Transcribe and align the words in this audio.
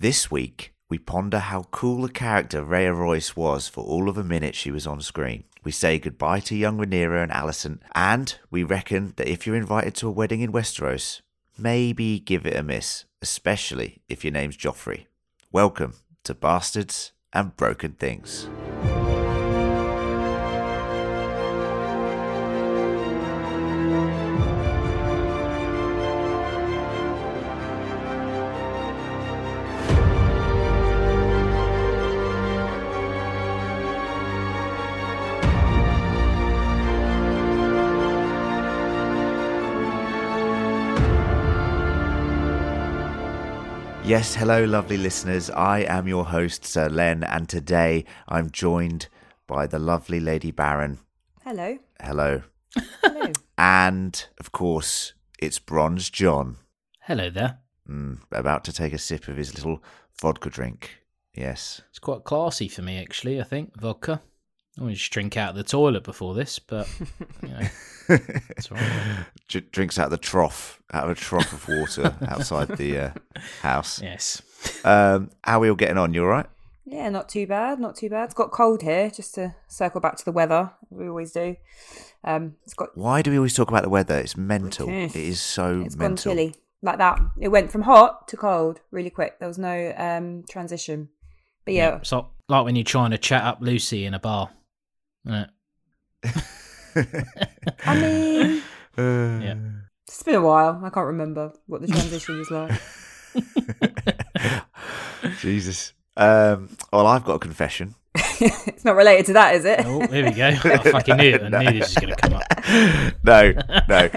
This 0.00 0.30
week, 0.30 0.74
we 0.88 0.96
ponder 0.96 1.40
how 1.40 1.64
cool 1.72 2.04
a 2.04 2.08
character 2.08 2.62
Rhea 2.62 2.92
Royce 2.94 3.34
was 3.34 3.66
for 3.66 3.82
all 3.82 4.08
of 4.08 4.16
a 4.16 4.22
minute 4.22 4.54
she 4.54 4.70
was 4.70 4.86
on 4.86 5.00
screen. 5.00 5.42
We 5.64 5.72
say 5.72 5.98
goodbye 5.98 6.38
to 6.38 6.54
young 6.54 6.78
Rhaenyra 6.78 7.24
and 7.24 7.32
Alicent, 7.32 7.80
and 7.96 8.38
we 8.48 8.62
reckon 8.62 9.14
that 9.16 9.26
if 9.26 9.44
you're 9.44 9.56
invited 9.56 9.96
to 9.96 10.06
a 10.06 10.12
wedding 10.12 10.40
in 10.40 10.52
Westeros, 10.52 11.20
maybe 11.58 12.20
give 12.20 12.46
it 12.46 12.54
a 12.54 12.62
miss, 12.62 13.06
especially 13.22 14.00
if 14.08 14.22
your 14.22 14.32
name's 14.32 14.56
Joffrey. 14.56 15.06
Welcome 15.50 15.94
to 16.22 16.32
Bastards 16.32 17.10
and 17.32 17.56
Broken 17.56 17.94
Things. 17.94 18.48
Yes, 44.08 44.34
hello, 44.34 44.64
lovely 44.64 44.96
listeners. 44.96 45.50
I 45.50 45.80
am 45.80 46.08
your 46.08 46.24
host, 46.24 46.64
Sir 46.64 46.88
Len, 46.88 47.22
and 47.22 47.46
today 47.46 48.06
I'm 48.26 48.50
joined 48.50 49.08
by 49.46 49.66
the 49.66 49.78
lovely 49.78 50.18
Lady 50.18 50.50
Baron. 50.50 50.98
Hello. 51.44 51.78
Hello. 52.00 52.42
Hello. 53.02 53.32
And, 53.58 54.24
of 54.38 54.50
course, 54.52 55.12
it's 55.38 55.58
Bronze 55.58 56.08
John, 56.10 56.56
Hello 57.02 57.28
there. 57.28 57.58
mm, 57.90 58.20
about 58.32 58.64
to 58.64 58.72
take 58.72 58.92
a 58.94 58.98
sip 58.98 59.28
of 59.28 59.36
his 59.36 59.52
little 59.54 59.82
vodka 60.22 60.48
drink. 60.48 61.00
Yes. 61.34 61.82
It's 61.90 61.98
quite 61.98 62.24
classy 62.24 62.68
for 62.68 62.82
me, 62.82 62.98
actually. 62.98 63.40
I 63.40 63.44
think 63.44 63.78
vodka. 63.78 64.22
I 64.78 64.80
always 64.80 64.98
just 64.98 65.12
drink 65.12 65.36
out 65.36 65.50
of 65.50 65.56
the 65.56 65.64
toilet 65.64 66.04
before 66.04 66.34
this, 66.34 66.60
but 66.60 66.88
you 67.42 67.48
know, 67.48 67.60
it's 68.08 68.70
all 68.70 68.76
right. 68.78 69.26
Dr- 69.48 69.70
drinks 69.72 69.98
out 69.98 70.04
of 70.06 70.10
the 70.12 70.18
trough, 70.18 70.80
out 70.92 71.04
of 71.04 71.10
a 71.10 71.14
trough 71.14 71.52
of 71.52 71.68
water 71.68 72.14
outside 72.28 72.68
the 72.76 72.98
uh, 72.98 73.10
house. 73.62 74.00
Yes. 74.00 74.40
Um, 74.84 75.30
how 75.42 75.58
are 75.58 75.60
we 75.60 75.68
all 75.70 75.74
getting 75.76 75.98
on? 75.98 76.14
You 76.14 76.22
all 76.22 76.28
right? 76.28 76.46
yeah, 76.84 77.08
not 77.10 77.28
too 77.28 77.46
bad. 77.46 77.78
Not 77.80 77.96
too 77.96 78.08
bad. 78.08 78.24
It's 78.24 78.34
got 78.34 78.50
cold 78.50 78.82
here. 78.82 79.10
Just 79.10 79.34
to 79.34 79.54
circle 79.66 80.00
back 80.00 80.16
to 80.16 80.24
the 80.24 80.32
weather, 80.32 80.70
we 80.90 81.08
always 81.08 81.32
do. 81.32 81.56
Um, 82.24 82.54
it's 82.64 82.74
got 82.74 82.96
Why 82.96 83.20
do 83.20 83.30
we 83.30 83.36
always 83.36 83.54
talk 83.54 83.68
about 83.68 83.82
the 83.82 83.88
weather? 83.90 84.18
It's 84.18 84.36
mental. 84.36 84.88
It 84.88 85.14
is 85.16 85.40
so 85.40 85.66
mental. 85.68 85.86
it's 85.86 85.94
gone 85.96 86.16
chilly 86.16 86.54
like 86.82 86.98
that. 86.98 87.20
It 87.40 87.48
went 87.48 87.70
from 87.72 87.82
hot 87.82 88.28
to 88.28 88.36
cold 88.36 88.80
really 88.90 89.10
quick. 89.10 89.38
There 89.38 89.48
was 89.48 89.58
no 89.58 89.92
um 89.96 90.44
transition. 90.48 91.08
But 91.64 91.74
yeah, 91.74 91.96
It's 91.96 92.12
like, 92.12 92.24
like 92.48 92.64
when 92.64 92.76
you're 92.76 92.84
trying 92.84 93.10
to 93.10 93.18
chat 93.18 93.42
up 93.42 93.58
Lucy 93.60 94.04
in 94.06 94.14
a 94.14 94.18
bar. 94.20 94.50
Isn't 95.28 95.50
it? 96.94 97.06
I 97.86 98.00
mean, 98.00 98.62
Uh, 98.98 99.38
Yeah. 99.40 99.54
it's 100.08 100.22
been 100.24 100.34
a 100.34 100.40
while. 100.40 100.80
I 100.84 100.90
can't 100.90 101.06
remember 101.06 101.52
what 101.66 101.82
the 101.82 101.86
transition 101.86 102.36
was 102.38 102.50
like. 102.50 102.72
Jesus. 105.40 105.92
Um, 106.16 106.76
well, 106.92 107.06
I've 107.06 107.22
got 107.24 107.34
a 107.34 107.38
confession. 107.38 107.94
it's 108.16 108.84
not 108.84 108.96
related 108.96 109.26
to 109.26 109.32
that, 109.34 109.54
is 109.54 109.64
it? 109.64 109.82
Oh, 109.84 110.00
here 110.08 110.24
we 110.24 110.32
go. 110.32 110.48
I 110.48 110.56
fucking 110.78 111.16
knew 111.16 111.34
it. 111.34 111.54
I 111.54 111.62
knew 111.62 111.78
this 111.78 111.94
was 111.94 112.04
going 112.04 112.12
to 112.12 112.16
come 112.16 112.34
up. 112.34 112.42
No, 113.22 113.52
no. 113.88 114.10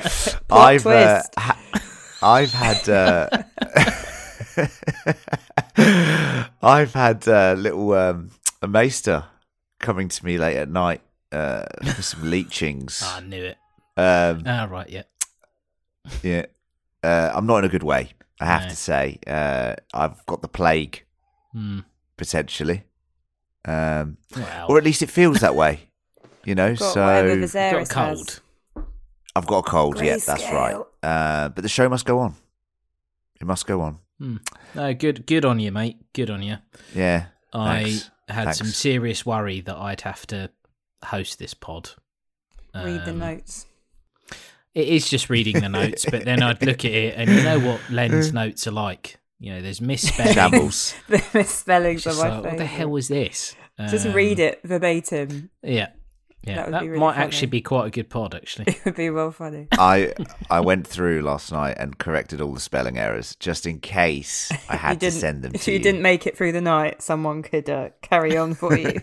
I've 0.50 0.88
uh, 0.88 1.22
ha- 1.38 1.60
I've 2.24 2.52
had 2.52 2.90
uh, 2.90 3.30
I've 6.64 6.94
had 6.94 7.28
uh, 7.28 7.54
little 7.56 7.94
um, 7.94 8.32
a 8.64 8.68
maester 8.68 9.26
coming 9.82 10.08
to 10.10 10.26
me 10.26 10.38
late 10.38 10.58
at 10.58 10.70
night 10.70 11.02
uh, 11.32 11.66
for 11.96 12.02
some 12.02 12.30
leechings. 12.30 13.02
Ah, 13.06 13.18
I 13.18 13.20
knew 13.22 13.44
it. 13.44 13.58
Um, 13.98 14.44
Ah, 14.46 14.68
right, 14.70 14.90
yeah. 14.90 15.04
yeah, 16.24 16.46
uh, 17.04 17.32
I'm 17.34 17.46
not 17.46 17.58
in 17.60 17.66
a 17.66 17.70
good 17.70 17.84
way. 17.84 18.12
I 18.40 18.46
have 18.46 18.64
No. 18.64 18.70
to 18.70 18.76
say, 18.76 19.20
uh, 19.28 19.76
I've 19.94 20.26
got 20.26 20.42
the 20.42 20.48
plague 20.48 21.04
Hmm. 21.54 21.80
potentially, 22.18 22.84
um, 23.66 24.18
Well, 24.36 24.66
or 24.70 24.78
at 24.78 24.84
least 24.84 25.02
it 25.02 25.10
feels 25.10 25.40
that 25.42 25.56
way. 25.56 25.88
You 26.44 26.56
know, 26.56 26.74
Got 26.74 26.94
so 26.94 27.06
whatever 27.06 27.36
you've 27.36 27.54
got 27.54 27.60
a 27.60 27.76
Viserys 27.76 27.94
has. 27.94 28.18
cold. 28.18 28.42
I've 29.36 29.46
got 29.46 29.60
a 29.60 29.70
cold. 29.70 30.02
Yeah, 30.02 30.18
that's 30.26 30.52
right. 30.52 30.76
Uh, 31.04 31.50
but 31.50 31.62
the 31.62 31.70
show 31.70 31.88
must 31.88 32.04
go 32.06 32.18
on. 32.18 32.34
It 33.40 33.46
must 33.46 33.68
go 33.68 33.82
on. 33.82 34.00
Hmm. 34.18 34.38
No, 34.74 34.92
good, 34.96 35.28
good 35.28 35.46
on 35.46 35.60
you, 35.60 35.72
mate. 35.72 35.98
Good 36.14 36.32
on 36.32 36.42
you. 36.42 36.58
Yeah. 36.96 37.26
I 37.54 37.84
Thanks. 37.84 38.12
had 38.30 38.52
some 38.56 38.68
serious 38.68 39.26
worry 39.26 39.62
that 39.62 39.76
I'd 39.78 40.02
have 40.02 40.26
to 40.28 40.50
host 41.06 41.40
this 41.40 41.54
pod. 41.54 41.90
Read 42.74 43.04
the 43.06 43.12
Um, 43.12 43.20
notes. 43.20 43.66
It 44.74 44.88
is 44.88 45.10
just 45.10 45.30
reading 45.30 45.60
the 45.60 45.68
notes, 45.68 46.06
but 46.10 46.24
then 46.24 46.42
I'd 46.42 46.64
look 46.66 46.86
at 46.86 46.92
it 46.92 47.16
and 47.18 47.30
you 47.30 47.44
know 47.44 47.60
what 47.60 47.82
Len's 47.90 48.32
notes 48.32 48.68
are 48.68 48.72
like. 48.72 49.18
You 49.40 49.54
know, 49.54 49.62
there's 49.62 49.82
misspellings. 49.82 50.34
Shambles. 50.36 50.94
The 51.10 51.24
misspellings 51.34 52.04
Just 52.04 52.20
are 52.24 52.30
my 52.30 52.36
like, 52.36 52.44
what 52.46 52.58
the 52.58 52.66
hell 52.66 52.90
was 52.90 53.08
this? 53.10 53.56
Just 53.90 54.06
Um, 54.06 54.14
read 54.14 54.40
it 54.40 54.62
verbatim. 54.64 55.50
Yeah, 55.64 55.90
yeah. 56.44 56.56
That 56.56 56.72
That, 56.72 56.82
be 56.82 56.88
really 56.90 57.00
might 57.00 57.14
funny. 57.14 57.26
actually 57.26 57.48
be 57.48 57.62
quite 57.62 57.88
a 57.88 57.90
good 57.92 58.10
pod, 58.10 58.34
actually. 58.36 58.66
It 58.72 58.86
would 58.86 58.96
be 58.96 59.10
well 59.10 59.32
funny. 59.32 59.68
I 59.74 60.14
I 60.50 60.60
went 60.70 60.88
through 60.88 61.22
last 61.22 61.52
night 61.52 61.76
and 61.80 61.98
corrected 61.98 62.42
all 62.42 62.54
the 62.54 62.60
spelling 62.60 62.98
errors 62.98 63.36
just 63.36 63.66
in 63.66 63.80
case 63.80 64.52
I 64.70 64.74
you 64.74 64.80
had 64.80 64.94
to 65.00 65.06
didn't, 65.08 65.20
send 65.20 65.42
them 65.44 65.52
if 65.56 65.64
to 65.66 65.72
you, 65.72 65.78
you. 65.78 65.84
didn't 65.84 66.02
make 66.02 66.26
it 66.28 66.36
through 66.38 66.52
the 66.54 66.62
night, 66.62 67.02
someone 67.02 67.44
could 67.44 67.70
uh, 67.70 67.90
carry 68.02 68.36
on 68.38 68.54
for 68.56 68.76
you. 68.78 69.00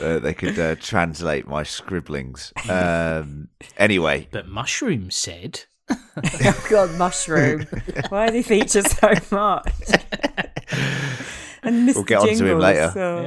Uh, 0.00 0.18
they 0.18 0.32
could 0.32 0.58
uh, 0.58 0.76
translate 0.76 1.46
my 1.46 1.62
scribblings. 1.62 2.52
Um, 2.70 3.48
anyway, 3.76 4.28
But 4.30 4.48
Mushroom 4.48 5.10
said, 5.10 5.64
oh 5.90 6.66
God, 6.70 6.96
mushroom! 6.96 7.66
Why 8.08 8.26
did 8.26 8.36
he 8.36 8.42
feature 8.42 8.80
so 8.82 9.08
much? 9.30 9.66
and 11.62 11.88
Mr. 11.88 11.94
We'll 11.96 12.04
get 12.04 12.18
on 12.20 12.28
to 12.28 12.46
him 12.46 12.58
later. 12.60 12.90
So 12.94 13.22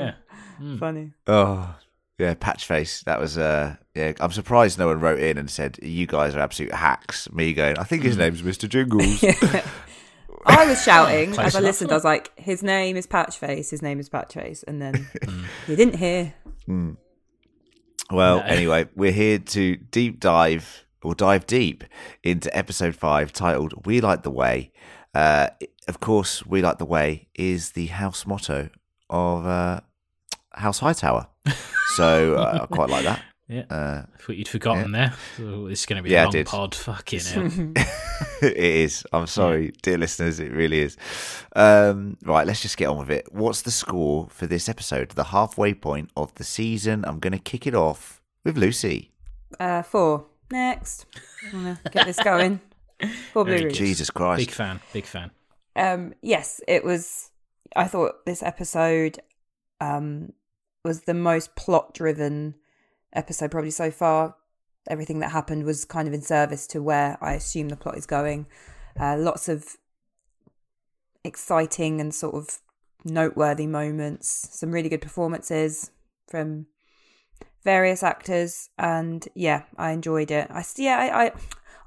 yeah. 0.60 0.78
funny. 0.80 1.12
oh 1.28 1.76
yeah, 2.20 2.34
Patchface. 2.36 3.04
That 3.06 3.20
was 3.20 3.38
uh 3.38 3.76
yeah. 3.96 4.14
I'm 4.20 4.32
surprised 4.32 4.78
no 4.80 4.88
one 4.88 5.00
wrote 5.00 5.20
in 5.20 5.38
and 5.38 5.50
said 5.50 5.78
you 5.82 6.08
guys 6.08 6.36
are 6.36 6.40
absolute 6.40 6.74
hacks. 6.74 7.32
Me 7.32 7.54
going, 7.54 7.78
I 7.78 7.84
think 7.84 8.04
his 8.04 8.18
name's 8.18 8.42
Mr. 8.42 8.68
Jingles. 8.70 9.24
I 10.46 10.66
was 10.68 10.84
shouting 10.84 11.32
Close 11.32 11.48
as 11.48 11.56
I 11.56 11.60
listened. 11.62 11.92
I 11.92 11.96
was 11.96 12.04
like, 12.04 12.38
"His 12.38 12.62
name 12.64 12.98
is 12.98 13.08
Patchface. 13.08 13.70
His 13.70 13.82
name 13.82 14.00
is 14.00 14.10
Patchface," 14.10 14.64
and 14.68 14.82
then 14.82 15.08
you 15.68 15.76
didn't 15.76 15.96
hear. 15.96 16.34
Well, 18.12 18.38
No. 18.38 18.44
anyway, 18.44 18.88
we're 18.96 19.12
here 19.12 19.40
to 19.40 19.76
deep 19.78 20.20
dive 20.20 20.86
or 21.02 21.16
dive 21.16 21.48
deep 21.48 21.84
into 22.24 22.56
episode 22.56 22.96
five 22.96 23.32
titled 23.34 23.86
We 23.86 24.02
Like 24.02 24.24
the 24.24 24.32
Way. 24.32 24.72
Uh, 25.16 25.48
of 25.88 26.00
course, 26.00 26.46
We 26.46 26.62
Like 26.62 26.78
the 26.78 26.86
Way 26.86 27.28
is 27.36 27.72
the 27.72 27.88
house 27.88 28.26
motto 28.26 28.70
of 29.10 29.46
uh, 29.46 29.82
House 30.54 30.80
Hightower. 30.80 31.28
So 31.96 32.36
uh, 32.36 32.60
I 32.64 32.66
quite 32.68 32.90
like 32.90 33.06
that. 33.06 33.22
Yeah. 33.50 33.66
Uh, 33.70 34.04
I 34.12 34.18
thought 34.18 34.38
you'd 34.38 34.48
forgotten 34.48 34.94
there. 34.94 35.14
So 35.36 35.68
it's 35.68 35.86
going 35.86 35.98
to 35.98 36.04
be 36.04 36.10
Yeah, 36.12 36.22
I 36.22 36.30
a 36.30 36.32
long 36.32 36.46
pod. 36.46 36.74
Fucking 36.74 37.20
hell. 37.26 37.46
it 38.42 38.58
is. 38.58 39.06
I'm 39.12 39.28
sorry, 39.28 39.74
dear 39.82 39.98
listeners, 39.98 40.40
it 40.40 40.52
really 40.54 40.80
is. 40.80 40.98
Um, 41.54 42.18
right, 42.24 42.48
let's 42.48 42.62
just 42.62 42.78
get 42.78 42.88
on 42.88 42.98
with 43.00 43.12
it. 43.12 43.28
What's 43.34 43.62
the 43.62 43.70
score 43.70 44.28
for 44.30 44.48
this 44.48 44.70
episode? 44.70 45.10
The 45.10 45.26
halfway 45.26 45.74
point 45.74 46.10
of 46.16 46.34
the 46.36 46.46
season. 46.46 47.04
I'm 47.06 47.20
going 47.20 47.34
to 47.34 47.38
kick 47.38 47.68
it 47.68 47.76
off 47.76 48.22
with 48.46 48.58
Lucy. 48.58 49.12
Uh, 49.60 49.84
four. 49.84 50.26
Next. 50.52 51.06
I'm 51.46 51.52
gonna 51.52 51.80
get 51.92 52.06
this 52.06 52.20
going. 52.20 52.62
Four 53.34 53.46
blue 53.46 53.58
Very. 53.58 53.72
Jesus 53.72 54.10
Christ. 54.10 54.48
Big 54.48 54.52
fan. 54.52 54.80
Big 54.94 55.06
fan. 55.06 55.32
Um, 55.76 56.14
yes, 56.22 56.62
it 56.68 56.84
was. 56.84 57.32
I 57.76 57.88
thought 57.88 58.26
this 58.26 58.44
episode 58.44 59.20
um, 59.82 60.34
was 60.84 61.02
the 61.02 61.14
most 61.14 61.56
plot 61.56 61.94
driven 61.94 62.56
episode 63.14 63.52
probably 63.52 63.72
so 63.72 63.90
far. 63.90 64.36
Everything 64.90 65.20
that 65.20 65.32
happened 65.32 65.64
was 65.64 65.86
kind 65.86 66.08
of 66.08 66.14
in 66.14 66.22
service 66.22 66.68
to 66.68 66.82
where 66.82 67.18
I 67.22 67.34
assume 67.34 67.70
the 67.70 67.78
plot 67.78 67.98
is 67.98 68.06
going. 68.06 68.48
Uh, 69.00 69.16
lots 69.18 69.48
of 69.48 69.78
exciting 71.24 72.02
and 72.02 72.14
sort 72.14 72.36
of 72.36 72.60
noteworthy 73.06 73.66
moments. 73.66 74.50
Some 74.52 74.72
really 74.72 74.90
good 74.90 75.02
performances 75.02 75.92
from 76.28 76.68
various 77.64 78.04
actors, 78.04 78.70
and 78.78 79.26
yeah, 79.36 79.64
I 79.78 79.92
enjoyed 79.92 80.32
it. 80.32 80.48
I 80.52 80.66
yeah, 80.76 80.98
I 80.98 81.26
I, 81.26 81.32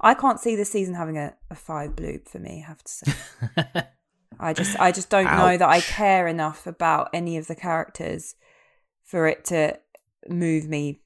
I 0.01 0.13
can't 0.15 0.39
see 0.39 0.55
this 0.55 0.71
season 0.71 0.95
having 0.95 1.19
a, 1.19 1.35
a 1.51 1.55
five 1.55 1.95
bloop 1.95 2.27
for 2.27 2.39
me. 2.39 2.63
I 2.65 2.67
have 2.67 2.83
to 2.83 2.91
say. 2.91 3.13
I 4.39 4.53
just 4.53 4.79
I 4.79 4.91
just 4.91 5.09
don't 5.09 5.25
know 5.25 5.57
that 5.57 5.69
I 5.69 5.81
care 5.81 6.27
enough 6.27 6.65
about 6.65 7.09
any 7.13 7.37
of 7.37 7.47
the 7.47 7.55
characters 7.55 8.35
for 9.07 9.25
it 9.27 9.43
to 9.45 9.79
move 10.29 10.67
me 10.67 10.99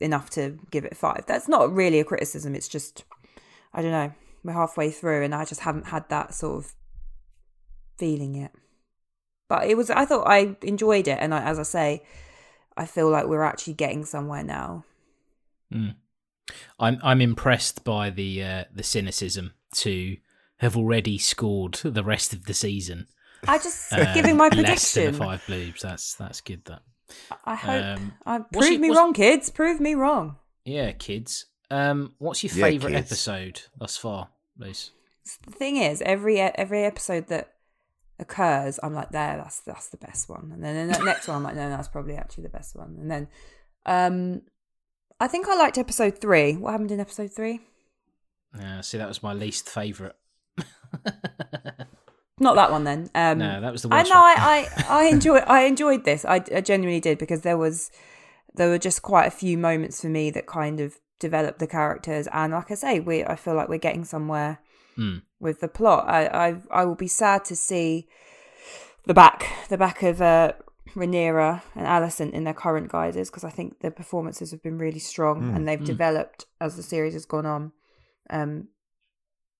enough 0.00 0.30
to 0.30 0.58
give 0.72 0.84
it 0.84 0.96
five. 0.96 1.24
That's 1.28 1.46
not 1.48 1.72
really 1.72 2.00
a 2.00 2.04
criticism. 2.04 2.54
It's 2.56 2.66
just 2.68 3.04
I 3.72 3.82
don't 3.82 3.92
know. 3.92 4.12
We're 4.42 4.52
halfway 4.54 4.90
through, 4.90 5.22
and 5.22 5.34
I 5.34 5.44
just 5.44 5.60
haven't 5.60 5.86
had 5.86 6.08
that 6.08 6.34
sort 6.34 6.64
of 6.64 6.72
feeling 7.98 8.34
yet. 8.34 8.52
But 9.48 9.68
it 9.68 9.76
was. 9.76 9.90
I 9.90 10.04
thought 10.04 10.26
I 10.26 10.56
enjoyed 10.62 11.06
it, 11.08 11.18
and 11.20 11.32
I, 11.34 11.42
as 11.42 11.58
I 11.58 11.62
say, 11.62 12.02
I 12.76 12.86
feel 12.86 13.08
like 13.10 13.26
we're 13.26 13.42
actually 13.42 13.74
getting 13.74 14.04
somewhere 14.04 14.42
now. 14.42 14.84
Mm. 15.72 15.94
I'm 16.78 16.98
I'm 17.02 17.20
impressed 17.20 17.84
by 17.84 18.10
the 18.10 18.42
uh, 18.42 18.64
the 18.74 18.82
cynicism 18.82 19.52
to 19.76 20.16
have 20.58 20.76
already 20.76 21.18
scored 21.18 21.74
the 21.82 22.04
rest 22.04 22.32
of 22.32 22.44
the 22.46 22.54
season. 22.54 23.06
I 23.48 23.58
just 23.58 23.92
Um, 23.92 24.06
giving 24.14 24.36
my 24.36 24.48
less 24.48 24.94
than 24.94 25.14
prediction. 25.14 25.14
five 25.14 25.42
bloobs. 25.46 25.80
That's 25.80 26.14
that's 26.14 26.40
good. 26.40 26.64
That 26.66 26.82
I 27.44 27.54
hope. 27.54 27.84
Um, 27.98 28.12
I, 28.26 28.38
what's 28.38 28.48
prove 28.58 28.70
your- 28.72 28.80
me 28.80 28.88
what's- 28.90 28.98
wrong, 28.98 29.12
kids. 29.12 29.50
Prove 29.50 29.80
me 29.80 29.94
wrong. 29.94 30.36
yeah, 30.64 30.92
kids. 30.92 31.46
Um, 31.70 32.14
what's 32.18 32.42
your 32.44 32.52
Yeah, 32.54 32.64
favourite 32.66 32.92
kids. 32.94 33.10
episode 33.10 33.62
thus 33.78 33.96
far, 33.96 34.28
Luce? 34.58 34.90
The 35.46 35.50
thing 35.52 35.76
is, 35.78 36.02
every 36.02 36.38
every 36.40 36.84
episode 36.84 37.28
that 37.28 37.54
occurs, 38.18 38.78
I'm 38.82 38.94
like, 38.94 39.10
there, 39.10 39.36
that's 39.38 39.60
that's 39.60 39.88
the 39.88 39.96
best 39.96 40.28
one. 40.28 40.50
And 40.52 40.62
then 40.62 40.88
the 40.88 40.98
next 41.02 41.26
one, 41.26 41.38
I'm 41.38 41.42
like, 41.42 41.56
no, 41.56 41.70
that's 41.70 41.88
probably 41.88 42.14
actually 42.16 42.44
the 42.44 42.50
best 42.50 42.76
one. 42.76 42.96
And 43.00 43.10
then, 43.10 43.28
um, 43.86 44.42
I 45.18 45.26
think 45.26 45.48
I 45.48 45.56
liked 45.56 45.78
episode 45.78 46.18
three. 46.18 46.54
What 46.56 46.72
happened 46.72 46.92
in 46.92 47.00
episode 47.00 47.32
three? 47.32 47.60
Uh, 48.56 48.82
see, 48.82 48.98
that 48.98 49.08
was 49.08 49.22
my 49.22 49.32
least 49.32 49.68
favourite. 49.68 50.12
Not 52.40 52.56
that 52.56 52.70
one 52.72 52.84
then. 52.84 53.10
Um, 53.14 53.38
no, 53.38 53.60
that 53.60 53.72
was 53.72 53.82
the 53.82 53.88
I 53.92 54.02
know. 54.02 54.10
I, 54.16 54.34
I, 54.36 54.84
I 54.88 55.04
enjoy. 55.10 55.36
I 55.38 55.62
enjoyed 55.62 56.04
this. 56.04 56.24
I, 56.24 56.42
I 56.54 56.60
genuinely 56.60 57.00
did 57.00 57.18
because 57.18 57.42
there 57.42 57.56
was 57.58 57.90
there 58.54 58.68
were 58.68 58.78
just 58.78 59.02
quite 59.02 59.26
a 59.26 59.30
few 59.30 59.56
moments 59.56 60.00
for 60.00 60.08
me 60.08 60.30
that 60.30 60.46
kind 60.46 60.80
of 60.80 60.98
developed 61.20 61.58
the 61.60 61.66
characters, 61.66 62.26
and 62.32 62.52
like 62.52 62.70
I 62.70 62.74
say, 62.74 62.98
we 63.00 63.24
I 63.24 63.36
feel 63.36 63.54
like 63.54 63.68
we're 63.68 63.78
getting 63.78 64.04
somewhere 64.04 64.58
Mm. 64.98 65.22
with 65.40 65.58
the 65.60 65.66
plot. 65.68 66.04
I, 66.08 66.26
I 66.26 66.56
I 66.70 66.84
will 66.84 66.94
be 66.94 67.08
sad 67.08 67.44
to 67.46 67.56
see 67.56 68.08
the 69.06 69.14
back 69.14 69.46
the 69.68 69.76
back 69.78 70.02
of 70.02 70.20
uh, 70.22 70.52
Rhaenyra 70.94 71.62
and 71.74 71.86
Alicent 71.86 72.32
in 72.32 72.44
their 72.44 72.54
current 72.54 72.90
guises 72.90 73.28
because 73.30 73.42
I 73.44 73.50
think 73.50 73.80
the 73.80 73.90
performances 73.90 74.50
have 74.52 74.62
been 74.62 74.78
really 74.78 75.00
strong 75.00 75.42
Mm. 75.42 75.56
and 75.56 75.68
they've 75.68 75.80
Mm. 75.80 75.84
developed 75.86 76.46
as 76.60 76.76
the 76.76 76.82
series 76.82 77.14
has 77.14 77.26
gone 77.26 77.46
on. 77.46 77.72
Um, 78.30 78.68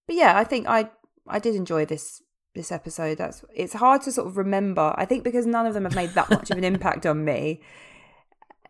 but 0.07 0.17
yeah, 0.17 0.37
I 0.39 0.45
think 0.45 0.67
I 0.69 0.91
I 1.27 1.39
did 1.41 1.55
enjoy 1.57 1.85
this 1.85 2.23
this 2.55 2.73
episode. 2.73 3.19
That's 3.19 3.45
it's 3.55 3.75
hard 3.75 4.03
to 4.03 4.13
sort 4.13 4.27
of 4.27 4.37
remember. 4.37 4.95
I 4.97 5.05
think 5.05 5.25
because 5.25 5.47
none 5.47 5.67
of 5.67 5.75
them 5.75 5.85
have 5.85 5.95
made 5.95 6.11
that 6.11 6.31
much 6.31 6.51
of 6.51 6.59
an 6.59 6.65
impact 6.65 7.07
on 7.07 7.25
me. 7.25 7.61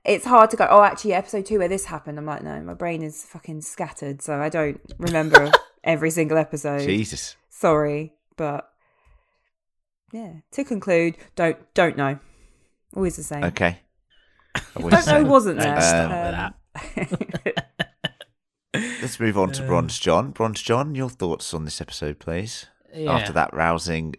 It's 0.05 0.27
hard 0.27 0.51
to 0.51 0.57
go. 0.57 0.67
Oh, 0.69 0.83
actually, 0.83 1.15
episode 1.15 1.47
two 1.47 1.59
where 1.59 1.69
this 1.69 1.87
happened. 1.87 2.19
I'm 2.19 2.27
like, 2.27 2.43
no, 2.43 2.61
my 2.61 2.75
brain 2.75 3.03
is 3.03 3.25
fucking 3.25 3.63
scattered, 3.63 4.21
so 4.21 4.41
I 4.41 4.49
don't 4.49 4.81
remember 4.99 5.51
every 5.85 6.11
single 6.11 6.37
episode. 6.37 6.83
Jesus. 6.83 7.37
Sorry, 7.49 8.13
but 8.37 8.71
yeah. 10.13 10.33
To 10.53 10.65
conclude, 10.65 11.17
don't 11.37 11.57
don't 11.75 11.97
know. 11.97 12.19
Always 12.95 13.17
the 13.17 13.23
same. 13.23 13.45
Okay. 13.45 13.81
I 14.55 14.61
Don't 14.77 14.93
know 14.93 15.01
say. 15.01 15.23
wasn't 15.23 15.59
there. 15.59 15.81
start 15.81 16.55
Um, 16.77 17.55
Let's 19.03 19.19
move 19.21 19.37
on 19.37 19.53
to 19.53 19.63
Bronze 19.67 19.99
John. 19.99 20.31
Bronze 20.31 20.63
John, 20.63 20.95
your 20.95 21.11
thoughts 21.11 21.53
on 21.53 21.65
this 21.65 21.81
episode, 21.81 22.19
please. 22.19 22.67
Yeah. 22.95 23.13
After 23.13 23.33
that 23.33 23.53
rousing 23.53 24.15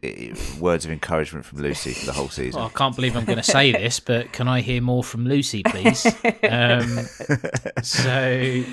words 0.59 0.83
of 0.83 0.91
encouragement 0.91 1.45
from 1.45 1.59
Lucy 1.59 1.93
for 1.93 2.05
the 2.07 2.13
whole 2.13 2.29
season. 2.29 2.61
Oh, 2.61 2.65
I 2.65 2.69
can't 2.69 2.95
believe 2.95 3.15
I'm 3.15 3.23
going 3.25 3.37
to 3.37 3.43
say 3.43 3.71
this, 3.71 4.01
but 4.01 4.33
can 4.33 4.47
I 4.47 4.59
hear 4.61 4.81
more 4.81 5.03
from 5.03 5.25
Lucy, 5.25 5.63
please? 5.63 6.05
Um, 6.43 6.99
so, 7.83 8.63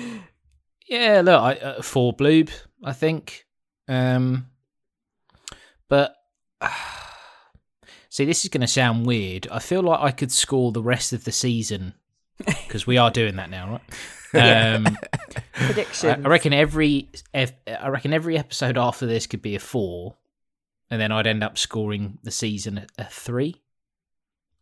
yeah, 0.87 1.21
look, 1.23 1.41
I, 1.41 1.53
uh, 1.55 1.81
four 1.81 2.13
bloob, 2.13 2.49
I 2.83 2.91
think. 2.91 3.45
Um, 3.87 4.47
but 5.87 6.15
see, 8.09 8.25
this 8.25 8.43
is 8.43 8.49
going 8.49 8.61
to 8.61 8.67
sound 8.67 9.05
weird. 9.05 9.47
I 9.49 9.59
feel 9.59 9.83
like 9.83 10.01
I 10.01 10.11
could 10.11 10.31
score 10.31 10.71
the 10.71 10.83
rest 10.83 11.13
of 11.13 11.23
the 11.23 11.31
season 11.31 11.93
because 12.37 12.85
we 12.85 12.97
are 12.97 13.11
doing 13.11 13.37
that 13.37 13.49
now, 13.49 13.71
right? 13.71 13.81
Um, 14.33 14.87
I, 15.13 15.65
Prediction. 15.65 16.25
I 16.25 16.29
reckon 16.29 16.53
every 16.53 17.09
ev- 17.33 17.53
I 17.67 17.87
reckon 17.89 18.13
every 18.13 18.37
episode 18.37 18.77
after 18.77 19.05
this 19.05 19.27
could 19.27 19.41
be 19.41 19.55
a 19.55 19.59
four, 19.59 20.15
and 20.89 20.99
then 20.99 21.11
I'd 21.11 21.27
end 21.27 21.43
up 21.43 21.57
scoring 21.57 22.17
the 22.23 22.31
season 22.31 22.77
at 22.79 22.89
a 22.97 23.05
three. 23.05 23.61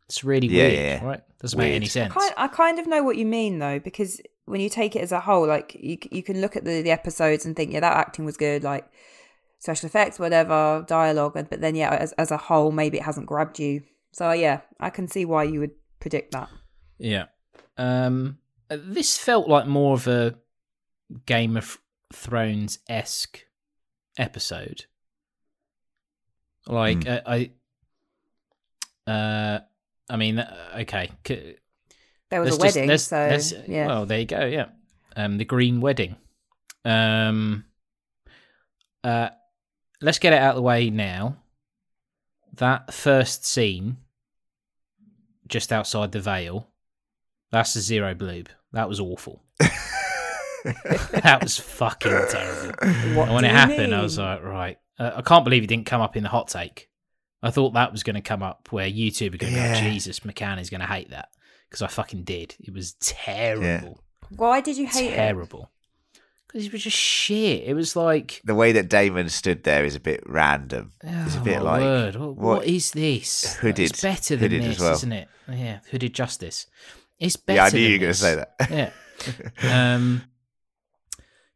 It's 0.08 0.24
really 0.24 0.48
Yeah, 0.48 0.64
weird, 0.64 0.74
yeah. 0.80 1.06
right? 1.06 1.22
Doesn't 1.40 1.58
make 1.58 1.74
any 1.74 1.86
sense. 1.86 2.14
kind, 2.14 2.34
I 2.36 2.48
kind 2.50 2.80
of 2.80 2.88
know 2.88 3.02
what 3.04 3.16
you 3.16 3.26
mean 3.26 3.60
though, 3.60 3.80
because 3.80 4.20
when 4.46 4.60
you 4.60 4.68
take 4.70 4.96
it 4.96 5.00
as 5.02 5.12
a 5.14 5.22
whole, 5.22 5.48
like 5.48 5.76
you 5.80 5.98
you 6.12 6.22
can 6.22 6.42
look 6.42 6.56
at 6.58 6.66
the, 6.66 6.82
the 6.82 6.92
episodes 6.92 7.46
and 7.46 7.56
think, 7.56 7.72
yeah, 7.72 7.80
that 7.80 7.96
acting 7.96 8.26
was 8.26 8.36
good, 8.36 8.64
like 8.64 8.86
special 9.60 9.88
effects, 9.88 10.20
whatever, 10.20 10.84
dialogue, 10.88 11.34
but 11.34 11.62
then 11.62 11.76
yeah, 11.76 11.96
as 11.96 12.12
as 12.14 12.30
a 12.32 12.38
whole, 12.38 12.72
maybe 12.72 12.98
it 12.98 13.04
hasn't 13.04 13.28
grabbed 13.28 13.58
you. 13.60 13.84
So 14.12 14.34
yeah, 14.34 14.62
I 14.82 14.90
can 14.90 15.08
see 15.08 15.24
why 15.24 15.44
you 15.46 15.62
would 15.62 15.72
predict 16.02 16.34
that. 16.34 16.50
Yeah. 16.98 17.26
Um, 17.78 18.38
this 18.78 19.18
felt 19.18 19.48
like 19.48 19.68
more 19.68 19.94
of 19.96 20.08
a 20.08 20.36
Game 21.26 21.58
of 21.58 21.78
Thrones 22.14 22.80
esque 22.88 23.46
episode. 24.18 24.86
Like 26.68 27.04
Hmm. 27.04 27.10
uh, 27.10 27.20
I, 27.26 27.52
uh, 29.12 29.60
I 30.10 30.16
mean, 30.18 30.40
uh, 30.40 30.78
okay. 30.82 31.10
There 32.30 32.42
was 32.42 32.52
let's 32.52 32.56
a 32.58 32.66
just- 32.68 32.76
wedding, 32.76 32.90
let's- 32.90 33.04
so 33.04 33.16
let's- 33.18 33.54
yeah. 33.68 33.88
Well, 33.88 34.06
there 34.06 34.20
you 34.20 34.26
go. 34.26 34.46
Yeah. 34.46 34.70
Um, 35.16 35.38
the 35.38 35.46
green 35.46 35.82
wedding. 35.82 36.16
Um, 36.86 37.66
uh, 39.04 39.30
let's 40.02 40.20
get 40.20 40.34
it 40.34 40.40
out 40.42 40.52
of 40.52 40.56
the 40.56 40.62
way 40.62 40.90
now. 40.90 41.38
That 42.54 42.94
first 42.94 43.46
scene, 43.46 43.98
just 45.48 45.72
outside 45.72 46.12
the 46.12 46.22
veil, 46.22 46.70
that's 47.52 47.76
a 47.76 47.82
zero 47.82 48.14
bloob. 48.14 48.48
That 48.74 48.88
was 48.90 49.00
awful. 49.00 49.44
that 50.64 51.40
was 51.42 51.58
fucking 51.58 52.12
terrible. 52.30 52.68
What 53.16 53.26
And 53.28 53.34
when 53.36 53.46
it 53.46 53.52
happened, 53.52 53.96
I 53.96 54.02
was 54.02 54.18
like, 54.18 54.44
right. 54.44 54.78
Uh, 55.00 55.12
I 55.16 55.22
can't 55.22 55.44
believe 55.44 55.64
it 55.64 55.68
didn't 55.68 55.88
come 55.88 56.02
up 56.02 56.16
in 56.16 56.24
the 56.24 56.30
hot 56.30 56.50
take. 56.50 56.90
I 57.44 57.50
thought 57.50 57.74
that 57.74 57.92
was 57.92 58.04
going 58.04 58.16
to 58.16 58.22
come 58.22 58.44
up 58.44 58.68
where 58.72 58.88
YouTube 58.88 59.34
are 59.34 59.38
going 59.38 59.54
to 59.54 59.60
Yeah. 59.60 59.82
go, 59.82 59.90
Jesus, 59.90 60.20
McCann 60.20 60.60
is 60.62 60.70
going 60.70 60.82
to 60.82 60.88
hate 60.88 61.10
that. 61.10 61.30
Because 61.70 61.82
I 61.82 61.88
fucking 61.88 62.24
did. 62.24 62.56
It 62.60 62.74
was 62.74 62.94
terrible. 63.00 64.04
Why 64.30 64.62
did 64.62 64.78
you 64.78 64.86
hate 64.88 65.14
it? 65.14 65.16
terrible. 65.16 65.72
Because 66.48 66.66
it 66.66 66.74
was 66.74 66.84
just 66.84 66.98
shit. 66.98 67.64
It 67.64 67.74
was 67.74 67.96
like, 67.96 68.42
the 68.44 68.54
way 68.54 68.74
that 68.74 68.90
Daemon 68.90 69.30
stood 69.30 69.64
there 69.64 69.86
is 69.86 69.96
a 69.96 70.02
bit 70.02 70.22
random. 70.28 70.92
It's 71.02 71.36
a 71.36 71.40
oh, 71.40 71.44
bit 71.44 71.62
like. 71.62 72.14
What, 72.16 72.36
what- 72.36 72.66
is 72.66 72.92
this? 72.92 73.56
Hooded- 73.56 73.90
It's 73.90 74.02
better 74.02 74.36
than 74.36 74.52
this, 74.52 74.80
well. 74.80 74.92
isn't 74.92 75.12
it? 75.14 75.30
Yeah, 75.50 75.80
hooded 75.90 76.14
justice. 76.14 76.68
It's 77.22 77.36
better. 77.38 77.58
Yeah, 77.58 77.66
I 77.66 77.70
knew 77.70 77.80
you 77.80 77.94
were 77.94 78.00
going 78.00 78.14
to 78.14 78.18
say 78.18 78.36
that. 78.36 78.92
Yeah. 79.64 79.94
um, 79.96 80.24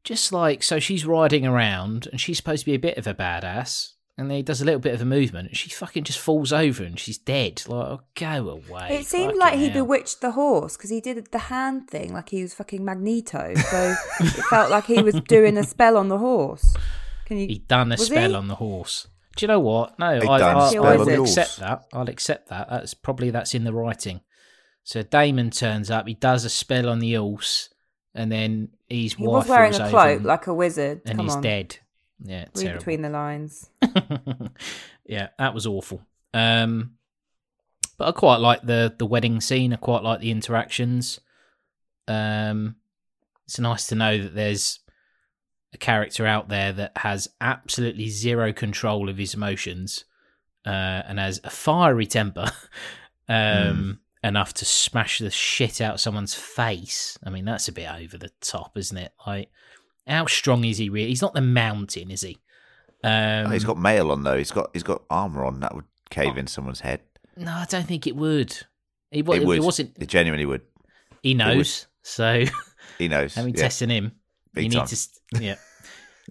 just 0.04 0.32
like 0.32 0.62
so, 0.62 0.80
she's 0.80 1.06
riding 1.06 1.46
around 1.46 2.08
and 2.12 2.22
she's 2.22 2.38
supposed 2.38 2.62
to 2.62 2.66
be 2.68 2.76
a 2.76 2.80
bit 2.80 3.00
of 3.00 3.08
a 3.08 3.16
badass, 3.16 3.94
and 4.16 4.30
then 4.30 4.38
he 4.38 4.44
does 4.44 4.62
a 4.62 4.66
little 4.66 4.80
bit 4.80 4.94
of 4.94 5.02
a 5.02 5.06
movement, 5.06 5.48
and 5.48 5.58
she 5.58 5.72
fucking 5.72 6.04
just 6.04 6.20
falls 6.20 6.54
over 6.54 6.84
and 6.84 7.00
she's 7.00 7.18
dead. 7.18 7.64
Like, 7.68 7.88
oh, 7.88 8.02
go 8.14 8.50
away. 8.50 9.00
It 9.00 9.08
seemed 9.08 9.32
fucking 9.32 9.40
like 9.40 9.56
he 9.56 9.70
hell. 9.70 9.84
bewitched 9.84 10.22
the 10.22 10.32
horse 10.32 10.78
because 10.78 10.92
he 10.92 11.02
did 11.02 11.26
the 11.32 11.40
hand 11.40 11.90
thing 11.90 12.14
like 12.14 12.30
he 12.30 12.44
was 12.44 12.54
fucking 12.54 12.86
Magneto. 12.86 13.56
So 13.56 13.96
it 14.20 14.46
felt 14.46 14.70
like 14.70 14.86
he 14.86 15.02
was 15.02 15.20
doing 15.28 15.58
a 15.58 15.64
spell 15.64 15.98
on 15.98 16.10
the 16.10 16.20
horse. 16.20 16.76
Can 17.26 17.38
you? 17.38 17.48
He'd 17.48 17.68
done 17.68 17.92
a 17.92 17.96
Was 17.96 18.06
spell 18.06 18.30
he? 18.30 18.36
on 18.36 18.48
the 18.48 18.56
horse. 18.56 19.08
Do 19.36 19.44
you 19.44 19.48
know 19.48 19.60
what? 19.60 19.98
No, 19.98 20.14
He'd 20.20 20.30
I, 20.30 20.38
done 20.38 20.56
a 20.56 20.60
I, 20.60 20.70
spell 20.70 20.86
I 20.86 20.98
on 20.98 21.06
will 21.08 21.24
accept 21.24 21.58
that. 21.58 21.88
I'll 21.92 22.08
accept 22.08 22.50
that. 22.50 22.70
That's 22.70 22.94
probably 22.94 23.32
that's 23.32 23.56
in 23.56 23.64
the 23.64 23.74
writing. 23.74 24.22
So 24.86 25.02
Daemon 25.02 25.50
turns 25.50 25.90
up. 25.90 26.08
He 26.08 26.14
does 26.14 26.46
a 26.46 26.50
spell 26.50 26.88
on 26.88 27.00
the 27.00 27.16
horse, 27.16 27.70
and 28.14 28.32
then 28.32 28.70
his 28.88 29.16
He 29.16 29.26
was 29.26 29.48
wearing 29.48 29.74
a 29.74 29.90
cloak 29.90 30.18
and, 30.18 30.26
like 30.26 30.46
a 30.48 30.54
wizard. 30.54 31.02
and 31.06 31.18
Come 31.18 31.26
he's 31.26 31.36
on, 31.36 31.42
dead. 31.42 31.78
Yeah, 32.24 32.46
read 32.46 32.54
terrible. 32.56 32.78
between 32.78 33.02
the 33.02 33.10
lines. 33.10 33.70
yeah, 35.06 35.30
that 35.40 35.54
was 35.54 35.66
awful. 35.66 36.02
Um, 36.34 36.92
but 37.98 38.10
I 38.10 38.12
quite 38.12 38.38
like 38.38 38.62
the 38.62 38.94
the 38.98 39.08
wedding 39.08 39.42
scene. 39.42 39.74
I 39.74 39.78
quite 39.78 40.04
like 40.04 40.20
the 40.22 40.32
interactions. 40.32 41.20
Um, 42.08 42.76
it's 43.46 43.60
nice 43.60 43.88
to 43.88 43.96
know 43.96 44.22
that 44.22 44.36
there's 44.36 44.80
a 45.74 45.78
character 45.78 46.28
out 46.28 46.48
there 46.48 46.72
that 46.74 46.98
has 46.98 47.28
absolutely 47.42 48.10
zero 48.10 48.54
control 48.54 49.10
of 49.10 49.18
his 49.18 49.34
emotions 49.34 50.06
uh, 50.64 50.70
and 51.08 51.18
has 51.20 51.42
a 51.44 51.50
fiery 51.50 52.06
temper 52.06 52.52
um, 53.30 54.00
enough 54.26 54.54
to 54.56 54.66
smash 54.66 55.20
the 55.20 55.30
shit 55.32 55.80
out 55.82 55.96
of 55.96 56.00
someone's 56.02 56.34
face. 56.34 57.18
I 57.24 57.30
mean, 57.30 57.46
that's 57.46 57.68
a 57.68 57.72
bit 57.72 57.90
over 57.92 58.18
the 58.18 58.32
top, 58.42 58.78
isn't 58.78 58.98
it? 58.98 59.12
Like, 59.26 59.50
how 60.08 60.26
strong 60.26 60.64
is 60.66 60.78
he 60.78 60.90
really? 60.90 61.10
He's 61.10 61.22
not 61.22 61.34
the 61.34 61.42
mountain, 61.42 62.12
is 62.12 62.22
he? 62.22 62.38
Um, 63.04 63.48
Oh, 63.48 63.50
he's 63.52 63.64
got 63.64 63.78
mail 63.78 64.12
on 64.12 64.24
though. 64.24 64.38
He's 64.38 64.52
got 64.52 64.70
he's 64.74 64.84
got 64.84 65.04
armor 65.10 65.46
on 65.46 65.60
that 65.62 65.76
would 65.76 65.86
cave 66.10 66.34
Oh. 66.36 66.40
in 66.40 66.48
someone's 66.48 66.80
head. 66.82 67.02
No, 67.38 67.52
I 67.52 67.66
don't 67.70 67.86
think 67.88 68.08
it 68.08 68.16
would. 68.16 68.58
He, 69.12 69.22
wa- 69.22 69.36
It 69.36 69.46
would. 69.46 69.58
It 69.58 69.64
wasn't. 69.64 69.96
It 70.00 70.08
genuinely 70.08 70.46
would. 70.46 70.62
He 71.22 71.34
knows. 71.34 71.88
So 72.02 72.44
He 72.98 73.08
knows. 73.08 73.38
I 73.38 73.44
mean, 73.44 73.54
yeah. 73.56 73.62
testing 73.62 73.90
him. 73.90 74.12
Big 74.54 74.66
you 74.66 74.72
time. 74.80 74.82
need 74.82 74.88
to. 74.90 75.44
Yeah. 75.44 75.56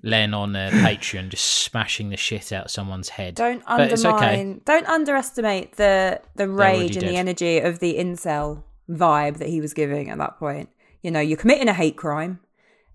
Len 0.02 0.34
on 0.34 0.56
uh, 0.56 0.70
Patreon 0.72 1.28
just 1.28 1.44
smashing 1.44 2.10
the 2.10 2.16
shit 2.16 2.52
out 2.52 2.66
of 2.66 2.70
someone's 2.70 3.10
head. 3.10 3.34
Don't 3.34 3.62
it's 3.68 4.04
okay. 4.04 4.14
undermine. 4.14 4.60
Don't 4.64 4.86
underestimate 4.86 5.76
the 5.76 6.20
the 6.36 6.48
rage 6.48 6.96
and 6.96 7.00
did. 7.04 7.10
the 7.10 7.16
energy 7.16 7.58
of 7.58 7.78
the 7.78 7.94
incel 7.96 8.64
vibe 8.90 9.38
that 9.38 9.48
he 9.48 9.60
was 9.60 9.72
giving 9.74 10.10
at 10.10 10.18
that 10.18 10.38
point. 10.38 10.68
You 11.02 11.10
know, 11.10 11.20
you're 11.20 11.38
committing 11.38 11.68
a 11.68 11.74
hate 11.74 11.96
crime. 11.96 12.40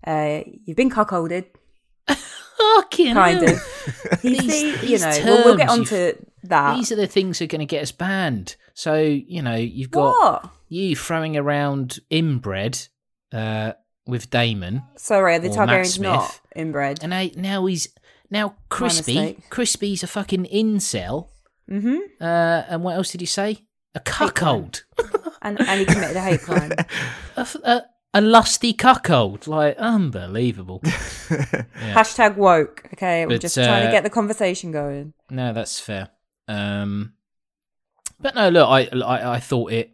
Uh, 0.06 0.40
you've 0.64 0.76
been 0.76 0.90
cuckolded, 0.90 1.44
Fucking 2.08 3.14
kind 3.14 3.42
hell. 3.42 3.56
of. 3.56 4.22
These- 4.22 4.40
see, 4.80 4.92
you 4.92 4.98
know, 4.98 5.20
we'll, 5.24 5.44
we'll 5.44 5.56
get 5.56 5.68
terms 5.68 5.92
onto 5.92 6.12
that. 6.44 6.76
These 6.76 6.92
are 6.92 6.96
the 6.96 7.06
things 7.06 7.38
that 7.38 7.44
are 7.44 7.48
going 7.48 7.60
to 7.60 7.66
get 7.66 7.82
us 7.82 7.92
banned. 7.92 8.56
So 8.74 8.96
you 8.96 9.42
know 9.42 9.54
you've 9.54 9.90
got 9.90 10.10
what? 10.42 10.50
you 10.68 10.96
throwing 10.96 11.36
around 11.36 11.98
inbred 12.10 12.78
uh, 13.32 13.72
with 14.06 14.30
Daemon, 14.30 14.82
Sorry, 14.96 15.38
the 15.38 15.48
Or 15.48 15.56
Matt 15.66 15.68
Targaryen's 15.68 15.94
Smith. 15.94 16.10
not 16.12 16.40
inbred. 16.56 16.98
and 17.02 17.14
I, 17.14 17.30
now 17.36 17.66
he's 17.66 17.88
now 18.30 18.54
Crispy. 18.68 19.14
mistake. 19.14 19.50
Crispy's 19.50 20.02
a 20.02 20.06
fucking 20.06 20.46
incel. 20.52 21.28
hmm 21.68 21.98
Uh, 22.20 22.62
and 22.68 22.82
what 22.82 22.96
else 22.96 23.10
did 23.12 23.20
you 23.20 23.26
say? 23.26 23.58
A 23.94 24.00
cuckold, 24.00 24.84
And 25.42 25.58
and 25.60 25.80
he 25.80 25.84
committed 25.86 26.16
a 26.16 26.20
hate 26.20 26.40
crime. 26.42 26.72
A 28.12 28.20
lusty 28.20 28.72
cuckold. 28.72 29.46
Like 29.46 29.76
unbelievable. 29.78 30.82
Yeah. 31.30 31.94
Hashtag 31.94 32.36
woke. 32.36 32.82
Okay, 32.94 33.24
we're 33.24 33.34
But, 33.34 33.40
just 33.40 33.54
trying 33.54 33.82
to 33.84 33.88
uh, 33.88 33.92
get 33.92 34.02
the 34.02 34.10
conversation 34.10 34.72
going. 34.72 35.12
No, 35.30 35.52
that's 35.52 35.78
fair. 35.78 36.08
Um, 36.48 37.12
but 38.18 38.34
no, 38.34 38.48
look, 38.48 38.68
I, 38.68 38.88
I 39.04 39.34
I 39.36 39.40
thought 39.40 39.72
it 39.72 39.92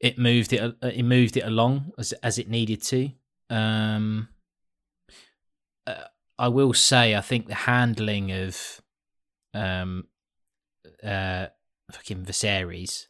it 0.00 0.18
moved 0.18 0.52
it 0.52 0.60
uh, 0.60 0.72
it 0.88 1.02
moved 1.04 1.36
it 1.36 1.44
along 1.46 1.92
as 1.98 2.12
as 2.22 2.38
it 2.38 2.48
needed 2.48 2.82
to. 2.82 3.10
Um, 3.50 4.28
uh, 5.86 5.94
I 6.38 6.48
will 6.48 6.74
say, 6.74 7.14
I 7.14 7.20
think 7.20 7.46
the 7.46 7.54
handling 7.54 8.30
of 8.32 8.80
um 9.54 10.04
uh 11.02 11.46
fucking 11.92 12.24
Viserys, 12.24 13.06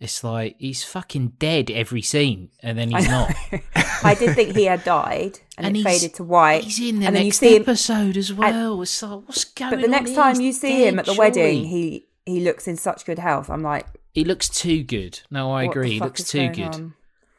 it's 0.00 0.24
like 0.24 0.56
he's 0.58 0.82
fucking 0.82 1.34
dead 1.38 1.70
every 1.70 2.02
scene, 2.02 2.50
and 2.60 2.76
then 2.78 2.90
he's 2.90 3.08
not. 3.08 3.32
I 4.04 4.14
did 4.14 4.34
think 4.34 4.56
he 4.56 4.64
had 4.64 4.82
died, 4.82 5.38
and, 5.56 5.66
And 5.68 5.76
it 5.76 5.84
faded 5.84 6.14
to 6.14 6.24
white. 6.24 6.64
He's 6.64 6.80
in 6.80 7.00
the 7.00 7.06
and 7.06 7.14
then 7.14 7.22
you 7.22 7.28
next 7.28 7.38
see 7.38 7.54
him- 7.54 7.62
episode 7.62 8.16
as 8.16 8.32
well. 8.32 8.82
it's 8.82 9.00
like, 9.02 9.28
what's 9.28 9.44
going 9.44 9.70
But 9.70 9.80
the 9.82 9.88
next 9.88 10.10
here? 10.10 10.16
time 10.18 10.34
He's 10.36 10.40
you 10.40 10.52
see 10.52 10.86
him 10.88 10.98
at 10.98 11.04
the 11.04 11.14
surely. 11.14 11.30
wedding, 11.30 11.64
he 11.66 12.06
he 12.26 12.40
looks 12.40 12.66
in 12.66 12.76
such 12.76 13.04
good 13.04 13.18
health. 13.20 13.48
I'm 13.50 13.62
like, 13.62 13.86
He 14.12 14.24
looks 14.24 14.48
too 14.48 14.82
good. 14.84 15.20
No, 15.30 15.50
I 15.52 15.64
what 15.66 15.74
the 15.74 15.80
agree. 15.80 15.90
He 15.92 16.00
looks 16.00 16.20
is 16.20 16.28
too 16.30 16.38
going 16.38 16.52
good. 16.52 16.64
on? 16.74 16.94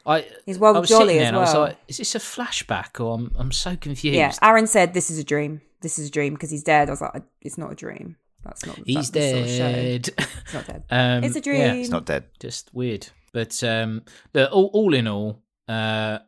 I 0.06 0.26
He's 0.46 0.58
well 0.60 0.76
I 0.76 0.80
was 0.80 0.90
jolly 0.90 1.14
sitting 1.16 1.18
there 1.20 1.26
as 1.26 1.28
and 1.30 1.38
I 1.38 1.40
was 1.42 1.54
like, 1.70 1.78
is 1.88 1.98
this 1.98 2.16
a 2.16 2.20
flashback 2.20 3.00
or 3.00 3.14
I'm 3.16 3.32
I'm 3.38 3.52
so 3.52 3.76
confused. 3.76 4.16
Yeah, 4.16 4.34
Aaron 4.42 4.68
said 4.68 4.94
this 4.94 5.10
is 5.10 5.18
a 5.20 5.24
dream. 5.24 5.62
This 5.82 5.98
is 6.00 6.08
a 6.10 6.12
dream 6.12 6.34
because 6.34 6.50
he's 6.50 6.64
dead. 6.64 6.90
I 6.90 6.92
was 6.92 7.02
like, 7.02 7.24
it's 7.42 7.58
not 7.58 7.72
a 7.72 7.76
dream. 7.76 8.18
That's 8.44 8.66
not. 8.66 8.80
He's 8.86 9.10
that's 9.10 9.10
the 9.12 9.32
sort 9.32 9.44
of 9.44 9.50
show. 9.50 9.72
dead. 9.72 10.10
He's 10.46 10.54
not 10.54 10.68
dead. 10.68 10.84
um, 10.90 11.24
It's 11.24 11.36
a 11.38 11.42
dream. 11.42 11.60
yeah, 11.62 11.74
It's 11.74 11.90
not 11.90 12.06
dead. 12.06 12.26
just 12.40 12.70
weird. 12.74 13.08
But 13.32 13.64
um, 13.64 14.02
look, 14.34 14.52
all, 14.52 14.70
all 14.74 14.94
in 14.94 15.08
all, 15.08 15.42
uh, 15.70 16.20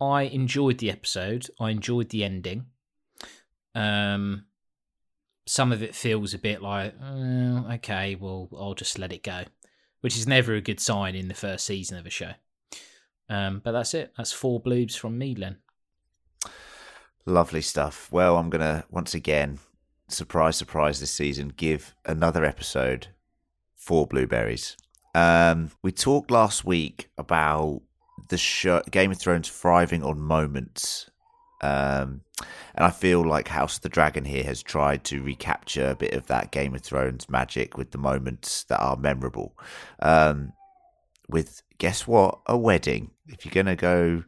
I 0.00 0.22
enjoyed 0.22 0.78
the 0.78 0.90
episode. 0.90 1.46
I 1.60 1.70
enjoyed 1.70 2.08
the 2.08 2.24
ending. 2.24 2.66
Um, 3.74 4.44
some 5.46 5.72
of 5.72 5.82
it 5.82 5.94
feels 5.94 6.34
a 6.34 6.38
bit 6.38 6.62
like, 6.62 6.94
"Oh, 7.02 7.66
okay, 7.74 8.16
well, 8.16 8.48
I'll 8.58 8.74
just 8.74 8.98
let 8.98 9.12
it 9.12 9.22
go, 9.22 9.44
which 10.02 10.16
is 10.16 10.26
never 10.26 10.54
a 10.54 10.60
good 10.60 10.78
sign 10.78 11.14
in 11.14 11.28
the 11.28 11.34
first 11.34 11.66
season 11.66 11.96
of 11.96 12.06
a 12.06 12.10
show. 12.10 12.32
Um, 13.28 13.62
but 13.64 13.72
that's 13.72 13.94
it. 13.94 14.12
That's 14.16 14.32
four 14.32 14.60
bloobs 14.60 14.96
from 14.96 15.16
me, 15.16 15.34
Len. 15.34 15.56
Lovely 17.24 17.62
stuff. 17.62 18.10
Well, 18.12 18.36
I'm 18.36 18.50
gonna 18.50 18.84
once 18.90 19.14
again, 19.14 19.58
surprise, 20.08 20.56
surprise, 20.56 21.00
this 21.00 21.12
season, 21.12 21.52
give 21.56 21.94
another 22.04 22.44
episode 22.44 23.08
for 23.74 24.06
blueberries. 24.06 24.76
Um, 25.14 25.70
we 25.82 25.92
talked 25.92 26.30
last 26.30 26.64
week 26.64 27.10
about 27.16 27.82
the 28.28 28.38
show, 28.38 28.82
Game 28.90 29.12
of 29.12 29.18
Thrones 29.18 29.48
thriving 29.48 30.02
on 30.02 30.20
moments, 30.20 31.10
um, 31.62 32.22
and 32.74 32.84
I 32.84 32.90
feel 32.90 33.24
like 33.26 33.48
House 33.48 33.76
of 33.76 33.82
the 33.82 33.88
Dragon 33.88 34.24
here 34.24 34.44
has 34.44 34.62
tried 34.62 35.04
to 35.04 35.22
recapture 35.22 35.90
a 35.90 35.96
bit 35.96 36.14
of 36.14 36.26
that 36.26 36.52
Game 36.52 36.74
of 36.74 36.82
Thrones 36.82 37.28
magic 37.28 37.76
with 37.76 37.90
the 37.90 37.98
moments 37.98 38.64
that 38.64 38.80
are 38.80 38.96
memorable. 38.96 39.56
Um, 40.00 40.52
with 41.28 41.62
guess 41.78 42.06
what, 42.06 42.40
a 42.46 42.56
wedding. 42.56 43.10
If 43.28 43.44
you're 43.44 43.54
gonna 43.54 43.76
go 43.76 44.24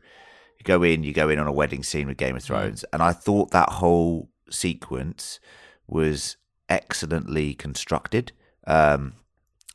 you 0.59 0.64
go 0.64 0.83
in, 0.83 1.02
you 1.02 1.12
go 1.12 1.28
in 1.28 1.38
on 1.38 1.47
a 1.47 1.52
wedding 1.52 1.83
scene 1.83 2.06
with 2.06 2.16
Game 2.16 2.37
of 2.37 2.42
Thrones, 2.42 2.85
and 2.92 3.02
I 3.02 3.12
thought 3.12 3.50
that 3.50 3.68
whole 3.68 4.30
sequence 4.50 5.40
was 5.87 6.37
excellently 6.68 7.54
constructed 7.54 8.33
um, 8.66 9.14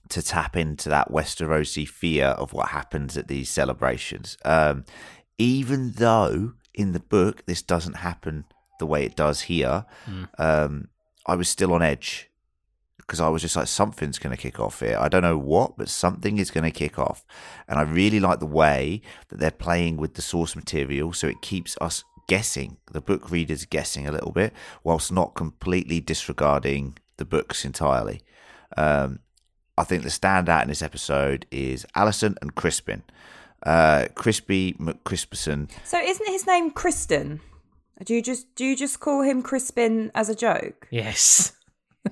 to 0.09 0.21
tap 0.21 0.55
into 0.55 0.89
that 0.89 1.09
Westerosi 1.09 1.87
fear 1.87 2.27
of 2.27 2.53
what 2.53 2.69
happens 2.69 3.17
at 3.17 3.27
these 3.27 3.49
celebrations. 3.49 4.37
Um, 4.43 4.85
even 5.37 5.91
though 5.93 6.53
in 6.73 6.93
the 6.93 6.99
book 6.99 7.45
this 7.45 7.61
doesn't 7.61 7.97
happen 7.97 8.45
the 8.79 8.85
way 8.85 9.05
it 9.05 9.15
does 9.15 9.41
here, 9.41 9.85
um, 10.37 10.87
I 11.25 11.35
was 11.35 11.49
still 11.49 11.73
on 11.73 11.81
edge 11.81 12.29
because 12.97 13.19
I 13.19 13.27
was 13.27 13.41
just 13.41 13.55
like, 13.55 13.67
something's 13.67 14.19
going 14.19 14.35
to 14.35 14.41
kick 14.41 14.59
off 14.59 14.81
here. 14.81 14.95
I 14.99 15.09
don't 15.09 15.23
know 15.23 15.37
what, 15.37 15.77
but 15.77 15.89
something 15.89 16.37
is 16.37 16.51
going 16.51 16.63
to 16.63 16.71
kick 16.71 16.99
off. 16.99 17.25
And 17.67 17.79
I 17.79 17.81
really 17.81 18.19
like 18.19 18.39
the 18.39 18.45
way 18.45 19.01
that 19.29 19.39
they're 19.39 19.49
playing 19.49 19.97
with 19.97 20.13
the 20.13 20.21
source 20.21 20.55
material. 20.55 21.11
So 21.13 21.27
it 21.27 21.41
keeps 21.41 21.75
us 21.81 22.03
guessing, 22.27 22.77
the 22.91 23.01
book 23.01 23.31
readers 23.31 23.65
guessing 23.65 24.07
a 24.07 24.11
little 24.11 24.31
bit, 24.31 24.53
whilst 24.83 25.11
not 25.11 25.33
completely 25.33 25.99
disregarding 25.99 26.99
the 27.17 27.25
books 27.25 27.65
entirely. 27.65 28.21
Um, 28.77 29.19
I 29.75 29.85
think 29.85 30.03
the 30.03 30.09
standout 30.09 30.61
in 30.61 30.67
this 30.67 30.83
episode 30.83 31.47
is 31.49 31.87
Alicent 31.95 32.35
and 32.43 32.53
Crispin. 32.53 33.01
Uh, 33.63 34.05
Crispy 34.15 34.73
McCrisperson. 34.73 35.69
So 35.83 35.99
isn't 35.99 36.27
his 36.27 36.47
name 36.47 36.71
Criston? 36.71 37.39
Do 38.05 38.13
you 38.13 38.21
just 38.21 38.53
do 38.55 38.63
you 38.65 38.75
just 38.77 38.99
call 39.01 39.21
him 39.23 39.41
Crispin 39.41 40.11
as 40.15 40.29
a 40.29 40.35
joke? 40.35 40.87
Yes. 40.91 41.53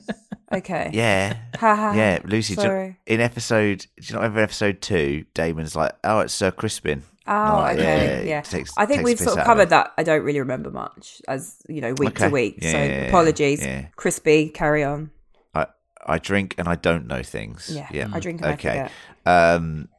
Okay. 0.49 0.91
Yeah. 0.93 1.35
Ha, 1.59 1.75
ha, 1.75 1.75
ha. 1.75 1.93
Yeah, 1.93 2.19
Lucy. 2.23 2.55
do 2.55 2.61
you- 2.61 2.67
Sorry. 2.67 2.97
in 3.05 3.19
episode, 3.19 3.79
do 3.79 3.87
you 4.07 4.13
not 4.13 4.21
remember 4.21 4.39
episode 4.39 4.79
two? 4.81 5.25
Daemon's 5.33 5.75
like, 5.75 5.91
"Oh, 6.05 6.19
it's 6.21 6.33
Sir 6.33 6.51
Crispin." 6.51 7.03
Oh, 7.27 7.31
Like, 7.33 7.77
okay. 7.79 7.83
yeah, 7.83 8.29
Yeah. 8.29 8.39
it 8.39 8.45
takes- 8.45 8.71
I 8.77 8.85
think 8.85 9.03
we've 9.03 9.17
sort 9.19 9.31
of 9.33 9.37
out 9.39 9.41
of 9.41 9.45
covered 9.47 9.69
that. 9.71 9.91
I 9.97 10.03
don't 10.03 10.23
really 10.23 10.39
remember 10.39 10.71
much 10.71 11.21
as, 11.27 11.57
you 11.67 11.81
know, 11.81 11.93
week 11.97 12.15
to 12.19 12.29
week. 12.29 12.59
Yeah, 12.61 12.71
so 12.71 12.77
yeah, 12.77 12.85
yeah, 12.85 13.07
apologies. 13.09 13.61
yeah. 13.61 13.87
Crispy, 13.97 14.47
carry 14.47 14.85
on. 14.85 15.11
I 15.53 15.65
I 16.05 16.17
drink 16.17 16.55
and 16.57 16.69
I 16.69 16.75
don't 16.75 17.07
know 17.07 17.23
things. 17.23 17.69
Yeah. 17.69 17.89
yeah. 17.91 18.07
I 18.13 18.21
drink 18.21 18.39
and 18.41 18.53
okay. 18.53 18.87
I. 19.25 19.51
Um, 19.55 19.89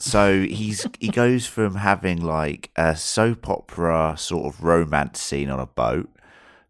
so 0.00 0.42
he's 0.42 0.86
he 0.98 1.08
goes 1.08 1.46
from 1.46 1.76
having 1.76 2.22
like 2.22 2.70
a 2.74 2.96
soap 2.96 3.48
opera 3.48 4.14
sort 4.18 4.46
of 4.46 4.64
romance 4.64 5.20
scene 5.20 5.50
on 5.50 5.60
a 5.60 5.66
boat 5.66 6.08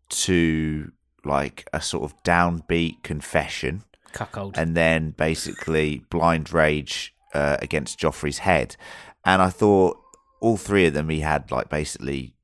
to 0.08 0.90
like 1.24 1.68
a 1.72 1.80
sort 1.80 2.04
of 2.04 2.20
downbeat 2.24 3.02
confession, 3.04 3.84
Cuckold. 4.12 4.58
and 4.58 4.76
then 4.76 5.10
basically 5.12 6.04
blind 6.10 6.52
rage 6.52 7.14
uh, 7.32 7.56
against 7.62 8.00
Joffrey's 8.00 8.38
head. 8.38 8.76
And 9.24 9.40
I 9.40 9.48
thought 9.48 9.98
all 10.40 10.56
three 10.56 10.86
of 10.86 10.94
them 10.94 11.08
he 11.08 11.20
had 11.20 11.50
like 11.52 11.68
basically 11.68 12.34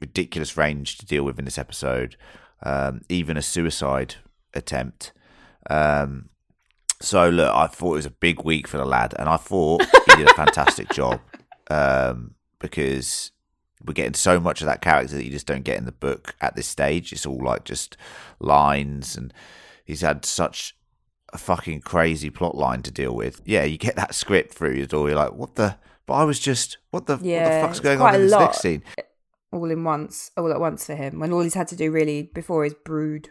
ridiculous 0.00 0.56
range 0.58 0.98
to 0.98 1.06
deal 1.06 1.24
with 1.24 1.38
in 1.38 1.46
this 1.46 1.58
episode, 1.58 2.16
um, 2.62 3.00
even 3.08 3.38
a 3.38 3.42
suicide 3.42 4.16
attempt. 4.52 5.12
Um, 5.70 6.28
so 7.00 7.28
look, 7.28 7.52
I 7.54 7.66
thought 7.66 7.92
it 7.92 7.96
was 7.96 8.06
a 8.06 8.10
big 8.10 8.44
week 8.44 8.66
for 8.68 8.76
the 8.78 8.84
lad, 8.84 9.14
and 9.18 9.28
I 9.28 9.36
thought 9.36 9.82
he 9.82 10.16
did 10.16 10.30
a 10.30 10.34
fantastic 10.36 10.90
job 10.90 11.20
um, 11.70 12.34
because 12.58 13.32
we're 13.84 13.94
getting 13.94 14.14
so 14.14 14.40
much 14.40 14.60
of 14.60 14.66
that 14.66 14.80
character 14.80 15.16
that 15.16 15.24
you 15.24 15.30
just 15.30 15.46
don't 15.46 15.64
get 15.64 15.76
in 15.76 15.84
the 15.84 15.92
book 15.92 16.34
at 16.40 16.56
this 16.56 16.66
stage. 16.66 17.12
It's 17.12 17.26
all 17.26 17.42
like 17.42 17.64
just 17.64 17.96
lines, 18.40 19.16
and 19.16 19.32
he's 19.84 20.00
had 20.00 20.24
such 20.24 20.76
a 21.32 21.38
fucking 21.38 21.80
crazy 21.80 22.30
plot 22.30 22.56
line 22.56 22.82
to 22.82 22.90
deal 22.90 23.14
with. 23.14 23.42
Yeah, 23.44 23.64
you 23.64 23.76
get 23.76 23.96
that 23.96 24.14
script 24.14 24.54
through 24.54 24.74
your 24.74 24.86
door, 24.86 25.08
you're 25.08 25.18
like, 25.18 25.34
what 25.34 25.56
the? 25.56 25.76
But 26.06 26.14
I 26.14 26.24
was 26.24 26.38
just, 26.38 26.78
what 26.90 27.06
the, 27.06 27.14
what 27.16 27.22
the 27.22 27.60
fuck's 27.62 27.80
going 27.80 28.00
on 28.00 28.14
in 28.14 28.20
this 28.22 28.32
lot. 28.32 28.40
next 28.40 28.60
scene? 28.60 28.82
All 29.50 29.70
in 29.70 29.84
once, 29.84 30.30
all 30.36 30.52
at 30.52 30.60
once 30.60 30.84
for 30.84 30.94
him. 30.94 31.18
When 31.18 31.32
all 31.32 31.40
he's 31.40 31.54
had 31.54 31.68
to 31.68 31.76
do 31.76 31.90
really 31.90 32.24
before 32.24 32.66
is 32.66 32.74
brood. 32.74 33.30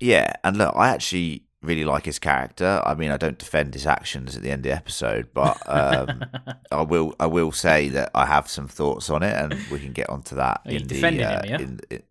Yeah, 0.00 0.32
and 0.42 0.56
look, 0.56 0.74
I 0.74 0.88
actually 0.88 1.44
really 1.64 1.84
like 1.84 2.04
his 2.04 2.18
character. 2.18 2.82
I 2.84 2.94
mean, 2.94 3.10
I 3.10 3.16
don't 3.16 3.38
defend 3.38 3.74
his 3.74 3.86
actions 3.86 4.36
at 4.36 4.42
the 4.42 4.50
end 4.50 4.60
of 4.66 4.70
the 4.70 4.76
episode, 4.76 5.28
but 5.34 5.60
um, 5.66 6.24
I 6.72 6.82
will. 6.82 7.14
I 7.18 7.26
will 7.26 7.52
say 7.52 7.88
that 7.90 8.10
I 8.14 8.26
have 8.26 8.48
some 8.48 8.68
thoughts 8.68 9.10
on 9.10 9.22
it, 9.22 9.34
and 9.34 9.54
we 9.70 9.80
can 9.80 9.92
get 9.92 10.08
onto 10.10 10.36
that 10.36 10.60
Are 10.66 10.70
in 10.70 10.86
the. 10.86 11.04
uh, 11.04 11.08
him, 11.10 11.18
yeah? 11.18 11.58
in- 11.60 11.80
in- 11.90 12.02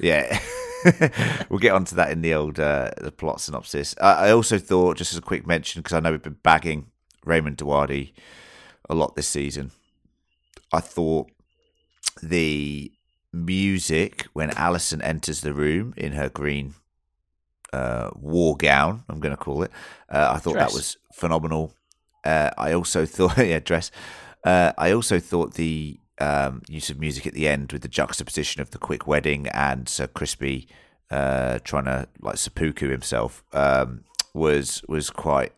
yeah. 0.00 0.38
we'll 1.48 1.58
get 1.58 1.72
onto 1.72 1.96
that 1.96 2.10
in 2.10 2.20
the 2.22 2.34
old 2.34 2.60
uh, 2.60 2.90
the 3.00 3.10
plot 3.10 3.40
synopsis. 3.40 3.94
I, 4.00 4.28
I 4.28 4.30
also 4.32 4.58
thought, 4.58 4.96
just 4.98 5.12
as 5.12 5.18
a 5.18 5.22
quick 5.22 5.46
mention, 5.46 5.80
because 5.82 5.94
I 5.96 6.00
know 6.00 6.10
we've 6.12 6.22
been 6.22 6.36
bagging 6.42 6.86
Ramin 7.24 7.56
Djawadi 7.56 8.12
a 8.90 8.94
lot 8.94 9.16
this 9.16 9.26
season. 9.28 9.70
I 10.72 10.80
thought 10.80 11.30
the 12.22 12.92
music 13.32 14.26
when 14.32 14.50
Alicent 14.50 15.02
enters 15.04 15.40
the 15.40 15.52
room 15.54 15.92
in 15.96 16.12
her 16.12 16.28
green 16.28 16.74
uh, 17.76 18.10
war 18.14 18.56
gown. 18.56 19.04
I'm 19.08 19.20
going 19.20 19.36
to 19.36 19.42
call 19.42 19.62
it. 19.62 19.70
Uh, 20.08 20.32
I 20.34 20.38
thought 20.38 20.54
Dress. 20.54 20.72
that 20.72 20.76
was 20.76 20.96
phenomenal. 21.12 21.72
Uh, 22.24 22.50
I 22.56 22.72
also 22.72 23.06
thought, 23.16 23.38
yeah, 23.38 23.58
dress. 23.58 23.90
Uh, 24.44 24.72
I 24.78 24.92
also 24.92 25.18
thought 25.18 25.54
the 25.54 25.98
um, 26.18 26.62
use 26.68 26.88
of 26.90 26.98
music 26.98 27.26
at 27.26 27.34
the 27.34 27.48
end 27.48 27.72
with 27.72 27.82
the 27.82 27.88
juxtaposition 27.88 28.62
of 28.62 28.70
the 28.70 28.78
quick 28.78 29.06
wedding 29.06 29.48
and 29.48 29.88
Sir 29.88 30.06
Crispy 30.06 30.68
uh, 31.10 31.58
trying 31.62 31.84
to 31.84 32.08
like 32.20 32.36
seppuku 32.36 32.88
himself 32.88 33.44
um, 33.52 34.04
was 34.34 34.82
was 34.88 35.10
quite 35.10 35.52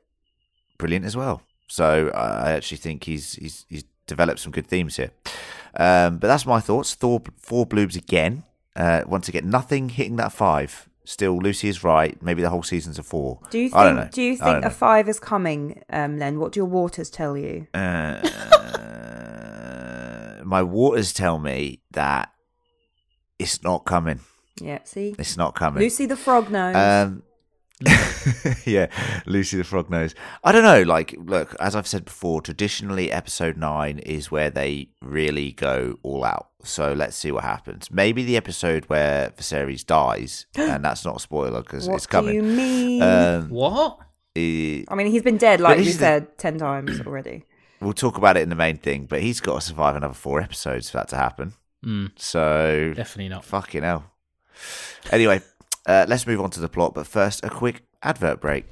brilliant 0.78 1.04
as 1.04 1.16
well. 1.16 1.42
So 1.68 2.10
I 2.14 2.52
actually 2.52 2.78
think 2.78 3.04
he's 3.04 3.34
he's 3.34 3.66
he's 3.68 3.84
developed 4.06 4.40
some 4.40 4.52
good 4.52 4.66
themes 4.66 4.96
here. 4.96 5.10
Um, 5.76 6.18
but 6.18 6.28
that's 6.28 6.46
my 6.46 6.60
thoughts. 6.60 6.94
Thor 6.94 7.22
four 7.38 7.66
bloobs 7.66 7.96
again. 7.96 8.44
Uh, 8.75 9.02
once 9.06 9.28
again, 9.28 9.50
nothing 9.50 9.90
hitting 9.90 10.16
that 10.16 10.32
five. 10.32 10.88
Still, 11.08 11.38
Lucy 11.38 11.68
is 11.70 11.82
right. 11.82 12.20
Maybe 12.22 12.42
the 12.42 12.50
whole 12.50 12.62
season's 12.62 12.98
a 12.98 13.02
four. 13.02 13.40
Do 13.48 13.58
you 13.58 13.70
I 13.72 13.84
don't 13.84 13.96
think? 13.96 14.06
know. 14.08 14.14
Do 14.14 14.22
you 14.22 14.36
think 14.36 14.62
a 14.62 14.68
five 14.68 15.08
is 15.08 15.18
coming, 15.18 15.82
um, 15.88 16.18
Len? 16.18 16.38
What 16.38 16.52
do 16.52 16.60
your 16.60 16.66
waters 16.66 17.08
tell 17.08 17.34
you? 17.34 17.66
Uh, 17.72 18.20
my 20.44 20.62
waters 20.62 21.14
tell 21.14 21.38
me 21.38 21.80
that 21.92 22.30
it's 23.38 23.62
not 23.62 23.86
coming. 23.86 24.20
Yeah, 24.60 24.80
see, 24.84 25.14
It's 25.18 25.38
not 25.38 25.54
coming. 25.54 25.82
Lucy 25.82 26.04
the 26.04 26.14
frog 26.14 26.50
knows. 26.50 26.76
Um, 26.76 27.22
yeah, 28.66 28.87
Lucy 29.26 29.56
the 29.56 29.64
Frog 29.64 29.88
knows. 29.90 30.14
I 30.44 30.52
don't 30.52 30.62
know. 30.64 30.82
Like, 30.82 31.14
look, 31.18 31.54
as 31.61 31.76
I've 31.76 31.87
said 31.87 32.04
before, 32.04 32.40
traditionally 32.40 33.11
episode 33.12 33.56
nine 33.56 33.99
is 34.00 34.30
where 34.30 34.50
they 34.50 34.90
really 35.00 35.52
go 35.52 35.99
all 36.02 36.25
out. 36.25 36.49
So 36.64 36.92
let's 36.92 37.16
see 37.16 37.30
what 37.30 37.44
happens. 37.44 37.90
Maybe 37.90 38.25
the 38.25 38.37
episode 38.37 38.85
where 38.87 39.30
Viserys 39.30 39.87
dies, 39.87 40.47
and 40.56 40.85
that's 40.85 41.04
not 41.04 41.16
a 41.16 41.20
spoiler 41.20 41.62
because 41.62 41.87
it's 41.88 42.06
coming. 42.06 42.30
do 42.30 42.37
you 42.37 42.42
mean? 42.56 43.02
Um, 43.02 43.49
What? 43.50 43.99
eh, 44.35 44.82
I 44.88 44.94
mean, 44.97 45.06
he's 45.06 45.23
been 45.23 45.37
dead, 45.38 45.61
like 45.61 45.76
this 45.78 45.87
you 45.87 45.90
is 45.90 45.99
the- 45.99 46.04
said, 46.04 46.38
ten 46.38 46.58
times 46.58 47.00
already. 47.06 47.44
we'll 47.80 47.92
talk 47.92 48.16
about 48.18 48.37
it 48.37 48.42
in 48.42 48.49
the 48.49 48.56
main 48.56 48.76
thing, 48.76 49.06
but 49.06 49.20
he's 49.23 49.40
got 49.40 49.61
to 49.61 49.66
survive 49.66 49.94
another 49.94 50.14
four 50.14 50.40
episodes 50.40 50.90
for 50.90 50.97
that 50.99 51.08
to 51.11 51.16
happen. 51.16 51.52
Mm, 51.85 52.11
So 52.16 52.92
definitely 52.97 53.28
not. 53.28 53.44
Fucking 53.44 53.85
hell. 53.85 54.11
Anyway, 55.12 55.40
uh, 55.88 56.04
let's 56.07 56.26
move 56.26 56.40
on 56.40 56.50
to 56.50 56.61
the 56.61 56.68
plot, 56.68 56.95
but 56.95 57.07
first, 57.07 57.42
a 57.42 57.50
quick 57.50 57.83
advert 58.02 58.40
break. 58.40 58.66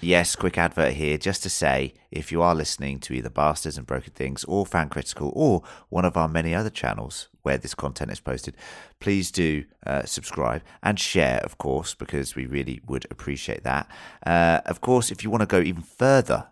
Yes, 0.00 0.36
quick 0.36 0.58
advert 0.58 0.94
here 0.94 1.16
just 1.16 1.42
to 1.44 1.50
say 1.50 1.94
if 2.10 2.30
you 2.30 2.42
are 2.42 2.54
listening 2.54 3.00
to 3.00 3.14
either 3.14 3.30
Bastards 3.30 3.78
and 3.78 3.86
Broken 3.86 4.12
Things 4.12 4.44
or 4.44 4.66
Fan 4.66 4.90
Critical 4.90 5.32
or 5.34 5.62
one 5.88 6.04
of 6.04 6.16
our 6.18 6.28
many 6.28 6.54
other 6.54 6.68
channels 6.68 7.28
where 7.44 7.58
this 7.58 7.74
content 7.74 8.10
is 8.10 8.20
posted, 8.20 8.56
please 9.00 9.30
do 9.30 9.64
uh, 9.86 10.04
subscribe 10.04 10.62
and 10.82 10.98
share, 10.98 11.38
of 11.44 11.58
course, 11.58 11.94
because 11.94 12.34
we 12.34 12.46
really 12.46 12.80
would 12.86 13.06
appreciate 13.10 13.62
that. 13.62 13.88
Uh, 14.26 14.60
of 14.66 14.80
course, 14.80 15.12
if 15.12 15.22
you 15.22 15.30
want 15.30 15.42
to 15.42 15.46
go 15.46 15.60
even 15.60 15.82
further, 15.82 16.48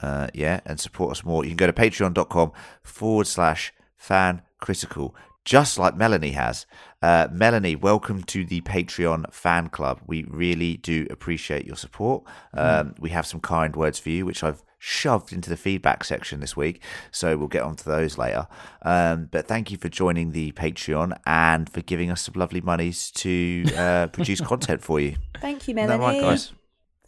uh, 0.00 0.28
yeah, 0.34 0.60
and 0.64 0.80
support 0.80 1.12
us 1.12 1.24
more, 1.24 1.44
you 1.44 1.50
can 1.50 1.56
go 1.56 1.66
to 1.66 1.72
patreon.com 1.72 2.52
forward 2.82 3.26
slash 3.26 3.72
fan 3.96 4.40
critical, 4.58 5.14
just 5.44 5.78
like 5.78 5.94
Melanie 5.94 6.32
has. 6.32 6.66
Uh, 7.02 7.28
Melanie, 7.30 7.76
welcome 7.76 8.22
to 8.24 8.44
the 8.44 8.62
Patreon 8.62 9.30
fan 9.32 9.68
club. 9.68 10.00
We 10.06 10.24
really 10.24 10.78
do 10.78 11.06
appreciate 11.10 11.66
your 11.66 11.76
support. 11.76 12.24
Um, 12.54 12.94
we 12.98 13.10
have 13.10 13.26
some 13.26 13.40
kind 13.40 13.76
words 13.76 13.98
for 13.98 14.08
you, 14.08 14.24
which 14.24 14.42
I've 14.42 14.62
shoved 14.82 15.30
into 15.30 15.50
the 15.50 15.56
feedback 15.58 16.02
section 16.04 16.40
this 16.40 16.56
week, 16.56 16.82
so 17.12 17.36
we'll 17.36 17.48
get 17.48 17.62
onto 17.62 17.84
those 17.84 18.16
later. 18.16 18.48
Um, 18.82 19.28
but 19.30 19.46
thank 19.46 19.70
you 19.70 19.76
for 19.76 19.88
joining 19.90 20.32
the 20.32 20.52
Patreon 20.52 21.16
and 21.26 21.68
for 21.70 21.82
giving 21.82 22.10
us 22.10 22.22
some 22.22 22.34
lovely 22.34 22.62
monies 22.62 23.10
to 23.12 23.64
uh, 23.76 24.06
produce 24.12 24.40
content 24.40 24.82
for 24.82 24.98
you. 24.98 25.16
Thank 25.40 25.68
you, 25.68 25.76
Isn't 25.76 25.86
Melanie. 25.88 26.20
right, 26.20 26.20
guys? 26.30 26.52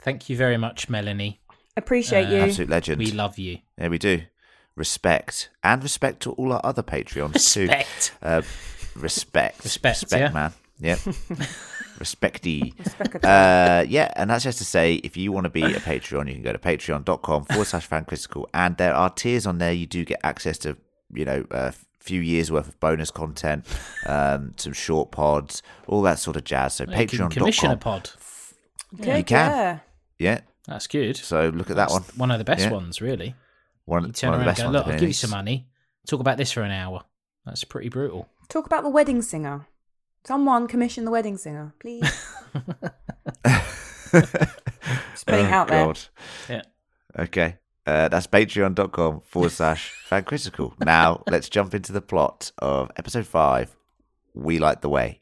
Thank 0.00 0.28
you 0.28 0.36
very 0.36 0.58
much, 0.58 0.88
Melanie. 0.90 1.40
Appreciate 1.76 2.26
Uh, 2.26 2.30
you. 2.30 2.36
Absolute 2.42 2.68
legend. 2.68 2.98
We 2.98 3.10
love 3.12 3.38
you. 3.38 3.58
Yeah, 3.78 3.88
we 3.88 3.96
do. 3.98 4.22
Respect. 4.76 5.48
And 5.64 5.82
respect 5.82 6.20
to 6.24 6.32
all 6.32 6.52
our 6.52 6.60
other 6.62 6.82
Patreons 6.82 7.52
too. 7.54 7.62
Respect. 7.62 8.12
Uh, 8.22 8.42
respect. 8.94 9.64
Respect, 9.64 10.04
yeah. 10.12 10.30
man. 10.30 10.52
Yep. 10.80 10.98
Respecty. 11.98 12.72
Uh, 13.24 13.84
yeah, 13.88 14.12
and 14.16 14.30
that's 14.30 14.44
just 14.44 14.58
to 14.58 14.64
say, 14.64 14.94
if 14.96 15.16
you 15.16 15.30
want 15.32 15.44
to 15.44 15.50
be 15.50 15.62
a 15.62 15.68
Patreon, 15.80 16.26
you 16.28 16.34
can 16.34 16.42
go 16.42 16.52
to 16.52 16.58
patreon.com 16.58 17.44
forward 17.44 17.66
slash 17.66 17.88
fancritical. 17.88 18.46
And 18.54 18.76
there 18.76 18.94
are 18.94 19.10
tiers 19.10 19.46
on 19.46 19.58
there. 19.58 19.72
You 19.72 19.86
do 19.86 20.04
get 20.04 20.20
access 20.24 20.58
to, 20.58 20.76
you 21.12 21.24
know, 21.24 21.44
a 21.50 21.72
few 22.00 22.20
years 22.20 22.50
worth 22.50 22.68
of 22.68 22.80
bonus 22.80 23.10
content, 23.10 23.64
um, 24.06 24.54
some 24.56 24.72
short 24.72 25.10
pods, 25.12 25.62
all 25.86 26.02
that 26.02 26.18
sort 26.18 26.36
of 26.36 26.44
jazz. 26.44 26.74
So 26.74 26.84
You 26.84 27.06
can 27.06 27.28
commission 27.28 27.70
a 27.70 27.76
pod. 27.76 28.10
Good, 28.96 29.18
you 29.18 29.24
can. 29.24 29.50
Yeah. 29.50 29.78
Yeah. 30.18 30.40
That's 30.66 30.86
good. 30.86 31.16
So 31.16 31.48
look 31.48 31.70
at 31.70 31.76
that 31.76 31.88
That's 31.90 31.92
one. 31.92 32.02
One 32.16 32.30
of 32.30 32.38
the 32.38 32.44
best 32.44 32.62
Yeah. 32.64 32.70
ones, 32.72 33.00
really. 33.00 33.34
One, 33.84 34.02
You 34.02 34.06
one 34.08 34.12
turn 34.12 34.32
of 34.34 34.40
the 34.40 34.40
around 34.40 34.40
and 34.40 34.46
best 34.46 34.58
go, 34.60 34.64
ones. 34.66 34.74
look, 34.74 34.86
I'll 34.86 34.98
give 35.00 35.08
you 35.08 35.12
some 35.14 35.30
money. 35.30 35.66
Talk 36.06 36.20
about 36.20 36.36
this 36.38 36.52
for 36.52 36.62
an 36.62 36.70
hour. 36.72 37.04
That's 37.44 37.64
pretty 37.64 37.88
brutal. 37.88 38.28
Talk 38.48 38.66
about 38.66 38.82
the 38.84 38.90
wedding 38.90 39.22
singer. 39.22 39.66
Someone 40.24 40.68
commission 40.68 41.04
the 41.04 41.10
wedding 41.10 41.36
singer, 41.36 41.74
please. 41.80 42.02
Just 44.12 45.26
putting 45.26 45.46
Oh, 45.46 45.50
out 45.50 45.68
there. 45.68 45.92
Yeah. 46.48 46.62
Okay. 47.18 47.56
Uh, 47.84 48.08
that's 48.08 48.26
patreon.com 48.28 49.22
forward 49.22 49.50
slash 49.50 49.92
fancritical. 50.08 50.74
Now, 50.84 51.22
let's 51.28 51.48
jump 51.48 51.74
into 51.74 51.92
the 51.92 52.00
plot 52.02 52.52
of 52.58 52.90
episode 52.96 53.26
five 53.26 53.74
We 54.34 54.58
Like 54.60 54.80
the 54.82 54.88
Way. 54.88 55.21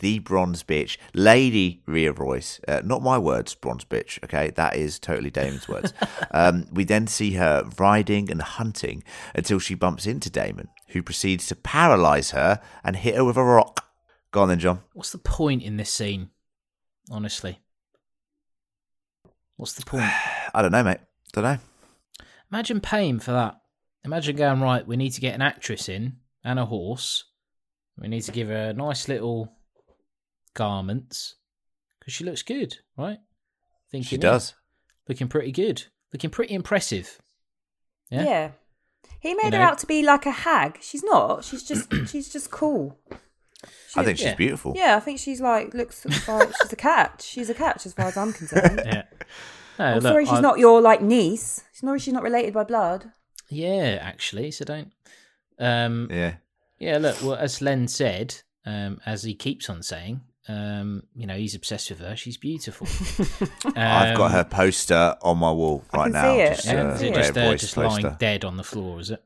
the 0.00 0.18
bronze 0.18 0.62
bitch, 0.62 0.98
Lady 1.14 1.82
Rhea 1.86 2.12
Royce. 2.12 2.60
Uh, 2.66 2.82
not 2.84 3.02
my 3.02 3.16
words, 3.16 3.54
bronze 3.54 3.84
bitch, 3.84 4.22
okay? 4.24 4.50
That 4.50 4.76
is 4.76 4.98
totally 4.98 5.30
Daemon's 5.30 5.68
words. 5.68 5.92
Um, 6.32 6.66
we 6.70 6.84
then 6.84 7.08
see 7.08 7.32
her 7.32 7.68
riding 7.76 8.30
and 8.30 8.40
hunting 8.40 9.02
until 9.34 9.58
she 9.58 9.74
bumps 9.74 10.06
into 10.06 10.30
Daemon, 10.30 10.68
who 10.88 11.02
proceeds 11.02 11.48
to 11.48 11.56
paralyze 11.56 12.30
her 12.30 12.60
and 12.84 12.94
hit 12.94 13.16
her 13.16 13.24
with 13.24 13.36
a 13.36 13.42
rock. 13.42 13.86
Go 14.30 14.42
on 14.42 14.48
then, 14.48 14.60
John. 14.60 14.80
What's 14.92 15.10
the 15.10 15.18
point 15.18 15.62
in 15.62 15.76
this 15.76 15.90
scene? 15.90 16.30
Honestly. 17.10 17.58
What's 19.56 19.72
the 19.72 19.84
point? 19.84 20.04
I 20.54 20.62
don't 20.62 20.70
know, 20.70 20.84
mate. 20.84 21.00
Don't 21.32 21.44
know. 21.44 21.58
Imagine 22.52 22.80
paying 22.80 23.18
for 23.18 23.32
that. 23.32 23.60
Imagine 24.04 24.36
going, 24.36 24.60
right, 24.60 24.86
we 24.86 24.96
need 24.96 25.10
to 25.10 25.20
get 25.20 25.34
an 25.34 25.42
actress 25.42 25.88
in 25.88 26.16
and 26.44 26.58
a 26.58 26.64
horse. 26.64 27.24
We 27.98 28.08
need 28.08 28.22
to 28.22 28.32
give 28.32 28.48
her 28.48 28.70
a 28.70 28.72
nice 28.72 29.08
little 29.08 29.52
garments 30.54 31.36
because 31.98 32.12
she 32.14 32.24
looks 32.24 32.42
good, 32.42 32.78
right? 32.96 33.18
Thinking, 33.90 34.08
She 34.08 34.16
yeah, 34.16 34.22
does. 34.22 34.54
Looking 35.08 35.28
pretty 35.28 35.52
good. 35.52 35.84
Looking 36.12 36.30
pretty 36.30 36.54
impressive. 36.54 37.18
Yeah. 38.10 38.24
Yeah. 38.24 38.50
He 39.20 39.34
made 39.34 39.52
You 39.52 39.58
her 39.58 39.64
out 39.64 39.78
to 39.78 39.86
be 39.86 40.02
like 40.02 40.24
a 40.26 40.30
hag. 40.30 40.78
She's 40.80 41.02
not. 41.04 41.44
She's 41.44 41.62
just 41.62 41.92
she's 42.06 42.28
just 42.32 42.50
cool. 42.50 42.98
I 43.96 44.04
think 44.04 44.18
she's 44.18 44.26
Yeah. 44.28 44.34
beautiful. 44.36 44.72
Yeah, 44.76 44.96
I 44.96 45.00
think 45.00 45.18
she's 45.18 45.40
like 45.40 45.74
looks 45.74 46.06
like 46.28 46.50
she's 46.62 46.72
a 46.72 46.76
catch. 46.76 47.22
She's 47.22 47.50
a 47.50 47.54
catch 47.54 47.84
as 47.86 47.92
far 47.92 48.06
as 48.06 48.16
I'm 48.16 48.32
concerned. 48.32 48.82
Yeah. 48.84 49.02
No, 49.78 49.86
I'm 49.86 49.94
look, 49.94 50.02
sorry, 50.02 50.24
she's 50.26 50.34
I- 50.34 50.40
not 50.42 50.58
your 50.58 50.82
like 50.82 51.00
niece. 51.00 51.64
Sorry, 51.72 51.98
she's 51.98 52.12
not 52.12 52.22
related 52.22 52.52
by 52.52 52.64
blood. 52.64 53.12
Yeah, 53.48 53.98
actually, 54.02 54.50
so 54.50 54.66
don't. 54.66 54.92
Um, 55.58 56.06
Yeah. 56.10 56.34
Yeah, 56.78 56.98
look, 56.98 57.22
well, 57.22 57.36
as 57.36 57.62
Len 57.62 57.88
said, 57.88 58.34
um, 58.66 59.00
as 59.06 59.22
he 59.22 59.34
keeps 59.34 59.70
on 59.70 59.82
saying, 59.82 60.20
um, 60.50 61.02
you 61.14 61.26
know, 61.26 61.36
he's 61.36 61.54
obsessed 61.54 61.90
with 61.90 62.00
her. 62.00 62.16
She's 62.16 62.36
beautiful. 62.36 62.86
I've 63.76 64.16
got 64.16 64.26
Um, 64.26 64.32
her 64.32 64.44
poster 64.44 65.16
on 65.22 65.38
my 65.38 65.52
wall 65.52 65.84
right 65.94 66.10
now. 66.10 66.36
Just, 66.36 66.66
I 66.68 66.76
uh, 66.78 66.94
Is 66.94 67.02
it 67.02 67.08
it. 67.08 67.14
just, 67.14 67.36
uh, 67.38 67.54
just 67.56 67.76
lying 67.76 68.02
poster. 68.02 68.16
dead 68.18 68.44
on 68.44 68.56
the 68.56 68.64
floor? 68.64 68.98
Is 69.00 69.10
it? 69.10 69.22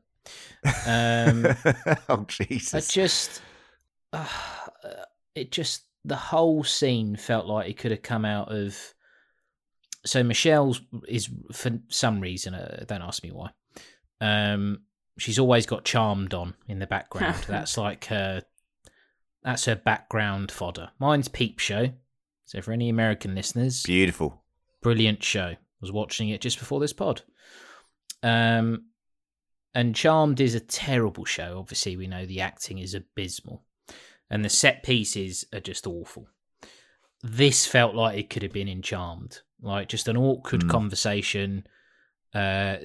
Um, 0.87 1.45
oh 2.09 2.21
I 2.21 2.23
Jesus! 2.27 2.87
just, 2.87 3.41
uh, 4.13 4.27
it 5.35 5.51
just 5.51 5.83
the 6.03 6.15
whole 6.15 6.63
scene 6.63 7.15
felt 7.15 7.45
like 7.47 7.69
it 7.69 7.77
could 7.77 7.91
have 7.91 8.01
come 8.01 8.25
out 8.25 8.51
of. 8.51 8.75
So 10.05 10.23
Michelle 10.23 10.75
is 11.07 11.29
for 11.51 11.79
some 11.89 12.19
reason. 12.19 12.53
Uh, 12.55 12.83
don't 12.87 13.01
ask 13.01 13.23
me 13.23 13.31
why. 13.31 13.49
Um, 14.21 14.81
she's 15.17 15.39
always 15.39 15.65
got 15.65 15.83
charmed 15.85 16.33
on 16.33 16.55
in 16.67 16.79
the 16.79 16.87
background. 16.87 17.43
that's 17.47 17.77
like 17.77 18.05
her. 18.05 18.43
That's 19.45 19.63
her 19.65 19.75
background 19.77 20.51
fodder. 20.51 20.89
Mine's 20.99 21.29
Peep 21.29 21.59
Show. 21.59 21.91
So 22.45 22.61
for 22.61 22.73
any 22.73 22.89
American 22.89 23.33
listeners, 23.35 23.83
Beautiful. 23.83 24.43
brilliant 24.81 25.23
show. 25.23 25.55
Was 25.81 25.91
watching 25.91 26.29
it 26.29 26.41
just 26.41 26.59
before 26.59 26.79
this 26.81 26.93
pod. 26.93 27.21
Um, 28.23 28.85
and 29.75 29.95
Charmed 29.95 30.39
is 30.41 30.55
a 30.55 30.59
terrible 30.59 31.25
show. 31.25 31.57
Obviously, 31.59 31.95
we 31.95 32.07
know 32.07 32.25
the 32.25 32.41
acting 32.41 32.79
is 32.79 32.93
abysmal, 32.95 33.61
and 34.31 34.43
the 34.43 34.49
set 34.49 34.83
pieces 34.83 35.45
are 35.53 35.59
just 35.59 35.85
awful. 35.85 36.27
This 37.21 37.65
felt 37.67 37.93
like 37.95 38.17
it 38.17 38.29
could 38.29 38.41
have 38.43 38.53
been 38.53 38.67
in 38.67 38.81
Charmed, 38.81 39.41
like 39.61 39.89
just 39.89 40.07
an 40.07 40.17
awkward 40.17 40.61
Mm. 40.63 40.69
conversation. 40.71 41.67
Uh, 42.33 42.77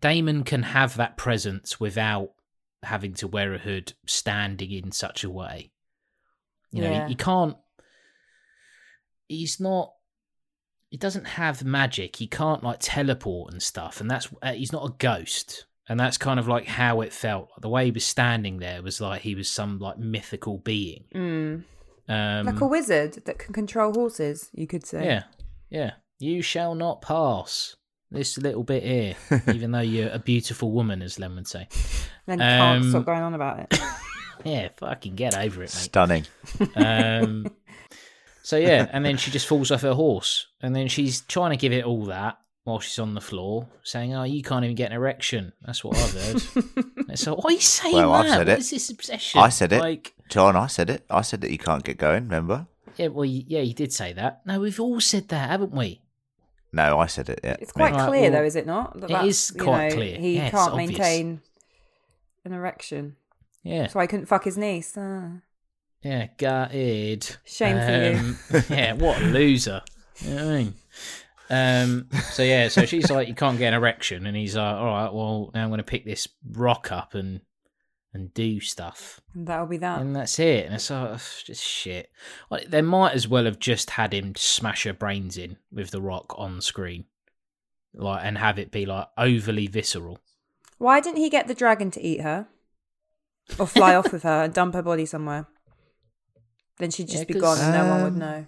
Daemon 0.00 0.44
can 0.44 0.62
have 0.62 0.96
that 0.96 1.16
presence 1.16 1.78
without 1.78 2.30
having 2.82 3.14
to 3.14 3.28
wear 3.28 3.52
a 3.54 3.58
hood, 3.58 3.92
standing 4.06 4.70
in 4.72 4.92
such 4.92 5.24
a 5.24 5.30
way. 5.30 5.70
You 6.72 6.82
know, 6.82 6.90
Yeah. 6.90 7.04
he, 7.06 7.10
he 7.10 7.14
can't. 7.16 7.56
He's 9.28 9.60
not. 9.60 9.92
He 10.88 10.96
doesn't 10.96 11.26
have 11.26 11.62
magic. 11.64 12.16
He 12.16 12.26
can't 12.26 12.64
like 12.64 12.78
teleport 12.80 13.52
and 13.52 13.62
stuff, 13.62 14.00
and 14.00 14.10
that's 14.10 14.28
uh, 14.42 14.52
he's 14.52 14.72
not 14.72 14.88
a 14.88 14.94
ghost. 14.98 15.66
And 15.88 15.98
that's 15.98 16.18
kind 16.18 16.38
of 16.38 16.46
like 16.46 16.66
how 16.66 17.00
it 17.00 17.12
felt. 17.12 17.48
The 17.60 17.68
way 17.68 17.86
he 17.86 17.90
was 17.90 18.04
standing 18.04 18.58
there 18.58 18.80
was 18.82 19.00
like 19.00 19.22
he 19.22 19.34
was 19.34 19.48
some 19.50 19.78
like 19.78 19.98
mythical 19.98 20.58
being. 20.58 21.04
Mm. 21.14 21.64
Um, 22.08 22.46
like 22.46 22.60
a 22.60 22.66
wizard 22.66 23.22
that 23.24 23.38
can 23.38 23.52
control 23.52 23.92
horses. 23.92 24.50
You 24.52 24.66
could 24.66 24.86
say. 24.86 25.04
yeah, 25.04 25.24
yeah. 25.68 25.92
You 26.18 26.42
shall 26.42 26.74
not 26.74 27.02
pass 27.02 27.76
this 28.10 28.38
little 28.38 28.64
bit 28.64 28.82
here, 28.82 29.14
even 29.54 29.70
though 29.72 29.80
you're 29.80 30.10
a 30.10 30.18
beautiful 30.18 30.72
woman, 30.72 31.02
as 31.02 31.18
Len 31.18 31.34
would 31.36 31.46
say. 31.48 31.68
Then 32.26 32.38
you 32.38 32.44
can't 32.44 32.82
Um, 32.84 32.90
stop 32.90 33.04
going 33.06 33.22
on 33.22 33.34
about 33.34 33.60
it. 33.60 33.80
Yeah, 34.42 34.68
fucking 34.78 35.16
get 35.16 35.36
over 35.36 35.56
it, 35.62 35.66
mate. 35.66 35.68
Stunning. 35.70 36.24
Um, 36.74 37.46
so 38.42 38.56
yeah, 38.56 38.88
and 38.90 39.04
then 39.04 39.18
she 39.18 39.30
just 39.30 39.46
falls 39.46 39.70
off 39.70 39.82
her 39.82 39.92
horse, 39.92 40.46
and 40.62 40.74
then 40.74 40.88
she's 40.88 41.20
trying 41.20 41.50
to 41.50 41.58
give 41.58 41.72
it 41.74 41.84
all 41.84 42.06
that 42.06 42.38
while 42.64 42.80
she's 42.80 42.98
on 42.98 43.12
the 43.12 43.20
floor, 43.20 43.68
saying, 43.82 44.14
"Oh, 44.14 44.22
you 44.24 44.42
can't 44.42 44.64
even 44.64 44.76
get 44.76 44.92
an 44.92 44.96
erection." 44.96 45.52
That's 45.62 45.84
what 45.84 45.94
I've 45.98 46.12
heard. 46.14 47.18
so 47.18 47.34
why 47.34 47.48
are 47.48 47.52
you 47.52 47.60
saying 47.60 47.94
Well, 47.96 48.14
I've 48.14 48.26
that? 48.28 48.30
said 48.38 48.48
What 48.48 48.48
it. 48.48 48.58
is 48.60 48.70
this 48.70 48.88
obsession? 48.90 49.40
I 49.42 49.48
said 49.50 49.72
it. 49.74 49.80
Like, 49.80 50.14
John, 50.30 50.56
I 50.56 50.68
said 50.68 50.88
it. 50.88 51.04
I 51.10 51.20
said 51.20 51.42
that 51.42 51.50
you 51.50 51.58
can't 51.58 51.84
get 51.84 51.98
going. 51.98 52.22
Remember? 52.24 52.66
yeah, 52.96 53.08
well, 53.08 53.26
yeah, 53.26 53.60
you 53.60 53.74
did 53.74 53.92
say 53.92 54.14
that. 54.14 54.40
No, 54.46 54.58
we've 54.60 54.80
all 54.80 55.00
said 55.02 55.28
that, 55.28 55.50
haven't 55.50 55.72
we? 55.72 56.00
No, 56.72 56.98
I 56.98 57.06
said 57.06 57.28
it. 57.28 57.40
Yeah. 57.42 57.56
It's 57.60 57.72
quite 57.72 57.92
Right, 57.92 58.08
clear, 58.08 58.22
well, 58.30 58.40
though, 58.40 58.44
is 58.44 58.56
it 58.56 58.66
not? 58.66 58.94
That 59.00 59.10
it 59.10 59.12
that's, 59.12 59.54
you 59.54 59.62
quite 59.62 59.88
know, 59.88 59.94
clear. 59.96 60.18
He 60.18 60.36
Yeah, 60.36 60.50
can't 60.50 60.76
maintain 60.76 61.40
an 62.44 62.52
erection. 62.52 63.16
Yeah, 63.62 63.82
That's 63.82 63.94
why 63.94 64.02
he 64.04 64.08
couldn't 64.08 64.26
fuck 64.26 64.44
his 64.44 64.56
niece. 64.56 64.94
Ah. 64.96 65.32
yeah, 66.02 66.28
gutted. 66.38 67.36
Shame 67.44 67.76
for 67.76 68.56
you. 68.58 68.62
yeah, 68.76 68.92
what 68.94 69.20
a 69.20 69.24
loser. 69.26 69.82
You 70.20 70.30
know 70.30 70.46
what 70.46 70.52
I 70.52 70.56
mean? 70.58 70.74
Um, 71.52 72.08
so 72.30 72.42
yeah, 72.44 72.68
so 72.68 72.86
she's 72.86 73.10
like, 73.10 73.26
you 73.28 73.34
can't 73.34 73.58
get 73.58 73.68
an 73.68 73.74
erection, 73.74 74.26
and 74.26 74.36
he's 74.36 74.56
like, 74.56 74.74
all 74.76 74.86
right, 74.86 75.12
well, 75.12 75.50
now 75.52 75.64
I'm 75.64 75.68
going 75.70 75.78
to 75.78 75.84
pick 75.84 76.04
this 76.04 76.28
rock 76.52 76.92
up 76.92 77.14
and 77.14 77.40
and 78.12 78.34
do 78.34 78.58
stuff, 78.60 79.20
And 79.34 79.46
that'll 79.46 79.66
be 79.66 79.76
that. 79.78 80.00
and 80.00 80.16
that's 80.16 80.38
it. 80.40 80.66
And 80.66 80.74
it's 80.74 80.90
like, 80.90 81.10
ugh, 81.10 81.20
just 81.44 81.62
shit. 81.64 82.10
Like, 82.50 82.68
they 82.70 82.82
might 82.82 83.12
as 83.12 83.28
well 83.28 83.44
have 83.44 83.58
just 83.60 83.90
had 83.90 84.12
him 84.12 84.34
smash 84.36 84.82
her 84.84 84.92
brains 84.92 85.36
in 85.38 85.56
with 85.70 85.90
the 85.92 86.00
rock 86.02 86.34
on 86.36 86.60
screen, 86.60 87.04
like, 87.94 88.22
and 88.24 88.36
have 88.38 88.58
it 88.58 88.72
be 88.72 88.84
like 88.84 89.06
overly 89.16 89.68
visceral. 89.68 90.18
Why 90.78 91.00
didn't 91.00 91.18
he 91.18 91.30
get 91.30 91.46
the 91.46 91.54
dragon 91.54 91.90
to 91.92 92.00
eat 92.00 92.20
her? 92.22 92.48
Or 93.58 93.66
fly 93.66 93.94
off 93.94 94.12
with 94.12 94.22
her 94.24 94.44
and 94.44 94.54
dump 94.54 94.74
her 94.74 94.82
body 94.82 95.06
somewhere? 95.06 95.46
Then 96.78 96.90
she'd 96.90 97.08
just 97.08 97.18
Yeah, 97.18 97.24
be 97.24 97.34
'cause- 97.34 97.58
gone 97.58 97.58
and 97.58 97.72
no 97.86 97.90
one 97.92 98.02
would 98.02 98.12
Um, 98.14 98.18
know. 98.18 98.46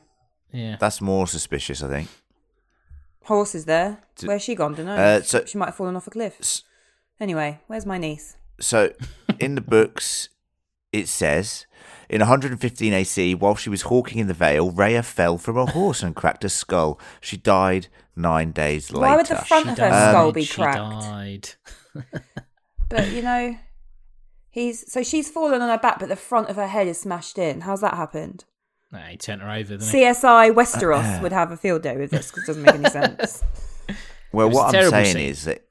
Yeah, 0.53 0.77
That's 0.81 1.01
more 1.01 1.27
suspicious, 1.27 1.83
I 1.83 1.89
think. 1.89 2.09
Horse 3.25 3.55
is 3.55 3.65
there. 3.67 4.03
Where's 4.25 4.43
she 4.43 4.55
gone? 4.55 4.75
Don't 4.75 4.87
know. 4.87 4.97
Uh, 4.97 5.23
so- 5.23 5.45
she 5.45 5.57
might 5.59 5.67
have 5.67 5.77
fallen 5.77 5.95
off 5.97 6.07
a 6.07 6.11
cliff. 6.11 6.37
S- 6.41 6.63
Anyway, 7.21 7.61
where's 7.69 7.87
my 7.87 7.99
niece? 7.99 8.37
So, 8.61 8.93
in 9.41 9.55
the 9.55 9.61
books, 9.61 10.29
it 10.93 11.09
says 11.09 11.67
in 12.09 12.21
115 12.21 12.93
AC, 12.93 13.35
while 13.35 13.55
she 13.55 13.71
was 13.71 13.83
hawking 13.83 14.19
in 14.19 14.27
the 14.29 14.35
Vale, 14.35 14.71
Rhea 14.71 15.03
fell 15.03 15.39
from 15.39 15.57
a 15.57 15.67
horse 15.67 16.03
and 16.03 16.15
cracked 16.15 16.43
her 16.43 16.49
skull. 16.49 17.01
She 17.21 17.37
died 17.37 17.89
nine 18.15 18.53
days 18.53 18.91
later. 18.93 19.01
Why 19.01 19.17
would 19.17 19.27
the 19.27 19.37
front 19.37 19.65
She 19.67 19.71
of 19.73 19.79
her 19.79 19.89
died, 19.89 20.11
skull 20.13 20.33
be 20.33 20.45
she 20.45 20.55
cracked? 20.55 20.79
died. 21.01 21.49
But 22.89 23.11
you 23.11 23.23
know, 23.23 23.57
he's 24.51 24.93
so 24.93 25.03
she's 25.03 25.31
fallen 25.31 25.63
on 25.63 25.69
her 25.71 25.79
back, 25.79 25.99
but 25.99 26.11
the 26.11 26.17
front 26.17 26.51
of 26.51 26.57
her 26.57 26.67
head 26.67 26.87
is 26.87 27.01
smashed 27.01 27.39
in. 27.39 27.63
How's 27.63 27.81
that 27.81 27.95
happened? 27.95 28.45
Nah, 28.91 28.99
he 29.07 29.17
turned 29.17 29.41
her 29.41 29.51
over. 29.51 29.79
Didn't 29.79 29.89
he? 29.89 29.97
CSI 30.03 30.53
Westeros 30.55 31.23
would 31.23 31.33
have 31.33 31.51
a 31.51 31.57
field 31.57 31.81
day 31.83 31.97
with 31.97 32.11
this 32.11 32.31
because 32.31 32.45
it 32.45 32.47
doesn't 32.49 32.63
make 32.63 32.75
any 32.75 32.91
sense. 32.91 33.43
Well, 34.31 34.49
It 34.49 34.51
was 34.51 34.59
a 34.59 34.61
what 34.61 34.77
I'm 34.77 34.91
saying 34.91 35.17
scene. 35.17 35.31
is 35.31 35.45
that 35.45 35.65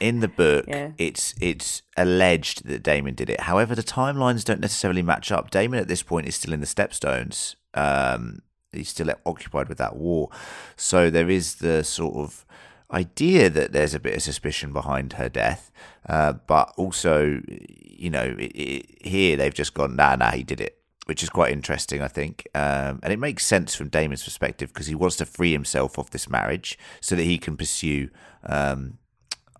in 0.00 0.20
the 0.20 0.28
book, 0.28 0.64
Yeah. 0.68 0.92
it's 0.98 1.34
it's 1.40 1.82
alleged 1.96 2.66
that 2.66 2.82
Daemon 2.82 3.14
did 3.14 3.30
it. 3.30 3.40
However, 3.40 3.74
the 3.74 3.82
timelines 3.82 4.44
don't 4.44 4.60
necessarily 4.60 5.02
match 5.02 5.30
up. 5.32 5.50
Daemon 5.50 5.78
at 5.80 5.88
this 5.88 6.02
point 6.02 6.26
is 6.28 6.34
still 6.36 6.52
in 6.52 6.60
the 6.60 6.66
Stepstones. 6.66 7.54
Um, 7.74 8.42
he's 8.72 8.88
still 8.88 9.10
occupied 9.26 9.68
with 9.68 9.78
that 9.78 9.96
war, 9.96 10.28
so 10.76 11.10
there 11.10 11.30
is 11.30 11.56
the 11.56 11.82
sort 11.84 12.16
of 12.16 12.44
idea 12.92 13.50
that 13.50 13.72
there's 13.72 13.94
a 13.94 14.00
bit 14.00 14.14
of 14.16 14.22
suspicion 14.22 14.72
behind 14.72 15.14
her 15.14 15.28
death. 15.28 15.70
Uh, 16.08 16.32
but 16.46 16.72
also, 16.78 17.40
you 17.46 18.08
know, 18.08 18.34
it, 18.38 18.52
it, 18.54 19.06
here 19.06 19.36
they've 19.36 19.52
just 19.52 19.74
gone, 19.74 19.94
nah, 19.94 20.16
nah, 20.16 20.30
he 20.30 20.42
did 20.42 20.60
it. 20.60 20.74
Which 21.04 21.22
is 21.22 21.30
quite 21.30 21.52
interesting, 21.52 22.02
I 22.02 22.08
think. 22.08 22.46
Um, 22.54 23.00
and 23.02 23.12
it 23.12 23.18
makes 23.18 23.44
sense 23.46 23.74
from 23.74 23.88
Daemon's 23.88 24.24
perspective 24.24 24.72
because 24.72 24.88
he 24.88 24.94
wants 24.94 25.16
to 25.16 25.24
free 25.26 25.52
himself 25.52 25.98
of 25.98 26.10
this 26.10 26.28
marriage 26.28 26.78
so 27.00 27.14
that 27.16 27.24
he 27.24 27.38
can 27.38 27.56
pursue 27.56 28.10
um, 28.44 28.98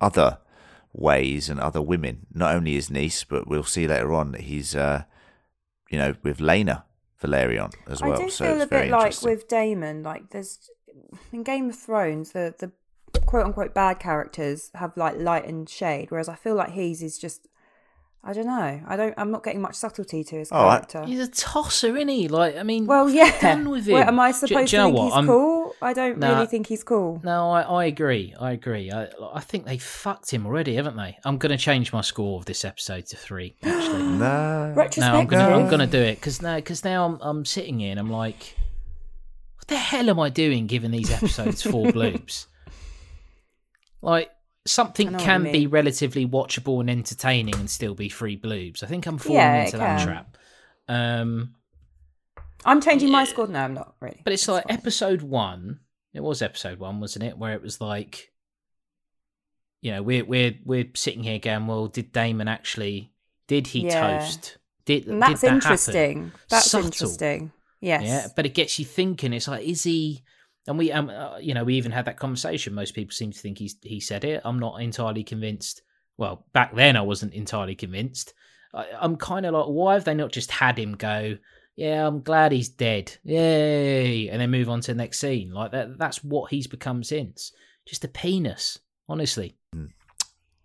other 0.01 0.39
ways 0.93 1.49
and 1.49 1.61
other 1.61 1.83
women. 1.83 2.27
Not 2.33 2.55
only 2.55 2.75
his 2.75 2.91
niece, 2.91 3.25
but 3.25 3.47
we'll 3.47 3.65
see 3.65 3.87
later 3.87 4.13
on 4.13 4.33
that 4.33 4.43
he's, 4.43 4.75
uh, 4.75 5.05
you 5.91 5.99
know, 5.99 6.15
with 6.23 6.39
Laena 6.39 6.85
Velaryon 7.23 7.73
as 7.89 8.01
well. 8.01 8.15
I 8.15 8.25
do 8.25 8.31
so 8.31 8.45
feel 8.45 8.55
it's 8.55 8.65
a 8.65 8.69
bit 8.69 8.91
like 8.91 9.23
with 9.23 9.49
Daemon, 9.49 10.03
like 10.03 10.31
there's 10.31 10.71
in 11.33 11.43
Game 11.43 11.71
of 11.71 11.77
Thrones, 11.77 12.33
the 12.33 12.55
the 12.59 12.73
quote 13.27 13.47
unquote 13.47 13.75
bad 13.75 13.99
characters 13.99 14.71
have 14.75 14.97
like 14.97 15.17
light 15.19 15.47
and 15.47 15.69
shade, 15.69 16.11
whereas 16.11 16.29
I 16.29 16.35
feel 16.35 16.55
like 16.55 16.71
he's 16.71 17.03
is 17.03 17.19
just 17.19 17.49
I 18.25 18.33
don't 18.33 18.47
know. 18.47 18.81
I 18.87 18.97
don't. 18.97 19.15
I'm 19.17 19.31
not 19.31 19.45
getting 19.45 19.61
much 19.61 19.77
subtlety 19.77 20.25
to 20.25 20.37
his 20.37 20.49
Oh, 20.53 20.67
I- 20.69 20.77
character. 20.81 21.05
He's 21.07 21.21
a 21.21 21.29
tosser, 21.29 21.97
isn't 21.97 22.09
he? 22.09 22.27
Like, 22.29 22.57
I 22.57 22.63
mean, 22.65 22.85
well, 22.87 23.09
yeah. 23.09 23.41
done 23.41 23.71
with 23.71 23.87
him? 23.89 23.95
Well, 23.95 24.09
am 24.09 24.19
I 24.21 24.33
supposed 24.33 24.53
do 24.53 24.59
you 24.61 24.67
to 24.67 24.77
think 24.87 24.97
what? 24.97 25.05
he's 25.05 25.13
I'm- 25.15 25.27
cool? 25.27 25.75
I 25.81 25.93
don't 25.93 26.19
Nah. 26.19 26.35
really 26.35 26.47
think 26.47 26.67
he's 26.67 26.83
cool. 26.83 27.21
No, 27.23 27.51
I, 27.51 27.63
I 27.63 27.85
agree. 27.85 28.35
I 28.41 28.51
agree. 28.53 28.91
I, 28.91 29.07
I 29.33 29.41
think 29.41 29.65
they 29.67 29.79
fucked 29.79 30.31
him 30.33 30.47
already, 30.47 30.75
haven't 30.75 30.97
they? 30.97 31.17
I'm 31.25 31.39
going 31.39 31.51
to 31.57 31.63
change 31.63 31.93
my 31.93 32.01
score 32.01 32.39
of 32.39 32.47
this 32.47 32.65
episode 32.65 33.07
to 33.07 33.17
three. 33.17 33.55
Actually, 33.63 34.03
no. 34.03 34.69
no, 34.69 34.73
Retrospective. 34.75 35.15
I'm 35.21 35.27
going 35.27 35.49
to 35.49 35.55
I'm 35.55 35.69
going 35.69 35.81
to 35.81 35.87
do 35.87 36.03
it 36.03 36.17
because 36.17 36.43
now 36.43 36.57
because 36.57 36.85
now 36.85 37.05
I'm 37.07 37.19
I'm 37.21 37.45
sitting 37.45 37.79
here 37.81 37.93
and 37.93 38.01
I'm 38.01 38.11
like, 38.11 38.57
what 39.57 39.69
the 39.69 39.77
hell 39.77 40.11
am 40.11 40.19
I 40.19 40.29
doing? 40.31 40.67
Giving 40.67 40.91
these 40.91 41.11
episodes 41.13 41.63
four 41.63 41.87
bloobs, 41.93 42.47
like 44.03 44.31
I 44.31 44.33
something 44.69 45.15
can 45.17 45.45
be 45.45 45.67
relatively 45.67 46.27
watchable 46.27 46.81
and 46.81 46.91
entertaining 46.91 47.55
and 47.57 47.69
still 47.71 47.95
be 47.95 48.09
free 48.09 48.39
bloobs. 48.39 48.83
I 48.83 48.87
think 48.87 49.07
I'm 49.07 49.19
falling 49.19 49.37
Yeah, 49.41 49.65
into 49.65 49.77
that 49.79 49.99
can. 49.99 50.07
trap. 50.07 50.39
Um, 50.89 51.55
I'm 52.65 52.81
changing 52.81 53.11
my 53.11 53.25
score. 53.25 53.47
No, 53.47 53.61
I'm 53.61 53.75
not 53.75 53.95
really. 54.01 54.21
But 54.25 54.33
it's 54.33 54.47
like 54.49 54.65
fine. 54.69 54.77
episode 54.79 55.23
one. 55.23 55.81
It 56.15 56.21
was 56.23 56.43
episode 56.43 56.79
one, 56.79 57.01
wasn't 57.01 57.25
it? 57.25 57.39
Where 57.39 57.53
it 57.53 57.63
was 57.63 57.81
like, 57.81 58.33
you 59.81 59.93
know, 59.93 60.03
we're 60.03 60.25
we're 60.25 60.59
we're 60.65 60.91
sitting 60.95 61.23
here 61.23 61.39
going, 61.39 61.67
well, 61.67 61.87
did 61.87 62.13
Daemon 62.13 62.49
actually? 62.49 63.13
Did 63.47 63.69
he 63.69 63.87
Yeah. 63.87 64.19
toast 64.19 64.59
did, 64.85 65.07
And 65.07 65.21
did 65.21 65.23
that's 65.23 65.41
that 65.43 65.47
happen? 65.47 65.57
interesting. 65.57 66.33
That's 66.49 66.71
Subtle. 66.71 66.87
interesting. 66.87 67.53
Yes. 67.81 68.03
Yeah, 68.05 68.27
but 68.35 68.47
it 68.47 68.55
gets 68.55 68.79
you 68.79 68.85
thinking. 68.85 69.33
It's 69.33 69.49
like, 69.49 69.65
is 69.67 69.85
he? 69.85 70.23
And 70.69 70.79
we, 70.79 70.93
um, 70.93 71.09
uh, 71.11 71.39
you 71.39 71.55
know, 71.55 71.65
we 71.65 71.75
even 71.77 71.91
had 71.93 72.05
that 72.05 72.19
conversation. 72.19 72.75
Most 72.75 72.95
people 72.95 73.13
seem 73.13 73.33
to 73.33 73.39
think 73.39 73.59
he's 73.59 73.77
he 73.83 73.99
said 74.01 74.23
it. 74.25 74.43
I'm 74.45 74.59
not 74.59 74.81
entirely 74.81 75.25
convinced. 75.25 75.83
Well, 76.19 76.47
back 76.53 76.75
then 76.75 76.95
I 76.97 77.01
wasn't 77.01 77.33
entirely 77.35 77.75
convinced. 77.75 78.35
I, 78.75 78.87
I'm 79.01 79.17
kind 79.17 79.47
of 79.47 79.55
like, 79.55 79.67
why 79.67 79.95
have 79.95 80.05
they 80.05 80.15
not 80.15 80.31
just 80.31 80.51
had 80.51 80.79
him 80.79 80.93
go? 80.95 81.39
Yeah, 81.75 82.07
I'm 82.07 82.21
glad 82.23 82.53
he's 82.53 82.69
dead. 82.69 83.17
Yay! 83.25 84.29
And 84.29 84.41
then 84.41 84.51
move 84.51 84.69
on 84.69 84.81
to 84.83 84.93
the 84.93 84.99
next 84.99 85.21
scene. 85.21 85.53
Like 85.53 85.73
that. 85.73 85.97
That's 85.99 86.23
what 86.23 86.51
he's 86.51 86.67
become 86.67 87.03
since. 87.03 87.53
Just 87.87 88.05
a 88.05 88.09
penis. 88.09 88.79
Honestly. 89.09 89.57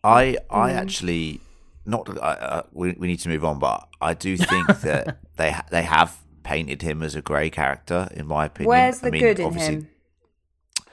I 0.03 0.37
I 0.49 0.71
Mm. 0.71 0.75
actually 0.75 1.39
not. 1.85 2.09
Uh, 2.09 2.19
uh, 2.21 2.63
we 2.73 2.91
we 2.93 3.07
need 3.07 3.19
to 3.19 3.29
move 3.29 3.45
on, 3.45 3.57
but 3.59 3.87
I 4.01 4.13
do 4.13 4.35
think 4.51 4.67
that 4.81 5.19
they 5.37 5.55
they 5.71 5.83
have 5.83 6.17
painted 6.43 6.81
him 6.81 7.01
as 7.01 7.15
a 7.15 7.21
grey 7.21 7.49
character, 7.49 8.09
in 8.13 8.27
my 8.27 8.45
opinion. 8.47 8.67
Where's 8.69 9.01
I 9.01 9.05
the 9.05 9.11
mean, 9.11 9.21
good 9.21 9.39
in 9.39 9.53
him? 9.53 9.87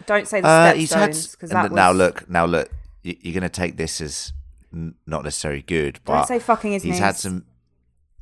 Don't 0.07 0.27
say 0.29 0.41
the 0.41 0.49
Uh, 0.49 0.73
stepstones 0.75 1.33
because 1.33 1.51
that 1.51 1.61
th- 1.63 1.71
was. 1.73 1.77
now 1.77 1.93
look 1.93 2.29
now 2.29 2.45
look. 2.47 2.71
You're 3.03 3.33
going 3.33 3.43
to 3.43 3.49
take 3.49 3.77
this 3.77 4.01
as 4.01 4.33
n- 4.75 4.95
not 5.07 5.25
necessarily 5.25 5.63
good, 5.63 6.01
but 6.05 6.17
Don't 6.19 6.27
say 6.29 6.39
fucking 6.39 6.73
his 6.73 6.83
he's 6.83 6.93
niece. 6.93 7.01
had 7.01 7.17
some. 7.17 7.45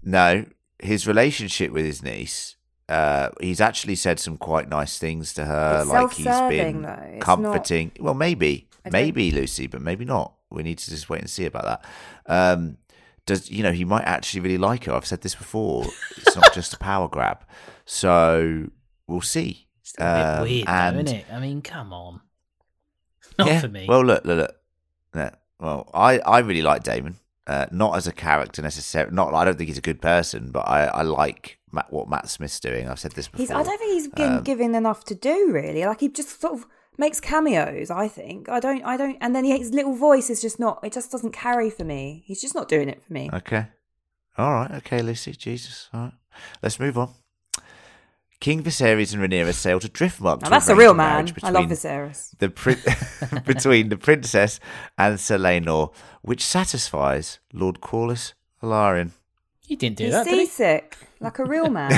No, 0.02 0.44
his 0.78 1.06
relationship 1.06 1.72
with 1.72 1.84
his 1.84 2.02
niece. 2.02 2.56
Uh, 2.88 3.28
he's 3.40 3.60
actually 3.60 3.94
said 3.96 4.18
some 4.18 4.36
quite 4.38 4.68
nice 4.68 4.98
things 4.98 5.34
to 5.34 5.44
her. 5.44 5.80
It's 5.82 5.90
like 5.90 6.12
he's 6.12 6.24
been 6.26 6.82
though. 6.82 7.18
Comforting. 7.20 7.92
Well, 8.00 8.14
maybe, 8.14 8.68
maybe 8.90 9.30
Lucy, 9.30 9.66
but 9.66 9.82
maybe 9.82 10.04
not. 10.04 10.32
We 10.50 10.62
need 10.62 10.78
to 10.78 10.88
just 10.90 11.10
wait 11.10 11.20
and 11.20 11.28
see 11.28 11.44
about 11.44 11.64
that. 11.64 11.84
Um, 12.26 12.78
does 13.26 13.50
you 13.50 13.62
know 13.62 13.72
he 13.72 13.84
might 13.84 14.04
actually 14.04 14.40
really 14.40 14.56
like 14.58 14.84
her? 14.84 14.94
I've 14.94 15.04
said 15.06 15.20
this 15.20 15.34
before. 15.34 15.84
It's 16.16 16.34
not 16.36 16.54
just 16.54 16.72
a 16.72 16.78
power 16.78 17.08
grab. 17.08 17.44
So 17.84 18.68
we'll 19.06 19.20
see. 19.20 19.66
It's 19.94 19.98
a 19.98 20.14
bit 20.14 20.38
Um, 20.38 20.42
weird, 20.42 20.68
and- 20.68 20.96
though, 20.96 21.00
isn't 21.02 21.16
it? 21.18 21.26
I 21.32 21.40
mean, 21.40 21.62
come 21.62 21.92
on. 21.92 22.20
Not 23.38 23.48
yeah. 23.48 23.60
for 23.60 23.68
me. 23.68 23.86
Well, 23.88 24.04
look, 24.04 24.24
look, 24.24 24.38
look. 24.38 24.54
Yeah. 25.14 25.30
Well, 25.60 25.90
I, 25.94 26.18
I 26.20 26.38
really 26.40 26.62
like 26.62 26.82
Daemon. 26.82 27.16
Uh, 27.46 27.64
not 27.72 27.96
as 27.96 28.06
a 28.06 28.12
character 28.12 28.60
necessarily. 28.60 29.14
Not. 29.14 29.32
I 29.32 29.42
don't 29.46 29.56
think 29.56 29.68
he's 29.68 29.78
a 29.78 29.80
good 29.80 30.02
person, 30.02 30.50
but 30.52 30.68
I, 30.68 30.84
I 30.84 31.00
like 31.02 31.58
Matt, 31.72 31.90
what 31.90 32.06
Matt 32.06 32.28
Smith's 32.28 32.60
doing. 32.60 32.86
I've 32.88 32.98
said 32.98 33.12
this 33.12 33.26
before. 33.26 33.42
He's, 33.42 33.50
I 33.50 33.62
don't 33.62 33.78
think 33.78 33.92
he's 33.94 34.08
been 34.08 34.32
Um, 34.38 34.42
given 34.42 34.74
enough 34.74 35.02
to 35.04 35.14
do 35.14 35.50
really. 35.50 35.82
Like 35.86 36.00
he 36.00 36.10
just 36.10 36.40
sort 36.42 36.52
of 36.52 36.66
makes 36.98 37.20
cameos. 37.20 37.90
I 37.90 38.06
think 38.06 38.50
I 38.50 38.60
don't. 38.60 38.84
I 38.84 38.98
don't. 38.98 39.16
And 39.22 39.34
then 39.34 39.44
he, 39.44 39.56
his 39.56 39.72
little 39.72 39.94
voice 39.94 40.28
is 40.28 40.42
just 40.42 40.60
not. 40.60 40.80
It 40.82 40.92
just 40.92 41.10
doesn't 41.10 41.32
carry 41.32 41.70
for 41.70 41.84
me. 41.84 42.22
He's 42.26 42.42
just 42.42 42.54
not 42.54 42.68
doing 42.68 42.90
it 42.90 43.02
for 43.02 43.14
me. 43.14 43.30
Okay. 43.32 43.66
All 44.36 44.52
right. 44.52 44.70
Okay, 44.72 45.00
Lucy. 45.00 45.32
Jesus. 45.32 45.88
All 45.94 46.00
right. 46.02 46.12
Let's 46.62 46.78
move 46.78 46.98
on. 46.98 47.14
King 48.40 48.62
Viserys 48.62 49.12
and 49.12 49.22
Rhaenyra 49.22 49.52
sail 49.52 49.80
to 49.80 49.88
Driftmark. 49.88 50.40
Now 50.42 50.46
to 50.46 50.50
that's 50.50 50.68
a 50.68 50.76
real 50.76 50.94
man. 50.94 51.28
I 51.42 51.50
love 51.50 51.68
between 51.68 51.68
Viserys. 51.70 52.38
The 52.38 52.48
prin- 52.50 53.42
between 53.44 53.88
the 53.88 53.96
princess 53.96 54.60
and 54.96 55.18
Sir 55.18 55.38
Laenor, 55.38 55.92
which 56.22 56.44
satisfies 56.44 57.40
Lord 57.52 57.80
Corlys 57.80 58.34
Velaryon. 58.62 59.10
he 59.66 59.74
didn't 59.76 59.96
do 59.96 60.04
He's 60.04 60.12
that, 60.12 60.24
did 60.24 60.34
he? 60.38 60.46
seasick, 60.46 60.96
like 61.20 61.38
a 61.40 61.44
real 61.44 61.68
man. 61.78 61.90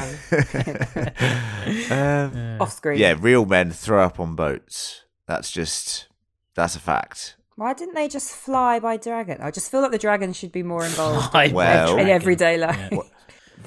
Um, 1.90 2.56
Off 2.60 2.72
screen. 2.72 2.98
yeah, 2.98 3.14
real 3.18 3.44
men 3.44 3.70
throw 3.70 4.02
up 4.04 4.18
on 4.18 4.34
boats. 4.34 5.04
That's 5.26 5.50
just 5.50 6.08
that's 6.54 6.74
a 6.74 6.80
fact. 6.80 7.36
Why 7.56 7.74
didn't 7.74 7.94
they 7.94 8.08
just 8.08 8.32
fly 8.34 8.80
by 8.80 8.96
dragon? 8.96 9.38
I 9.42 9.50
just 9.50 9.70
feel 9.70 9.82
like 9.82 9.90
the 9.92 9.98
dragon 9.98 10.32
should 10.32 10.52
be 10.52 10.62
more 10.62 10.84
involved 10.84 11.34
Well- 11.52 11.98
in 11.98 12.08
everyday 12.08 12.56
life. 12.56 12.88
Yeah. 12.90 13.00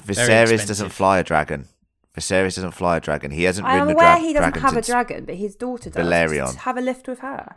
Viserys 0.04 0.66
doesn't 0.66 0.90
fly 0.90 1.20
a 1.20 1.24
dragon. 1.24 1.68
Viserys 2.16 2.54
doesn't 2.56 2.72
fly 2.72 2.98
a 2.98 3.00
dragon. 3.00 3.30
He 3.32 3.42
hasn't 3.44 3.66
I 3.66 3.72
am 3.76 3.88
ridden 3.88 3.96
a 3.96 4.00
aware 4.00 4.16
dra- 4.16 4.20
he 4.24 4.32
doesn't 4.32 4.50
dragon 4.52 4.62
have 4.62 4.72
a 4.72 4.74
since- 4.76 4.86
dragon, 4.86 5.24
but 5.24 5.34
his 5.34 5.56
daughter 5.56 5.90
does. 5.90 6.06
Balerion. 6.06 6.46
Just 6.46 6.58
have 6.58 6.76
a 6.76 6.80
lift 6.80 7.08
with 7.08 7.18
her. 7.20 7.56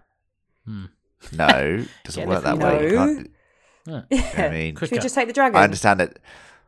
No, 0.66 0.84
doesn't 2.04 2.22
Get 2.22 2.28
work 2.28 2.44
the 2.44 2.56
that 2.56 2.58
way. 2.58 2.90
You 2.90 2.96
No. 2.96 3.06
can't- 3.06 3.32
Yeah. 3.86 4.02
I 4.46 4.50
mean, 4.50 4.76
Should 4.76 4.82
we 4.82 4.88
Quicker. 4.90 5.02
just 5.02 5.16
take 5.16 5.28
the 5.28 5.34
dragon? 5.34 5.58
I 5.58 5.64
understand 5.64 6.00
that. 6.00 6.20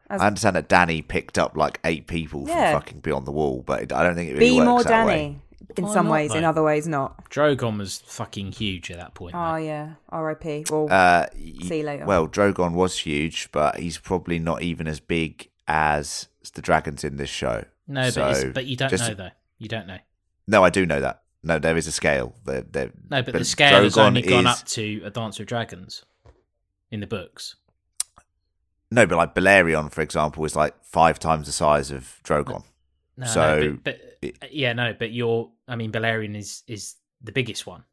As- 0.10 0.22
I 0.22 0.28
understand 0.28 0.56
that 0.56 0.68
Danny 0.70 1.02
picked 1.02 1.38
up 1.38 1.56
like 1.56 1.80
eight 1.84 2.08
people 2.08 2.46
Yeah. 2.48 2.72
from 2.72 2.82
fucking 2.82 3.00
beyond 3.02 3.28
the 3.28 3.32
wall, 3.32 3.62
but 3.66 3.92
I 3.94 4.04
don't 4.04 4.16
think 4.16 4.32
it 4.32 4.34
really 4.34 4.50
Be 4.52 4.56
works 4.58 4.66
more 4.68 4.84
that 4.84 5.06
way. 5.06 5.16
Danny. 5.18 5.42
In 5.78 5.84
Why 5.86 5.94
some 5.94 6.06
not, 6.08 6.12
ways, 6.14 6.34
in 6.34 6.42
though? 6.42 6.50
other 6.50 6.64
ways, 6.64 6.88
not. 6.88 7.30
Drogon 7.30 7.78
was 7.78 8.00
fucking 8.06 8.54
huge 8.54 8.90
at 8.90 8.98
that 8.98 9.14
point. 9.14 9.36
Oh 9.36 9.52
though. 9.52 9.58
yeah, 9.58 9.90
R.I.P. 10.10 10.66
Well, 10.72 10.88
Uh, 10.90 11.28
See 11.36 11.80
you 11.80 11.84
later. 11.84 12.06
Well, 12.06 12.28
Drogon 12.28 12.72
was 12.74 12.98
huge, 13.00 13.50
but 13.52 13.78
he's 13.78 14.00
probably 14.00 14.40
not 14.40 14.64
even 14.64 14.88
as 14.88 15.00
big 15.00 15.50
as 15.68 16.28
the 16.56 16.62
dragons 16.64 17.04
in 17.04 17.18
this 17.18 17.30
show. 17.30 17.66
No, 17.90 18.04
but, 18.04 18.14
So, 18.14 18.28
it's, 18.30 18.44
but 18.54 18.66
you 18.66 18.76
don't 18.78 18.90
just- 18.90 19.08
know 19.08 19.14
though. 19.16 19.32
You 19.58 19.68
don't 19.68 19.88
know. 19.88 19.98
No, 20.48 20.64
I 20.64 20.70
do 20.70 20.86
know 20.86 21.02
that. 21.02 21.24
No, 21.44 21.60
there 21.60 21.76
is 21.78 21.86
a 21.88 21.92
scale. 21.92 22.34
There, 22.46 22.62
there, 22.62 22.92
No, 23.10 23.22
but, 23.22 23.34
the 23.34 23.44
scale 23.46 23.84
has 23.84 23.96
Drogon 23.96 24.06
only 24.08 24.22
gone 24.22 24.48
is- 24.48 24.62
up 24.62 24.66
to 24.68 25.02
a 25.04 25.10
Dance 25.10 25.38
with 25.40 25.48
Dragons 25.48 26.04
in 26.92 27.02
the 27.02 27.08
books. 27.08 27.56
No, 28.92 29.06
but 29.06 29.18
like 29.18 29.36
Balerion, 29.36 29.92
for 29.92 30.02
example, 30.02 30.44
is 30.46 30.56
like 30.56 30.74
five 30.84 31.20
times 31.20 31.46
the 31.46 31.52
size 31.52 31.92
of 31.92 32.20
Drogon. 32.24 32.64
No, 33.18 33.26
So, 33.28 33.60
no, 33.60 33.78
but, 33.84 34.00
but 34.22 34.32
uh, 34.44 34.48
yeah, 34.52 34.74
no, 34.74 34.94
but 34.98 35.12
you're. 35.12 35.52
I 35.68 35.76
mean, 35.76 35.92
Balerion 35.92 36.36
is 36.36 36.64
is 36.68 36.96
the 37.22 37.32
biggest 37.32 37.68
one, 37.68 37.84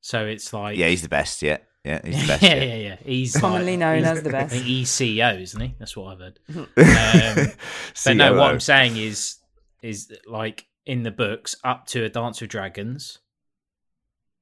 so 0.00 0.24
it's 0.26 0.52
like 0.52 0.76
Yeah, 0.78 0.88
he's 0.88 1.02
the 1.02 1.08
best. 1.08 1.42
Yeah, 1.42 1.58
yeah, 1.84 2.00
he's 2.04 2.20
the 2.22 2.26
best. 2.28 2.42
yeah, 2.42 2.54
yeah. 2.54 2.64
yeah, 2.64 2.74
yeah. 2.76 2.96
He's 3.04 3.36
Commonly 3.36 3.72
like- 3.72 3.78
known 3.80 3.98
he's- 3.98 4.16
as 4.18 4.22
the 4.22 4.30
best. 4.30 4.52
I 4.52 4.56
think 4.56 4.64
he's 4.66 4.90
CEO, 4.90 5.40
isn't 5.40 5.60
he? 5.60 5.74
That's 5.78 5.96
what 5.96 6.12
I've 6.12 6.18
heard. 6.20 6.38
Um, 6.76 7.52
but 8.04 8.16
no, 8.16 8.34
what 8.34 8.50
I'm 8.50 8.60
saying 8.60 8.96
is, 8.96 9.36
is 9.82 10.12
like 10.26 10.66
in 10.86 11.02
the 11.02 11.10
books, 11.10 11.56
up 11.64 11.86
to 11.88 12.04
a 12.04 12.08
Dance 12.08 12.40
with 12.40 12.50
Dragons. 12.50 13.18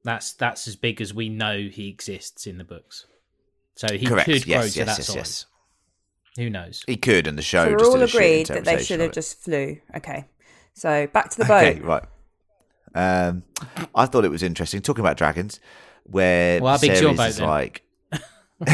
That's 0.03 0.33
that's 0.33 0.66
as 0.66 0.76
big 0.76 1.00
as 1.03 1.12
we 1.12 1.29
know 1.29 1.68
he 1.70 1.88
exists 1.88 2.46
in 2.46 2.57
the 2.59 2.64
books. 2.64 3.07
So 3.76 3.87
he 3.96 4.07
Correct. 4.07 4.26
could 4.26 4.44
grow 4.44 4.62
yes, 4.62 4.72
to 4.74 4.79
yes, 4.81 4.87
that 4.88 4.98
yes, 4.98 5.07
size. 5.07 5.14
yes. 5.16 5.46
Who 6.37 6.48
knows? 6.50 6.83
He 6.87 6.96
could, 6.96 7.26
and 7.26 7.37
the 7.37 7.42
show. 7.42 7.64
so 7.64 7.70
we're 7.72 7.79
just 7.79 7.90
all 7.90 7.96
did 7.98 8.03
a 8.05 8.07
shit 8.07 8.20
agreed 8.20 8.46
that 8.46 8.64
they 8.64 8.83
should 8.83 9.00
have 9.00 9.12
just 9.12 9.42
flew. 9.42 9.79
Okay, 9.96 10.24
so 10.74 11.07
back 11.09 11.29
to 11.31 11.38
the 11.38 11.44
boat. 11.44 11.64
Okay, 11.64 11.81
right. 11.81 12.05
Um, 12.94 13.42
I 13.94 14.07
thought 14.07 14.24
it 14.24 14.31
was 14.31 14.42
interesting 14.42 14.81
talking 14.81 15.05
about 15.05 15.16
dragons, 15.16 15.61
where 16.11 16.61
Well, 16.61 16.75
how 16.75 16.81
big's 16.81 17.01
your 17.01 17.12
Viserys 17.12 17.16
boat 17.16 17.29
is 17.29 17.37
then? 17.38 17.49
like. 17.49 17.83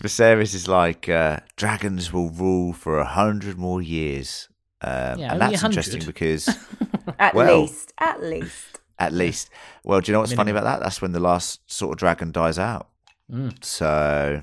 Viserys 0.00 0.54
is 0.54 0.68
like 0.68 1.08
uh, 1.08 1.38
dragons 1.56 2.12
will 2.12 2.30
rule 2.30 2.72
for 2.72 2.98
a 2.98 3.04
hundred 3.04 3.58
more 3.58 3.82
years, 3.82 4.48
um, 4.82 5.18
Yeah, 5.18 5.32
and 5.32 5.40
that's 5.40 5.62
100. 5.62 5.64
interesting 5.76 6.04
because 6.06 6.48
At 7.18 7.34
Well- 7.34 7.62
least, 7.62 7.92
at 7.98 8.22
least. 8.22 8.80
at 8.98 9.12
least, 9.12 9.50
well, 9.84 10.00
do 10.00 10.10
you 10.10 10.14
know 10.14 10.20
what's 10.20 10.32
funny 10.32 10.50
about 10.50 10.64
that? 10.64 10.80
That's 10.80 11.02
when 11.02 11.12
the 11.12 11.20
last 11.20 11.60
sort 11.70 11.92
of 11.92 11.98
dragon 11.98 12.32
dies 12.32 12.58
out. 12.58 12.88
Mm. 13.30 13.62
So 13.64 14.42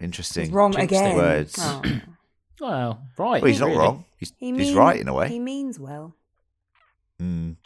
interesting. 0.00 0.44
He's 0.44 0.52
wrong 0.52 0.72
Jinxed 0.72 0.94
it. 0.94 0.98
again. 0.98 1.16
Words. 1.16 1.54
Oh. 1.58 1.82
Well, 2.58 3.02
right. 3.18 3.42
Well, 3.42 3.50
he's 3.50 3.60
not 3.60 3.66
really. 3.66 3.78
wrong. 3.80 4.04
He's, 4.16 4.32
He 4.38 4.50
he's 4.50 4.72
right 4.72 4.98
in 4.98 5.08
a 5.08 5.12
way. 5.12 5.28
He 5.28 5.38
means 5.38 5.78
well. 5.78 6.14
Mm. 7.20 7.56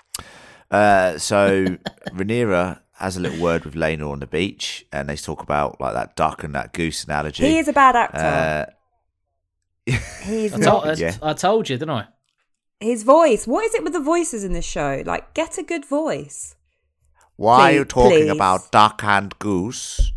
Uh, 0.68 1.16
so 1.16 1.64
Rhaenyra 2.08 2.80
has 3.00 3.16
a 3.16 3.20
little 3.20 3.40
word 3.40 3.64
with 3.64 3.74
Laenor 3.74 4.10
on 4.12 4.20
the 4.20 4.26
beach, 4.26 4.86
and 4.92 5.08
they 5.08 5.16
talk 5.16 5.42
about 5.42 5.80
like 5.80 5.94
that 5.94 6.16
duck 6.16 6.44
and 6.44 6.54
that 6.54 6.72
goose 6.72 7.04
analogy. 7.04 7.44
He 7.46 7.58
is 7.58 7.68
a 7.68 7.72
bad 7.72 7.96
actor. 7.96 8.72
Uh, 9.88 9.92
He's 10.22 10.52
I 10.54 10.56
not. 10.58 10.64
told, 10.64 10.84
I, 10.86 10.92
Yeah. 10.94 11.16
I 11.22 11.32
told 11.32 11.68
you, 11.68 11.76
didn't 11.78 11.90
I? 11.90 12.06
His 12.80 13.02
voice. 13.02 13.46
What 13.46 13.64
is 13.64 13.74
it 13.74 13.82
with 13.84 13.92
the 13.92 14.00
voices 14.00 14.44
in 14.44 14.52
this 14.52 14.64
show? 14.64 15.02
Like, 15.04 15.34
get 15.34 15.58
a 15.58 15.62
good 15.62 15.84
voice. 15.84 16.54
why 17.36 17.72
are 17.72 17.74
you 17.74 17.84
talking 17.84 18.26
please. 18.26 18.30
about 18.30 18.70
duck 18.70 19.02
and 19.04 19.38
goose? 19.38 20.12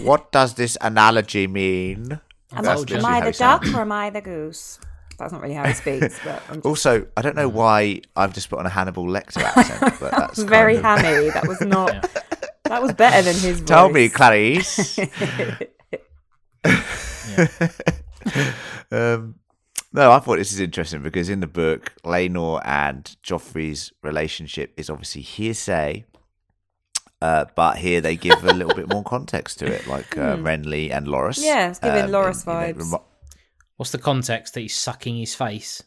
what 0.00 0.30
does 0.32 0.54
this 0.54 0.76
analogy 0.80 1.46
mean? 1.46 2.20
I 2.52 2.62
That's 2.62 2.74
told 2.80 2.90
you. 2.90 2.96
Am 2.96 3.04
I 3.06 3.20
the 3.20 3.32
duck 3.32 3.64
or 3.74 3.80
am 3.82 3.92
I 3.92 4.10
the 4.10 4.20
goose? 4.20 4.78
That's 5.18 5.32
not 5.32 5.42
really 5.42 5.54
how 5.54 5.66
he 5.66 5.74
speaks, 5.74 6.18
but 6.24 6.42
I'm 6.48 6.56
just 6.56 6.66
Also, 6.66 7.06
I 7.16 7.22
don't 7.22 7.36
know 7.36 7.48
why 7.48 8.00
I've 8.16 8.32
just 8.32 8.50
put 8.50 8.58
on 8.58 8.66
a 8.66 8.70
Hannibal 8.70 9.04
Lecter 9.04 9.42
accent, 9.42 9.94
but 10.00 10.10
that's 10.16 10.42
very 10.42 10.76
of- 10.76 10.82
hammy. 10.82 11.30
That 11.30 11.46
was 11.46 11.60
not. 11.60 11.92
Yeah. 11.92 12.02
That 12.64 12.82
was 12.82 12.92
better 12.94 13.22
than 13.22 13.34
his 13.34 13.60
voice. 13.60 13.68
Tell 13.68 13.90
me, 13.90 14.08
Clarice. 14.08 14.98
um, 18.90 19.34
no, 19.92 20.10
I 20.10 20.18
thought 20.20 20.36
this 20.36 20.52
is 20.52 20.60
interesting 20.60 21.02
because 21.02 21.28
in 21.28 21.40
the 21.40 21.46
book, 21.46 21.92
Laenor 22.04 22.62
and 22.64 23.04
Joffrey's 23.22 23.92
relationship 24.02 24.72
is 24.76 24.88
obviously 24.88 25.22
hearsay. 25.22 26.04
Uh, 27.20 27.44
but 27.54 27.76
here 27.76 28.00
they 28.00 28.16
give 28.16 28.42
a 28.42 28.52
little 28.52 28.74
bit 28.74 28.88
more 28.88 29.04
context 29.04 29.60
to 29.60 29.66
it, 29.66 29.86
like 29.86 30.18
uh, 30.18 30.36
Renly 30.36 30.90
and 30.90 31.06
Loras. 31.06 31.38
Hmm. 31.38 31.44
Yeah, 31.44 31.70
it's 31.70 31.78
giving 31.78 32.06
Loras 32.06 32.46
you 32.46 32.52
know, 32.52 32.82
vibes. 32.82 33.02
Remo- 33.82 33.88
What's 33.90 33.90
the 33.92 33.98
context 33.98 34.54
that 34.54 34.60
he's 34.60 34.76
sucking 34.76 35.16
his 35.16 35.34
face? 35.34 35.82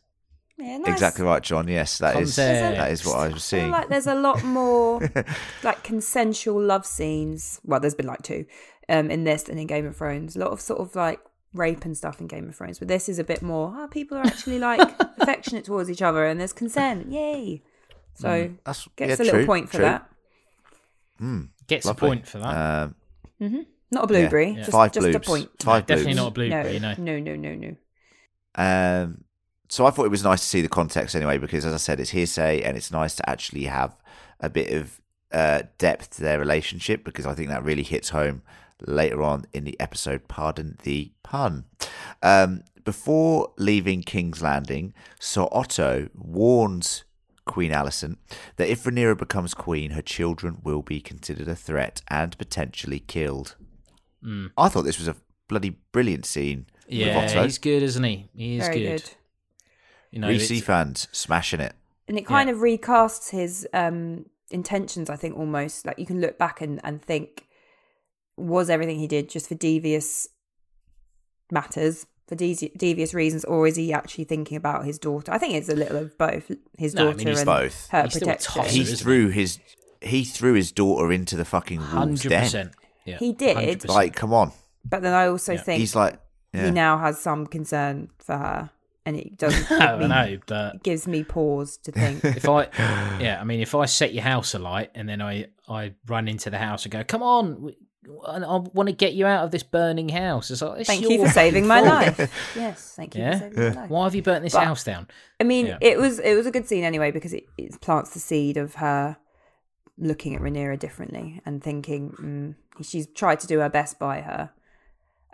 Yeah, 0.58 0.78
nice. 0.78 0.94
exactly 0.94 1.26
right, 1.26 1.44
John. 1.44 1.68
Yes, 1.68 1.98
that 1.98 2.16
is 2.16 2.36
Context. 2.36 2.78
that 2.78 2.92
is 2.92 3.06
what 3.06 3.16
I 3.18 3.24
was 3.28 3.28
I 3.28 3.30
feel 3.34 3.40
seeing. 3.40 3.72
like 3.72 3.90
there's 3.90 4.08
a 4.08 4.16
lot 4.16 4.44
more 4.44 5.02
like 5.64 5.84
consensual 5.84 6.62
love 6.62 6.86
scenes. 6.86 7.60
Well, 7.66 7.80
there's 7.82 7.96
been 7.96 8.08
like 8.08 8.22
two 8.24 8.46
um, 8.88 9.12
in 9.12 9.26
this 9.26 9.44
than 9.44 9.58
in 9.58 9.68
Game 9.68 9.86
of 9.86 9.98
Thrones. 9.98 10.36
A 10.36 10.40
lot 10.40 10.52
of 10.52 10.62
sort 10.62 10.80
of 10.80 10.96
like 10.96 11.20
rape 11.54 11.84
and 11.84 11.98
stuff 11.98 12.22
in 12.22 12.28
Game 12.28 12.48
of 12.48 12.56
Thrones, 12.56 12.80
but 12.80 12.88
this 12.88 13.10
is 13.10 13.20
a 13.20 13.24
bit 13.24 13.42
more. 13.42 13.74
Oh, 13.78 13.88
people 13.88 14.18
are 14.18 14.26
actually 14.26 14.60
like 14.60 14.80
affectionate 15.20 15.66
towards 15.66 15.90
each 15.90 16.02
other, 16.02 16.26
and 16.26 16.40
there's 16.40 16.54
consent. 16.54 17.12
Yay! 17.12 17.62
So 18.14 18.52
That's 18.64 18.88
gets 18.96 19.10
yeah, 19.10 19.16
a 19.16 19.26
little 19.26 19.40
true, 19.40 19.46
point 19.46 19.70
for 19.70 19.78
true. 19.78 19.86
that. 19.86 20.10
Gets 21.68 21.86
Lovely. 21.86 22.08
a 22.08 22.10
point 22.10 22.28
for 22.28 22.38
that. 22.40 22.94
Um, 23.42 23.66
Not 23.92 24.06
a 24.06 24.08
blueberry, 24.08 24.52
yeah. 24.52 24.58
just, 24.60 24.72
Five 24.72 24.94
just 24.94 25.08
a 25.08 25.20
point. 25.20 25.50
Five 25.62 25.86
Definitely 25.86 26.14
not 26.14 26.28
a 26.28 26.32
blueberry, 26.32 26.80
no, 26.80 26.94
no. 26.94 27.18
no, 27.18 27.20
no, 27.20 27.36
no, 27.36 27.56
no. 27.56 27.76
Um, 28.56 29.24
so 29.70 29.86
I 29.86 29.90
thought 29.90 30.06
it 30.06 30.12
was 30.12 30.24
nice 30.24 30.42
to 30.42 30.48
see 30.48 30.62
the 30.62 30.70
context 30.70 31.16
anyway, 31.16 31.38
because 31.38 31.66
as 31.66 31.74
I 31.74 31.78
said, 31.78 32.00
it's 32.00 32.12
hearsay, 32.12 32.62
and 32.62 32.78
it's 32.78 32.92
nice 32.92 33.16
to 33.16 33.30
actually 33.30 33.66
have 33.66 33.96
a 34.40 34.50
bit 34.50 34.72
of 34.72 35.02
uh, 35.32 35.64
depth 35.78 36.12
to 36.12 36.22
their 36.22 36.40
relationship, 36.40 37.04
because 37.04 37.26
I 37.26 37.34
think 37.34 37.50
that 37.50 37.64
really 37.64 37.84
hits 37.84 38.10
home 38.10 38.44
later 38.86 39.24
on 39.24 39.46
in 39.54 39.64
the 39.64 39.80
episode. 39.80 40.28
Pardon 40.28 40.78
the 40.84 41.12
pun. 41.24 41.66
Um, 42.22 42.64
before 42.84 43.52
leaving 43.58 44.04
King's 44.04 44.42
Landing, 44.44 44.94
Sir 45.20 45.48
Otto 45.52 46.10
warns 46.14 47.04
Queen 47.46 47.72
Alicent 47.72 48.18
that 48.58 48.70
if 48.70 48.84
Rhaenyra 48.84 49.18
becomes 49.18 49.54
queen, 49.54 49.92
her 49.92 50.02
children 50.02 50.58
will 50.64 50.82
be 50.82 51.02
considered 51.02 51.48
a 51.48 51.56
threat 51.56 52.02
and 52.08 52.38
potentially 52.38 53.00
killed. 53.00 53.56
I 54.58 54.70
thought 54.70 54.84
this 54.84 55.00
was 55.00 55.08
a 55.08 55.16
bloody 55.48 55.78
brilliant 55.92 56.26
scene. 56.26 56.68
With 56.88 56.94
Yeah, 56.98 57.18
Otto. 57.26 57.44
he's 57.44 57.58
good, 57.58 57.84
isn't 57.84 58.04
he? 58.04 58.30
He 58.36 58.58
is 58.58 58.66
Very 58.68 58.80
good. 58.80 59.02
good. 59.04 59.12
You 60.12 60.20
know, 60.20 60.28
Reese 60.30 60.50
it's- 60.52 60.64
fans 60.64 61.08
smashing 61.12 61.60
it. 61.60 61.74
And 62.08 62.18
it 62.20 62.26
kind 62.26 62.50
of 62.52 62.58
recasts 62.58 63.32
his 63.32 63.68
um, 63.74 64.28
intentions, 64.52 65.10
I 65.10 65.16
think, 65.16 65.36
almost. 65.38 65.86
Like 65.88 65.98
you 65.98 66.06
can 66.06 66.22
look 66.22 66.38
back 66.38 66.62
and, 66.62 66.80
and 66.84 67.02
think, 67.02 67.48
was 68.38 68.70
everything 68.70 69.00
he 69.00 69.08
did 69.08 69.28
just 69.30 69.48
for 69.50 69.56
devious 69.56 70.28
matters, 71.52 72.06
for 72.28 72.36
de- 72.36 72.72
devious 72.78 73.14
reasons, 73.14 73.44
or 73.46 73.68
is 73.68 73.76
he 73.76 73.94
actually 73.94 74.24
thinking 74.26 74.58
about 74.58 74.86
his 74.86 75.00
daughter? 75.00 75.32
I 75.32 75.38
think 75.38 75.54
it's 75.56 75.70
a 75.70 75.76
little 75.76 75.98
of 75.98 76.18
both 76.18 76.52
his 76.78 76.94
No, 76.94 77.02
I 77.02 77.06
daughter 77.06 77.18
mean, 77.18 77.28
he's 77.28 77.40
and 77.40 77.46
both. 77.46 77.88
her 77.90 78.04
He's 78.04 78.14
still 78.14 78.30
a 78.30 78.32
protection. 78.34 78.62
tosser, 78.64 78.72
he 78.74 78.82
isn't 78.82 78.98
threw 78.98 79.30
his 79.30 79.60
he 80.02 80.24
threw 80.24 80.54
his 80.54 80.72
daughter 80.72 81.12
into 81.12 81.36
the 81.36 81.46
fucking 81.46 81.80
wolf's 81.80 81.92
Hundred 81.94 82.30
den. 82.30 82.44
percent. 82.44 82.72
Yeah, 83.06 83.18
He 83.18 83.34
did. 83.34 83.58
100%. 83.58 83.88
Like, 83.88 84.16
come 84.16 84.34
on. 84.34 84.52
But 84.84 85.02
then 85.02 85.14
I 85.14 85.28
also 85.28 85.54
Yeah. 85.54 85.62
think 85.62 85.80
He's 85.80 85.96
like, 85.96 86.20
yeah. 86.56 86.66
he 86.66 86.72
now 86.72 86.98
has 86.98 87.20
some 87.20 87.46
concern 87.48 88.10
for 88.20 88.38
her, 88.38 88.70
and 89.06 89.16
it 89.16 89.38
doesn't 89.38 89.72
I 89.82 89.98
me, 89.98 90.08
know, 90.08 90.38
but 90.48 90.84
gives 90.84 91.08
me 91.08 91.24
pause 91.24 91.78
to 91.78 91.92
think. 91.92 92.24
if 92.24 92.48
I, 92.48 92.68
yeah, 93.20 93.38
I 93.40 93.44
mean, 93.44 93.60
if 93.62 93.76
I 93.76 93.86
set 93.86 94.14
your 94.14 94.24
house 94.24 94.54
alight 94.54 94.92
and 94.96 95.08
then 95.08 95.22
I, 95.22 95.48
I 95.70 95.94
run 96.08 96.28
into 96.28 96.50
the 96.50 96.58
house 96.58 96.84
and 96.86 96.92
go, 96.92 97.04
"Come 97.04 97.22
on, 97.24 97.74
I, 98.28 98.38
want 98.74 98.88
to 98.90 98.94
get 98.94 99.14
you 99.14 99.26
out 99.26 99.44
of 99.46 99.52
this 99.52 99.64
burning 99.64 100.10
house," 100.10 100.52
it's 100.52 100.62
like, 100.62 100.82
it's 100.82 100.88
thank 100.90 101.02
you 101.10 101.24
for 101.26 101.30
saving 101.32 101.68
my 101.68 101.82
life. 101.82 102.18
Yes, 102.56 102.94
thank 102.96 103.16
you 103.16 103.22
Yeah? 103.24 103.34
for 103.34 103.40
saving 103.40 103.60
my 103.76 103.82
life. 103.82 103.90
Why 103.90 104.04
have 104.06 104.16
you 104.16 104.22
burnt 104.22 104.44
this 104.44 104.54
But- 104.54 104.64
house 104.66 104.84
down? 104.84 105.08
I 105.40 105.44
mean, 105.44 105.68
Yeah. 105.68 105.78
it 105.82 105.98
was 106.00 106.20
it 106.20 106.36
was 106.36 106.46
a 106.46 106.52
good 106.52 106.68
scene 106.68 106.84
anyway 106.84 107.12
because 107.12 107.34
it, 107.34 107.46
it 107.58 107.80
plants 107.82 108.12
the 108.14 108.20
seed 108.20 108.58
of 108.58 108.76
her 108.76 109.18
looking 109.98 110.36
at 110.36 110.42
Rhaenyra 110.42 110.78
differently 110.78 111.42
and 111.46 111.64
thinking 111.64 112.12
mm, 112.12 112.84
she's 112.84 113.08
tried 113.08 113.40
to 113.40 113.48
do 113.48 113.60
her 113.60 113.70
best 113.70 113.98
by 113.98 114.20
her, 114.22 114.50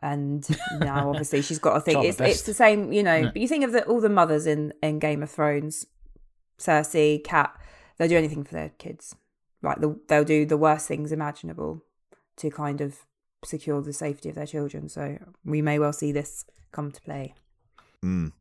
and 0.01 0.47
now 0.79 1.09
obviously 1.11 1.41
she's 1.41 1.59
got 1.59 1.73
to 1.75 1.81
think 1.81 1.95
Tried 1.95 2.19
my 2.19 2.25
it's 2.27 2.37
it's 2.39 2.41
the 2.43 2.53
same. 2.53 2.91
You 2.91 3.03
know, 3.03 3.15
Yeah. 3.15 3.29
but 3.31 3.41
you 3.41 3.47
think 3.47 3.63
of 3.63 3.71
the, 3.71 3.83
all 3.85 4.01
the 4.01 4.09
mothers 4.09 4.45
in 4.47 4.73
in 4.81 4.99
Game 4.99 5.21
of 5.23 5.29
Thrones, 5.29 5.85
Cersei, 6.57 7.23
Kat, 7.23 7.55
they'll 7.97 8.07
do 8.09 8.17
anything 8.17 8.43
for 8.43 8.53
their 8.53 8.69
kids. 8.77 9.15
Like 9.61 9.79
the, 9.79 9.99
they'll 10.07 10.23
do 10.23 10.45
the 10.45 10.57
worst 10.57 10.87
things 10.87 11.11
imaginable 11.11 11.83
to 12.37 12.49
kind 12.49 12.81
of 12.81 12.99
secure 13.45 13.81
the 13.81 13.93
safety 13.93 14.29
of 14.29 14.35
their 14.35 14.47
children. 14.47 14.89
So 14.89 15.17
we 15.45 15.61
may 15.61 15.77
well 15.79 15.93
see 15.93 16.11
this 16.11 16.45
come 16.71 16.91
to 16.91 17.01
play. 17.01 17.33
Mm. 18.03 18.31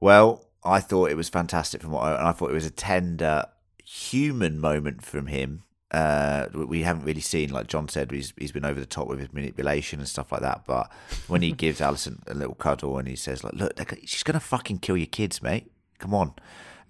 Well, 0.00 0.44
I 0.64 0.80
thought 0.80 1.10
it 1.10 1.16
was 1.16 1.28
fantastic 1.28 1.82
from 1.82 1.90
what 1.92 2.04
I, 2.04 2.16
and 2.18 2.28
I 2.28 2.32
thought 2.32 2.50
it 2.50 2.54
was 2.54 2.64
a 2.64 2.70
tender 2.70 3.44
human 3.84 4.58
moment 4.60 5.04
from 5.04 5.26
him. 5.26 5.62
Uh, 5.90 6.46
we 6.52 6.82
haven't 6.82 7.04
really 7.04 7.20
seen, 7.22 7.50
like 7.50 7.66
John 7.66 7.88
said, 7.88 8.10
he's 8.10 8.34
he's 8.36 8.52
been 8.52 8.64
over 8.66 8.78
the 8.78 8.84
top 8.86 9.08
with 9.08 9.20
his 9.20 9.32
manipulation 9.32 10.00
and 10.00 10.08
stuff 10.08 10.30
like 10.30 10.42
that. 10.42 10.64
But 10.66 10.90
when 11.28 11.40
he 11.42 11.52
gives 11.64 11.80
Alicent 11.80 12.28
a 12.30 12.34
little 12.34 12.54
cuddle 12.54 12.98
and 12.98 13.08
he 13.08 13.16
says, 13.16 13.42
"Like, 13.42 13.54
look, 13.54 13.72
she's 14.04 14.22
gonna 14.22 14.40
fucking 14.40 14.78
kill 14.80 14.96
your 14.98 15.06
kids, 15.06 15.42
mate. 15.42 15.70
Come 15.98 16.12
on." 16.14 16.34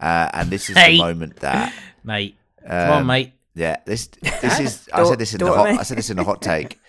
Uh, 0.00 0.30
and 0.32 0.50
this 0.50 0.68
is 0.70 0.76
Hey. 0.76 0.92
the 0.96 1.02
moment 1.02 1.36
that 1.36 1.72
Mate, 2.04 2.36
come 2.66 2.90
on, 2.92 3.00
Um, 3.02 3.06
mate. 3.06 3.32
Yeah, 3.54 3.76
this 3.84 4.06
this 4.42 4.58
is. 4.60 4.88
I 4.92 5.04
said 5.04 5.18
this 5.20 5.32
in 5.32 5.38
the 5.40 5.46
hot. 5.52 5.68
I 5.68 5.82
said 5.84 5.98
this 5.98 6.10
in 6.10 6.16
the 6.16 6.24
hot 6.24 6.42
take. 6.42 6.80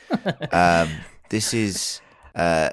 Um, 0.51 0.89
this 1.29 1.53
is 1.53 2.01
uh, 2.35 2.71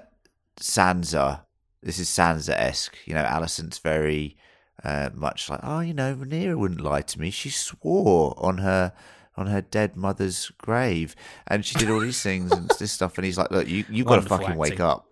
Sansa. 0.61 1.41
This 1.83 1.99
is 1.99 2.09
Sansa 2.09 2.51
esque. 2.57 2.97
You 3.07 3.15
know, 3.15 3.25
Alicent's 3.25 3.79
very 3.79 4.37
uh, 4.83 5.11
much 5.15 5.49
like, 5.51 5.61
oh, 5.63 5.81
you 5.81 5.95
know, 5.95 6.15
Rhaenyra 6.15 6.57
wouldn't 6.57 6.81
lie 6.81 7.03
to 7.03 7.21
me. 7.21 7.31
She 7.31 7.51
swore 7.51 8.35
on 8.39 8.59
her 8.59 8.93
on 9.37 9.47
her 9.49 9.61
dead 9.61 9.97
mother's 9.97 10.51
grave, 10.59 11.15
and 11.47 11.65
she 11.65 11.77
did 11.79 11.91
all 11.91 12.01
these 12.01 12.23
things 12.23 12.53
and 12.53 12.69
this 12.79 12.93
stuff. 12.93 13.17
And 13.19 13.25
he's 13.25 13.39
like, 13.39 13.51
look, 13.51 13.69
you 13.69 13.85
you've 13.91 14.07
got 14.07 14.17
to 14.23 14.29
fucking 14.29 14.57
wake 14.57 14.81
up. 14.81 15.07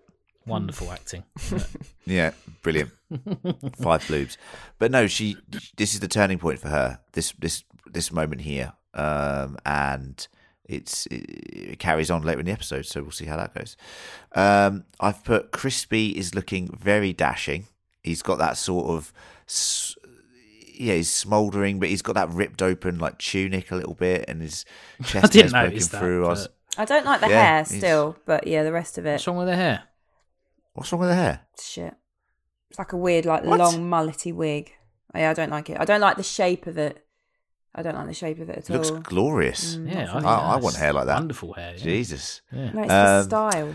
Wonderful 0.47 0.91
acting. 0.93 1.25
Yeah, 2.07 2.33
brilliant. 2.63 2.91
Five 3.81 4.03
bloobs. 4.05 4.37
But 4.79 4.91
no, 4.91 5.07
she. 5.07 5.39
This 5.79 5.95
is 5.95 6.01
the 6.01 6.09
turning 6.09 6.39
point 6.39 6.59
for 6.59 6.69
her. 6.69 7.01
This 7.13 7.33
this 7.39 7.65
this 7.91 8.13
moment 8.13 8.43
here, 8.43 8.75
um, 8.93 9.57
and 9.65 10.29
it's 10.67 11.07
it, 11.07 11.25
it 11.73 11.79
carries 11.79 12.11
on 12.11 12.21
later 12.23 12.41
in 12.41 12.45
the 12.47 12.53
episode. 12.53 12.85
So 12.85 13.01
we'll 13.01 13.11
see 13.11 13.25
how 13.25 13.39
that 13.39 13.55
goes. 13.55 13.79
Um, 14.35 14.85
I've 15.01 15.25
put 15.25 15.51
Crispy 15.51 16.11
is 16.11 16.35
looking 16.35 16.69
very 16.77 17.15
dashing. 17.15 17.69
He's 18.03 18.21
got 18.21 18.37
that 18.39 18.59
sort 18.59 18.87
of. 18.89 19.15
s- 19.49 19.97
Yeah, 20.77 20.95
he's 20.95 21.11
smouldering, 21.11 21.79
but 21.81 21.89
he's 21.89 22.03
got 22.03 22.15
that 22.15 22.31
ripped 22.31 22.61
open 22.63 22.99
like 22.99 23.19
tunic 23.19 23.71
a 23.71 23.77
little 23.77 23.95
bit, 23.95 24.25
and 24.29 24.43
his 24.43 24.65
chest 25.05 25.33
didn't 25.33 25.53
hair's 25.55 25.71
poking 25.71 25.79
that, 25.89 25.99
through. 25.99 26.27
I 26.27 26.29
was- 26.29 26.49
I 26.77 26.85
don't 26.85 27.05
like 27.07 27.21
the 27.21 27.29
Yeah, 27.29 27.43
hair 27.43 27.57
he's- 27.65 27.77
still, 27.79 28.17
but 28.27 28.47
yeah, 28.49 28.65
the 28.65 28.73
rest 28.73 28.99
of 28.99 29.07
it, 29.07 29.13
What's 29.13 29.27
wrong 29.29 29.37
with 29.37 29.47
the 29.47 29.55
hair? 29.57 29.85
What's 30.73 30.91
wrong 30.93 31.01
with 31.01 31.11
the 31.11 31.15
hair? 31.15 31.41
shit. 31.63 31.95
It's 32.71 32.79
like 32.81 32.93
a 32.93 32.97
weird, 32.97 33.25
like 33.27 33.45
What? 33.45 33.61
long 33.61 33.89
mullety 33.89 34.35
wig. 34.35 34.73
Oh, 35.15 35.19
yeah, 35.21 35.31
I 35.31 35.35
don't 35.35 35.51
like 35.51 35.71
it. 35.71 35.79
I 35.79 35.85
don't 35.85 36.01
like 36.01 36.17
the 36.17 36.25
shape 36.25 36.67
of 36.67 36.77
it. 36.77 37.07
I 37.77 37.83
don't 37.83 37.95
like 37.95 38.09
the 38.09 38.15
shape 38.15 38.41
of 38.41 38.49
it 38.51 38.59
at 38.59 38.69
It 38.71 38.73
looks 38.73 38.91
all. 38.91 38.99
glorious. 38.99 39.77
Mm, 39.77 39.93
Yeah, 39.95 40.13
I. 40.13 40.19
I- 40.19 40.55
I 40.55 40.57
want 40.57 40.75
hair 40.75 40.93
like 40.93 41.07
that. 41.07 41.15
Wonderful 41.19 41.53
hair. 41.53 41.75
Yeah. 41.77 41.83
Jesus. 41.85 42.43
Yeah. 42.51 42.73
No, 42.73 42.81
it's 42.83 42.89
the 42.89 42.95
Um, 43.21 43.25
style. 43.25 43.75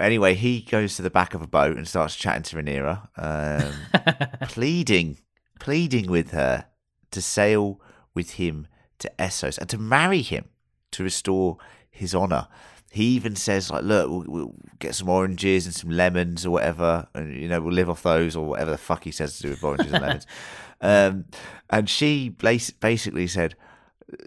Anyway, 0.00 0.34
he 0.34 0.60
goes 0.62 0.96
to 0.96 1.02
the 1.02 1.10
back 1.10 1.34
of 1.34 1.40
a 1.42 1.46
boat 1.46 1.76
and 1.76 1.86
starts 1.88 2.16
chatting 2.16 2.42
to 2.42 2.56
Rhaenyra, 2.56 3.08
um, 3.16 4.38
pleading, 4.48 5.18
pleading 5.58 6.10
with 6.10 6.30
her 6.30 6.66
to 7.10 7.22
sail 7.22 7.80
with 8.14 8.32
him 8.32 8.66
to 8.98 9.10
Essos 9.18 9.58
and 9.58 9.68
to 9.68 9.78
marry 9.78 10.22
him 10.22 10.46
to 10.92 11.02
restore 11.02 11.58
his 11.90 12.14
honor. 12.14 12.48
He 12.90 13.04
even 13.08 13.36
says, 13.36 13.70
like, 13.70 13.84
look, 13.84 14.08
we'll, 14.08 14.24
we'll 14.26 14.54
get 14.78 14.94
some 14.94 15.08
oranges 15.08 15.66
and 15.66 15.74
some 15.74 15.90
lemons 15.90 16.46
or 16.46 16.50
whatever, 16.50 17.08
and 17.14 17.36
you 17.36 17.48
know, 17.48 17.60
we'll 17.60 17.74
live 17.74 17.90
off 17.90 18.02
those 18.02 18.34
or 18.34 18.46
whatever 18.46 18.70
the 18.70 18.78
fuck 18.78 19.04
he 19.04 19.10
says 19.10 19.36
to 19.36 19.42
do 19.42 19.50
with 19.50 19.64
oranges 19.64 19.92
and 19.92 20.02
lemons. 20.02 20.26
Um, 20.78 21.24
and 21.70 21.88
she 21.88 22.28
basically 22.28 23.26
said, 23.26 23.54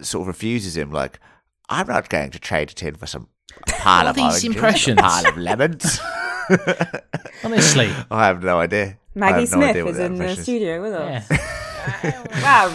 sort 0.02 0.24
of 0.24 0.28
refuses 0.28 0.76
him, 0.76 0.92
like, 0.92 1.20
I'm 1.70 1.88
not 1.88 2.10
going 2.10 2.32
to 2.32 2.40
trade 2.40 2.72
it 2.72 2.82
in 2.82 2.96
for 2.96 3.06
some 3.06 3.28
pile 3.68 4.08
of 4.08 4.16
these 4.16 4.24
oranges 4.24 4.44
impressions? 4.46 5.00
pile 5.00 5.28
of 5.28 5.38
lemons. 5.38 6.00
Honestly. 7.44 7.92
I 8.12 8.28
have 8.28 8.44
no 8.44 8.60
idea. 8.60 8.98
I 9.16 9.20
Maggie 9.20 9.40
have 9.42 9.52
no 9.52 9.58
Smith 9.58 9.70
idea 9.70 9.84
what 9.86 9.92
is 9.92 9.98
that 9.98 10.06
in 10.06 10.12
the 10.16 10.20
impression 10.20 10.40
is. 10.40 10.44
studio 10.46 10.82
with 10.82 10.94
us. 10.94 11.30
Wow, 12.04 12.68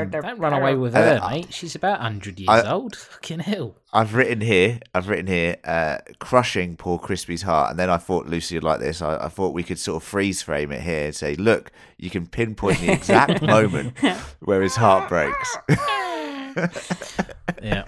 Um, 0.00 0.10
Don't 0.10 0.38
run 0.38 0.52
away 0.54 0.74
with 0.76 0.94
Uh, 0.94 0.98
her, 1.18 1.20
I- 1.22 1.30
mate. 1.34 1.52
She's 1.52 1.74
about 1.74 1.98
100 2.00 2.38
years 2.38 2.48
I- 2.48 2.70
old. 2.70 2.96
Fucking 2.96 3.40
hell. 3.40 3.76
I've 3.92 4.14
written 4.14 4.40
here, 4.40 4.78
I've 4.94 5.08
written 5.08 5.26
here, 5.26 5.56
uh, 5.64 5.98
crushing 6.20 6.76
poor 6.76 6.98
Crispy's 6.98 7.42
heart. 7.42 7.70
And 7.70 7.78
then 7.78 7.90
I 7.90 7.96
thought 7.98 8.26
Lucy 8.26 8.54
would 8.56 8.64
like 8.64 8.80
this. 8.80 9.02
I, 9.02 9.16
I 9.24 9.28
thought 9.28 9.54
we 9.54 9.64
could 9.64 9.78
sort 9.78 10.02
of 10.02 10.08
freeze 10.08 10.40
frame 10.40 10.70
it 10.72 10.80
here 10.82 11.06
and 11.06 11.14
say, 11.14 11.34
look, 11.34 11.72
you 11.98 12.10
can 12.10 12.26
pinpoint 12.26 12.78
the 12.78 12.92
exact 12.92 13.42
moment 13.54 13.98
where 14.40 14.62
his 14.62 14.76
heart 14.76 15.08
breaks. 15.10 15.56
Yeah. 17.62 17.84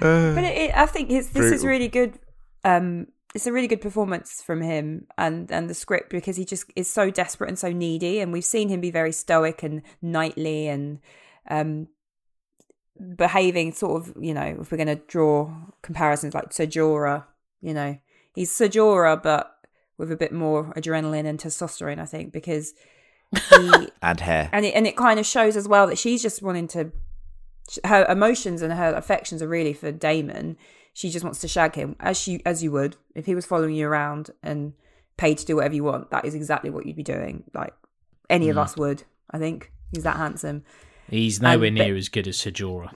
but 0.00 0.44
it, 0.44 0.56
it, 0.58 0.76
I 0.76 0.86
think 0.86 1.10
it's, 1.10 1.28
this 1.28 1.50
is 1.52 1.64
really 1.64 1.88
good. 1.88 2.18
Um, 2.64 3.06
it's 3.34 3.46
a 3.46 3.52
really 3.52 3.68
good 3.68 3.80
performance 3.80 4.42
from 4.42 4.62
him 4.62 5.06
and 5.16 5.50
and 5.50 5.68
the 5.68 5.74
script 5.74 6.10
because 6.10 6.36
he 6.36 6.44
just 6.44 6.70
is 6.76 6.88
so 6.88 7.10
desperate 7.10 7.48
and 7.48 7.58
so 7.58 7.72
needy, 7.72 8.20
and 8.20 8.32
we've 8.32 8.44
seen 8.44 8.68
him 8.68 8.80
be 8.80 8.90
very 8.90 9.12
stoic 9.12 9.62
and 9.62 9.82
knightly 10.00 10.68
and 10.68 11.00
um, 11.50 11.88
behaving 13.16 13.72
sort 13.72 14.02
of. 14.02 14.14
You 14.20 14.34
know, 14.34 14.56
if 14.60 14.72
we're 14.72 14.78
going 14.78 14.96
to 14.96 15.02
draw 15.06 15.52
comparisons 15.82 16.34
like 16.34 16.52
Ser 16.52 16.66
Jorah, 16.66 17.24
you 17.60 17.74
know, 17.74 17.98
he's 18.34 18.50
Ser 18.50 18.68
Jorah, 18.68 19.22
but 19.22 19.54
with 19.98 20.10
a 20.12 20.16
bit 20.16 20.32
more 20.32 20.72
adrenaline 20.74 21.26
and 21.26 21.38
testosterone, 21.38 21.98
I 21.98 22.06
think, 22.06 22.32
because 22.32 22.72
he 23.50 23.88
and 24.02 24.20
hair. 24.20 24.48
and 24.52 24.64
it 24.64 24.74
and 24.74 24.86
it 24.86 24.96
kind 24.96 25.20
of 25.20 25.26
shows 25.26 25.56
as 25.56 25.68
well 25.68 25.86
that 25.88 25.98
she's 25.98 26.22
just 26.22 26.40
wanting 26.42 26.68
to 26.68 26.92
her 27.84 28.06
emotions 28.06 28.62
and 28.62 28.72
her 28.72 28.94
affections 28.94 29.42
are 29.42 29.48
really 29.48 29.74
for 29.74 29.92
Daemon. 29.92 30.56
She 30.98 31.10
just 31.10 31.22
wants 31.24 31.38
to 31.42 31.48
shag 31.48 31.76
him, 31.76 31.94
as 32.00 32.18
she 32.18 32.42
as 32.44 32.60
you 32.64 32.72
would 32.72 32.96
if 33.14 33.24
he 33.26 33.36
was 33.36 33.46
following 33.46 33.76
you 33.76 33.86
around 33.86 34.30
and 34.42 34.72
paid 35.16 35.38
to 35.38 35.46
do 35.46 35.54
whatever 35.54 35.76
you 35.76 35.84
want. 35.84 36.10
That 36.10 36.24
is 36.24 36.34
exactly 36.34 36.70
what 36.70 36.86
you'd 36.86 36.96
be 36.96 37.04
doing. 37.04 37.44
Like 37.54 37.72
any 38.28 38.48
of 38.48 38.56
Mm. 38.56 38.62
us 38.64 38.76
would. 38.76 39.04
I 39.30 39.38
think 39.38 39.70
he's 39.92 40.02
that 40.02 40.16
handsome. 40.16 40.64
He's 41.08 41.40
nowhere 41.40 41.68
Um, 41.68 41.74
near 41.74 41.92
but- 41.94 41.98
as 41.98 42.08
good 42.08 42.26
as 42.26 42.36
Ser 42.36 42.50
Jorah. 42.50 42.94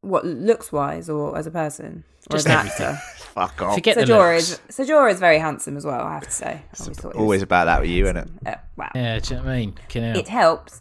What 0.00 0.24
looks 0.24 0.72
wise, 0.72 1.10
or 1.10 1.36
as 1.36 1.46
a 1.46 1.50
person, 1.50 2.04
or 2.30 2.36
Just 2.38 2.46
as 2.46 2.52
an 2.54 2.58
everything. 2.60 2.86
actor. 2.86 3.00
Fuck 3.34 3.60
off. 3.62 3.74
Forget 3.74 3.96
the 3.96 4.06
Ser 4.06 4.12
Jorah 4.14 4.34
looks. 4.36 4.50
is 4.52 4.60
Ser 4.76 4.84
Jorah 4.86 5.12
is 5.12 5.20
very 5.20 5.38
handsome 5.38 5.76
as 5.76 5.84
well. 5.84 6.00
I 6.00 6.14
have 6.14 6.24
to 6.24 6.30
say. 6.32 6.62
Always 6.80 7.04
Always 7.16 7.42
about 7.42 7.64
that 7.66 7.80
with 7.82 7.90
you, 7.90 8.04
isn't 8.04 8.16
it? 8.16 8.28
uh, 8.46 8.54
wow. 8.78 8.90
Yeah, 8.94 9.18
do 9.18 9.34
you 9.34 9.40
know 9.40 9.46
what 9.46 9.52
I 9.52 9.58
mean? 9.58 9.74
Can 9.90 10.04
It 10.16 10.28
helps. 10.28 10.80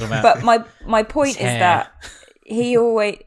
but 0.00 0.42
my 0.42 0.62
my 0.84 1.02
point 1.02 1.36
is 1.36 1.44
that 1.64 1.92
he 2.44 2.76
always 2.84 3.18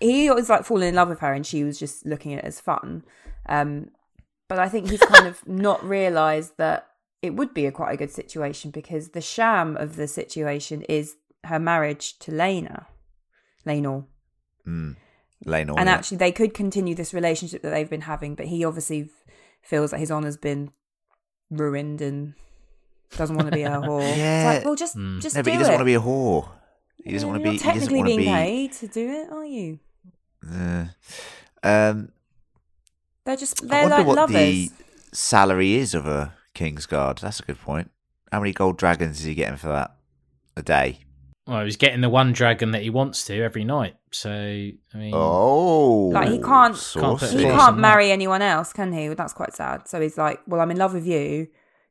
he 0.00 0.30
was 0.30 0.48
like 0.48 0.64
falling 0.64 0.88
in 0.88 0.94
love 0.94 1.08
with 1.08 1.20
her 1.20 1.32
and 1.32 1.46
she 1.46 1.64
was 1.64 1.78
just 1.78 2.04
looking 2.06 2.32
at 2.34 2.40
it 2.40 2.44
as 2.44 2.60
fun 2.60 3.02
um 3.48 3.88
but 4.48 4.58
i 4.58 4.68
think 4.68 4.88
he's 4.90 5.00
kind 5.00 5.26
of 5.26 5.46
not 5.66 5.82
realized 5.84 6.52
that 6.58 6.88
it 7.22 7.34
would 7.34 7.52
be 7.54 7.66
a 7.66 7.72
quite 7.72 7.92
a 7.92 7.96
good 7.96 8.10
situation 8.10 8.70
because 8.70 9.10
the 9.10 9.20
sham 9.20 9.76
of 9.76 9.96
the 9.96 10.06
situation 10.06 10.82
is 10.82 11.16
her 11.44 11.58
marriage 11.58 12.18
to 12.18 12.30
lena 12.32 12.86
Laenor. 13.66 14.04
Mm. 14.66 14.96
Lane 15.44 15.70
and 15.70 15.88
actually 15.88 16.16
they 16.18 16.32
could 16.32 16.54
continue 16.54 16.94
this 16.94 17.12
relationship 17.12 17.62
that 17.62 17.70
they've 17.70 17.90
been 17.90 18.02
having 18.02 18.34
but 18.34 18.46
he 18.46 18.64
obviously 18.64 19.10
feels 19.62 19.90
that 19.90 19.98
his 20.00 20.10
honor's 20.10 20.36
been 20.36 20.70
ruined 21.50 22.00
and 22.00 22.34
doesn't 23.16 23.36
want 23.36 23.48
to 23.50 23.54
be 23.54 23.62
a 23.62 23.70
whore 23.70 24.00
it's 24.08 24.16
Yeah. 24.18 24.52
like 24.54 24.64
well 24.64 24.74
just 24.74 24.96
Mm. 24.96 25.20
just 25.20 25.36
no, 25.36 25.42
do 25.42 25.44
but 25.44 25.52
he 25.52 25.58
doesn't 25.58 25.72
it. 25.74 25.76
want 25.76 25.80
to 25.82 25.84
be 25.84 25.94
a 25.94 26.00
whore. 26.00 26.48
He 27.06 27.12
doesn't 27.12 27.28
Yeah, 27.28 27.32
want 27.32 27.42
to 27.44 27.48
you're 27.48 27.52
be. 27.52 27.58
He 27.58 27.64
doesn't 27.64 27.72
technically 27.72 27.98
want 27.98 28.08
to 28.10 28.16
being 28.16 28.18
be. 28.20 28.34
paid 28.34 28.72
to 28.72 28.88
do 28.88 29.10
it, 29.10 29.32
are 29.32 29.44
you? 29.44 29.78
Uh, 30.52 30.84
um, 31.62 32.08
They're 33.24 33.36
just 33.36 33.62
I 33.64 33.66
they're 33.68 33.82
wonder 33.82 33.96
like 33.98 34.06
what 34.06 34.16
lovers. 34.16 34.34
the 34.36 34.70
salary 35.12 35.74
is 35.74 35.94
of 35.94 36.06
a 36.06 36.34
king's 36.54 36.86
guard. 36.86 37.18
That's 37.18 37.40
a 37.40 37.44
good 37.44 37.60
point. 37.60 37.90
How 38.32 38.40
many 38.40 38.52
gold 38.52 38.76
dragons 38.76 39.20
is 39.20 39.24
he 39.24 39.34
getting 39.34 39.56
for 39.56 39.68
that 39.68 39.94
a 40.56 40.62
day? 40.62 40.98
Well, 41.46 41.64
he's 41.64 41.76
getting 41.76 42.00
the 42.00 42.08
one 42.08 42.32
dragon 42.32 42.72
that 42.72 42.82
he 42.82 42.90
wants 42.90 43.24
to 43.26 43.40
every 43.40 43.62
night. 43.62 43.94
So, 44.10 44.30
I 44.30 44.72
mean, 44.96 45.12
Oh, 45.14 46.08
Like, 46.12 46.28
he 46.30 46.40
can't- 46.40 46.74
Can't 46.94 47.20
He 47.20 47.44
can't 47.44 47.72
And 47.74 47.80
marry 47.80 48.10
anyone 48.10 48.42
else, 48.42 48.72
can 48.72 48.92
he? 48.92 49.06
That's 49.08 49.32
quite 49.32 49.54
sad. 49.54 49.86
So 49.86 50.00
he's 50.00 50.18
like, 50.18 50.40
"Well, 50.48 50.60
I'm 50.60 50.72
in 50.72 50.76
love 50.76 50.92
with 50.92 51.06
you. 51.06 51.46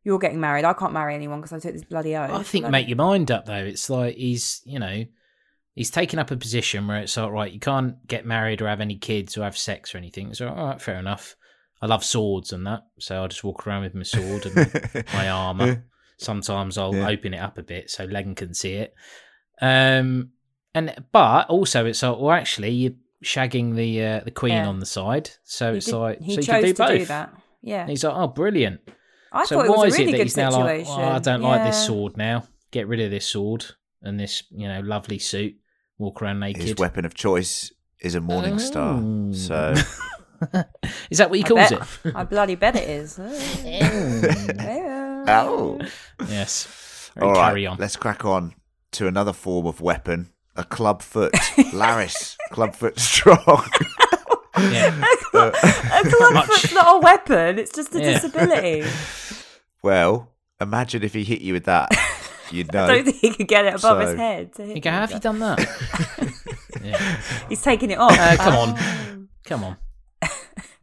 You're 0.05 0.19
getting 0.19 0.39
married. 0.39 0.63
I 0.63 0.71
can't 0.73 0.93
marry 0.93 1.13
anyone 1.15 1.41
because 1.41 1.51
I 1.51 1.59
took 1.59 1.73
this 1.73 1.83
bloody 1.83 2.15
oath." 2.15 2.31
I 2.31 2.43
think 2.43 2.63
Like, 2.63 2.71
make 2.71 2.87
your 2.87 2.95
mind 2.95 3.29
up 3.31 3.45
though. 3.45 3.55
It's 3.55 3.89
like 3.89 4.15
he's, 4.15 4.61
you 4.65 4.79
know, 4.79 5.03
he's 5.73 5.91
taken 5.91 6.17
up 6.19 6.31
a 6.31 6.37
position 6.37 6.87
where 6.87 6.99
it's 7.01 7.17
like, 7.17 7.29
right, 7.31 7.51
you 7.51 7.59
can't 7.59 8.05
get 8.07 8.25
married 8.25 8.61
or 8.61 8.67
have 8.69 8.79
any 8.79 8.95
kids 8.97 9.37
or 9.37 9.43
have 9.43 9.57
sex 9.57 9.93
or 9.93 9.97
anything. 9.97 10.33
So, 10.33 10.47
all 10.47 10.67
right, 10.67 10.81
fair 10.81 10.97
enough. 10.99 11.35
I 11.81 11.87
love 11.87 12.05
swords 12.05 12.53
and 12.53 12.65
that, 12.67 12.83
so 12.99 13.23
I 13.23 13.27
just 13.27 13.43
walk 13.43 13.67
around 13.67 13.81
with 13.83 13.93
my 13.93 14.03
sword 14.03 14.45
and 14.45 15.05
my 15.13 15.29
armor. 15.29 15.83
Sometimes 16.17 16.77
I'll 16.77 16.95
Yeah. 16.95 17.09
open 17.09 17.33
it 17.33 17.39
up 17.39 17.57
a 17.57 17.63
bit 17.63 17.89
so 17.91 18.05
Len 18.05 18.33
can 18.35 18.53
see 18.53 18.75
it. 18.75 18.93
Um, 19.61 20.29
and 20.73 20.93
but 21.11 21.49
also 21.49 21.85
it's 21.85 22.01
like, 22.03 22.17
well, 22.19 22.31
actually, 22.31 22.69
you're 22.71 22.93
shagging 23.23 23.75
the 23.75 24.03
uh, 24.03 24.19
the 24.23 24.31
queen 24.31 24.53
Yeah. 24.53 24.67
on 24.67 24.79
the 24.79 24.85
side, 24.85 25.31
so 25.43 25.71
he 25.71 25.77
it's 25.77 25.87
did- 25.87 25.95
like 25.95 26.21
he 26.21 26.35
so 26.35 26.39
you 26.41 26.45
chose 26.45 26.53
can 26.53 26.61
do 26.63 26.73
to 26.73 26.83
both. 26.83 26.97
do 26.99 27.05
that. 27.05 27.33
Yeah, 27.61 27.81
And 27.81 27.89
he's 27.89 28.03
like, 28.03 28.13
oh, 28.15 28.27
brilliant. 28.27 28.79
I 29.35 29.45
so 29.45 29.55
thought 29.55 29.65
it 29.65 29.69
why 29.69 29.85
was 29.85 29.93
is 29.93 29.99
a 29.99 29.99
really 29.99 30.09
it 30.09 30.11
that 30.13 30.17
good 30.17 30.23
he's 30.23 30.37
now 30.37 30.51
like, 30.51 30.85
oh, 30.87 31.01
I 31.01 31.19
don't 31.19 31.41
like 31.41 31.63
this 31.63 31.85
sword 31.85 32.17
now. 32.17 32.47
Get 32.71 32.87
rid 32.87 33.01
of 33.01 33.11
this 33.11 33.25
sword 33.25 33.65
and 34.01 34.19
this, 34.19 34.43
you 34.51 34.67
know, 34.67 34.79
lovely 34.81 35.19
suit. 35.19 35.55
Walk 35.97 36.21
around 36.21 36.39
naked. 36.39 36.63
His 36.63 36.75
weapon 36.75 37.05
of 37.05 37.13
choice 37.13 37.71
is 38.01 38.15
a 38.15 38.21
morning 38.21 38.59
star. 38.59 39.01
Oh. 39.01 39.31
So 39.33 39.73
is 41.09 41.17
that 41.17 41.29
what 41.29 41.39
he 41.39 41.45
I 41.45 41.47
calls 41.47 41.69
bet- 41.69 41.87
it? 42.03 42.15
I 42.15 42.23
bloody 42.23 42.55
bet 42.55 42.75
it 42.75 42.89
is. 42.89 43.19
Yeah. 43.63 45.25
oh, 45.27 45.79
yes. 46.27 47.11
Very 47.15 47.27
all 47.27 47.33
right. 47.33 47.47
carry 47.49 47.65
on. 47.67 47.77
Let's 47.77 47.95
crack 47.95 48.25
on 48.25 48.55
to 48.91 49.07
another 49.07 49.33
form 49.33 49.65
of 49.65 49.79
weapon: 49.81 50.31
a 50.55 50.63
club 50.63 51.01
foot. 51.01 51.33
Larys, 51.73 52.35
club 52.51 52.75
foot 52.75 52.99
strong. 52.99 53.63
Yeah. 54.57 55.03
a 55.33 55.51
club 56.09 56.33
Much- 56.33 56.45
foot's 56.47 56.73
not 56.73 56.95
a 56.95 56.99
weapon. 56.99 57.59
It's 57.59 57.71
just 57.71 57.93
a 57.95 57.99
Yeah. 57.99 58.13
disability. 58.13 58.87
well, 59.83 60.31
imagine 60.61 61.03
if 61.03 61.13
he 61.13 61.23
hit 61.23 61.41
you 61.41 61.53
with 61.53 61.65
that. 61.65 61.89
You'd 62.51 62.71
know. 62.73 62.83
I 62.85 62.87
don't 62.87 63.03
think 63.05 63.17
he 63.17 63.31
could 63.31 63.47
get 63.47 63.65
it 63.65 63.75
above 63.75 63.99
his 64.01 64.15
head. 64.15 64.51
You 64.57 64.79
go, 64.81 64.89
have 64.91 65.11
you 65.11 65.19
done 65.19 65.39
that? 65.39 65.59
yeah. 66.83 67.21
He's 67.49 67.61
taking 67.61 67.91
it 67.91 67.97
off. 67.97 68.17
Uh, 68.17 68.35
come 68.37 68.55
on. 68.55 68.75
Oh. 68.77 69.27
Come 69.45 69.63
on. 69.63 69.77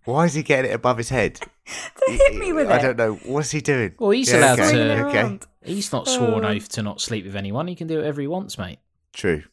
Why 0.05 0.25
is 0.25 0.35
he 0.35 0.43
getting 0.43 0.71
it 0.73 0.75
above 0.75 0.99
his 0.99 1.09
head? 1.11 1.35
to 1.37 2.13
hit 2.13 2.35
me 2.35 2.53
with 2.53 2.69
I 2.69 2.79
it. 2.79 2.83
don't 2.83 2.97
know. 2.97 3.15
What's 3.25 3.53
he 3.53 3.61
doing? 3.61 3.95
Well, 3.99 4.11
he's 4.11 4.31
Yeah, 4.33 4.39
allowed 4.41 4.61
okay, 4.61 4.73
to. 4.73 5.07
okay. 5.07 5.39
He's 5.65 5.93
not 5.93 6.09
sworn 6.09 6.45
Uh. 6.45 6.49
oath 6.49 6.69
to 6.71 6.83
not 6.83 7.01
sleep 7.01 7.25
with 7.25 7.37
anyone. 7.37 7.69
He 7.69 7.77
can 7.77 7.87
do 7.87 7.99
whatever 7.99 8.21
he 8.21 8.27
wants, 8.27 8.59
mate. 8.59 8.81
True, 9.13 9.45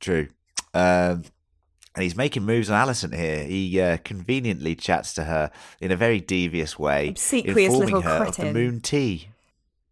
true. 0.00 0.28
Um, 0.74 1.22
and 1.96 2.02
he's 2.02 2.14
making 2.14 2.44
moves 2.44 2.68
on 2.68 2.86
Alicent 2.86 3.16
here. 3.16 3.42
He 3.44 3.80
uh, 3.80 3.96
conveniently 4.04 4.74
chats 4.74 5.14
to 5.14 5.24
her 5.24 5.50
in 5.80 5.90
a 5.90 5.96
very 5.96 6.20
devious 6.20 6.78
way, 6.78 7.08
Obsequious 7.08 7.56
informing 7.56 7.86
little 7.86 8.02
her 8.02 8.24
of 8.26 8.36
the 8.36 8.52
moon 8.52 8.80
tea. 8.80 9.30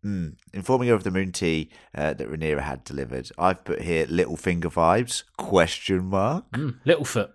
Mm, 0.05 0.37
informing 0.53 0.89
her 0.89 0.95
of 0.95 1.03
the 1.03 1.11
moon 1.11 1.33
tea 1.33 1.71
uh, 1.95 2.13
that 2.13 2.29
Rhaenyra 2.29 2.61
had 2.61 2.85
delivered. 2.85 3.31
I've 3.39 3.65
put 3.65 3.81
here 3.81 4.07
little 4.07 4.37
finger 4.37 4.69
vibes? 4.69 5.25
Question 5.39 6.05
mark. 6.05 6.45
Mm, 6.53 6.79
Littlefoot. 6.85 7.31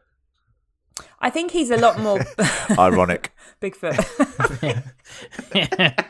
I 1.19 1.31
think 1.31 1.49
he's 1.49 1.71
a 1.71 1.77
lot 1.77 1.99
more 1.99 2.19
Ironic. 2.77 3.33
Bigfoot. 3.59 3.97
yeah. 5.55 5.93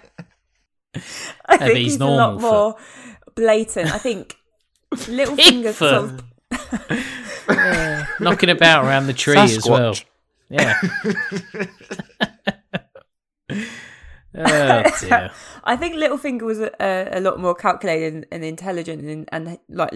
I 1.46 1.58
but 1.58 1.60
think 1.60 1.78
he's 1.78 1.94
he's, 1.94 1.96
a 1.96 2.00
normal 2.00 2.18
lot 2.18 2.42
more 2.42 2.76
blatant. 3.36 3.94
I 3.94 4.00
think 4.00 4.36
Littlefinger 4.92 5.72
sort 5.72 5.94
of 5.94 6.24
Yeah. 7.50 8.06
Knocking 8.20 8.50
about 8.50 8.86
around 8.86 9.08
the 9.08 9.14
tree 9.14 9.38
as 9.38 9.68
well. 9.68 9.96
Yeah. 10.50 10.80
oh 14.36 14.84
dear. 15.00 15.32
I 15.64 15.76
think 15.76 15.96
Littlefinger 15.96 16.42
was 16.44 16.60
a, 16.60 16.72
a, 16.80 17.20
a 17.20 17.22
lot 17.22 17.40
more 17.40 17.56
calculated 17.56 18.14
and, 18.14 18.26
and 18.32 18.44
intelligent 18.44 19.04
and, 19.04 19.30
and 19.32 19.58
like 19.70 19.94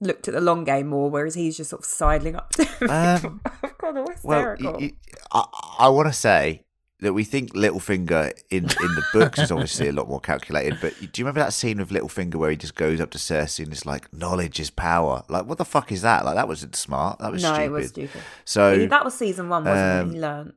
looked 0.00 0.28
at 0.28 0.34
the 0.34 0.40
long 0.40 0.64
game 0.64 0.88
more, 0.88 1.10
whereas 1.10 1.34
he's 1.34 1.56
just 1.56 1.70
sort 1.70 1.82
of 1.82 1.86
sidling 1.86 2.36
up 2.36 2.50
to 2.50 2.64
him. 2.64 2.70
Um, 2.90 3.40
God, 3.78 3.92
they're 3.92 4.04
Well, 4.22 4.50
hysterical. 4.50 4.72
y- 4.74 4.92
y- 5.32 5.32
I, 5.32 5.86
I 5.86 5.88
want 5.88 6.08
to 6.08 6.12
say 6.12 6.64
that 7.00 7.12
we 7.12 7.24
think 7.24 7.54
Littlefinger 7.54 8.32
in, 8.50 8.64
in 8.64 8.68
the 8.94 9.04
books 9.12 9.38
is 9.38 9.50
obviously 9.50 9.88
a 9.88 9.92
lot 9.92 10.08
more 10.08 10.20
calculated. 10.20 10.78
But 10.80 10.98
do 10.98 11.06
you 11.20 11.24
remember 11.24 11.40
that 11.40 11.52
scene 11.52 11.78
with 11.78 11.90
Littlefinger 11.90 12.34
where 12.36 12.50
he 12.50 12.56
just 12.56 12.74
goes 12.74 13.00
up 13.00 13.10
to 13.12 13.18
Cersei 13.18 13.64
and 13.64 13.72
is 13.72 13.86
like, 13.86 14.12
"Knowledge 14.12 14.60
is 14.60 14.70
power." 14.70 15.24
Like, 15.28 15.46
what 15.46 15.58
the 15.58 15.64
fuck 15.64 15.90
is 15.92 16.02
that? 16.02 16.24
Like, 16.24 16.34
that 16.34 16.48
wasn't 16.48 16.76
smart. 16.76 17.18
That 17.20 17.32
was 17.32 17.42
no, 17.42 17.54
stupid. 17.54 17.66
it 17.66 17.70
was 17.70 17.88
stupid. 17.88 18.22
So 18.44 18.86
that 18.86 19.04
was 19.04 19.14
season 19.14 19.48
one, 19.48 19.64
wasn't 19.64 20.00
um, 20.02 20.10
it? 20.10 20.14
He 20.14 20.20
learned. 20.20 20.52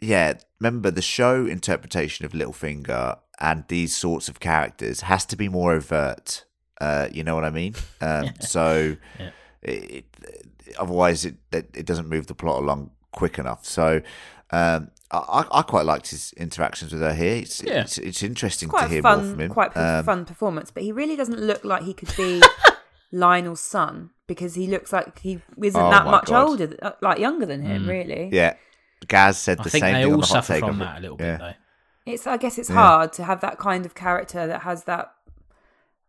yeah, 0.00 0.34
remember 0.60 0.90
the 0.90 1.02
show 1.02 1.46
interpretation 1.46 2.24
of 2.24 2.32
Littlefinger 2.32 3.18
and 3.40 3.64
these 3.68 3.94
sorts 3.96 4.28
of 4.28 4.40
characters 4.40 5.02
has 5.02 5.24
to 5.26 5.36
be 5.36 5.48
more 5.48 5.72
overt. 5.72 6.44
Uh, 6.80 7.08
you 7.12 7.22
know 7.24 7.34
what 7.34 7.44
I 7.44 7.50
mean? 7.50 7.74
Um, 8.00 8.30
so 8.40 8.96
Yeah. 9.18 9.30
it, 9.62 10.04
it, 10.22 10.46
otherwise, 10.78 11.24
it, 11.24 11.36
it 11.52 11.70
it 11.74 11.86
doesn't 11.86 12.08
move 12.08 12.26
the 12.26 12.34
plot 12.34 12.60
along 12.62 12.90
quick 13.12 13.38
enough. 13.38 13.64
So 13.64 14.02
um, 14.50 14.90
I, 15.18 15.46
I 15.50 15.62
quite 15.62 15.84
liked 15.86 16.08
his 16.10 16.32
interactions 16.36 16.92
with 16.92 17.02
her 17.02 17.14
here. 17.14 17.36
It's 17.36 17.62
Yeah. 17.62 17.80
it's, 17.82 17.98
it's 17.98 18.22
interesting 18.22 18.68
Quite 18.68 18.80
to 18.80 18.86
a 18.86 18.88
hear 18.88 19.02
more 19.02 19.16
from 19.16 19.40
him. 19.40 19.50
quite 19.50 19.74
a 19.76 19.98
Um, 19.98 20.04
fun 20.04 20.24
performance, 20.24 20.70
but 20.70 20.82
he 20.82 20.92
really 20.92 21.16
doesn't 21.16 21.40
look 21.40 21.64
like 21.64 21.82
he 21.82 21.94
could 21.94 22.14
be 22.16 22.42
Lyonel's 23.12 23.60
son 23.60 24.10
because 24.26 24.54
he 24.54 24.66
looks 24.66 24.92
like 24.92 25.18
he 25.20 25.40
isn't 25.62 25.80
Oh 25.80 25.90
that 25.90 26.06
much 26.06 26.26
God. 26.26 26.48
older, 26.48 26.76
uh, 26.82 26.92
like 27.00 27.18
younger 27.18 27.46
than 27.46 27.62
him. 27.62 27.84
Mm. 27.84 27.88
Really, 27.88 28.28
Yeah, 28.32 28.54
Gaz 29.06 29.38
said 29.38 29.60
I 29.60 29.64
the 29.64 29.70
think 29.70 29.82
same 29.84 29.92
they 29.94 30.02
thing 30.02 30.12
on 30.12 30.14
all 30.14 30.20
the 30.22 30.26
hot 30.26 30.44
suffer 30.44 30.58
from 30.60 30.78
that 30.78 30.98
a 30.98 31.00
little 31.00 31.16
Yeah. 31.20 31.36
bit 31.36 31.40
though. 31.40 32.12
it's 32.12 32.26
I 32.26 32.36
guess 32.36 32.58
it's 32.58 32.70
Yeah. 32.70 32.76
hard 32.76 33.12
to 33.14 33.24
have 33.24 33.40
that 33.42 33.58
kind 33.58 33.84
of 33.86 33.94
character 33.94 34.46
that 34.46 34.62
has 34.62 34.84
that 34.84 35.12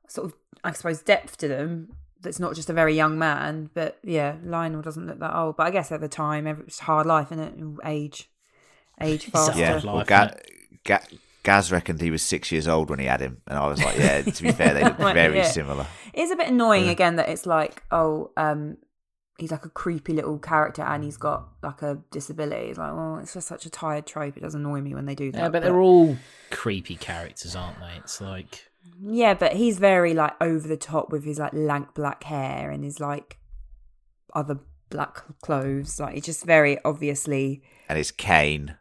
sort 0.07 0.27
of, 0.27 0.33
I 0.63 0.71
suppose, 0.71 1.01
depth 1.01 1.37
to 1.37 1.47
them. 1.47 1.89
That's 2.21 2.39
not 2.39 2.55
just 2.55 2.69
a 2.69 2.73
very 2.73 2.95
young 2.95 3.19
man, 3.19 3.69
but 3.75 3.99
yeah, 4.03 4.37
Lionel 4.43 4.81
doesn't 4.81 5.05
look 5.05 5.19
that 5.19 5.35
old. 5.35 5.57
But 5.57 5.67
I 5.67 5.71
guess 5.71 5.91
at 5.91 6.01
the 6.01 6.07
time, 6.07 6.47
it 6.47 6.65
was 6.65 6.79
hard 6.79 7.05
life, 7.05 7.31
isn't 7.31 7.39
it? 7.43 7.53
Age, 7.87 8.29
age 9.01 9.23
It's 9.23 9.31
faster. 9.31 9.59
Yeah, 9.59 9.73
Life, 9.75 9.83
well. 9.85 10.03
Ga- 10.05 10.31
Ga- 10.83 11.17
Gaz 11.43 11.71
reckoned 11.71 12.01
he 12.01 12.09
was 12.11 12.23
six 12.23 12.51
years 12.51 12.67
old 12.67 12.89
when 12.89 12.99
he 12.99 13.05
had 13.05 13.21
him, 13.21 13.41
and 13.47 13.57
I 13.57 13.67
was 13.67 13.83
like, 13.83 13.97
yeah. 13.97 14.21
To 14.23 14.43
be 14.43 14.51
fair, 14.51 14.73
they 14.73 14.83
look 14.83 14.97
Right, 14.99 15.13
very 15.13 15.37
yeah. 15.37 15.43
similar. 15.47 15.85
It's 16.13 16.31
a 16.31 16.35
bit 16.35 16.47
annoying 16.49 16.85
Yeah. 16.85 16.91
again 16.91 17.15
that 17.17 17.29
it's 17.29 17.45
like, 17.45 17.83
oh, 17.91 18.31
um, 18.37 18.77
he's 19.37 19.51
like 19.51 19.65
a 19.65 19.69
creepy 19.69 20.13
little 20.13 20.39
character 20.39 20.81
and 20.81 21.03
he's 21.03 21.17
got 21.17 21.47
like 21.61 21.81
a 21.81 21.99
disability. 22.09 22.69
It's 22.69 22.79
like, 22.79 22.93
well, 22.93 23.19
it's 23.21 23.33
just 23.33 23.47
such 23.47 23.65
a 23.65 23.69
tired 23.69 24.07
trope. 24.07 24.37
It 24.37 24.41
does 24.43 24.55
annoy 24.55 24.81
me 24.81 24.95
when 24.95 25.05
they 25.05 25.13
do 25.15 25.31
that. 25.33 25.37
Yeah, 25.39 25.49
but 25.49 25.61
they're 25.61 25.79
all 25.79 26.17
creepy 26.51 26.95
characters, 26.95 27.55
aren't 27.55 27.79
they? 27.79 27.91
It's 27.97 28.21
like 28.21 28.65
yeah, 29.03 29.33
but 29.33 29.53
he's 29.53 29.77
very 29.77 30.13
like 30.13 30.33
over 30.41 30.67
the 30.67 30.77
top 30.77 31.11
with 31.11 31.25
his 31.25 31.37
like 31.37 31.53
lank 31.53 31.93
black 31.93 32.23
hair 32.23 32.71
and 32.71 32.83
his 32.83 32.99
like 32.99 33.37
other 34.33 34.59
black 34.89 35.21
clothes. 35.41 35.99
Like 35.99 36.15
it's 36.17 36.25
just 36.25 36.45
very 36.45 36.77
obviously 36.85 37.61
And 37.89 37.99
it's 37.99 38.11
Kane. 38.11 38.77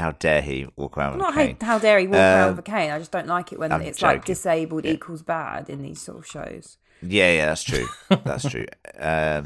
How 0.00 0.12
dare 0.12 0.42
he 0.42 0.66
walk 0.76 0.98
around 0.98 1.12
with 1.12 1.20
not 1.22 1.32
a 1.34 1.46
cane? 1.46 1.56
how 1.60 1.78
dare 1.78 1.98
he 2.00 2.06
walk 2.06 2.16
around 2.16 2.48
Um, 2.50 2.56
with 2.56 2.66
a 2.66 2.70
cane. 2.70 2.90
I 2.90 2.98
just 2.98 3.10
don't 3.12 3.26
like 3.28 3.52
it 3.52 3.58
when 3.58 3.70
I'm 3.72 3.82
it's 3.82 4.02
like 4.02 4.24
disabled 4.24 4.84
Yeah. 4.84 4.92
equals 4.92 5.22
bad 5.22 5.68
in 5.70 5.82
these 5.82 6.00
sort 6.00 6.18
of 6.18 6.26
shows. 6.26 6.78
Yeah, 7.02 7.30
yeah, 7.32 7.46
that's 7.46 7.62
true. 7.64 7.86
That's 8.24 8.48
true. 8.50 8.66
Um, 8.98 9.44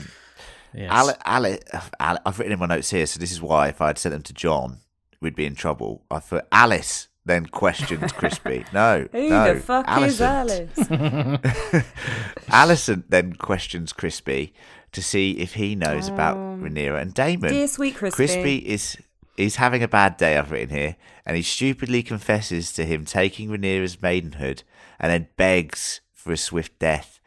Yes. 0.76 0.90
Ale, 0.90 1.14
Ale, 1.24 1.58
Ale, 2.00 2.18
I've 2.26 2.36
written 2.36 2.52
in 2.52 2.58
my 2.58 2.66
notes 2.66 2.90
here, 2.90 3.06
so 3.06 3.20
this 3.20 3.30
is 3.30 3.40
why 3.40 3.68
if 3.68 3.80
I 3.80 3.86
had 3.86 3.98
sent 3.98 4.12
them 4.12 4.22
to 4.22 4.32
John, 4.32 4.78
we'd 5.20 5.36
be 5.36 5.46
in 5.46 5.54
trouble. 5.54 6.02
I 6.10 6.18
thought 6.18 6.48
Alice 6.50 7.06
then 7.24 7.46
questions 7.46 8.10
Crispy. 8.10 8.64
No, 8.72 9.06
Who 9.12 9.28
no, 9.28 9.54
the 9.54 9.60
fuck 9.60 9.86
is 10.02 10.18
Alicent. 10.18 11.40
Alice? 11.46 11.84
Alicent 12.48 13.04
then 13.08 13.34
questions 13.34 13.92
Crispy 13.92 14.52
to 14.92 15.00
see 15.02 15.32
if 15.38 15.54
he 15.54 15.74
knows 15.74 16.08
about 16.08 16.36
Rhaenyra 16.36 17.00
and 17.00 17.14
Daemon. 17.14 17.50
Um, 17.50 17.54
Dear 17.54 17.68
sweet 17.68 17.94
Crispy. 17.96 18.16
Crispy 18.16 18.56
is 18.58 18.96
is 19.36 19.56
having 19.56 19.82
a 19.82 19.88
bad 19.88 20.16
day. 20.16 20.36
I've 20.36 20.50
written 20.50 20.74
here, 20.74 20.96
and 21.26 21.36
he 21.36 21.42
stupidly 21.42 22.02
confesses 22.02 22.72
to 22.72 22.84
him 22.84 23.04
taking 23.04 23.48
Rhaenyra's 23.48 24.00
maidenhood, 24.00 24.62
and 24.98 25.10
then 25.10 25.28
begs 25.36 26.00
for 26.12 26.32
a 26.32 26.36
swift 26.36 26.78
death. 26.78 27.20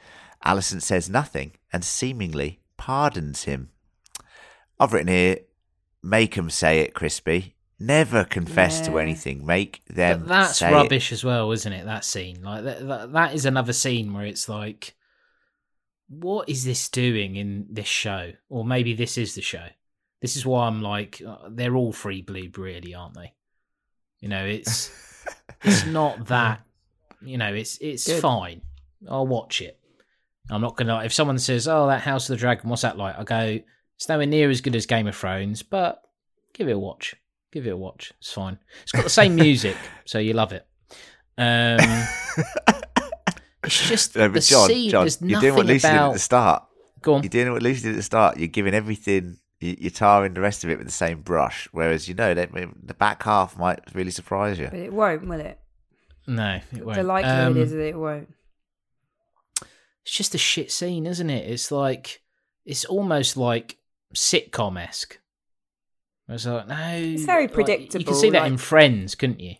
Alicent 0.46 0.82
says 0.82 1.10
nothing 1.10 1.52
and 1.74 1.84
seemingly 1.84 2.60
pardons 2.78 3.44
him. 3.44 3.70
I've 4.80 4.94
written 4.94 5.08
here, 5.10 5.40
make 6.04 6.38
'em 6.38 6.50
say 6.50 6.80
it, 6.80 6.94
Crispy. 6.94 7.56
Never 7.80 8.24
confess 8.24 8.82
to 8.88 8.98
anything. 8.98 9.46
Make 9.46 9.86
them. 9.86 10.22
But 10.22 10.28
that's 10.28 10.58
say 10.58 10.70
it. 10.70 10.74
rubbish 10.74 11.12
as 11.12 11.24
well, 11.24 11.52
isn't 11.52 11.72
it? 11.72 11.86
That 11.86 12.06
scene, 12.06 12.42
like 12.42 12.64
that, 12.64 12.88
that, 12.88 13.12
that 13.14 13.34
is 13.36 13.46
another 13.46 13.74
scene 13.74 14.14
where 14.14 14.26
it's 14.26 14.50
like, 14.50 14.96
what 16.10 16.50
is 16.50 16.66
this 16.66 16.90
doing 16.90 17.36
in 17.36 17.68
this 17.70 17.88
show? 17.88 18.34
Or 18.50 18.66
maybe 18.66 18.94
this 18.94 19.18
is 19.18 19.36
the 19.36 19.42
show. 19.44 19.68
This 20.22 20.36
is 20.36 20.46
why 20.46 20.68
I'm 20.68 20.82
like, 20.82 21.22
uh, 21.26 21.50
they're 21.50 21.76
all 21.76 21.92
free 21.94 22.24
bloob, 22.24 22.58
really, 22.58 22.96
aren't 22.96 23.14
they? 23.14 23.34
You 24.20 24.30
know, 24.30 24.46
it's 24.46 24.92
it's 25.64 25.86
not 25.86 26.28
that. 26.28 26.62
You 27.22 27.38
know, 27.38 27.54
it's 27.54 27.78
it's 27.80 28.06
Good. 28.08 28.22
fine. 28.22 28.62
I'll 29.10 29.28
watch 29.28 29.62
it. 29.62 29.80
I'm 30.50 30.62
not 30.62 30.76
gonna. 30.78 31.04
If 31.04 31.14
someone 31.14 31.38
says, 31.40 31.68
"Oh, 31.68 31.88
that 31.88 32.02
House 32.02 32.30
of 32.30 32.36
the 32.36 32.40
Dragon, 32.40 32.70
what's 32.70 32.82
that 32.84 32.98
like?" 32.98 33.18
I 33.18 33.24
go, 33.24 33.60
"It's 33.96 34.08
nowhere 34.10 34.26
near 34.26 34.50
as 34.50 34.62
good 34.62 34.76
as 34.76 34.86
Game 34.86 35.08
of 35.08 35.16
Thrones, 35.16 35.62
but 35.64 36.02
give 36.54 36.68
it 36.68 36.72
a 36.74 36.80
watch. 36.80 37.16
Give 37.52 37.68
it 37.68 37.72
a 37.72 37.78
watch. 37.78 38.14
It's 38.20 38.32
fine. 38.34 38.58
It's 38.84 38.92
got 38.92 39.04
the 39.04 39.10
same 39.10 39.36
music, 39.48 39.76
so 40.06 40.20
you 40.20 40.34
love 40.34 40.54
it." 40.54 40.66
Um, 41.40 41.78
it's 43.64 43.88
just 43.88 44.16
No, 44.16 44.28
the 44.30 44.40
John, 44.40 44.68
scene. 44.68 44.90
John, 44.90 45.04
There's 45.04 45.22
you're 45.22 45.40
doing 45.42 45.56
what 45.56 45.66
Lucy 45.66 45.88
did 45.88 45.98
at 45.98 46.14
the 46.14 46.20
start. 46.20 46.64
Go 47.02 47.16
on. 47.16 47.24
You're 47.24 47.30
doing 47.30 47.52
what 47.52 47.62
Lucy 47.62 47.84
did 47.84 47.92
at 47.92 47.96
the 47.98 48.04
start. 48.04 48.38
You're 48.38 48.48
giving 48.48 48.74
everything, 48.74 49.38
you're 49.60 49.90
tarring 49.92 50.34
the 50.34 50.42
rest 50.42 50.64
of 50.64 50.70
it 50.70 50.78
with 50.78 50.88
the 50.88 50.94
same 50.94 51.22
brush. 51.22 51.68
Whereas, 51.72 52.08
you 52.08 52.14
know, 52.14 52.34
that 52.34 52.52
the 52.54 52.94
back 52.94 53.24
half 53.24 53.58
might 53.58 53.80
really 53.94 54.12
surprise 54.12 54.60
you. 54.60 54.68
But 54.70 54.80
it 54.80 54.94
won't, 54.94 55.28
will 55.28 55.40
it? 55.40 55.60
No, 56.28 56.60
it 56.76 56.86
won't. 56.86 56.98
The 56.98 57.04
likelihood 57.04 57.48
Um, 57.48 57.58
is 57.58 57.72
that 57.72 57.82
it 57.88 57.98
won't. 57.98 58.34
it's 60.04 60.14
just 60.16 60.36
a 60.36 60.38
shit 60.38 60.72
scene, 60.72 61.06
isn't 61.06 61.30
it? 61.30 61.50
It's 61.50 61.72
like 61.72 62.22
it's 62.66 62.86
almost 62.86 63.38
like 63.38 63.78
sitcom 64.14 64.82
esque. 64.82 65.20
It's 66.30 66.46
like 66.46 66.68
no, 66.68 66.76
it's 66.98 67.24
very 67.24 67.48
predictable. 67.48 68.00
You 68.02 68.06
can 68.06 68.16
see 68.16 68.30
that 68.32 68.46
in 68.48 68.58
Friends, 68.58 69.16
couldn't 69.16 69.40
you? 69.40 69.56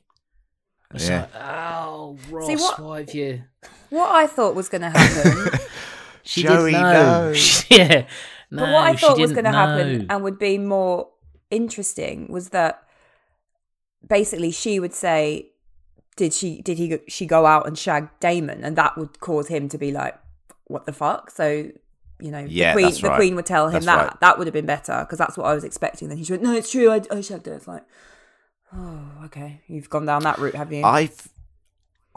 It's 0.94 1.08
Yeah. 1.10 1.22
like, 1.22 1.36
oh, 1.44 2.18
Ross, 2.30 2.62
what- 2.62 2.80
why 2.80 3.00
have 3.00 3.14
you? 3.14 3.44
What 3.90 4.10
I 4.14 4.28
thought 4.28 4.56
was 4.56 4.68
going 4.70 4.82
to 4.82 4.90
happen, 4.90 5.60
She 6.24 6.44
Joey, 6.44 6.72
didn't 6.72 6.82
know. 6.84 7.32
no. 7.32 7.40
yeah, 7.70 8.08
no, 8.52 8.64
but 8.64 8.72
what 8.74 8.84
I 8.88 8.96
thought 8.96 9.18
was 9.20 9.32
going 9.32 9.46
to 9.46 9.52
happen 9.52 10.06
and 10.10 10.24
would 10.24 10.40
be 10.40 10.58
more 10.58 11.10
interesting 11.52 12.28
was 12.32 12.50
that 12.50 12.84
basically 14.08 14.52
she 14.52 14.80
would 14.80 14.94
say, 14.94 15.52
"Did 16.16 16.34
she? 16.34 16.62
Did 16.62 16.78
he? 16.78 16.98
She 17.08 17.26
go 17.26 17.46
out 17.46 17.68
and 17.68 17.78
shag 17.78 18.10
Daemon?" 18.20 18.64
And 18.64 18.76
that 18.78 18.98
would 18.98 19.20
cause 19.20 19.48
him 19.48 19.68
to 19.70 19.78
be 19.78 19.92
like, 19.92 20.18
"What 20.66 20.86
the 20.86 20.94
fuck?" 20.94 21.32
So. 21.32 21.70
You 22.20 22.32
know, 22.32 22.40
Yeah, 22.50 22.72
the 22.72 22.78
queen. 22.78 22.86
that's 22.86 23.02
The 23.02 23.10
right. 23.10 23.16
queen 23.16 23.36
would 23.36 23.46
tell 23.46 23.68
him 23.68 23.74
That's 23.74 23.86
that. 23.86 24.04
right. 24.08 24.20
That 24.22 24.38
would 24.40 24.48
have 24.48 24.54
been 24.56 24.66
better 24.66 25.02
because 25.02 25.20
that's 25.20 25.38
what 25.38 25.46
I 25.46 25.54
was 25.54 25.64
expecting. 25.64 26.10
Then 26.10 26.18
he 26.18 26.26
went, 26.34 26.42
"No, 26.42 26.52
it's 26.56 26.72
true. 26.72 26.90
I, 26.92 27.00
I 27.12 27.22
shagged 27.22 27.46
her." 27.46 27.54
It's 27.54 27.68
like, 27.68 27.84
oh, 28.76 29.02
okay, 29.26 29.62
you've 29.68 29.88
gone 29.92 30.08
down 30.08 30.24
that 30.24 30.40
route, 30.40 30.56
have 30.56 30.74
you? 30.74 30.82
I, 30.84 31.04
f- 31.04 31.28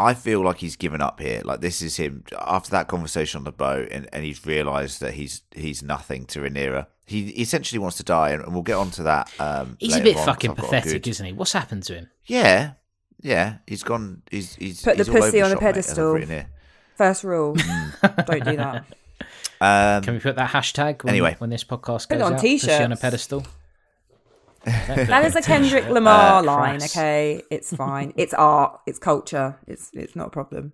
I 0.00 0.14
feel 0.14 0.42
like 0.42 0.58
he's 0.58 0.76
given 0.76 1.00
up 1.00 1.20
here. 1.20 1.42
Like 1.44 1.60
this 1.60 1.82
is 1.82 1.96
him 1.96 2.24
after 2.38 2.70
that 2.72 2.88
conversation 2.88 3.38
on 3.38 3.44
the 3.44 3.52
boat, 3.52 3.88
and, 3.90 4.08
and 4.12 4.24
he's 4.24 4.44
realised 4.46 5.00
that 5.00 5.14
he's 5.14 5.42
he's 5.54 5.82
nothing 5.82 6.24
to 6.26 6.40
Rhaenyra. 6.40 6.86
He 7.06 7.28
essentially 7.30 7.78
wants 7.78 7.96
to 7.98 8.04
die, 8.04 8.30
and, 8.30 8.42
and 8.44 8.52
we'll 8.54 8.62
get 8.62 8.76
onto 8.76 9.02
that. 9.02 9.30
Um, 9.40 9.76
He's 9.80 9.96
a 9.96 10.00
bit 10.00 10.10
on, 10.10 10.14
'cause 10.16 10.24
fucking 10.26 10.50
I've 10.52 10.56
got 10.56 10.64
a 10.66 10.68
pathetic, 10.68 11.02
good- 11.02 11.10
isn't 11.10 11.26
he? 11.26 11.32
What's 11.32 11.52
happened 11.52 11.82
to 11.84 11.94
him? 11.94 12.08
Yeah, 12.26 12.72
yeah. 13.20 13.56
He's 13.66 13.82
gone. 13.82 14.22
He's 14.30 14.54
he's 14.54 14.82
Put 14.82 14.96
the 14.96 15.04
he's 15.04 15.08
all 15.08 15.14
pussy 15.16 15.40
on 15.42 15.50
a 15.50 15.54
shop, 15.54 15.62
mate, 15.62 15.66
pedestal. 15.68 16.20
First 16.96 17.24
rule: 17.24 17.54
don't 18.26 18.44
do 18.44 18.56
that. 18.56 18.84
Um, 19.62 20.02
Can 20.02 20.14
we 20.14 20.20
put 20.20 20.36
that 20.36 20.50
hashtag 20.50 21.04
when, 21.04 21.10
Anyway. 21.12 21.34
when 21.38 21.50
this 21.50 21.64
podcast 21.64 22.08
Put 22.08 22.16
it 22.16 22.20
goes 22.20 22.26
on 22.28 22.34
out? 22.34 22.40
Pussy 22.40 22.70
on 22.72 22.80
a 22.80 22.86
t-shirts. 22.96 23.00
pedestal. 23.02 23.44
That 24.64 25.24
is 25.24 25.34
a 25.36 25.42
Kendrick 25.42 25.88
Lamar 25.88 26.40
Uh, 26.40 26.42
line, 26.42 26.78
Christ. 26.80 26.96
okay? 26.96 27.42
It's 27.50 27.74
fine. 27.84 28.12
It's 28.16 28.34
art. 28.34 28.80
It's 28.86 28.98
culture. 28.98 29.58
It's 29.66 29.90
it's 29.94 30.14
not 30.14 30.28
a 30.28 30.30
problem. 30.30 30.72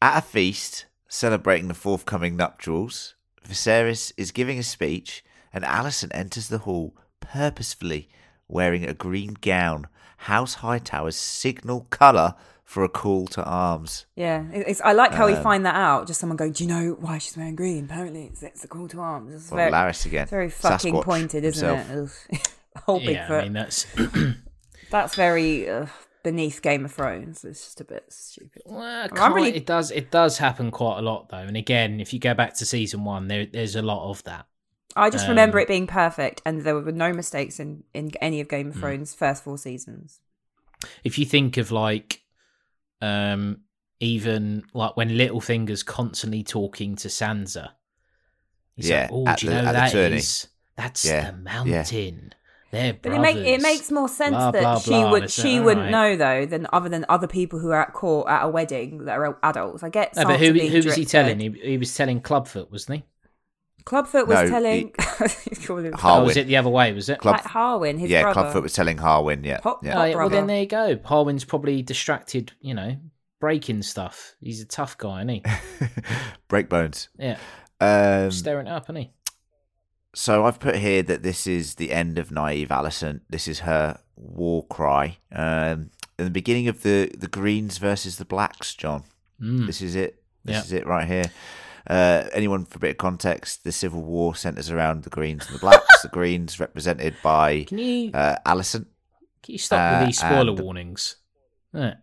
At 0.00 0.18
a 0.18 0.22
feast 0.22 0.86
celebrating 1.08 1.68
the 1.68 1.74
forthcoming 1.74 2.36
nuptials, 2.36 3.14
Viserys 3.46 4.12
is 4.16 4.30
giving 4.30 4.58
a 4.58 4.62
speech, 4.62 5.24
and 5.52 5.64
Alicent 5.64 6.10
enters 6.14 6.48
the 6.48 6.58
hall 6.58 6.94
purposefully 7.20 8.08
wearing 8.46 8.84
a 8.84 8.94
green 8.94 9.34
gown, 9.40 9.86
House 10.18 10.56
Hightower's 10.56 11.16
signal 11.16 11.86
colour 11.90 12.34
for 12.68 12.84
a 12.84 12.88
call 12.88 13.26
to 13.28 13.42
arms. 13.42 14.04
Yeah, 14.14 14.44
it's. 14.52 14.80
I 14.82 14.92
like 14.92 15.12
how 15.14 15.26
we 15.26 15.32
Um, 15.32 15.42
find 15.42 15.64
that 15.64 15.74
out. 15.74 16.06
Just 16.06 16.20
someone 16.20 16.36
going, 16.36 16.52
"Do 16.52 16.64
you 16.64 16.68
know 16.68 16.96
why 17.00 17.16
she's 17.18 17.34
wearing 17.36 17.56
green?" 17.56 17.86
Apparently, 17.86 18.24
it's, 18.26 18.42
it's 18.42 18.60
the 18.60 18.68
call 18.68 18.86
to 18.88 19.00
arms. 19.00 19.34
It's 19.34 19.50
Well, 19.50 19.56
very, 19.58 19.72
Larys 19.72 20.04
again. 20.06 20.22
it's 20.24 20.30
very 20.30 20.50
fucking 20.50 20.94
Sasquatch 20.94 21.02
pointed, 21.04 21.44
isn't 21.44 21.66
himself. 21.76 22.26
it? 22.30 22.36
Ugh. 22.36 22.40
Whole 22.84 23.00
Yeah, 23.00 23.26
I 23.32 23.42
mean 23.44 23.54
that's 23.54 23.86
That's 24.90 25.14
very 25.14 25.68
uh, 25.68 25.86
beneath 26.22 26.62
Game 26.62 26.84
of 26.84 26.92
Thrones. 26.92 27.44
It's 27.44 27.64
just 27.64 27.80
a 27.80 27.84
bit 27.84 28.04
stupid. 28.10 28.62
Well, 28.66 28.80
I'm 29.04 29.08
kind- 29.10 29.34
really- 29.34 29.56
it 29.56 29.66
does 29.66 29.90
it 29.90 30.10
does 30.10 30.38
happen 30.38 30.70
quite 30.70 30.98
a 30.98 31.02
lot 31.02 31.28
though, 31.30 31.38
and 31.38 31.56
again, 31.56 32.00
if 32.00 32.12
you 32.12 32.18
go 32.20 32.34
back 32.34 32.54
to 32.58 32.66
season 32.66 33.04
one, 33.04 33.28
there 33.28 33.46
there's 33.46 33.76
a 33.76 33.82
lot 33.82 34.10
of 34.10 34.22
that. 34.24 34.46
I 34.96 35.10
just 35.10 35.28
remember 35.28 35.58
Um, 35.58 35.62
it 35.62 35.68
being 35.68 35.86
perfect, 35.86 36.40
and 36.44 36.62
there 36.62 36.74
were 36.74 36.92
no 36.92 37.12
mistakes 37.12 37.58
in 37.60 37.84
in 37.94 38.10
any 38.20 38.40
of 38.40 38.48
Game 38.48 38.68
of 38.68 38.74
Hmm. 38.74 38.80
Thrones' 38.80 39.14
first 39.14 39.42
four 39.44 39.56
seasons. 39.58 40.20
If 41.04 41.18
you 41.18 41.24
think 41.26 41.56
of 41.56 41.70
like, 41.72 42.22
um, 43.00 43.60
even 44.00 44.64
like 44.74 44.96
when 44.96 45.10
Littlefinger's 45.10 45.82
constantly 45.82 46.42
talking 46.42 46.96
to 46.96 47.08
Sansa, 47.08 47.70
he's 48.76 48.88
Yeah, 48.88 49.02
like, 49.02 49.10
"Oh, 49.12 49.26
at 49.26 49.38
do 49.40 49.46
you 49.46 49.52
the- 49.52 49.62
know 49.62 49.68
at 49.68 49.72
the 49.72 49.78
that 49.78 49.92
tourney. 49.92 50.16
is 50.16 50.48
that's 50.76 51.04
Yeah, 51.04 51.30
the 51.30 51.36
yeah. 51.36 51.42
mountain." 51.74 52.34
They're 52.70 52.92
But 52.92 53.12
it, 53.12 53.20
make, 53.20 53.36
it 53.36 53.62
makes 53.62 53.90
more 53.90 54.10
sense 54.10 54.32
Blah, 54.32 54.50
that 54.50 54.60
blah, 54.60 54.78
she 54.78 54.90
blah, 54.90 55.10
would 55.10 55.22
it's 55.24 55.32
she 55.32 55.56
like, 55.56 55.64
wouldn't 55.64 55.86
alright. 55.94 56.10
know 56.10 56.16
though 56.16 56.44
than 56.44 56.66
other 56.70 56.90
than 56.90 57.06
other 57.08 57.26
people 57.26 57.58
who 57.60 57.70
are 57.70 57.80
at 57.80 57.94
court 57.94 58.28
at 58.28 58.44
a 58.44 58.48
wedding 58.50 59.06
that 59.06 59.16
are 59.18 59.38
adults. 59.42 59.82
I 59.82 59.88
get. 59.88 60.14
No, 60.14 60.24
but 60.26 60.38
who 60.38 60.52
who 60.52 60.82
was 60.82 60.94
he 60.94 61.06
telling? 61.06 61.40
He, 61.40 61.48
he 61.62 61.78
was 61.78 61.94
telling 61.96 62.20
Clubfoot, 62.20 62.70
wasn't 62.70 62.98
he? 62.98 63.04
Clubfoot 63.88 64.26
was 64.28 64.36
No, 64.42 64.48
telling. 64.50 64.92
He's 65.48 65.66
calling 65.66 65.86
him 65.86 65.92
Har- 65.94 66.20
Oh, 66.20 66.24
was 66.24 66.34
Harwin. 66.36 66.40
it 66.42 66.44
the 66.46 66.56
other 66.58 66.68
way? 66.68 66.92
Was 66.92 67.08
it? 67.08 67.20
Club- 67.20 67.36
like 67.36 67.44
Harwin, 67.44 67.98
his 67.98 68.10
yeah, 68.10 68.20
brother. 68.22 68.42
Clubfoot 68.42 68.62
was 68.62 68.74
telling 68.74 68.98
Harwin. 68.98 69.44
Yeah, 69.44 69.60
Hot- 69.62 69.80
yeah. 69.82 69.98
Oh, 70.00 70.04
yeah, 70.04 70.14
well, 70.16 70.28
then 70.28 70.46
there 70.46 70.60
you 70.60 70.66
go. 70.66 70.96
Harwin's 70.96 71.44
probably 71.44 71.80
distracted, 71.80 72.52
you 72.60 72.74
know, 72.74 72.96
breaking 73.40 73.80
stuff. 73.82 74.34
He's 74.40 74.60
a 74.60 74.66
tough 74.66 74.98
guy, 74.98 75.20
isn't 75.22 75.28
he? 75.30 75.42
Break 76.48 76.68
bones. 76.68 77.08
Yeah, 77.18 77.38
Um, 77.80 78.30
staring 78.30 78.68
up, 78.68 78.84
isn't 78.84 78.96
he? 78.96 79.10
so 80.14 80.44
I've 80.44 80.58
put 80.58 80.76
here 80.76 81.02
that 81.04 81.22
this 81.22 81.46
is 81.46 81.76
the 81.76 81.92
end 81.92 82.18
of 82.18 82.30
naive 82.30 82.68
Alicent. 82.68 83.20
This 83.30 83.46
is 83.48 83.60
her 83.60 83.98
war 84.16 84.66
cry. 84.66 85.18
Um, 85.32 85.90
in 86.18 86.24
the 86.24 86.30
beginning 86.30 86.66
of 86.68 86.82
the 86.82 87.10
the 87.16 87.28
Greens 87.28 87.78
versus 87.78 88.16
the 88.16 88.24
Blacks, 88.24 88.74
John. 88.74 89.04
Mm. 89.40 89.66
This 89.66 89.80
is 89.80 89.94
it. 89.94 90.22
This 90.44 90.56
Yeah. 90.56 90.62
is 90.62 90.72
it 90.72 90.86
right 90.86 91.06
here. 91.06 91.30
Uh, 91.88 92.28
anyone 92.32 92.64
for 92.66 92.76
a 92.76 92.80
bit 92.80 92.90
of 92.90 92.98
context? 92.98 93.64
The 93.64 93.72
Civil 93.72 94.02
War 94.02 94.34
centres 94.34 94.70
around 94.70 95.04
the 95.04 95.10
Greens 95.10 95.46
and 95.46 95.54
the 95.56 95.60
Blacks. 95.60 96.02
the 96.02 96.08
Greens 96.08 96.60
represented 96.60 97.16
by 97.22 97.64
Can 97.64 97.78
you 97.78 98.10
uh, 98.12 98.36
Alicent. 98.46 98.86
can 99.42 99.52
you 99.52 99.58
stop 99.58 99.80
uh, 99.80 99.98
with 100.00 100.08
these 100.08 100.18
spoiler 100.18 100.50
and- 100.50 100.60
warnings? 100.60 101.16
Yeah. 101.72 101.94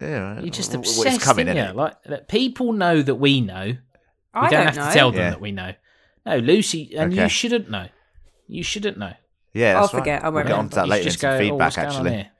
Yeah, 0.00 0.40
You're 0.40 0.50
just 0.50 0.72
well, 0.72 0.82
it's 0.82 1.22
coming, 1.24 1.46
aren't 1.48 1.58
you? 1.60 1.64
innit? 1.64 2.08
Like 2.08 2.26
people 2.28 2.72
know 2.72 3.02
that 3.02 3.14
we 3.14 3.40
know. 3.40 3.66
We 3.66 3.76
I 4.34 4.50
don't, 4.50 4.50
don't 4.50 4.66
have 4.66 4.76
know. 4.76 4.88
to 4.88 4.92
tell 4.92 5.10
them 5.12 5.20
Yeah. 5.20 5.30
that 5.30 5.40
we 5.40 5.52
know. 5.52 5.72
No, 6.26 6.36
Lucy, 6.38 6.96
and 6.96 7.14
you 7.14 7.28
shouldn't 7.28 7.70
know. 7.70 7.86
You 8.48 8.64
shouldn't 8.64 8.98
know. 8.98 9.12
Yeah, 9.54 9.74
I'll 9.76 9.82
that's 9.82 9.94
right. 9.94 10.00
forget, 10.00 10.24
I 10.24 10.28
We'll 10.28 10.34
won't 10.34 10.46
get 10.48 10.52
remember. 10.54 10.64
onto 10.64 10.74
that 10.76 10.88
later 10.88 11.02
in 11.02 11.04
just 11.04 11.20
some 11.20 11.30
go, 11.30 11.36
"Oh, 11.36 11.38
feedback. 11.38 11.58
what's 11.60 11.76
going 11.76 11.88
on 11.88 11.94
actually, 11.94 12.10
here? 12.16 12.30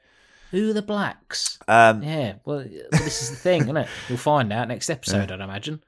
Who 0.51 0.71
are 0.71 0.73
the 0.73 0.83
blacks? 0.83 1.59
um, 1.69 2.03
Yeah, 2.03 2.35
well, 2.45 2.59
well, 2.59 2.65
this 2.91 3.23
is 3.23 3.31
the 3.31 3.37
thing, 3.37 3.63
isn't 3.63 3.77
it? 3.77 3.89
You'll 4.09 4.19
find 4.19 4.53
out 4.53 4.67
next 4.69 4.91
episode, 4.91 5.31
I'd 5.31 5.41
imagine. 5.41 5.83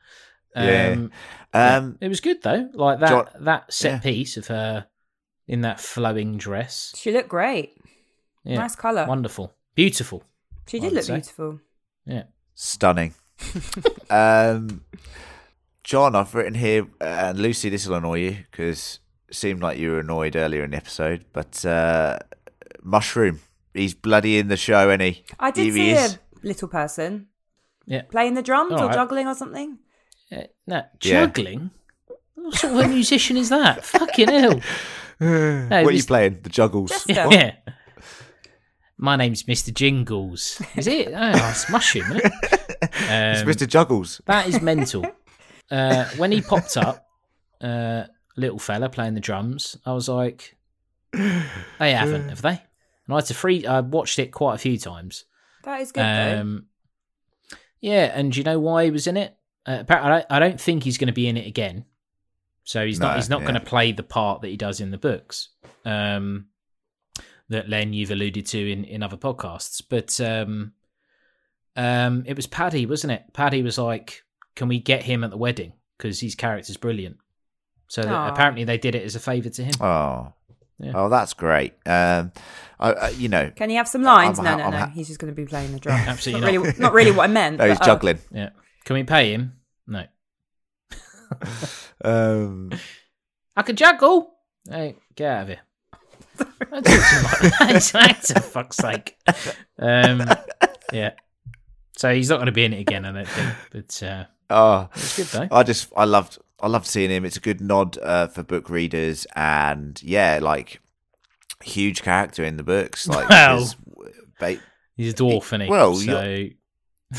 Yeah. 0.55 0.93
Um, 0.93 1.11
Um, 1.53 1.99
it 2.01 2.09
was 2.09 2.21
good 2.21 2.43
though. 2.43 2.69
Like 2.75 3.01
that 3.01 3.09
John- 3.09 3.45
that 3.45 3.73
set 3.73 3.93
yeah. 3.93 3.99
piece 4.01 4.37
of 4.37 4.47
her 4.49 4.87
in 5.47 5.61
that 5.63 5.81
flowing 5.81 6.37
dress. 6.37 6.93
She 6.97 7.13
looked 7.13 7.29
great. 7.29 7.77
Yeah. 8.45 8.57
Nice 8.59 8.75
colour. 8.77 9.07
Wonderful. 9.07 9.53
Beautiful. 9.75 10.23
She 10.69 10.79
did 10.81 10.93
look 10.93 11.05
say. 11.05 11.15
beautiful. 11.15 11.61
Yeah. 12.07 12.25
stunning. 12.55 13.15
um, 14.11 14.85
John, 15.83 16.15
I've 16.15 16.35
written 16.35 16.55
here, 16.55 16.87
uh, 17.01 17.05
and 17.05 17.39
Lucy, 17.39 17.69
this 17.69 17.87
will 17.87 17.97
annoy 17.97 18.19
you 18.19 18.37
because 18.51 19.01
it 19.29 19.35
seemed 19.35 19.61
like 19.61 19.79
you 19.79 19.91
were 19.93 20.01
annoyed 20.01 20.35
earlier 20.37 20.65
in 20.65 20.71
the 20.71 20.77
episode, 20.77 21.25
but 21.33 21.65
uh, 21.67 22.19
Mushroom, 22.83 23.41
he's 23.75 23.95
bloody 23.95 24.39
in 24.39 24.49
the 24.49 24.57
show, 24.57 24.89
and 24.91 25.03
he? 25.03 25.25
I 25.39 25.51
did 25.51 25.65
he 25.65 25.73
see 25.73 25.91
is. 25.91 26.15
a 26.15 26.19
little 26.47 26.69
person 26.69 27.29
Yeah. 27.87 28.03
playing 28.03 28.35
the 28.35 28.43
drums 28.43 28.73
or 28.73 28.79
Alright. 28.79 28.95
juggling 28.95 29.27
or 29.27 29.35
something. 29.35 29.79
Uh, 30.33 30.43
no, 30.67 30.77
Yeah. 30.77 31.27
juggling? 31.27 31.71
What 32.35 32.55
sort 32.55 32.75
of 32.75 32.79
a 32.81 32.89
musician 32.89 33.37
is 33.37 33.49
that? 33.49 33.85
Fucking 33.85 34.29
hell. 34.29 34.61
No, 35.21 35.67
what 35.69 35.87
are 35.87 35.91
you 35.93 36.05
playing? 36.05 36.41
The 36.43 36.51
juggles. 36.51 37.05
Yeah. 37.09 37.29
Yeah. 37.31 37.55
My 38.97 39.17
name's 39.17 39.45
Mr. 39.45 39.73
Jingles. 39.73 40.61
Is 40.77 40.87
it? 40.87 41.09
Oh, 41.09 41.49
it's 41.51 41.69
Mushroom, 41.71 42.05
isn't 42.13 42.25
it? 42.25 42.33
it's 42.83 43.41
Um, 43.43 43.49
Mr. 43.49 43.67
Juggles. 43.69 44.21
That 44.27 44.47
is 44.49 44.61
mental. 44.63 45.05
uh, 45.71 46.05
when 46.17 46.33
he 46.33 46.41
popped 46.41 46.77
up, 46.77 47.07
uh, 47.61 48.05
little 48.37 48.59
fella 48.59 48.89
playing 48.89 49.15
the 49.15 49.21
drums, 49.21 49.77
I 49.85 49.93
was 49.93 50.09
like, 50.09 50.57
they 51.13 51.93
haven't, 51.93 52.29
have 52.29 52.43
they? 52.43 52.51
And 53.07 53.13
I 53.13 53.17
had 53.17 53.27
to 53.27 53.35
free. 53.35 53.67
I 53.67 53.81
watched 53.81 54.19
it 54.19 54.33
quite 54.33 54.55
a 54.55 54.59
few 54.59 54.79
times. 54.79 55.25
That 55.65 55.81
is 55.81 55.93
good 55.93 56.03
though. 56.03 56.41
Um, 56.41 56.67
yeah, 57.81 58.13
and 58.15 58.33
do 58.33 58.39
you 58.41 58.45
know 58.45 58.59
why 58.59 58.85
he 58.85 58.91
was 58.91 59.07
in 59.07 59.17
it? 59.17 59.37
Uh, 59.67 59.79
apparently, 59.81 60.11
I 60.13 60.17
don't, 60.19 60.27
I 60.31 60.39
don't 60.41 60.61
think 60.61 60.83
he's 60.83 60.99
going 60.99 61.07
to 61.09 61.13
be 61.15 61.27
in 61.29 61.37
it 61.37 61.47
again. 61.47 61.85
So 62.65 62.85
he's 62.87 62.99
No, 63.01 63.09
not. 63.09 63.17
He's 63.17 63.29
not 63.29 63.41
yeah. 63.41 63.47
going 63.49 63.61
to 63.61 63.67
play 63.67 63.93
the 63.93 64.03
part 64.03 64.41
that 64.43 64.49
he 64.49 64.57
does 64.57 64.81
in 64.81 64.91
the 64.91 64.99
books. 64.99 65.51
Um, 65.85 66.47
that 67.51 67.69
Len 67.69 67.93
you've 67.93 68.11
alluded 68.11 68.47
to 68.47 68.73
in 68.73 68.85
in 68.85 69.03
other 69.03 69.19
podcasts, 69.19 69.83
but 69.87 70.19
um, 70.21 70.73
um, 71.77 72.25
it 72.27 72.37
was 72.37 72.47
Paddy, 72.47 72.87
wasn't 72.87 73.13
it? 73.13 73.25
Paddy 73.35 73.63
was 73.63 73.77
like, 73.79 74.23
"Can 74.57 74.69
we 74.69 74.79
get 74.81 75.03
him 75.03 75.23
at 75.25 75.31
the 75.31 75.37
wedding? 75.37 75.75
Because 75.99 76.21
his 76.21 76.35
character's 76.35 76.79
brilliant." 76.79 77.19
So 77.89 78.01
that 78.03 78.31
apparently 78.33 78.65
they 78.65 78.79
did 78.79 78.95
it 78.95 79.05
as 79.05 79.15
a 79.15 79.21
favour 79.21 79.51
to 79.51 79.63
him. 79.65 79.75
Oh. 79.81 80.33
Yeah. 80.81 80.93
Oh, 80.97 81.09
that's 81.09 81.35
great. 81.35 81.75
Um, 81.87 82.33
I, 82.81 82.93
I, 82.93 83.09
you 83.11 83.29
know, 83.29 83.51
Can 83.55 83.71
he 83.71 83.77
have 83.77 83.87
some 83.87 84.03
lines? 84.03 84.39
I'm 84.41 84.45
no, 84.45 84.51
ha- 84.51 84.57
no, 84.57 84.65
I'm 84.65 84.71
no. 84.73 84.79
ha- 84.79 84.91
He's 84.93 85.07
just 85.07 85.21
going 85.21 85.33
to 85.33 85.37
be 85.37 85.47
playing 85.47 85.71
the 85.73 85.79
drums. 85.79 86.03
Absolutely 86.09 86.41
not 86.41 86.53
not. 86.53 86.65
really, 86.65 86.79
not 86.81 86.93
really 86.93 87.11
what 87.13 87.25
I 87.31 87.33
meant. 87.33 87.59
no, 87.59 87.69
he's 87.69 87.79
but, 87.79 87.83
uh, 87.83 87.87
juggling. 87.87 88.19
Yeah. 88.33 88.51
Can 88.85 88.95
we 88.95 89.05
pay 89.05 89.33
him? 89.33 89.55
No. 89.87 90.05
Um, 92.05 92.71
I 93.57 93.63
can 93.63 93.77
juggle. 93.77 94.35
Hey, 94.69 94.97
get 95.17 95.31
out 95.31 95.43
of 95.43 95.49
here. 95.49 95.61
Don't 96.39 96.59
talk 96.71 96.85
to 96.85 96.91
him 96.93 97.23
like 97.25 97.59
that. 97.59 97.71
He's 97.73 97.95
an 97.95 98.01
actor, 98.03 98.41
fuck's 98.41 98.77
sake. 98.77 99.17
Um, 99.79 100.23
yeah. 100.93 101.13
So 101.97 102.13
he's 102.15 102.29
not 102.29 102.37
going 102.37 102.47
to 102.47 102.53
be 102.53 102.65
in 102.65 102.75
it 102.75 102.81
again, 102.81 103.05
I 103.07 103.13
don't 103.13 103.27
think. 103.29 103.55
But 103.73 104.03
uh, 104.03 104.25
oh, 104.51 104.89
it's 104.95 105.17
good 105.17 105.27
though. 105.29 105.49
I 105.57 105.63
just 105.63 105.91
I 105.97 106.05
loved 106.05 106.39
I 106.61 106.67
loved 106.67 106.87
seeing 106.87 107.11
him. 107.11 107.25
It's 107.25 107.37
a 107.39 107.41
good 107.41 107.61
nod 107.63 107.97
uh, 108.03 108.27
for 108.27 108.43
book 108.43 108.69
readers, 108.69 109.27
and 109.35 110.01
yeah, 110.03 110.41
like 110.43 110.81
huge 111.63 112.03
character 112.03 112.45
in 112.45 112.59
the 112.59 112.65
books. 112.65 113.09
Like, 113.09 113.29
Well. 113.31 113.59
his- 113.61 113.77
ba- 114.39 114.61
He's 114.97 115.13
a 115.13 115.17
dwarf, 115.17 115.45
isn't 115.47 115.61
he? 115.63 115.69
Well, 115.69 115.95
so 115.95 116.45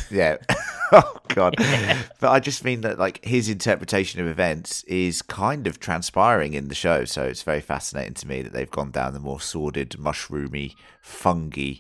yeah. 0.10 0.38
oh 0.92 1.18
god. 1.30 1.56
But 1.58 2.32
I 2.32 2.40
just 2.40 2.64
mean 2.64 2.82
that 2.82 3.00
like 3.00 3.24
his 3.24 3.50
interpretation 3.50 4.22
of 4.22 4.28
events 4.28 4.84
is 4.84 5.22
kind 5.22 5.68
of 5.68 5.80
transpiring 5.80 6.54
in 6.54 6.68
the 6.68 6.76
show, 6.76 7.06
so 7.06 7.24
it's 7.24 7.44
very 7.44 7.62
fascinating 7.62 8.14
to 8.16 8.28
me 8.28 8.42
that 8.42 8.54
they've 8.54 8.70
gone 8.70 8.92
down 8.92 9.14
the 9.14 9.20
more 9.20 9.42
sordid, 9.42 9.92
mushroomy, 9.92 10.76
fungi 11.02 11.76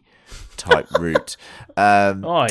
type 0.57 0.89
route. 0.99 1.38
Um, 1.78 2.26
Oi. 2.26 2.47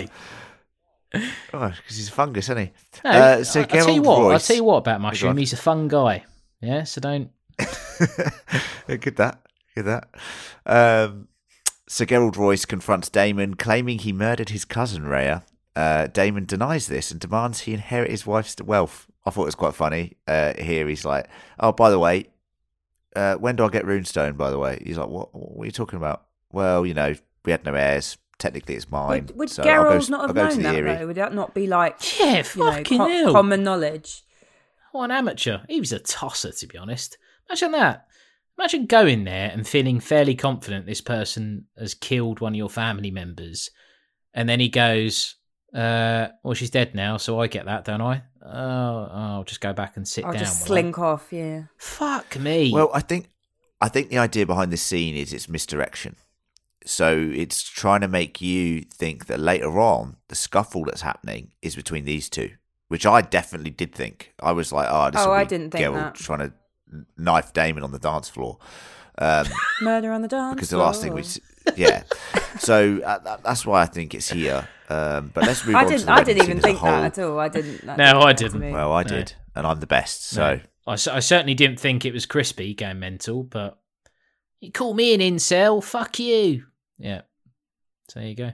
because 1.12 1.76
he's 1.88 2.08
a 2.08 2.12
fungus, 2.12 2.46
isn't 2.46 2.58
he? 2.58 2.72
No, 3.04 3.10
Uh, 3.10 3.44
so 3.44 3.60
I, 3.60 3.62
will 3.62 3.68
tell 3.68 3.78
you 3.90 4.02
Gerald 4.02 4.24
what. 4.24 4.32
I'll 4.32 4.40
tell 4.40 4.56
you 4.56 4.64
what 4.64 4.76
about 4.78 5.00
Mushroom. 5.00 5.36
He's 5.36 5.52
a 5.52 5.56
fun 5.56 5.88
guy. 5.88 6.24
Yeah. 6.60 6.84
So 6.84 7.00
don't. 7.00 7.30
Good 8.86 9.16
that. 9.16 9.40
Good 9.74 9.84
that. 9.84 10.08
Um, 10.66 11.28
Sir 11.86 12.06
Gerold 12.06 12.36
Royce 12.36 12.64
confronts 12.64 13.08
Daemon, 13.08 13.54
claiming 13.54 14.00
he 14.00 14.12
murdered 14.12 14.48
his 14.48 14.64
cousin 14.64 15.06
Rhea. 15.06 15.44
Uh, 15.76 16.06
Daemon 16.06 16.44
denies 16.46 16.86
this 16.86 17.10
and 17.10 17.18
demands 17.20 17.60
he 17.60 17.72
inherit 17.74 18.10
his 18.10 18.26
wife's 18.26 18.56
wealth. 18.62 19.06
I 19.26 19.30
thought 19.30 19.42
it 19.42 19.46
was 19.46 19.54
quite 19.54 19.74
funny. 19.74 20.16
Uh, 20.28 20.52
here 20.58 20.86
he's 20.86 21.04
like, 21.04 21.28
"Oh, 21.58 21.72
by 21.72 21.90
the 21.90 21.98
way, 21.98 22.28
uh, 23.16 23.34
when 23.36 23.56
do 23.56 23.64
I 23.64 23.68
get 23.68 23.84
Runestone?" 23.84 24.36
By 24.36 24.50
the 24.50 24.58
way, 24.58 24.82
he's 24.84 24.98
like, 24.98 25.08
"What? 25.08 25.34
What 25.34 25.62
are 25.62 25.66
you 25.66 25.72
talking 25.72 25.96
about?" 25.96 26.26
Well, 26.52 26.86
you 26.86 26.94
know, 26.94 27.14
we 27.44 27.52
had 27.52 27.64
no 27.64 27.74
heirs. 27.74 28.18
Technically, 28.38 28.74
it's 28.74 28.90
mine. 28.90 29.26
Would, 29.26 29.36
would 29.36 29.50
so 29.50 29.62
I'll 29.62 29.84
go, 29.84 29.98
Geralt 29.98 30.10
not 30.10 30.20
I'll 30.20 30.26
know 30.28 30.34
go 30.34 30.50
to 30.50 30.62
that 30.62 30.74
the 30.74 30.80
though? 30.82 31.06
Would 31.06 31.16
that 31.16 31.34
not 31.34 31.54
be 31.54 31.66
like 31.66 32.18
Yeah. 32.20 32.42
you 32.54 32.60
know, 32.64 32.72
Fucking 32.72 32.98
co- 32.98 33.32
common 33.32 33.62
knowledge? 33.62 34.22
What 34.92 35.04
an 35.04 35.10
amateur. 35.12 35.58
He 35.68 35.80
was 35.80 35.92
a 35.92 35.98
tosser, 35.98 36.52
to 36.52 36.66
be 36.66 36.76
honest. 36.78 37.16
Imagine 37.48 37.72
that. 37.72 38.06
Imagine 38.58 38.86
going 38.86 39.24
there 39.24 39.50
and 39.50 39.66
feeling 39.66 39.98
fairly 39.98 40.34
confident 40.36 40.86
this 40.86 41.00
person 41.00 41.66
has 41.78 41.94
killed 41.94 42.40
one 42.40 42.52
of 42.52 42.56
your 42.56 42.70
family 42.70 43.10
members, 43.10 43.70
and 44.32 44.48
then 44.48 44.60
he 44.60 44.68
goes, 44.68 45.36
uh, 45.74 46.28
"Well, 46.42 46.54
she's 46.54 46.70
dead 46.70 46.94
now, 46.94 47.16
so 47.16 47.40
I 47.40 47.46
get 47.48 47.64
that, 47.66 47.84
don't 47.84 48.00
I? 48.00 48.22
Oh, 48.44 49.08
I'll 49.12 49.44
just 49.44 49.60
go 49.60 49.72
back 49.72 49.96
and 49.96 50.06
sit 50.06 50.24
I'll 50.24 50.32
down." 50.32 50.40
just 50.40 50.68
will 50.68 50.76
I?" 50.76 50.80
slink 50.80 50.98
off. 50.98 51.32
Yeah. 51.32 51.64
Fuck 51.76 52.38
me. 52.38 52.70
Well, 52.72 52.90
I 52.94 53.00
think 53.00 53.30
I 53.80 53.88
think 53.88 54.08
the 54.10 54.18
idea 54.18 54.46
behind 54.46 54.72
this 54.72 54.82
scene 54.82 55.14
is 55.16 55.32
it's 55.32 55.48
misdirection. 55.48 56.16
So 56.86 57.16
it's 57.34 57.62
trying 57.62 58.02
to 58.02 58.08
make 58.08 58.40
you 58.42 58.82
think 58.82 59.26
that 59.26 59.40
later 59.40 59.80
on 59.80 60.16
the 60.28 60.34
scuffle 60.34 60.84
that's 60.84 61.00
happening 61.00 61.52
is 61.62 61.74
between 61.74 62.04
these 62.04 62.28
two, 62.28 62.50
which 62.88 63.06
I 63.06 63.22
definitely 63.22 63.70
did 63.70 63.94
think. 63.94 64.34
I 64.38 64.52
was 64.52 64.70
like, 64.70 64.88
oh, 64.90 65.10
this 65.10 65.22
Oh, 65.22 65.28
will 65.28 65.34
I 65.34 65.44
be 65.44 65.48
didn't 65.48 65.70
think 65.70 65.84
Geralt 65.86 65.94
that. 65.94 66.14
trying 66.16 66.40
to 66.40 66.52
knife 67.16 67.54
Daemon 67.54 67.82
on 67.84 67.92
the 67.92 67.98
dance 67.98 68.28
floor. 68.28 68.58
Um, 69.16 69.46
Murder 69.80 70.12
on 70.12 70.20
the 70.22 70.28
dance 70.28 70.42
floor. 70.42 70.54
because 70.56 70.68
the 70.70 70.76
last 70.76 71.00
thing 71.00 71.14
we, 71.14 71.22
yeah. 71.76 72.02
So 72.58 73.00
uh, 73.04 73.36
that's 73.42 73.66
why 73.66 73.82
I 73.82 73.86
think 73.86 74.14
it's 74.14 74.30
here. 74.30 74.68
Um, 74.88 75.30
but 75.34 75.44
let's 75.46 75.64
move 75.66 75.74
I 75.76 75.80
on. 75.84 75.86
didn't. 75.86 76.00
to 76.00 76.06
the 76.06 76.12
I 76.12 76.22
didn't 76.24 76.42
even 76.44 76.58
as 76.58 76.64
a 76.64 76.66
think 76.66 76.80
that 76.82 77.04
at 77.18 77.24
all. 77.24 77.38
I 77.38 77.48
didn't. 77.48 77.84
No, 77.84 78.20
I 78.20 78.32
didn't. 78.32 78.60
me. 78.60 78.70
Well, 78.72 78.92
I 78.92 79.02
No. 79.02 79.08
did, 79.08 79.32
and 79.54 79.66
I'm 79.66 79.80
the 79.80 79.86
best. 79.86 80.24
So 80.26 80.56
No. 80.56 80.60
I, 80.86 80.96
c- 80.96 81.10
I 81.10 81.20
certainly 81.20 81.54
didn't 81.54 81.80
think 81.80 82.04
it 82.04 82.12
was 82.12 82.26
crispy 82.26 82.74
going 82.74 82.98
mental, 82.98 83.42
but 83.42 83.78
you 84.60 84.70
call 84.70 84.94
me 84.94 85.14
an 85.14 85.20
incel, 85.20 85.82
fuck 85.82 86.18
you. 86.18 86.64
Yeah. 86.98 87.22
So 88.08 88.20
there 88.20 88.28
you 88.28 88.34
go. 88.34 88.52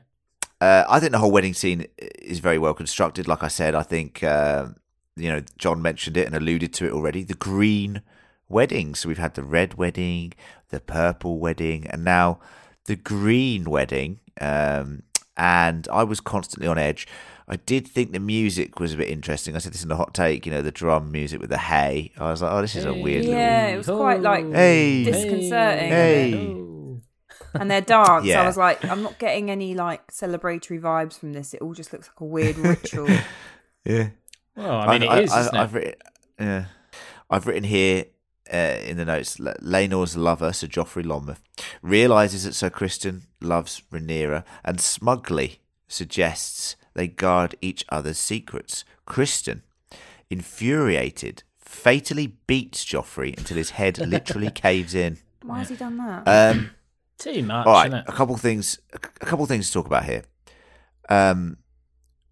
Uh, 0.60 0.84
I 0.88 1.00
think 1.00 1.12
the 1.12 1.18
whole 1.18 1.32
wedding 1.32 1.54
scene 1.54 1.86
is 1.98 2.38
very 2.38 2.58
well 2.58 2.74
constructed. 2.74 3.26
Like 3.26 3.42
I 3.42 3.48
said, 3.48 3.74
I 3.74 3.82
think 3.82 4.22
uh, 4.22 4.68
you 5.16 5.28
know 5.30 5.42
John 5.58 5.82
mentioned 5.82 6.16
it 6.16 6.26
and 6.26 6.34
alluded 6.36 6.72
to 6.74 6.86
it 6.86 6.92
already. 6.92 7.24
The 7.24 7.34
green 7.34 8.02
wedding. 8.48 8.94
So 8.94 9.08
we've 9.08 9.18
had 9.18 9.34
the 9.34 9.42
red 9.42 9.74
wedding, 9.74 10.34
the 10.68 10.80
purple 10.80 11.38
wedding, 11.40 11.86
and 11.88 12.04
now 12.04 12.38
the 12.86 12.96
green 12.96 13.64
wedding. 13.64 14.20
Um, 14.40 15.02
and 15.36 15.88
I 15.90 16.04
was 16.04 16.20
constantly 16.20 16.68
on 16.68 16.78
edge. 16.78 17.06
I 17.48 17.56
did 17.56 17.88
think 17.88 18.12
the 18.12 18.20
music 18.20 18.78
was 18.78 18.94
a 18.94 18.96
bit 18.96 19.08
interesting. 19.08 19.56
I 19.56 19.58
said 19.58 19.72
this 19.72 19.82
in 19.82 19.88
the 19.88 19.96
hot 19.96 20.14
take. 20.14 20.46
You 20.46 20.52
know, 20.52 20.62
the 20.62 20.70
drum 20.70 21.10
music 21.10 21.40
with 21.40 21.50
the 21.50 21.58
hay. 21.58 22.12
I 22.18 22.30
was 22.30 22.42
like, 22.42 22.52
oh, 22.52 22.60
this 22.60 22.76
is 22.76 22.84
a 22.84 22.94
weird. 22.94 23.24
Yeah, 23.24 23.62
little... 23.62 23.74
it 23.74 23.76
was 23.78 23.86
quite 23.86 24.20
like 24.22 24.52
Hey. 24.52 25.04
disconcerting. 25.04 25.88
Hey. 25.88 26.34
Oh. 26.34 27.00
And 27.54 27.68
their 27.70 27.80
dance, 27.80 28.24
Yeah. 28.24 28.42
I 28.42 28.46
was 28.46 28.56
like, 28.56 28.84
I'm 28.84 29.02
not 29.02 29.18
getting 29.18 29.50
any 29.50 29.74
like 29.74 30.06
celebratory 30.12 30.80
vibes 30.80 31.18
from 31.18 31.32
this. 31.32 31.52
It 31.52 31.60
all 31.60 31.74
just 31.74 31.92
looks 31.92 32.08
like 32.08 32.20
a 32.20 32.24
weird 32.24 32.58
ritual. 32.58 33.08
Yeah. 33.84 34.10
Well, 34.54 34.80
I 34.80 34.98
mean, 34.98 35.10
it 35.10 35.24
is, 35.24 35.34
isn't 35.34 35.56
I've 35.56 35.74
written, 35.74 35.94
yeah, 36.38 36.66
I've 37.30 37.46
written 37.46 37.64
here 37.64 38.04
uh, 38.52 38.56
in 38.82 38.96
the 38.96 39.04
notes. 39.04 39.38
L- 39.40 39.54
Laenor's 39.60 40.16
lover, 40.16 40.52
Sir 40.52 40.66
Joffrey 40.66 41.04
Lonmouth, 41.04 41.40
realizes 41.82 42.44
that 42.44 42.54
Sir 42.54 42.70
Criston 42.70 43.22
loves 43.40 43.82
Rhaenyra 43.92 44.44
and 44.64 44.80
smugly 44.80 45.60
suggests 45.88 46.76
they 46.94 47.08
guard 47.08 47.54
each 47.60 47.84
other's 47.88 48.18
secrets. 48.18 48.84
Criston, 49.06 49.62
infuriated, 50.28 51.42
fatally 51.58 52.38
beats 52.46 52.84
Joffrey 52.84 53.36
until 53.36 53.56
his 53.56 53.70
head 53.70 53.98
literally 54.06 54.50
caves 54.50 54.94
in. 54.94 55.18
Why 55.42 55.58
has 55.60 55.68
he 55.68 55.76
done 55.76 55.96
that? 55.98 56.26
Um, 56.56 56.70
Too 57.18 57.42
much, 57.42 57.66
all 57.66 57.72
right, 57.74 57.86
isn't 57.88 57.98
it? 58.00 58.04
a 58.08 58.12
couple 58.12 58.36
things. 58.36 58.78
A 58.92 58.98
couple 58.98 59.46
things 59.46 59.66
to 59.68 59.72
talk 59.74 59.86
about 59.86 60.04
here. 60.04 60.22
Um, 61.08 61.58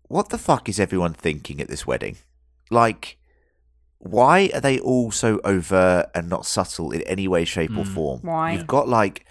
what 0.08 0.30
the 0.30 0.38
fuck 0.38 0.68
is 0.68 0.80
everyone 0.80 1.12
thinking 1.14 1.60
at 1.60 1.68
this 1.68 1.86
wedding? 1.86 2.16
Like, 2.70 3.17
why 3.98 4.50
are 4.54 4.60
they 4.60 4.78
all 4.78 5.10
so 5.10 5.40
overt 5.44 6.06
and 6.14 6.28
not 6.28 6.46
subtle 6.46 6.92
in 6.92 7.02
any 7.02 7.26
way, 7.28 7.44
shape, 7.44 7.70
or 7.76 7.84
Mm. 7.84 7.94
form? 7.94 8.20
Why? 8.22 8.52
You've 8.52 8.66
got 8.66 8.88
like 8.88 9.24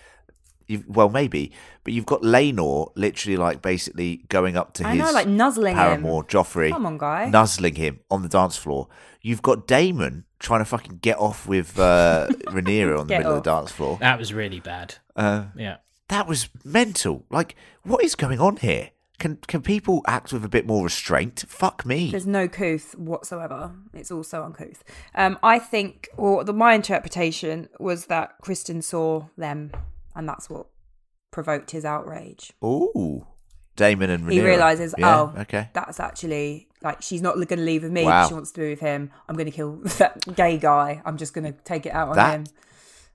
You've, 0.69 0.83
well, 0.85 1.07
maybe, 1.07 1.53
but 1.85 1.93
you've 1.93 2.05
got 2.05 2.23
Laenor 2.23 2.91
literally 2.95 3.37
like 3.37 3.61
basically 3.61 4.17
going 4.27 4.57
up 4.57 4.73
to 4.73 4.85
I 4.85 4.95
his 4.95 4.99
know, 4.99 5.11
like 5.13 5.25
nuzzling 5.25 5.75
paramour, 5.75 6.23
him. 6.23 6.27
Joffrey. 6.27 6.71
Come 6.71 6.85
on, 6.85 6.97
guy. 6.97 7.29
Nuzzling 7.29 7.75
him 7.75 8.01
on 8.11 8.21
the 8.21 8.27
dance 8.27 8.57
floor. 8.57 8.89
You've 9.21 9.41
got 9.41 9.65
Daemon 9.65 10.25
trying 10.39 10.59
to 10.59 10.65
fucking 10.65 10.97
get 11.01 11.17
off 11.19 11.47
with 11.47 11.79
uh, 11.79 12.27
Rhaenyra 12.47 12.99
on 12.99 13.07
the 13.07 13.13
Get 13.13 13.19
middle 13.19 13.37
of 13.37 13.43
the 13.45 13.49
dance 13.49 13.71
floor. 13.71 13.97
That 14.01 14.19
was 14.19 14.33
really 14.33 14.59
bad. 14.59 14.95
Uh, 15.15 15.45
Yeah. 15.55 15.77
that 16.09 16.27
was 16.27 16.49
mental. 16.65 17.23
Like, 17.29 17.55
what 17.83 18.03
is 18.03 18.15
going 18.15 18.41
on 18.41 18.57
here? 18.57 18.89
Can 19.19 19.37
can 19.47 19.61
people 19.63 20.03
act 20.07 20.31
with 20.31 20.45
a 20.45 20.49
bit 20.49 20.67
more 20.67 20.83
restraint? 20.83 21.43
Fuck 21.47 21.85
me. 21.85 22.11
There's 22.11 22.27
no 22.27 22.47
couth 22.47 22.95
whatsoever. 22.97 23.71
It's 23.93 24.11
all 24.11 24.23
so 24.23 24.43
uncouth. 24.43 24.83
Um, 25.15 25.39
I 25.41 25.57
think, 25.57 26.07
or 26.17 26.43
the 26.43 26.53
my 26.53 26.73
interpretation 26.73 27.67
was 27.79 28.05
that 28.05 28.39
Criston 28.43 28.83
saw 28.83 29.25
them, 29.35 29.71
and 30.15 30.29
that's 30.29 30.49
what 30.51 30.67
provoked 31.31 31.71
his 31.71 31.83
outrage. 31.83 32.53
Ooh, 32.63 33.25
Daemon 33.75 34.11
and 34.11 34.23
Rhaenyra. 34.25 34.31
He 34.33 34.41
realizes, 34.41 34.93
Yeah, 34.97 35.19
oh, 35.19 35.33
okay. 35.41 35.69
that's 35.73 35.99
actually 35.99 36.67
like 36.83 37.01
she's 37.01 37.21
not 37.23 37.35
going 37.35 37.47
to 37.47 37.55
leave 37.57 37.81
with 37.83 37.91
me. 37.91 38.03
Wow. 38.05 38.27
She 38.27 38.35
wants 38.35 38.51
to 38.51 38.59
be 38.61 38.69
with 38.69 38.79
him. 38.81 39.09
I'm 39.27 39.35
going 39.35 39.45
to 39.49 39.51
kill 39.51 39.77
that 39.97 40.35
gay 40.35 40.57
guy. 40.59 41.01
I'm 41.05 41.17
just 41.17 41.33
going 41.33 41.51
to 41.51 41.59
take 41.63 41.87
it 41.87 41.93
out 41.93 42.09
on 42.09 42.15
That- 42.17 42.35
him. 42.35 42.45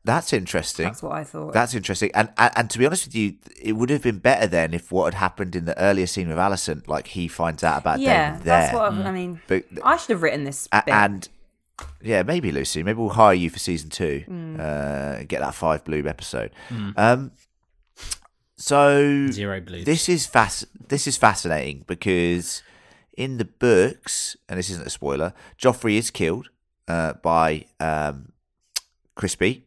That's 0.05 0.33
interesting. 0.33 0.87
That's 0.87 1.03
what 1.03 1.13
I 1.13 1.23
thought. 1.23 1.53
That's 1.53 1.75
interesting. 1.75 2.11
And, 2.13 2.31
and 2.37 2.53
and 2.57 2.71
to 2.71 2.79
be 2.79 2.87
honest 2.87 3.07
with 3.07 3.15
you, 3.15 3.35
it 3.61 3.73
would 3.75 3.89
have 3.91 4.03
been 4.03 4.19
better 4.19 4.49
then 4.49 4.75
if 4.75 4.91
what 4.91 5.05
had 5.15 5.15
happened 5.21 5.55
in 5.55 5.65
the 5.65 5.79
earlier 5.79 6.07
scene 6.09 6.29
with 6.29 6.39
Alicent, 6.39 6.89
like 6.89 7.07
he 7.09 7.29
finds 7.29 7.63
out 7.63 7.79
about 7.81 8.01
yeah, 8.01 8.31
Daemon 8.33 8.45
there. 8.45 8.61
that's 8.61 8.75
what 8.75 8.93
I've, 8.93 9.07
I 9.07 9.13
mean. 9.13 9.41
But- 9.47 9.65
I 9.85 9.97
should 9.97 10.11
have 10.11 10.23
written 10.23 10.43
this 10.45 10.69
A- 10.73 10.83
bit. 10.85 10.93
and 10.95 11.29
yeah, 12.03 12.23
maybe 12.25 12.51
Lucy, 12.51 12.83
maybe 12.83 12.99
we'll 12.99 13.11
hire 13.11 13.35
you 13.35 13.49
for 13.49 13.59
season 13.61 13.91
two. 13.91 14.25
Mm. 14.29 14.59
Uh, 14.61 15.25
get 15.25 15.41
that 15.41 15.55
five 15.55 15.85
blue 15.85 16.05
episode. 16.09 16.51
Um, 16.97 17.31
so 18.57 19.29
Zero 19.31 19.61
blues. 19.61 19.85
This 19.85 20.09
is 20.09 20.27
fas- 20.27 20.67
This 20.89 21.07
is 21.07 21.17
fascinating 21.17 21.85
because 21.87 22.63
in 23.17 23.39
the 23.39 23.45
books, 23.45 24.37
and 24.49 24.59
this 24.59 24.71
isn't 24.71 24.87
a 24.87 24.91
spoiler, 24.91 25.33
Joffrey 25.61 25.97
is 25.97 26.11
killed 26.11 26.51
uh, 26.89 27.15
by 27.15 27.67
um, 27.81 28.33
Crispy, 29.17 29.65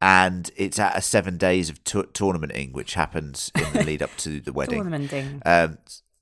and 0.00 0.50
it's 0.56 0.78
at 0.78 0.96
a 0.96 1.00
seven 1.02 1.36
days 1.36 1.70
of 1.70 1.82
tou- 1.84 2.04
tournamenting, 2.12 2.72
which 2.72 2.94
happens 2.94 3.50
in 3.56 3.72
the 3.72 3.84
lead 3.84 4.02
up 4.02 4.16
to 4.18 4.40
the 4.40 4.52
wedding. 4.58 4.82
Tournamenting. 4.82 5.42
Um, 5.44 5.78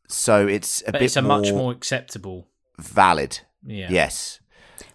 so 0.08 0.46
it's 0.46 0.82
a 0.82 0.92
but 0.92 1.00
bit 1.00 1.02
it's 1.02 1.16
a 1.16 1.22
more, 1.22 1.38
much 1.40 1.52
more 1.52 1.72
acceptable. 1.72 2.48
valid. 2.78 3.40
Yeah. 3.66 3.88
Yes. 3.90 4.40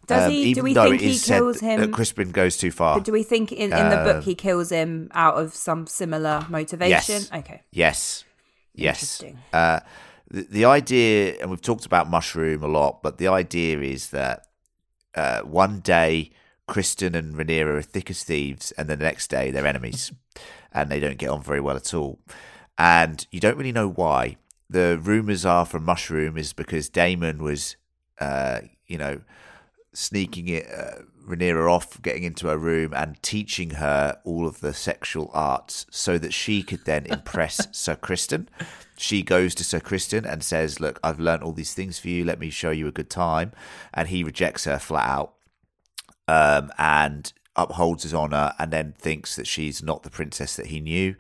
Does 0.08 0.26
Um, 0.26 0.32
he? 0.32 0.44
Do 0.44 0.50
even 0.50 0.64
we 0.64 0.74
though 0.74 0.90
think 0.90 1.02
he 1.02 1.10
is 1.12 1.24
said 1.24 1.38
kills 1.40 1.60
that 1.60 1.80
him? 1.80 1.92
Crispin 1.92 2.32
goes 2.32 2.58
too 2.58 2.72
far. 2.72 2.96
But 2.96 3.04
do 3.06 3.12
we 3.12 3.24
think 3.24 3.52
in, 3.52 3.72
in 3.74 3.90
the 3.90 3.98
book 4.04 4.24
he 4.24 4.36
kills 4.36 4.70
him 4.72 5.10
out 5.14 5.36
of 5.36 5.54
some 5.54 5.86
similar 5.88 6.46
motivation? 6.50 6.90
Yes. 7.22 7.32
Okay. 7.34 7.62
Yes. 7.72 8.24
Yes. 8.74 9.22
Interesting. 9.22 9.40
Uh, 9.54 9.80
the, 10.30 10.42
the 10.44 10.66
idea, 10.66 11.36
and 11.42 11.50
we've 11.50 11.62
talked 11.62 11.86
about 11.86 12.10
mushroom 12.10 12.64
a 12.64 12.68
lot, 12.68 13.04
but 13.04 13.18
the 13.18 13.28
idea 13.28 13.80
is 13.82 14.10
that 14.12 14.48
uh, 15.16 15.42
one 15.42 15.80
day 15.82 16.32
Criston 16.72 17.15
and 17.15 17.36
Rhaenyra 17.36 17.80
are 17.80 17.82
thick 17.82 18.09
as 18.09 18.24
thieves, 18.24 18.72
and 18.72 18.88
then 18.88 18.99
the 18.99 19.03
next 19.03 19.30
day 19.30 19.51
they're 19.51 19.67
enemies, 19.67 20.13
and 20.72 20.89
they 20.89 21.01
don't 21.01 21.17
get 21.17 21.30
on 21.30 21.43
very 21.43 21.59
well 21.59 21.76
at 21.76 21.93
all. 21.93 22.19
And 22.78 23.28
you 23.30 23.41
don't 23.41 23.57
really 23.57 23.74
know 23.74 23.89
why. 23.89 24.38
The 24.69 24.97
rumors 24.97 25.45
are 25.45 25.65
from 25.65 25.84
Mushroom 25.84 26.38
is 26.38 26.53
because 26.53 26.88
Daemon 26.88 27.43
was, 27.43 27.76
uh, 28.22 28.61
you 28.88 28.97
know, 28.97 29.19
sneaking 29.91 30.47
it, 30.47 30.65
uh, 30.74 31.01
Rhaenyra 31.28 31.69
off, 31.69 32.01
getting 32.01 32.24
into 32.24 32.47
her 32.47 32.57
room 32.57 32.93
and 32.93 33.22
teaching 33.22 33.72
her 33.72 34.17
all 34.24 34.47
of 34.47 34.61
the 34.61 34.74
sexual 34.74 35.30
arts 35.34 35.86
so 35.91 36.17
that 36.19 36.34
she 36.34 36.63
could 36.63 36.86
then 36.86 37.05
impress 37.09 37.67
Sir 37.78 37.97
Criston. 37.97 38.47
She 38.97 39.24
goes 39.24 39.53
to 39.55 39.65
Sir 39.65 39.82
Criston 39.82 40.26
and 40.26 40.41
says, 40.41 40.80
Look, 40.80 41.01
I've 41.03 41.19
learnt 41.19 41.43
all 41.43 41.51
these 41.51 41.74
things 41.74 41.99
for 41.99 42.07
you. 42.07 42.24
Let 42.24 42.39
me 42.39 42.49
show 42.49 42.72
you 42.72 42.88
a 42.88 42.93
good 42.93 43.09
time. 43.09 43.51
And 43.93 44.07
he 44.07 44.24
rejects 44.24 44.63
her 44.63 44.80
flat 44.80 45.09
out 45.09 45.34
um, 46.32 46.72
and 46.78 47.34
upholds 47.56 48.04
his 48.04 48.14
honor 48.14 48.54
and 48.60 48.72
then 48.72 48.94
thinks 48.98 49.36
that 49.36 49.46
she's 49.48 49.84
not 49.84 50.04
the 50.04 50.10
princess 50.10 50.56
that 50.56 50.68
he 50.68 50.80
knew. 50.80 51.16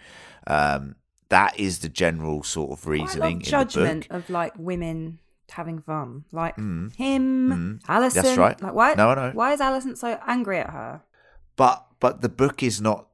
Um, 0.47 0.95
that 1.29 1.59
is 1.59 1.79
the 1.79 1.89
general 1.89 2.43
sort 2.43 2.71
of 2.71 2.87
reasoning 2.87 3.41
judgment 3.41 4.07
of 4.09 4.29
like 4.29 4.53
women 4.57 5.19
having 5.51 5.79
fun, 5.81 6.23
like 6.31 6.55
Mm. 6.55 6.95
him, 6.95 7.49
Mm. 7.49 7.81
Alicent. 7.87 8.13
That's 8.21 8.37
right. 8.37 8.61
Like 8.61 8.73
why? 8.73 8.93
No, 8.93 9.09
I 9.09 9.15
know. 9.15 9.31
Why 9.33 9.51
is 9.53 9.59
Alicent 9.59 9.97
so 9.97 10.17
angry 10.25 10.59
at 10.59 10.69
her? 10.69 11.01
but 11.57 11.85
but 11.99 12.21
the 12.21 12.29
book 12.29 12.63
is 12.63 12.79
not 12.81 13.07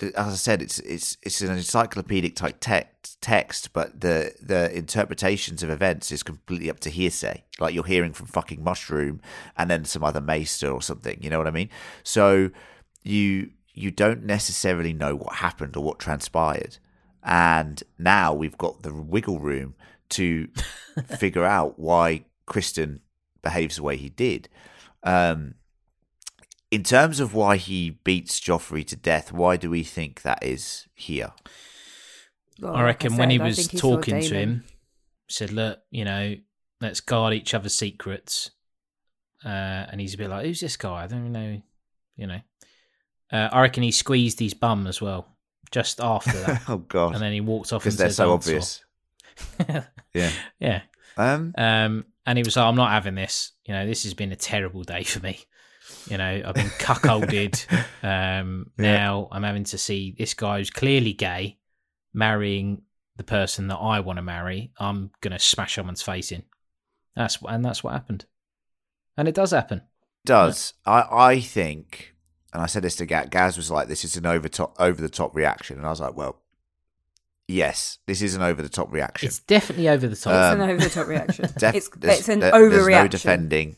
as 0.00 0.32
I 0.32 0.36
said 0.36 0.62
it's 0.62 0.78
it's 0.80 1.16
it's 1.22 1.40
an 1.40 1.50
encyclopedic 1.56 2.36
type 2.36 2.56
text 2.60 3.20
text 3.20 3.72
but 3.72 4.00
the 4.00 4.32
the 4.40 4.74
interpretations 4.76 5.62
of 5.62 5.70
events 5.70 6.12
is 6.12 6.22
completely 6.22 6.70
up 6.70 6.80
to 6.80 6.90
hearsay. 6.90 7.44
Like 7.58 7.74
you're 7.74 7.84
hearing 7.84 8.12
from 8.12 8.26
fucking 8.26 8.62
mushroom 8.62 9.20
and 9.56 9.70
then 9.70 9.84
some 9.84 10.04
other 10.04 10.20
maester 10.20 10.70
or 10.70 10.82
something 10.82 11.18
you 11.20 11.30
know 11.30 11.38
what 11.38 11.46
I 11.46 11.52
mean? 11.52 11.70
So 12.02 12.50
you 13.02 13.50
you 13.74 13.90
don't 13.90 14.24
necessarily 14.24 14.92
know 14.92 15.14
what 15.14 15.36
happened 15.36 15.76
or 15.76 15.84
what 15.84 15.98
transpired. 15.98 16.78
And 17.22 17.82
now 17.98 18.34
we've 18.34 18.58
got 18.58 18.82
the 18.82 18.94
wiggle 18.94 19.38
room 19.38 19.74
to 20.10 20.48
figure 21.18 21.44
out 21.44 21.78
why 21.78 22.24
Criston 22.46 23.00
behaves 23.42 23.76
the 23.76 23.82
way 23.82 23.96
he 23.96 24.08
did. 24.08 24.48
Um 25.02 25.54
in 26.70 26.82
terms 26.82 27.20
of 27.20 27.34
why 27.34 27.56
he 27.56 27.90
beats 27.90 28.38
Joffrey 28.40 28.86
to 28.86 28.96
death, 28.96 29.32
why 29.32 29.56
do 29.56 29.70
we 29.70 29.82
think 29.82 30.22
that 30.22 30.44
is 30.44 30.86
here? 30.94 31.32
Well, 32.60 32.72
I 32.74 32.78
like 32.78 32.84
reckon 32.86 33.16
when 33.16 33.30
he 33.30 33.40
I 33.40 33.44
was 33.44 33.56
think 33.56 33.80
saw 33.80 33.96
talking 33.96 34.20
to 34.20 34.28
Daemon. 34.28 34.48
him, 34.48 34.64
said, 35.28 35.52
"Look, 35.52 35.78
you 35.90 36.04
know, 36.04 36.34
let's 36.80 37.00
guard 37.00 37.34
each 37.34 37.54
other's 37.54 37.74
secrets." 37.74 38.50
Uh, 39.44 39.48
and 39.48 40.00
he's 40.00 40.14
a 40.14 40.18
bit 40.18 40.28
like, 40.30 40.44
"Who's 40.44 40.60
this 40.60 40.76
guy? 40.76 41.04
I 41.04 41.06
don't 41.06 41.20
even 41.20 41.32
know." 41.32 41.62
You 42.16 42.26
know, 42.26 42.40
uh, 43.32 43.48
I 43.52 43.60
reckon 43.62 43.84
he 43.84 43.92
squeezed 43.92 44.40
his 44.40 44.54
bum 44.54 44.86
as 44.88 45.00
well 45.00 45.28
just 45.70 46.00
after 46.00 46.32
that, 46.40 46.62
oh 46.68 46.78
god, 46.78 47.14
and 47.14 47.22
then 47.22 47.32
he 47.32 47.40
walked 47.40 47.72
off 47.72 47.82
because 47.82 47.94
into 47.94 48.02
they're 48.02 48.08
the 48.08 48.14
so 48.14 48.32
obvious. 48.32 48.84
Yeah. 50.14 50.30
yeah. 50.58 50.80
Um. 51.16 51.54
Um, 51.56 52.06
and 52.26 52.38
he 52.38 52.42
was 52.42 52.56
like, 52.56 52.66
"I'm 52.66 52.74
not 52.74 52.90
having 52.90 53.14
this. 53.14 53.52
You 53.66 53.74
know, 53.74 53.86
this 53.86 54.02
has 54.02 54.14
been 54.14 54.32
a 54.32 54.36
terrible 54.36 54.82
day 54.82 55.04
for 55.04 55.20
me. 55.20 55.38
You 56.10 56.16
know, 56.18 56.42
I've 56.46 56.54
been 56.54 56.66
cuckolded. 56.78 57.66
um, 58.02 58.70
Yeah. 58.78 58.92
now 58.96 59.28
I'm 59.30 59.42
having 59.42 59.64
to 59.64 59.78
see 59.78 60.14
this 60.18 60.34
guy 60.34 60.58
who's 60.58 60.70
clearly 60.70 61.12
gay 61.12 61.58
marrying 62.14 62.82
the 63.16 63.24
person 63.24 63.68
that 63.68 63.76
I 63.76 64.00
want 64.00 64.16
to 64.18 64.22
marry. 64.22 64.72
I'm 64.78 65.10
gonna 65.20 65.38
smash 65.38 65.74
someone's 65.74 66.02
face 66.02 66.32
in. 66.32 66.44
That's 67.16 67.38
and 67.48 67.64
that's 67.64 67.82
what 67.84 67.92
happened. 67.92 68.24
And 69.16 69.26
it 69.28 69.34
does 69.34 69.50
happen. 69.50 69.82
does 70.24 70.74
I? 70.86 71.04
I 71.10 71.40
think, 71.40 72.14
and 72.52 72.62
I 72.62 72.66
said 72.66 72.82
this 72.84 72.96
to 72.96 73.06
Gaz. 73.06 73.26
Gaz 73.30 73.56
was 73.56 73.70
like, 73.70 73.88
"This 73.88 74.04
is 74.04 74.16
an 74.16 74.24
over 74.26 74.48
top, 74.48 74.76
over 74.78 75.00
the 75.02 75.08
top 75.08 75.34
reaction," 75.34 75.76
and 75.78 75.86
I 75.86 75.90
was 75.90 76.00
like, 76.00 76.16
"Well, 76.16 76.40
yes, 77.48 77.98
this 78.06 78.22
is 78.22 78.34
an 78.34 78.42
over 78.42 78.62
the 78.62 78.68
top 78.68 78.92
reaction. 78.92 79.26
It's 79.26 79.40
definitely 79.40 79.88
over 79.88 80.06
the 80.06 80.16
top. 80.16 80.32
It's 80.32 80.54
Um, 80.54 80.60
an 80.60 80.70
over 80.70 80.82
the 80.84 80.90
top 80.90 81.06
reaction. 81.08 81.48
Def- 81.58 81.74
it's 81.74 81.90
it's 82.02 82.28
an 82.28 82.40
there- 82.40 82.52
overreaction. 82.52 82.70
There's 82.70 82.88
no 82.88 83.08
defending. 83.08 83.76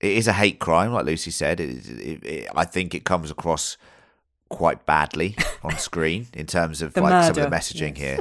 It 0.00 0.12
is 0.12 0.28
a 0.28 0.32
hate 0.32 0.58
crime, 0.60 0.92
like 0.92 1.04
Lucy 1.06 1.30
said. 1.30 1.58
It, 1.60 1.86
it, 1.88 2.24
it, 2.24 2.48
I 2.54 2.64
think 2.64 2.94
it 2.94 3.04
comes 3.04 3.30
across 3.30 3.76
quite 4.48 4.86
badly 4.86 5.36
on 5.62 5.76
screen 5.78 6.26
in 6.34 6.46
terms 6.46 6.80
of 6.82 6.94
The 6.94 7.00
like 7.02 7.24
some 7.34 7.42
of 7.42 7.50
the 7.50 7.56
messaging 7.56 7.98
yes. 7.98 8.20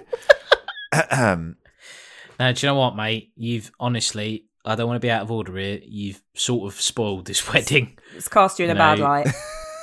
here. 0.91 1.05
um, 1.11 1.55
Now, 2.39 2.51
do 2.51 2.65
you 2.65 2.71
know 2.71 2.79
what, 2.79 2.95
mate? 2.95 3.31
You've 3.35 3.71
honestly, 3.79 4.45
I 4.63 4.75
don't 4.75 4.87
want 4.87 4.97
to 5.01 5.05
be 5.05 5.09
out 5.11 5.23
of 5.23 5.31
order 5.31 5.55
here. 5.57 5.79
You've 5.83 6.21
sort 6.35 6.71
of 6.71 6.79
spoiled 6.79 7.25
this 7.25 7.47
wedding. 7.53 7.97
It's 8.15 8.27
cast 8.27 8.59
you 8.59 8.65
in 8.65 8.71
a 8.71 8.73
No. 8.75 8.79
bad 8.79 8.99
light. 8.99 9.27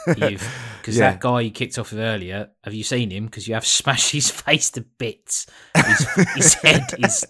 Because 0.07 0.99
Yeah. 0.99 1.13
that 1.13 1.21
guy 1.21 1.41
you 1.41 1.51
kicked 1.51 1.79
off 1.79 1.91
with 1.93 2.01
earlier. 2.01 2.51
Have 2.63 2.75
you 2.75 2.85
seen 2.85 3.11
him? 3.11 3.25
Because 3.27 3.49
you 3.49 3.55
have 3.55 3.67
smashed 3.67 4.11
his 4.13 4.31
face 4.31 4.71
to 4.71 4.83
bits. 4.83 5.47
His, 5.77 6.07
his 6.35 6.55
head 6.55 6.83
is 6.99 7.25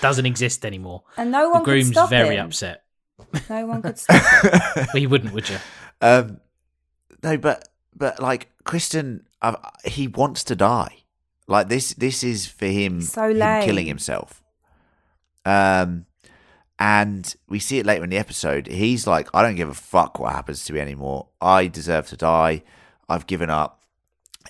doesn't 0.00 0.26
exist 0.26 0.64
anymore. 0.66 1.04
And 1.16 1.30
no 1.30 1.44
The 1.44 1.50
one 1.50 1.64
could 1.64 1.70
groom's 1.70 1.88
stop 1.92 2.10
very 2.10 2.36
him. 2.36 2.46
upset. 2.46 2.82
No 3.50 3.66
one 3.66 3.82
could 3.82 3.98
stop 3.98 4.42
him. 4.44 4.86
Well, 4.94 5.02
you 5.02 5.08
wouldn't, 5.08 5.32
would 5.34 5.48
you? 5.48 5.58
um, 6.00 6.40
no, 7.22 7.36
but 7.36 7.68
but 7.94 8.20
like 8.20 8.48
Criston, 8.64 9.22
uh, 9.42 9.56
he 9.84 10.06
wants 10.08 10.44
to 10.44 10.56
die. 10.56 10.98
Like 11.46 11.68
this, 11.68 11.94
this 11.94 12.22
is 12.22 12.46
for 12.46 12.66
him, 12.66 13.00
So 13.00 13.30
him 13.30 13.62
killing 13.64 13.86
himself. 13.86 14.42
Um, 15.44 16.04
and 16.78 17.34
we 17.48 17.58
see 17.58 17.78
it 17.78 17.86
later 17.86 18.04
in 18.04 18.10
the 18.10 18.18
episode. 18.18 18.66
He's 18.68 19.06
like, 19.06 19.28
I 19.34 19.42
don't 19.42 19.56
give 19.56 19.68
a 19.68 19.74
fuck 19.74 20.18
what 20.20 20.32
happens 20.32 20.64
to 20.66 20.72
me 20.72 20.80
anymore. 20.80 21.28
I 21.40 21.66
deserve 21.66 22.06
to 22.08 22.16
die. 22.16 22.62
I've 23.08 23.26
given 23.26 23.50
up. 23.50 23.82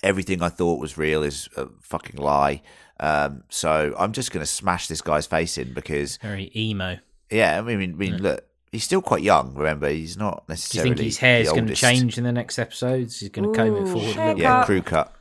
Everything 0.03 0.41
I 0.43 0.49
thought 0.49 0.79
was 0.79 0.97
real 0.97 1.23
is 1.23 1.49
a 1.57 1.67
fucking 1.81 2.17
lie. 2.21 2.61
Um, 2.99 3.43
so 3.49 3.95
I'm 3.97 4.11
just 4.11 4.31
gonna 4.31 4.45
smash 4.45 4.87
this 4.87 5.01
guy's 5.01 5.25
face 5.25 5.57
in 5.57 5.73
because, 5.73 6.17
Very 6.17 6.51
emo. 6.55 6.97
yeah, 7.31 7.57
I 7.57 7.61
mean, 7.61 7.81
I 7.81 7.95
mean, 7.95 8.21
look, 8.21 8.45
he's 8.71 8.83
still 8.83 9.01
quite 9.01 9.23
young. 9.23 9.53
Remember, 9.55 9.89
he's 9.89 10.17
not 10.17 10.43
necessarily. 10.47 10.89
Do 10.89 10.89
you 10.91 10.95
think 10.97 11.05
his 11.05 11.17
hair's 11.17 11.47
the 11.49 11.55
going 11.55 11.67
to 11.67 11.75
change 11.75 12.17
in 12.17 12.23
the 12.23 12.31
next 12.31 12.57
episodes? 12.59 13.19
He's 13.19 13.29
going 13.29 13.51
to 13.51 13.57
comb 13.57 13.75
it 13.75 13.81
Ooh, 13.81 13.85
forward 13.85 14.15
a 14.15 14.19
little 14.27 14.39
Yeah, 14.39 14.59
bit. 14.59 14.65
crew 14.65 14.81
cut. 14.81 15.13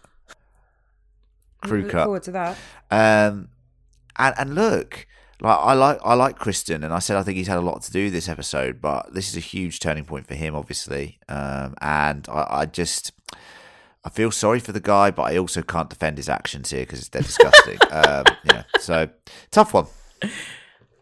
crew 1.63 1.83
Look 1.83 1.91
cut. 1.91 2.05
forward 2.05 2.23
to 2.25 2.31
that. 2.33 2.57
Um, 2.91 3.49
and 4.17 4.35
and 4.39 4.55
look, 4.55 5.07
like 5.41 5.59
I 5.59 5.73
like 5.75 5.99
I 6.05 6.15
like 6.15 6.39
Criston, 6.39 6.85
and 6.85 6.93
I 6.93 6.99
said 6.99 7.17
I 7.17 7.23
think 7.23 7.37
he's 7.37 7.47
had 7.49 7.59
a 7.59 7.63
lot 7.63 7.83
to 7.83 7.93
do 7.93 8.11
this 8.11 8.29
episode, 8.29 8.81
but 8.81 9.13
this 9.15 9.29
is 9.29 9.37
a 9.37 9.41
huge 9.41 9.81
turning 9.81 10.05
point 10.05 10.27
for 10.27 10.35
him, 10.35 10.55
obviously. 10.55 11.19
Um, 11.29 11.75
and 11.81 12.27
I, 12.29 12.47
I 12.61 12.67
just 12.67 13.13
I 14.05 14.11
feel 14.11 14.31
sorry 14.31 14.61
for 14.61 14.73
the 14.73 14.81
guy, 14.81 15.11
but 15.11 15.23
I 15.23 15.37
also 15.37 15.63
can't 15.63 15.91
defend 15.91 16.17
his 16.17 16.29
actions 16.29 16.71
here 16.71 16.81
because 16.83 17.09
they're 17.09 17.23
disgusting. 17.23 17.79
um, 17.91 18.25
yeah, 18.45 18.63
so 18.81 19.09
tough 19.51 19.75
one. 19.75 19.87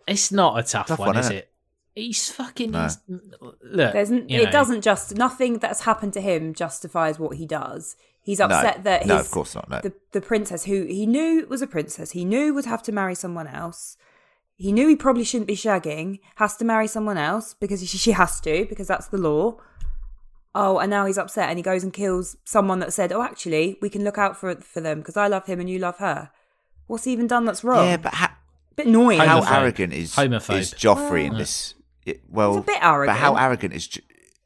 It's 0.07 0.31
not 0.31 0.59
a 0.59 0.63
tough, 0.63 0.89
Tough 0.89 0.99
one, 0.99 1.09
one, 1.09 1.17
is 1.19 1.29
innit? 1.31 1.33
it? 1.33 1.51
He's 1.97 2.31
fucking. 2.31 2.71
No. 2.71 2.83
he's- 2.83 2.99
look, 3.09 3.93
There's 3.93 4.11
it 4.11 4.29
know, 4.31 4.51
doesn't 4.51 4.83
just 4.83 5.17
nothing 5.17 5.59
that's 5.59 5.81
happened 5.81 6.13
to 6.13 6.21
him 6.21 6.55
justifies 6.55 7.19
what 7.19 7.37
he 7.39 7.47
does. 7.47 7.97
He's 8.23 8.39
No, 8.39 8.45
upset 8.47 8.85
that 8.85 9.03
his, 9.03 9.09
no, 9.09 9.19
of 9.19 9.31
course 9.31 9.55
not. 9.55 9.69
No, 9.71 9.81
the 9.81 9.93
the 10.13 10.21
princess 10.21 10.65
who 10.65 10.85
he 10.85 11.07
knew 11.07 11.47
was 11.49 11.63
a 11.63 11.67
princess, 11.67 12.11
he 12.11 12.25
knew 12.25 12.53
would 12.55 12.67
have 12.67 12.83
to 12.85 12.93
marry 12.93 13.15
someone 13.15 13.47
else. 13.49 13.97
He 14.57 14.73
knew 14.73 14.89
he 14.89 14.97
probably 14.97 15.25
shouldn't 15.25 15.49
be 15.49 15.57
shagging, 15.57 16.21
has 16.37 16.57
to 16.59 16.65
marry 16.65 16.87
someone 16.87 17.19
else 17.19 17.55
because 17.55 17.81
she, 17.89 17.99
she 17.99 18.13
has 18.13 18.41
to 18.43 18.67
because 18.69 18.89
that's 18.89 19.07
the 19.09 19.19
law. 19.19 19.57
Oh, 20.55 20.79
and 20.79 20.91
now 20.91 21.05
he's 21.07 21.19
upset 21.19 21.51
and 21.51 21.59
he 21.59 21.63
goes 21.63 21.83
and 21.85 21.93
kills 21.93 22.37
someone 22.45 22.79
that 22.81 22.93
said, 22.93 23.13
"Oh, 23.13 23.23
actually, 23.23 23.79
we 23.81 23.89
can 23.91 24.05
look 24.05 24.19
out 24.19 24.37
for 24.37 24.55
for 24.57 24.81
them 24.81 24.99
because 24.99 25.17
I 25.17 25.29
love 25.29 25.47
him 25.47 25.61
and 25.61 25.71
you 25.71 25.79
love 25.79 25.99
her." 25.99 26.31
What's 26.89 27.05
he 27.05 27.13
even 27.13 27.27
done 27.27 27.45
that's 27.47 27.65
wrong? 27.65 27.87
yeah, 27.87 27.97
but 27.97 28.15
ha- 28.15 28.37
bit 28.77 28.87
annoying. 28.87 29.19
how 29.21 29.43
arrogant 29.43 29.93
is 29.93 30.15
Homophobe. 30.15 30.59
is 30.59 30.73
Joffrey 30.75 31.25
in 31.25 31.31
Well- 31.31 31.39
this? 31.41 31.75
It- 32.07 32.23
well, 32.31 32.53
He's 32.55 32.61
a 32.63 32.67
bit 32.67 32.79
arrogant. 32.83 33.17
But 33.17 33.21
how 33.21 33.37
arrogant. 33.37 33.73
arrogant 33.73 33.75
is 33.75 33.87
Jo- 33.89 34.01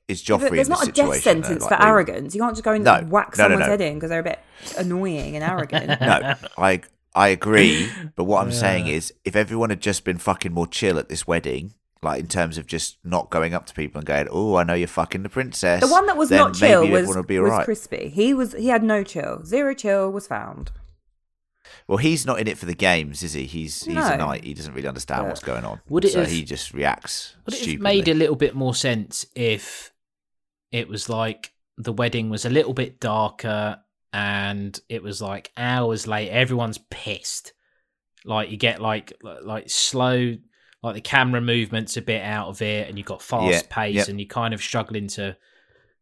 is 0.08 0.28
Yeah, 0.28 0.34
Joffrey 0.36 0.40
but 0.40 0.46
in 0.48 0.54
there's 0.56 0.68
this 0.68 0.78
not 0.80 0.88
a 0.88 0.92
death 0.92 1.22
sentence 1.22 1.48
though? 1.62 1.68
for 1.68 1.74
Like, 1.74 1.80
they- 1.80 1.86
arrogance. 1.86 2.34
You 2.34 2.40
can't 2.40 2.54
just 2.54 2.64
go 2.64 2.72
and 2.72 2.82
No, 2.84 3.00
whack 3.08 3.36
no, 3.38 3.44
no, 3.44 3.48
someone's 3.48 3.60
no. 3.66 3.70
head 3.70 3.80
in 3.80 3.94
because 3.94 4.10
they're 4.10 4.20
a 4.20 4.24
bit 4.24 4.40
annoying 4.76 5.36
and 5.36 5.44
arrogant. 5.44 5.86
no, 6.00 6.34
I 6.58 6.80
I 7.14 7.28
agree, 7.28 7.88
but 8.16 8.24
what 8.24 8.44
I'm 8.44 8.52
saying 8.52 8.86
is, 8.86 9.12
if 9.24 9.34
everyone 9.36 9.70
had 9.70 9.80
just 9.80 10.04
been 10.04 10.18
fucking 10.18 10.52
more 10.52 10.66
chill 10.66 10.98
at 10.98 11.08
this 11.08 11.26
wedding, 11.26 11.74
like 12.02 12.20
in 12.20 12.28
terms 12.28 12.56
of 12.56 12.66
just 12.66 12.98
not 13.04 13.30
going 13.30 13.52
up 13.52 13.66
to 13.66 13.74
people 13.74 13.98
and 13.98 14.06
going, 14.06 14.26
"Oh, 14.30 14.54
I 14.56 14.62
know 14.64 14.74
you're 14.74 14.86
fucking 14.88 15.22
the 15.22 15.28
princess," 15.28 15.80
The 15.80 15.88
one 15.88 16.06
that 16.06 16.16
was 16.16 16.30
not 16.30 16.54
chill 16.54 16.82
maybe 16.82 16.92
was, 16.92 16.98
everyone 17.02 17.16
would 17.18 17.26
be 17.26 17.38
was 17.40 17.50
alright. 17.50 17.64
crispy. 17.64 18.08
He 18.08 18.32
was 18.32 18.52
he 18.54 18.68
had 18.68 18.82
no 18.82 19.02
chill. 19.04 19.44
Zero 19.44 19.74
chill 19.74 20.10
was 20.10 20.26
found. 20.26 20.70
Well, 21.86 21.98
he's 21.98 22.24
not 22.26 22.40
in 22.40 22.46
it 22.48 22.58
for 22.58 22.66
the 22.66 22.74
games, 22.74 23.22
is 23.22 23.32
he? 23.32 23.46
He's 23.46 23.84
he's 23.84 23.96
a 23.96 24.16
knight. 24.16 24.44
He 24.44 24.54
doesn't 24.54 24.74
really 24.74 24.88
understand 24.88 25.26
what's 25.26 25.40
going 25.42 25.64
on. 25.64 25.80
Would 25.88 26.04
it 26.04 26.12
so 26.12 26.20
have- 26.20 26.30
he 26.30 26.44
just 26.44 26.72
reacts 26.72 27.36
Would 27.46 27.54
it 27.54 27.66
have 27.66 27.80
made 27.80 28.08
a 28.08 28.14
little 28.14 28.36
bit 28.36 28.54
more 28.54 28.74
sense 28.74 29.26
if 29.34 29.92
it 30.72 30.88
was 30.88 31.08
like 31.08 31.52
the 31.78 31.92
wedding 31.92 32.30
was 32.30 32.44
a 32.44 32.50
little 32.50 32.74
bit 32.74 33.00
darker 33.00 33.80
and 34.12 34.78
it 34.88 35.02
was 35.02 35.20
like 35.22 35.52
hours 35.56 36.06
late? 36.06 36.30
Everyone's 36.30 36.78
pissed. 36.90 37.52
Like 38.24 38.50
you 38.50 38.56
get 38.56 38.80
like 38.80 39.12
like 39.42 39.70
slow, 39.70 40.36
like 40.82 40.94
the 40.94 41.00
camera 41.00 41.40
movements 41.40 41.96
a 41.96 42.02
bit 42.02 42.22
out 42.22 42.48
of 42.48 42.60
it, 42.62 42.88
and 42.88 42.98
you've 42.98 43.06
got 43.06 43.22
fast 43.22 43.50
Yeah, 43.50 43.62
pace, 43.74 43.94
yep. 43.94 44.08
and 44.08 44.20
you're 44.20 44.28
kind 44.28 44.54
of 44.54 44.62
struggling 44.62 45.08
to. 45.08 45.36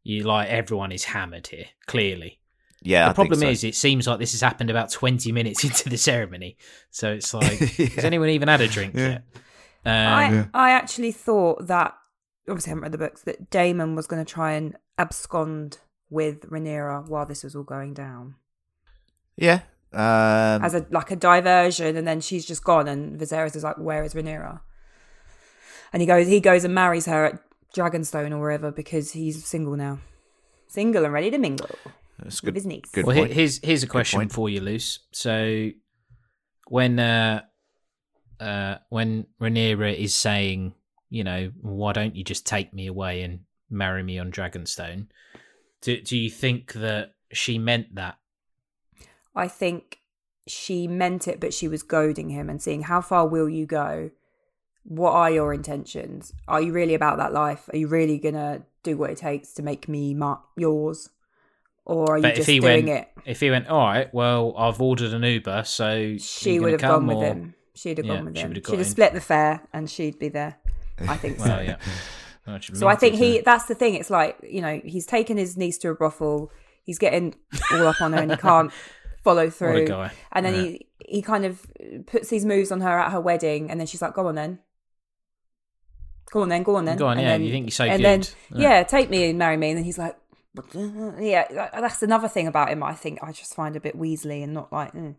You 0.04 0.22
like 0.22 0.48
everyone 0.48 0.90
is 0.90 1.04
hammered 1.04 1.48
here, 1.48 1.66
clearly. 1.86 2.37
Yeah, 2.82 3.04
the 3.04 3.10
I 3.10 3.12
think 3.12 3.28
problem 3.30 3.40
so. 3.40 3.48
is, 3.48 3.64
it 3.64 3.74
seems 3.74 4.06
like 4.06 4.18
this 4.18 4.32
has 4.32 4.40
happened 4.40 4.70
about 4.70 4.90
20 4.90 5.32
minutes 5.32 5.64
into 5.64 5.88
the 5.88 5.98
ceremony. 5.98 6.56
So 6.90 7.12
it's 7.12 7.34
like, 7.34 7.58
has 7.58 8.04
anyone 8.04 8.28
even 8.30 8.48
had 8.48 8.60
a 8.60 8.68
drink 8.68 8.94
yet? 8.94 9.24
Um, 9.84 9.92
I 9.94 10.48
I 10.54 10.70
actually 10.70 11.12
thought 11.12 11.66
that 11.68 11.94
obviously 12.48 12.70
I 12.70 12.72
haven't 12.72 12.82
read 12.82 12.92
the 12.92 12.98
books 12.98 13.22
that 13.22 13.50
Daemon 13.50 13.94
was 13.94 14.06
going 14.06 14.24
to 14.24 14.30
try 14.30 14.52
and 14.52 14.76
abscond 14.98 15.78
with 16.10 16.48
Rhaenyra 16.50 17.08
while 17.08 17.26
this 17.26 17.44
was 17.44 17.54
all 17.54 17.62
going 17.62 17.94
down 17.94 18.34
yeah. 19.38 19.60
Um, 19.92 20.62
as 20.62 20.74
a 20.74 20.84
like 20.90 21.10
a 21.10 21.16
diversion, 21.16 21.96
and 21.96 22.06
then 22.06 22.20
she's 22.20 22.44
just 22.44 22.62
gone, 22.62 22.88
and 22.88 23.18
Viserys 23.18 23.56
is 23.56 23.64
like, 23.64 23.78
"Where 23.78 24.04
is 24.04 24.12
Rhaenyra?" 24.12 24.60
And 25.92 26.02
he 26.02 26.06
goes 26.06 26.26
he 26.26 26.40
goes 26.40 26.64
and 26.64 26.74
marries 26.74 27.06
her 27.06 27.24
at 27.24 27.42
Dragonstone 27.74 28.32
or 28.32 28.38
wherever 28.38 28.70
because 28.70 29.12
he's 29.12 29.46
single 29.46 29.76
now, 29.76 30.00
single 30.66 31.04
and 31.04 31.14
ready 31.14 31.30
to 31.30 31.38
mingle 31.38 31.70
that's 32.18 32.42
with 32.42 32.54
good. 32.54 32.56
his 32.56 32.66
niece. 32.66 32.90
Good 32.92 33.06
well, 33.06 33.16
point. 33.16 33.32
here's 33.32 33.58
here's 33.62 33.82
a 33.82 33.86
question 33.86 34.28
for 34.28 34.48
you, 34.48 34.60
Luce. 34.60 35.00
So 35.12 35.70
when 36.68 36.98
uh, 36.98 37.42
uh, 38.40 38.76
when 38.88 39.26
Rhaenyra 39.40 39.96
is 39.96 40.14
saying, 40.14 40.74
you 41.10 41.24
know, 41.24 41.52
why 41.60 41.92
don't 41.92 42.16
you 42.16 42.24
just 42.24 42.46
take 42.46 42.72
me 42.72 42.86
away 42.86 43.22
and 43.22 43.40
marry 43.70 44.02
me 44.02 44.18
on 44.18 44.30
Dragonstone? 44.30 45.06
Do 45.80 46.00
do 46.00 46.16
you 46.16 46.30
think 46.30 46.72
that 46.74 47.14
she 47.32 47.58
meant 47.58 47.94
that? 47.94 48.18
I 49.34 49.46
think 49.48 49.98
she 50.46 50.88
meant 50.88 51.28
it, 51.28 51.40
but 51.40 51.54
she 51.54 51.68
was 51.68 51.82
goading 51.82 52.30
him 52.30 52.50
and 52.50 52.60
seeing 52.60 52.82
how 52.82 53.00
far 53.00 53.26
will 53.26 53.48
you 53.48 53.66
go? 53.66 54.10
What 54.82 55.12
are 55.12 55.30
your 55.30 55.52
intentions? 55.52 56.32
Are 56.48 56.62
you 56.62 56.72
really 56.72 56.94
about 56.94 57.18
that 57.18 57.32
life? 57.32 57.68
Are 57.72 57.76
you 57.76 57.86
really 57.86 58.18
gonna 58.18 58.62
do 58.82 58.96
what 58.96 59.10
it 59.10 59.18
takes 59.18 59.52
to 59.54 59.62
make 59.62 59.88
me 59.88 60.14
ma- 60.14 60.40
yours, 60.56 61.10
or 61.88 62.12
are 62.12 62.16
you 62.18 62.22
But 62.22 62.30
if 62.32 62.36
just 62.36 62.48
he 62.50 62.60
doing 62.60 62.86
went, 62.86 63.00
it? 63.00 63.08
if 63.26 63.40
he 63.40 63.50
went, 63.50 63.66
all 63.68 63.78
right, 63.86 64.12
well, 64.14 64.54
I've 64.56 64.80
ordered 64.80 65.12
an 65.14 65.22
Uber, 65.24 65.64
so 65.64 66.16
She 66.18 66.60
would 66.60 66.72
have 66.72 66.80
gone 66.80 67.06
with 67.06 67.16
or- 67.16 67.24
him. 67.24 67.54
She'd 67.74 67.98
have 67.98 68.06
Yeah, 68.06 68.16
gone 68.16 68.24
with 68.26 68.36
she 68.36 68.42
him. 68.42 68.54
She'd 68.54 68.66
have 68.70 68.78
in. 68.78 68.84
split 68.84 69.12
the 69.14 69.20
fare, 69.20 69.66
and 69.72 69.88
she'd 69.90 70.18
be 70.18 70.28
there. 70.28 70.56
I 71.08 71.16
think 71.16 71.38
so. 71.38 71.44
Well, 71.46 71.64
yeah. 71.64 71.76
Well, 72.46 72.58
So 72.60 72.88
I 72.88 72.94
think 72.96 73.14
he 73.16 73.40
that's 73.40 73.66
the 73.66 73.74
thing. 73.74 73.94
It's 73.94 74.10
like, 74.10 74.36
you 74.42 74.60
know, 74.60 74.80
he's 74.84 75.06
taken 75.06 75.36
his 75.36 75.56
niece 75.56 75.78
to 75.78 75.90
a 75.90 75.94
brothel, 75.94 76.50
he's 76.82 76.98
getting 76.98 77.34
all 77.72 77.86
up 77.86 78.00
on 78.00 78.12
her 78.14 78.18
and 78.22 78.30
he 78.32 78.36
can't 78.38 78.72
follow 79.22 79.48
through. 79.50 79.86
guy. 79.86 80.10
And 80.32 80.44
then 80.46 80.54
Yeah. 80.54 80.62
he 80.62 80.86
he 81.06 81.22
kind 81.22 81.44
of 81.44 81.64
puts 82.06 82.28
these 82.30 82.44
moves 82.44 82.72
on 82.72 82.80
her 82.80 82.98
at 82.98 83.12
her 83.12 83.20
wedding 83.20 83.70
and 83.70 83.78
then 83.78 83.86
she's 83.86 84.02
like, 84.02 84.14
Go 84.14 84.26
on 84.26 84.34
then. 84.34 84.58
Go 86.32 86.42
on 86.42 86.48
then, 86.48 86.62
go 86.62 86.76
on 86.76 86.84
then. 86.84 86.96
Go 86.98 87.06
on, 87.06 87.12
and 87.18 87.20
yeah, 87.22 87.28
then, 87.32 87.42
you 87.44 87.50
think 87.52 87.66
you're 87.66 87.70
so 87.70 87.84
and 87.84 88.02
good. 88.02 88.04
then 88.04 88.60
Yeah. 88.60 88.68
yeah. 88.78 88.82
take 88.82 89.08
me 89.08 89.30
and 89.30 89.38
marry 89.38 89.56
me. 89.56 89.70
And 89.70 89.78
then 89.78 89.84
he's 89.84 89.98
like 89.98 90.16
But 90.54 90.66
yeah, 90.74 91.46
that- 91.50 91.72
that's 91.80 92.02
another 92.02 92.28
thing 92.28 92.46
about 92.46 92.70
him 92.70 92.82
I 92.82 92.94
think 92.94 93.18
I 93.22 93.32
just 93.32 93.54
find 93.54 93.76
a 93.76 93.80
bit 93.80 93.98
Weasley 93.98 94.42
and 94.42 94.54
not 94.54 94.72
like 94.72 94.92
mm. 94.92 95.14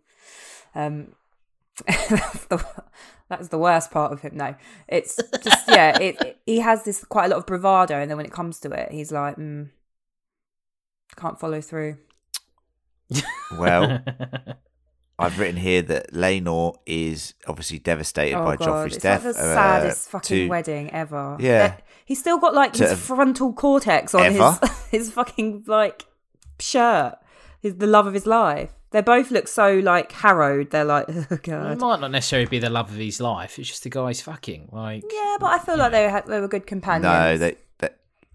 um 0.75 1.13
that's 1.87 2.45
the 2.45 2.83
that's 3.29 3.47
the 3.49 3.57
worst 3.59 3.91
part 3.91 4.11
of 4.11 4.21
him. 4.21 4.35
No, 4.35 4.55
it's 4.87 5.15
just 5.43 5.67
yeah. 5.67 5.97
It, 6.01 6.21
it- 6.21 6.35
he 6.45 6.59
has 6.59 6.83
this 6.83 7.03
quite 7.05 7.25
a 7.25 7.29
lot 7.29 7.37
of 7.37 7.45
bravado, 7.45 7.95
and 7.99 8.09
then 8.09 8.17
when 8.17 8.25
it 8.25 8.31
comes 8.33 8.59
to 8.61 8.71
it, 8.71 8.91
he's 8.91 9.11
like, 9.11 9.35
mm, 9.37 9.69
can't 11.15 11.39
follow 11.39 11.61
through. 11.61 11.97
Well, 13.57 14.03
I've 15.19 15.37
written 15.39 15.57
here 15.57 15.81
that 15.83 16.13
Laenor 16.13 16.75
is 16.85 17.33
obviously 17.47 17.79
devastated 17.79 18.35
oh 18.37 18.43
by 18.45 18.55
god, 18.55 18.67
Joffrey's 18.67 18.95
it's 18.95 19.03
death. 19.03 19.25
like 19.25 19.35
the 19.35 19.39
uh, 19.41 19.53
saddest 19.53 20.09
fucking 20.09 20.37
to- 20.37 20.47
wedding 20.49 20.91
ever. 20.91 21.37
Yeah. 21.39 21.67
That- 21.69 21.83
he's 22.05 22.19
still 22.19 22.37
got 22.39 22.53
like 22.55 22.75
his 22.75 22.93
frontal 22.99 23.53
cortex 23.53 24.15
on 24.15 24.23
Ever? 24.23 24.57
his 24.61 24.69
his 24.91 25.11
fucking 25.11 25.65
like 25.67 26.05
shirt. 26.59 27.15
His 27.61 27.75
the 27.75 27.87
love 27.87 28.07
of 28.07 28.13
his 28.13 28.25
life. 28.25 28.71
They 28.91 29.01
both 29.01 29.29
look 29.29 29.47
so 29.47 29.75
like 29.79 30.11
harrowed. 30.11 30.71
They're 30.71 30.83
like, 30.85 31.05
oh 31.09 31.13
Well, 31.13 31.25
it 31.31 31.43
god. 31.43 31.79
might 31.79 31.99
not 31.99 32.11
necessarily 32.11 32.47
be 32.47 32.57
the 32.59 32.69
love 32.71 32.89
of 32.89 32.95
his 32.97 33.19
life. 33.21 33.59
It's 33.59 33.67
just 33.69 33.83
the 33.83 33.89
guy's 33.89 34.21
fucking 34.21 34.69
like. 34.71 35.03
Yeah, 35.11 35.37
but 35.39 35.47
I 35.47 35.59
feel 35.59 35.77
like 35.77 35.91
they 35.91 36.07
were 36.07 36.23
they 36.25 36.39
were 36.39 36.47
good 36.47 36.65
companions. 36.65 37.03
No, 37.03 37.37
they, 37.37 37.55
they 37.79 37.89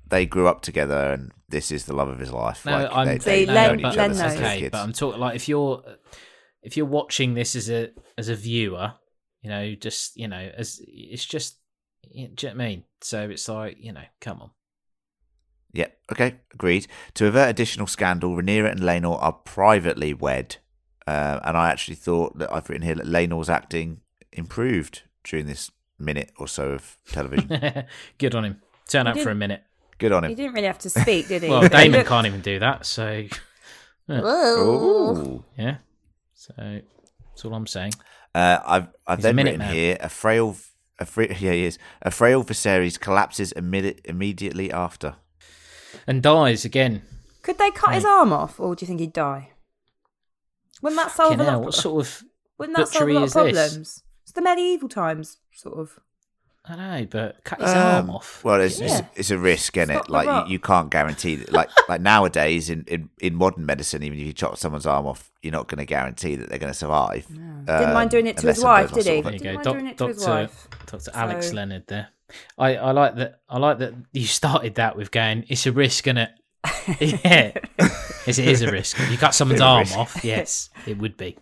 they 0.08 0.26
grew 0.26 0.46
up 0.46 0.60
together, 0.62 1.12
and 1.12 1.32
this 1.48 1.72
is 1.72 1.86
the 1.86 1.92
love 1.94 2.08
of 2.08 2.18
his 2.20 2.30
life. 2.30 2.64
No, 2.64 2.72
like, 2.82 2.90
I'm 2.92 3.06
they, 3.06 3.18
See, 3.18 3.44
they 3.46 3.46
Len- 3.46 3.68
known 3.80 3.90
each 3.90 3.96
Len 3.96 4.10
other 4.10 4.14
since 4.20 4.34
they 4.34 4.38
okay, 4.46 4.58
kids. 4.60 4.70
but 4.70 4.78
I'm 4.82 4.92
talking 4.92 5.18
like 5.20 5.34
if 5.36 5.48
you're 5.48 5.82
if 6.64 6.76
you're 6.76 6.86
watching 6.86 7.34
this 7.34 7.54
as 7.54 7.70
a 7.70 7.90
as 8.18 8.28
a 8.28 8.34
viewer, 8.34 8.94
you 9.42 9.50
know, 9.50 9.74
just 9.74 10.16
you 10.16 10.26
know, 10.26 10.50
as 10.56 10.80
it's 10.86 11.24
just, 11.24 11.58
you 12.10 12.28
know, 12.28 12.34
do 12.34 12.46
you 12.46 12.52
know 12.52 12.56
what 12.56 12.64
I 12.64 12.68
mean? 12.68 12.84
So 13.00 13.28
it's 13.30 13.48
like 13.48 13.76
you 13.78 13.92
know, 13.92 14.04
come 14.20 14.40
on. 14.40 14.50
Yeah, 15.72 15.88
okay, 16.10 16.36
agreed. 16.52 16.86
To 17.14 17.26
avert 17.26 17.50
additional 17.50 17.86
scandal, 17.86 18.36
Rhaenyra 18.36 18.70
and 18.70 18.80
Laenor 18.80 19.20
are 19.20 19.32
privately 19.32 20.14
wed. 20.14 20.56
Uh, 21.06 21.40
and 21.44 21.56
I 21.56 21.70
actually 21.70 21.96
thought 21.96 22.38
that 22.38 22.52
I've 22.52 22.68
written 22.68 22.86
here 22.86 22.94
that 22.94 23.06
Laenor's 23.06 23.50
acting 23.50 24.00
improved 24.32 25.02
during 25.24 25.46
this 25.46 25.70
minute 25.98 26.32
or 26.38 26.48
so 26.48 26.70
of 26.70 26.96
television. 27.10 27.48
Good 28.18 28.34
on 28.34 28.44
him. 28.44 28.62
Turn 28.88 29.06
He 29.06 29.12
up 29.12 29.18
for 29.18 29.30
a 29.30 29.34
minute. 29.34 29.62
Good 29.98 30.12
on 30.12 30.24
him. 30.24 30.30
He 30.30 30.34
didn't 30.34 30.54
really 30.54 30.66
have 30.66 30.78
to 30.78 30.90
speak, 30.90 31.28
did 31.28 31.42
he? 31.42 31.48
Well, 31.48 31.68
Daemon 31.68 32.04
can't 32.06 32.26
even 32.26 32.40
do 32.40 32.58
that, 32.60 32.86
so 32.86 33.24
Ooh. 34.10 35.44
yeah. 35.58 35.76
So 36.46 36.52
that's 36.56 37.44
all 37.44 37.54
I'm 37.54 37.66
saying. 37.66 37.92
Uh, 38.34 38.58
I've 38.64 38.88
I've 39.06 39.18
He's 39.18 39.22
then 39.24 39.36
written 39.36 39.58
man. 39.58 39.72
here 39.74 39.96
a 40.00 40.08
frail, 40.08 40.56
a 40.98 41.04
fra- 41.06 41.28
yeah 41.28 41.52
he 41.52 41.64
is 41.64 41.78
a 42.02 42.10
frail 42.10 42.44
Viserys 42.44 42.98
collapses 43.00 43.52
immedi- 43.54 44.00
immediately 44.04 44.70
after. 44.72 45.16
And 46.06 46.22
dies 46.22 46.64
again. 46.64 47.02
Could 47.42 47.58
they 47.58 47.70
cut 47.70 47.94
his 47.94 48.04
arm 48.04 48.32
off, 48.32 48.58
or 48.58 48.74
do 48.74 48.82
you 48.82 48.88
think 48.88 49.00
he'd 49.00 49.12
die? 49.12 49.50
Wouldn't 50.82 51.00
that 51.00 51.12
solve 51.12 51.30
Fucking 51.34 51.40
a 51.46 51.50
hell, 51.50 51.58
lot? 51.60 51.64
what 51.66 51.74
sort 51.74 52.06
of 52.06 52.22
Wouldn't 52.58 52.76
that 52.76 52.88
solve 52.88 53.08
a 53.08 53.12
lot 53.12 53.22
of 53.22 53.28
is 53.28 53.32
this? 53.34 53.52
problems? 53.52 54.02
It's 54.24 54.32
the 54.32 54.42
medieval 54.42 54.88
times, 54.88 55.38
sort 55.54 55.78
of. 55.78 55.98
I 56.66 56.76
know, 56.76 57.06
but 57.10 57.44
cut 57.44 57.60
his 57.60 57.70
Um, 57.70 57.76
arm 57.76 58.10
off. 58.10 58.42
Well, 58.42 58.60
it's, 58.62 58.80
Yeah. 58.80 58.86
it's, 58.86 59.02
it's 59.16 59.30
a 59.30 59.36
risk, 59.38 59.76
is 59.76 59.88
Stop 59.88 60.04
it? 60.06 60.10
Like 60.10 60.46
you, 60.48 60.52
you 60.54 60.58
can't 60.58 60.88
guarantee 60.90 61.36
that. 61.36 61.52
Like 61.52 61.68
like 61.90 62.00
nowadays 62.00 62.70
in, 62.70 62.84
in, 62.88 63.10
in 63.20 63.34
modern 63.34 63.66
medicine, 63.66 64.02
even 64.02 64.18
if 64.18 64.26
you 64.26 64.32
chop 64.32 64.56
someone's 64.56 64.86
arm 64.86 65.06
off, 65.06 65.30
you're 65.42 65.52
not 65.52 65.68
going 65.68 65.78
to 65.78 65.84
guarantee 65.84 66.36
that 66.36 66.48
they're 66.48 66.58
going 66.58 66.72
to 66.72 66.78
survive. 66.78 67.26
Didn't 67.28 67.68
Um, 67.68 67.92
mind 67.92 68.10
doing 68.10 68.26
it 68.26 68.38
to 68.38 68.42
unless 68.44 68.56
his 68.56 68.64
wife, 68.64 68.92
did 68.92 68.96
he? 68.96 69.02
sort 69.02 69.18
of- 69.18 69.24
There 69.24 69.32
you 69.34 69.38
Didn't 69.38 69.44
go, 69.44 69.52
mind 69.54 69.64
Doc- 69.64 69.72
doing 69.74 69.86
it 69.88 69.98
to 69.98 70.06
his 70.08 70.16
Doctor 70.18 70.30
wife. 70.32 70.68
Doctor 70.86 71.10
Alex 71.14 71.48
So- 71.48 71.54
Leonard 71.54 71.86
there. 71.86 72.08
I, 72.58 72.76
I 72.76 72.90
like 72.92 73.16
that. 73.16 73.40
I 73.48 73.58
like 73.58 73.78
that 73.78 73.92
you 74.12 74.26
started 74.26 74.76
that 74.76 74.96
with 74.96 75.10
going. 75.10 75.44
It's 75.48 75.66
a 75.66 75.72
risk, 75.72 76.06
isn't 76.06 76.16
it? 76.16 76.30
yeah, 77.24 77.52
yes, 78.26 78.38
it 78.38 78.48
is 78.48 78.62
a 78.62 78.72
risk. 78.72 78.98
If 78.98 79.10
you 79.10 79.18
cut 79.18 79.34
someone's 79.34 79.60
Bit 79.60 79.66
of 79.66 79.68
a 79.68 79.70
arm 79.70 79.80
risk. 79.80 79.98
off, 79.98 80.24
yes, 80.24 80.70
it 80.86 80.96
would 80.96 81.18
be. 81.18 81.36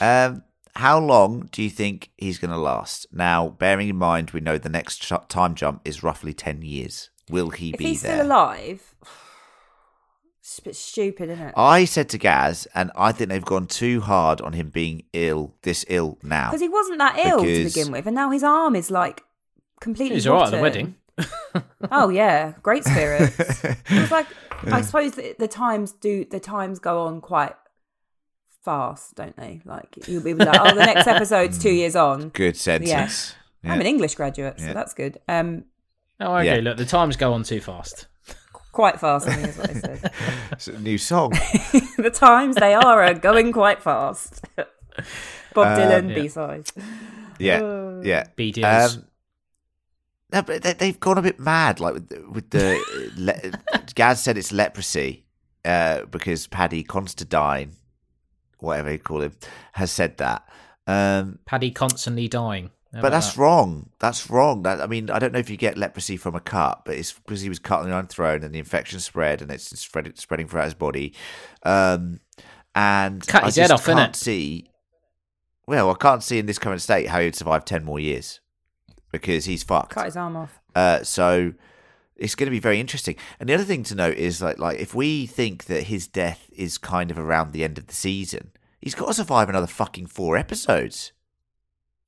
Um, 0.00 0.42
how 0.76 0.98
long 0.98 1.48
do 1.52 1.62
you 1.62 1.70
think 1.70 2.10
he's 2.16 2.38
going 2.38 2.50
to 2.50 2.56
last? 2.58 3.06
Now, 3.12 3.48
bearing 3.48 3.88
in 3.88 3.96
mind, 3.96 4.30
we 4.30 4.40
know 4.40 4.58
the 4.58 4.68
next 4.68 4.98
ch- 5.02 5.12
time 5.28 5.54
jump 5.54 5.80
is 5.84 6.02
roughly 6.02 6.32
10 6.32 6.62
years. 6.62 7.10
Will 7.30 7.50
he 7.50 7.70
If 7.70 7.78
be 7.78 7.84
he's 7.86 8.02
there? 8.02 8.16
still 8.16 8.26
alive, 8.26 8.94
it's 10.40 10.58
a 10.58 10.62
bit 10.62 10.76
stupid, 10.76 11.30
isn't 11.30 11.46
it? 11.48 11.54
I 11.56 11.84
said 11.84 12.08
to 12.10 12.18
Gaz, 12.18 12.66
and 12.74 12.90
I 12.96 13.12
think 13.12 13.30
they've 13.30 13.44
gone 13.44 13.66
too 13.66 14.00
hard 14.00 14.40
on 14.40 14.52
him 14.52 14.70
being 14.70 15.04
ill, 15.12 15.54
this 15.62 15.84
ill 15.88 16.18
now. 16.22 16.50
Because 16.50 16.60
he 16.60 16.68
wasn't 16.68 16.98
that 16.98 17.18
ill 17.18 17.40
to 17.40 17.64
begin 17.64 17.90
with, 17.92 18.06
and 18.06 18.14
now 18.14 18.30
his 18.30 18.42
arm 18.42 18.76
is 18.76 18.90
like 18.90 19.22
completely. 19.80 20.16
He's 20.16 20.26
all 20.26 20.38
right 20.40 20.46
at 20.46 20.50
the 20.56 20.60
wedding. 20.62 20.96
Oh 21.92 22.08
yeah, 22.08 22.54
great 22.62 22.84
spirits. 22.84 23.38
it 23.64 23.76
was 23.90 24.10
like 24.10 24.26
I 24.66 24.80
suppose 24.80 25.12
the, 25.12 25.36
the 25.38 25.46
times 25.46 25.92
do 25.92 26.24
the 26.24 26.40
times 26.40 26.78
go 26.78 27.02
on 27.02 27.20
quite 27.20 27.52
fast, 28.64 29.14
don't 29.14 29.36
they? 29.36 29.60
Like 29.64 30.08
you'll 30.08 30.22
be 30.22 30.34
like, 30.34 30.58
oh, 30.60 30.74
the 30.74 30.84
next 30.86 31.06
episode's 31.06 31.58
two 31.58 31.70
years 31.82 31.94
on. 31.96 32.30
Good 32.30 32.56
sentence. 32.56 33.34
I'm 33.62 33.80
an 33.80 33.86
English 33.86 34.14
graduate, 34.16 34.58
so 34.60 34.66
Yeah. 34.66 34.72
that's 34.72 34.94
good. 34.94 35.18
Um, 35.28 35.64
Oh, 36.20 36.36
okay. 36.36 36.46
Yeah. 36.56 36.60
Look, 36.60 36.76
the 36.76 36.84
times 36.84 37.16
go 37.16 37.32
on 37.32 37.42
too 37.42 37.60
fast. 37.60 38.06
quite 38.72 39.00
fast, 39.00 39.26
I 39.28 39.34
think 39.34 39.48
is 39.48 39.58
what 39.58 39.70
I 39.70 39.74
said. 39.74 40.12
It's 40.52 40.68
a 40.68 40.78
new 40.78 40.96
song. 40.96 41.30
the 41.98 42.10
times 42.14 42.54
they 42.56 42.72
are 42.74 43.02
uh, 43.02 43.12
going 43.14 43.52
quite 43.52 43.82
fast. 43.82 44.44
Bob 45.54 45.76
Dylan 45.78 46.08
yeah. 46.10 46.14
B 46.14 46.28
sides. 46.28 46.72
Yeah, 47.38 48.00
yeah. 48.02 48.24
B 48.36 48.52
deals. 48.52 48.96
Um, 48.96 49.04
no, 50.32 50.42
but 50.42 50.62
they, 50.62 50.72
they've 50.72 51.00
gone 51.00 51.18
a 51.18 51.22
bit 51.22 51.40
mad. 51.40 51.80
Like 51.80 51.94
with 51.94 52.08
the, 52.08 52.28
with 52.30 52.50
the 52.50 52.78
le- 53.16 53.80
Gaz 53.94 54.22
said 54.22 54.38
it's 54.38 54.52
leprosy 54.52 55.24
uh, 55.64 56.04
because 56.06 56.46
Paddy 56.46 56.84
Constantine, 56.84 57.72
whatever 58.64 58.92
you 58.92 58.98
call 58.98 59.22
him, 59.22 59.32
has 59.72 59.90
said 59.90 60.16
that. 60.18 60.48
Um, 60.86 61.38
Paddy 61.46 61.70
constantly 61.70 62.28
dying. 62.28 62.70
How 62.94 63.00
but 63.02 63.10
that's 63.10 63.32
that? 63.34 63.40
wrong. 63.40 63.90
That's 63.98 64.30
wrong. 64.30 64.62
That 64.62 64.80
I 64.80 64.86
mean, 64.86 65.10
I 65.10 65.18
don't 65.18 65.32
know 65.32 65.38
if 65.38 65.50
you 65.50 65.56
get 65.56 65.76
leprosy 65.76 66.16
from 66.16 66.34
a 66.34 66.40
cut, 66.40 66.82
but 66.84 66.94
it's 66.94 67.12
because 67.12 67.40
he 67.40 67.48
was 67.48 67.58
cut 67.58 67.80
on 67.80 67.88
the 67.88 67.94
Iron 67.94 68.06
Throne 68.06 68.44
and 68.44 68.54
the 68.54 68.58
infection 68.58 69.00
spread 69.00 69.42
and 69.42 69.50
it's 69.50 69.78
spread, 69.78 70.16
spreading 70.18 70.46
throughout 70.46 70.64
his 70.64 70.74
body. 70.74 71.12
Um, 71.64 72.20
and 72.74 73.26
Cut 73.26 73.42
I 73.42 73.46
his 73.46 73.56
head 73.56 73.70
off, 73.70 73.84
innit? 73.86 73.96
can't 73.96 74.16
see. 74.16 74.70
Well, 75.66 75.90
I 75.90 75.94
can't 75.94 76.22
see 76.22 76.38
in 76.38 76.46
this 76.46 76.58
current 76.58 76.82
state 76.82 77.08
how 77.08 77.20
he'd 77.20 77.34
survive 77.34 77.64
ten 77.64 77.84
more 77.84 77.98
years 77.98 78.40
because 79.10 79.44
he's 79.46 79.62
fucked. 79.62 79.90
Cut 79.90 80.06
his 80.06 80.16
arm 80.16 80.36
off. 80.36 80.60
Uh, 80.74 81.02
so 81.02 81.54
it's 82.16 82.34
going 82.34 82.46
to 82.46 82.50
be 82.50 82.60
very 82.60 82.78
interesting. 82.80 83.16
And 83.40 83.48
the 83.48 83.54
other 83.54 83.64
thing 83.64 83.82
to 83.84 83.94
note 83.94 84.16
is 84.16 84.42
like 84.42 84.58
like 84.58 84.78
if 84.78 84.94
we 84.94 85.26
think 85.26 85.64
that 85.64 85.84
his 85.84 86.06
death 86.06 86.48
is 86.52 86.78
kind 86.78 87.10
of 87.10 87.18
around 87.18 87.52
the 87.52 87.64
end 87.64 87.78
of 87.78 87.86
the 87.86 87.94
season, 87.94 88.50
he's 88.84 88.94
got 88.94 89.06
to 89.06 89.14
survive 89.14 89.48
another 89.48 89.66
fucking 89.66 90.06
four 90.06 90.36
episodes. 90.36 91.12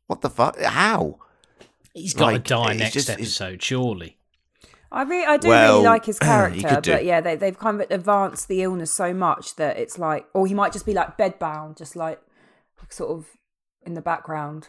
What 0.06 0.20
the 0.20 0.30
fuck? 0.30 0.60
How? 0.60 1.18
He's 1.94 2.14
got 2.14 2.26
like, 2.26 2.44
to 2.44 2.48
die 2.54 2.74
next 2.74 2.92
just- 2.92 3.10
episode, 3.10 3.62
surely. 3.62 4.18
I 4.92 5.02
really, 5.02 5.26
I 5.26 5.36
do 5.36 5.48
Well, 5.48 5.74
really 5.78 5.84
like 5.86 6.04
his 6.04 6.18
character, 6.20 6.80
but 6.84 7.04
yeah, 7.04 7.20
they, 7.20 7.34
they've 7.34 7.58
kind 7.58 7.80
of 7.80 7.90
advanced 7.90 8.46
the 8.46 8.62
illness 8.62 8.92
so 8.92 9.12
much 9.12 9.56
that 9.56 9.78
it's 9.78 9.98
like, 9.98 10.26
or 10.32 10.46
he 10.46 10.54
might 10.54 10.72
just 10.72 10.86
be 10.86 10.94
like 10.94 11.18
bedbound, 11.18 11.76
just 11.76 11.96
like 11.96 12.20
sort 12.90 13.10
of 13.10 13.26
in 13.84 13.94
the 13.94 14.00
background. 14.00 14.68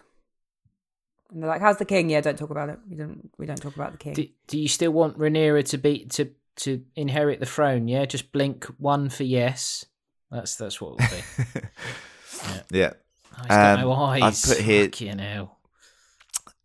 And 1.32 1.44
they're 1.44 1.50
like, 1.50 1.62
"How's 1.62 1.78
the 1.78 1.86
king?" 1.86 2.10
Yeah, 2.10 2.22
don't 2.22 2.38
talk 2.38 2.50
about 2.50 2.70
it. 2.70 2.80
We 2.90 2.96
don't. 2.96 3.30
We 3.38 3.46
don't 3.46 3.62
talk 3.62 3.76
about 3.76 3.92
the 3.92 3.98
king. 3.98 4.14
Do, 4.14 4.26
do 4.48 4.58
you 4.58 4.68
still 4.68 4.92
want 4.92 5.20
Rhaenyra 5.20 5.66
to 5.70 5.78
be 5.78 6.06
to 6.06 6.32
to 6.58 6.84
inherit 6.96 7.40
the 7.40 7.46
throne? 7.46 7.88
Yeah, 7.88 8.06
just 8.06 8.32
blink 8.32 8.66
one 8.80 9.10
for 9.10 9.24
yes. 9.24 9.86
That's 10.32 10.56
that's 10.56 10.80
what 10.82 11.00
it'll 11.00 11.18
be. 11.18 11.62
Yeah. 12.72 12.94
Oh, 13.34 13.42
he's 13.42 13.48
got 13.48 13.80
no 13.80 13.92
Um, 13.92 14.24
I've 14.24 14.42
put 14.42 14.58
here- 14.60 14.86
Fucking 14.86 15.20
hell. 15.20 15.58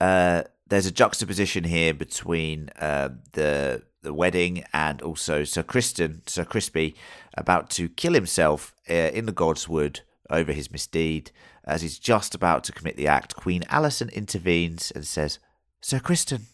Uh, 0.01 0.43
there's 0.67 0.87
a 0.87 0.91
juxtaposition 0.91 1.65
here 1.65 1.95
between 1.95 2.71
uh, 2.81 3.11
the 3.33 3.83
the 4.03 4.13
wedding 4.13 4.65
and 4.73 5.01
also 5.01 5.45
Ser 5.45 5.63
Criston, 5.63 6.29
Sir 6.29 6.45
Crispy, 6.45 6.97
about 7.37 7.71
to 7.71 7.89
kill 7.89 8.15
himself 8.15 8.75
uh, 8.91 8.95
in 8.95 9.27
the 9.27 9.33
Godswood 9.33 10.01
over 10.29 10.53
his 10.53 10.69
misdeed. 10.73 11.31
As 11.65 11.83
he's 11.83 11.99
just 12.01 12.35
about 12.35 12.65
to 12.65 12.73
commit 12.73 12.97
the 12.97 13.07
act, 13.07 13.37
Queen 13.37 13.63
Alicent 13.71 14.13
intervenes 14.13 14.91
and 14.91 15.07
says, 15.07 15.39
"Ser 15.81 16.01
Criston." 16.01 16.47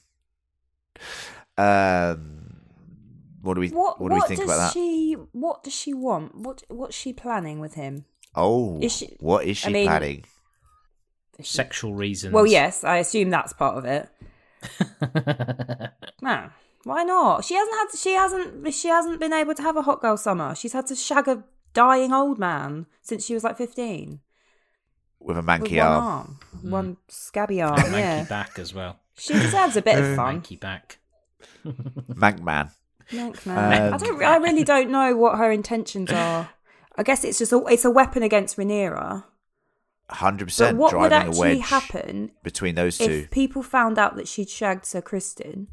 Um, 1.56 2.47
what 3.43 3.55
do 3.55 3.61
we 3.61 3.68
what 3.70 4.01
what, 4.01 4.09
do 4.11 4.14
we 4.16 4.20
think 4.22 4.41
does 4.41 4.49
about 4.49 4.57
that? 4.59 4.72
she? 4.72 5.16
What 5.32 5.62
does 5.62 5.74
she 5.74 5.95
want? 5.95 6.34
What 6.36 6.62
What's 6.68 6.97
she 6.97 7.12
planning 7.12 7.61
with 7.61 7.74
him? 7.74 8.05
Oh, 8.34 8.78
Is 8.80 8.97
she- 8.97 9.16
what 9.20 9.45
is 9.45 9.57
she 9.57 9.68
I 9.68 9.72
mean- 9.72 9.86
planning? 9.86 10.24
Sexual 11.41 11.95
reasons. 11.95 12.34
Well, 12.34 12.47
yes, 12.47 12.82
I 12.82 12.97
assume 12.99 13.30
that's 13.30 13.53
part 13.53 13.76
of 13.78 13.84
it. 13.84 14.09
No, 16.20 16.51
why 16.82 17.05
not? 17.05 17.45
She 17.45 17.55
hasn't 17.55 17.76
had. 17.76 17.86
She 17.97 18.12
hasn't. 18.12 18.74
She 18.74 18.89
hasn't 18.89 19.20
been 19.20 19.32
able 19.32 19.55
to 19.55 19.62
have 19.62 19.76
a 19.76 19.82
hot 19.82 20.01
girl 20.01 20.16
summer. 20.16 20.55
She's 20.57 20.72
had 20.72 20.86
to 20.89 20.97
shag 20.97 21.28
a 21.28 21.45
dying 21.74 22.12
old 22.12 22.39
man 22.41 22.86
since 23.01 23.24
she 23.24 23.34
was 23.34 23.45
like 23.45 23.57
fifteen. 23.57 24.20
With 25.20 25.36
a 25.36 25.41
With 25.41 25.47
manky 25.47 25.78
one 25.78 25.86
arm. 25.86 26.05
arm, 26.05 26.39
hmm. 26.61 26.70
one 26.70 26.97
scabby 27.09 27.62
arm. 27.62 27.76
Manky 27.78 27.93
yeah, 27.99 28.24
back 28.24 28.59
as 28.59 28.74
well. 28.74 28.99
she 29.16 29.32
deserves 29.34 29.76
a 29.76 29.82
bit 29.82 29.97
of 29.99 30.16
fun. 30.16 30.41
Manky 30.43 30.59
back. 30.59 30.99
Mank 31.64 32.43
man. 32.43 32.70
Mank 33.11 33.46
man. 33.46 33.92
I 33.92 33.96
Um, 33.96 33.98
don't. 33.98 34.22
I 34.22 34.36
really 34.36 34.64
don't 34.64 34.90
know 34.90 35.16
what 35.16 35.38
her 35.38 35.50
intentions 35.50 36.11
are. 36.12 36.50
I 36.96 37.02
guess 37.02 37.24
it's 37.24 37.38
just 37.38 37.52
a, 37.52 37.59
it's 37.66 37.84
a 37.84 37.90
weapon 37.90 38.22
against 38.22 38.56
Rhaenyra. 38.56 39.24
Hundred 40.11 40.46
But 40.46 40.48
percent 40.48 40.78
what 40.78 40.92
would 40.94 41.09
driving 41.11 41.26
a 41.26 41.30
actually 41.30 41.56
wedge 41.59 41.66
happen 41.68 42.30
between 42.42 42.74
those 42.74 42.96
two. 42.96 43.04
if 43.24 43.30
people 43.30 43.62
found 43.62 43.98
out 43.98 44.16
that 44.16 44.26
she'd 44.26 44.48
shagged 44.48 44.86
Ser 44.86 45.02
Criston? 45.02 45.66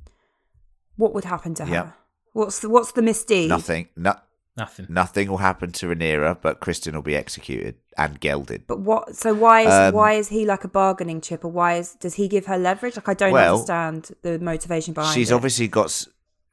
What 0.98 1.14
would 1.14 1.24
happen 1.26 1.54
to 1.56 1.66
her? 1.66 1.74
Yep. 1.74 1.94
What's 2.34 2.60
the 2.60 2.70
what's 2.70 2.92
the 2.92 3.02
misdeed? 3.02 3.48
Nothing. 3.50 3.88
No, 3.96 4.16
Nothing. 4.58 4.88
nothing 4.90 5.30
will 5.30 5.38
happen 5.38 5.72
to 5.74 5.88
Rhaenyra, 5.88 6.42
but 6.42 6.60
Criston 6.60 6.94
will 6.96 7.02
be 7.02 7.16
executed 7.16 7.76
and 7.98 8.20
gelded. 8.20 8.68
But 8.68 8.82
what? 8.82 9.16
So 9.16 9.34
why 9.34 9.62
is 9.62 9.72
Um, 9.74 9.94
why 9.94 10.14
is 10.14 10.28
he 10.30 10.46
like 10.46 10.64
a 10.66 10.70
bargaining 10.70 11.22
chip, 11.22 11.46
or 11.46 11.50
why 11.52 11.76
is 11.76 11.96
does 11.96 12.16
he 12.16 12.28
give 12.28 12.46
her 12.48 12.58
leverage? 12.58 12.98
Like 12.98 13.08
I 13.10 13.14
don't 13.14 13.32
Well, 13.32 13.54
understand 13.56 14.12
the 14.22 14.38
motivation 14.40 14.94
behind 14.94 15.14
She's 15.16 15.32
it. 15.32 15.34
obviously 15.34 15.68
got. 15.70 16.06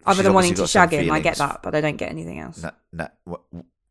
Other 0.06 0.22
than 0.22 0.34
wanting 0.34 0.54
to 0.54 0.66
shag 0.66 0.90
him. 0.90 1.10
I 1.10 1.20
get 1.20 1.36
that, 1.36 1.60
but 1.62 1.74
I 1.74 1.80
don't 1.80 1.96
get 1.96 2.10
anything 2.10 2.38
else. 2.38 2.62
No, 2.62 2.70
no, 2.92 3.40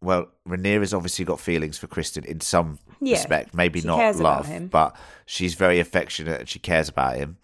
well, 0.02 0.30
Rhaenyra's 0.48 0.94
obviously 0.94 1.26
got 1.26 1.40
feelings 1.40 1.78
for 1.78 1.88
Criston 1.88 2.26
in 2.26 2.42
some 2.42 2.80
Yeah, 3.00 3.18
respect. 3.18 3.54
Maybe 3.54 3.82
not 3.82 4.16
love, 4.18 4.48
him. 4.48 4.68
but 4.68 4.96
she's 5.26 5.54
very 5.54 5.80
affectionate 5.80 6.40
and 6.40 6.50
she 6.50 6.60
cares 6.60 6.90
about 6.90 7.18
him. 7.18 7.38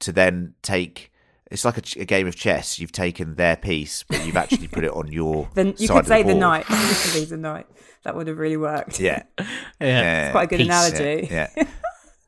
To 0.00 0.12
then 0.12 0.54
take. 0.62 1.10
It's 1.50 1.64
like 1.66 1.76
a, 1.76 2.00
a 2.00 2.04
game 2.04 2.26
of 2.26 2.34
chess. 2.34 2.78
You've 2.78 2.92
taken 2.92 3.34
their 3.36 3.56
piece, 3.56 4.02
but 4.04 4.24
you've 4.26 4.36
actually 4.36 4.68
put 4.68 4.84
it 4.84 4.90
on 4.90 5.12
your. 5.12 5.48
Then 5.54 5.68
you 5.78 5.88
could 5.88 6.06
say 6.06 6.22
the, 6.22 6.30
board. 6.30 6.40
knight. 6.40 6.68
Literally 6.70 7.24
the 7.26 7.36
knight. 7.36 7.66
That 8.04 8.16
would 8.16 8.26
have 8.26 8.38
really 8.38 8.56
worked. 8.56 8.98
Yeah, 8.98 9.22
Yeah. 9.38 9.46
yeah. 9.80 10.30
quite 10.32 10.44
a 10.44 10.46
good 10.48 10.60
analogy. 10.62 11.28
Yeah. 11.30 11.48
yeah. 11.56 11.64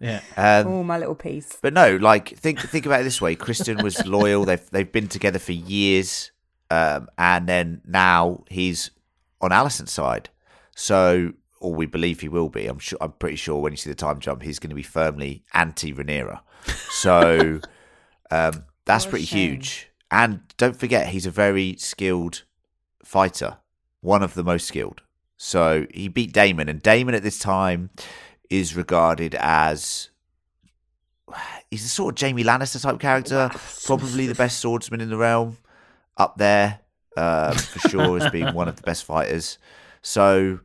Yeah. 0.01 0.20
Um, 0.36 0.66
Oh, 0.66 0.82
my 0.82 0.99
little 0.99 1.14
piece. 1.14 1.59
But 1.62 1.72
no, 1.72 1.97
like 1.97 2.36
think 2.36 2.61
think 2.61 2.86
about 2.86 3.01
it 3.01 3.05
this 3.05 3.20
way: 3.20 3.36
Criston 3.36 3.82
was 3.82 4.05
loyal. 4.07 4.45
They've 4.45 4.70
they've 4.70 4.90
been 4.90 5.09
together 5.09 5.38
for 5.38 5.53
years, 5.53 6.30
um, 6.70 7.09
and 7.16 7.49
then 7.49 7.80
now 7.86 8.45
he's 8.51 8.90
on 9.40 9.51
Alicent's 9.51 9.92
side. 9.92 10.30
So, 10.76 11.32
or 11.61 11.72
we 11.74 11.86
believe 11.86 12.20
he 12.20 12.28
will 12.28 12.49
be. 12.49 12.66
I'm 12.66 12.78
sure. 12.80 12.99
I'm 13.01 13.12
pretty 13.12 13.36
sure 13.36 13.61
when 13.61 13.72
you 13.72 13.76
see 13.76 13.90
the 13.90 13.95
time 13.97 14.18
jump, 14.18 14.42
he's 14.42 14.59
going 14.59 14.70
to 14.70 14.76
be 14.76 14.82
firmly 14.82 15.45
anti 15.55 15.92
Rhaenyra. 15.92 16.40
So, 16.90 17.61
um, 18.30 18.64
that's 18.84 19.05
What 19.07 19.11
pretty 19.11 19.26
shame. 19.26 19.51
huge. 19.53 19.88
And 20.11 20.40
don't 20.57 20.76
forget, 20.76 21.09
he's 21.09 21.26
a 21.26 21.30
very 21.30 21.76
skilled 21.78 22.42
fighter, 23.05 23.59
one 24.01 24.22
of 24.22 24.34
the 24.34 24.45
most 24.45 24.66
skilled. 24.66 25.03
So 25.36 25.86
he 25.92 26.09
beat 26.09 26.32
Daemon, 26.32 26.68
and 26.68 26.80
Daemon 26.82 27.14
at 27.14 27.22
this 27.22 27.38
time 27.38 27.90
is 28.59 28.77
regarded 28.77 29.35
as 29.37 30.11
he's 31.71 31.83
the 31.83 31.89
sort 31.89 32.15
of 32.15 32.27
Jaime 32.27 32.45
Lannister 32.45 32.81
type 32.81 33.01
character, 33.01 33.51
probably 33.85 34.27
the 34.27 34.35
best 34.35 34.61
swordsman 34.61 35.01
in 35.01 35.11
the 35.11 35.17
realm, 35.17 35.59
up 36.17 36.37
there 36.37 36.81
uh, 37.17 37.53
for 37.55 37.89
sure 37.89 38.19
as 38.19 38.31
being 38.31 38.55
one 38.55 38.69
of 38.69 38.77
the 38.77 38.83
best 38.83 39.05
fighters. 39.05 39.59
So 40.03 40.61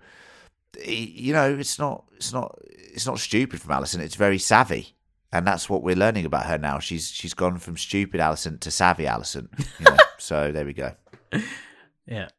you 0.86 1.34
know, 1.34 1.58
it's 1.58 1.80
not 1.80 2.06
it's 2.16 2.34
not 2.34 2.58
it's 2.64 3.06
not 3.06 3.20
stupid 3.20 3.62
from 3.62 3.72
Alicent. 3.72 4.00
It's 4.00 4.16
very 4.16 4.38
savvy. 4.38 4.96
and 5.32 5.46
that's 5.46 5.70
what 5.70 5.84
we're 5.84 5.96
learning 5.96 6.26
about 6.26 6.46
her 6.46 6.58
now. 6.58 6.80
She's 6.80 7.10
she's 7.10 7.34
gone 7.34 7.58
from 7.58 7.78
stupid 7.78 8.20
Alicent 8.20 8.62
to 8.62 8.72
savvy 8.72 9.06
Alicent. 9.06 9.50
You 9.80 9.86
know? 9.86 9.98
so 10.18 10.52
there 10.52 10.66
we 10.66 10.74
go. 10.74 10.94
Yeah. 12.06 12.30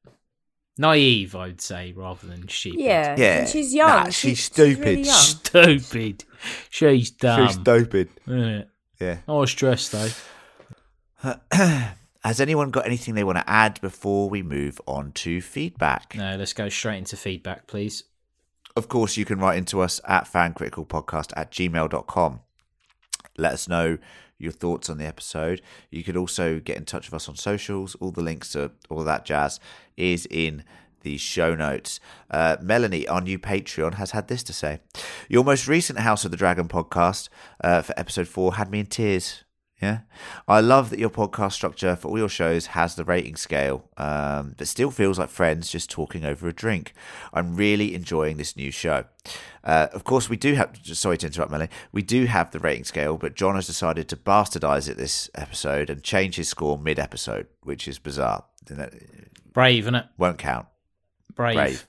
Naive, 0.80 1.34
I'd 1.36 1.60
say, 1.60 1.92
rather 1.92 2.26
than 2.26 2.48
stupid. 2.48 2.80
Yeah, 2.80 3.14
Yeah, 3.18 3.38
and 3.40 3.48
she's 3.48 3.74
young. 3.74 3.88
nah, 3.88 4.04
She- 4.10 4.28
she's 4.30 4.44
stupid. 4.44 4.78
really 4.84 5.02
young. 5.02 5.14
Stupid. 5.20 6.24
She's 6.70 7.10
dumb. 7.10 7.46
She's 7.48 7.56
stupid. 7.56 8.08
isn't? 8.26 8.68
Yeah. 8.98 9.18
I 9.28 9.32
was 9.32 9.50
stressed 9.50 9.92
though. 9.92 10.08
Has 12.22 12.40
anyone 12.40 12.70
got 12.70 12.84
anything 12.86 13.14
they 13.14 13.24
want 13.24 13.38
to 13.38 13.48
add 13.48 13.80
before 13.80 14.28
we 14.28 14.42
move 14.42 14.80
on 14.86 15.12
to 15.12 15.40
feedback? 15.40 16.14
No, 16.16 16.36
let's 16.36 16.52
go 16.52 16.68
straight 16.68 16.98
into 16.98 17.16
feedback, 17.16 17.66
please. 17.66 18.04
Of 18.76 18.88
course, 18.88 19.16
you 19.16 19.24
can 19.24 19.38
write 19.38 19.56
into 19.58 19.80
us 19.80 20.00
at 20.06 20.24
fancriticalpodcast 20.30 21.32
at 21.36 21.50
gmail.com. 21.50 22.40
Let 23.38 23.52
us 23.52 23.68
know 23.68 23.98
your 24.40 24.52
thoughts 24.52 24.88
on 24.88 24.98
the 24.98 25.06
episode. 25.06 25.62
You 25.90 26.02
could 26.02 26.16
also 26.16 26.58
get 26.58 26.76
in 26.76 26.84
touch 26.84 27.06
with 27.06 27.14
us 27.14 27.28
on 27.28 27.36
socials. 27.36 27.94
All 27.96 28.10
the 28.10 28.22
links 28.22 28.52
to 28.52 28.72
all 28.88 29.04
that 29.04 29.24
jazz 29.24 29.60
is 29.96 30.26
in 30.30 30.64
the 31.02 31.18
show 31.18 31.54
notes. 31.54 32.00
Uh, 32.30 32.56
Melanie, 32.60 33.06
our 33.08 33.20
new 33.20 33.38
Patreon, 33.38 33.94
has 33.94 34.10
had 34.12 34.28
this 34.28 34.42
to 34.44 34.52
say. 34.52 34.80
Your 35.28 35.44
most 35.44 35.66
recent 35.66 35.98
House 36.00 36.24
of 36.24 36.30
the 36.30 36.36
Dragon 36.36 36.68
podcast 36.68 37.28
uh, 37.62 37.82
for 37.82 37.98
episode 37.98 38.28
four 38.28 38.54
had 38.54 38.70
me 38.70 38.80
in 38.80 38.86
tears. 38.86 39.44
Yeah. 39.80 40.00
I 40.46 40.60
love 40.60 40.90
that 40.90 40.98
your 40.98 41.08
podcast 41.08 41.52
structure 41.52 41.96
for 41.96 42.08
all 42.08 42.18
your 42.18 42.28
shows 42.28 42.66
has 42.66 42.96
the 42.96 43.04
rating 43.04 43.36
scale, 43.36 43.88
um, 43.96 44.54
but 44.58 44.68
still 44.68 44.90
feels 44.90 45.18
like 45.18 45.30
friends 45.30 45.70
just 45.70 45.88
talking 45.88 46.22
over 46.24 46.46
a 46.48 46.52
drink. 46.52 46.92
I'm 47.32 47.56
really 47.56 47.94
enjoying 47.94 48.36
this 48.36 48.56
new 48.56 48.70
show. 48.70 49.04
Uh, 49.64 49.88
of 49.92 50.04
course, 50.04 50.28
we 50.28 50.36
do 50.36 50.54
have, 50.54 50.78
sorry 50.84 51.16
to 51.18 51.26
interrupt, 51.26 51.50
Melanie, 51.50 51.70
we 51.92 52.02
do 52.02 52.26
have 52.26 52.50
the 52.50 52.58
rating 52.58 52.84
scale, 52.84 53.16
but 53.16 53.34
John 53.34 53.54
has 53.54 53.66
decided 53.66 54.06
to 54.10 54.16
bastardize 54.16 54.88
it 54.88 54.98
this 54.98 55.30
episode 55.34 55.88
and 55.88 56.02
change 56.02 56.36
his 56.36 56.48
score 56.48 56.76
mid 56.76 56.98
episode, 56.98 57.46
which 57.62 57.88
is 57.88 57.98
bizarre. 57.98 58.44
Brave, 59.52 59.86
it? 59.86 60.04
won't 60.18 60.38
count. 60.38 60.66
Brave. 61.34 61.56
Brave. 61.56 61.88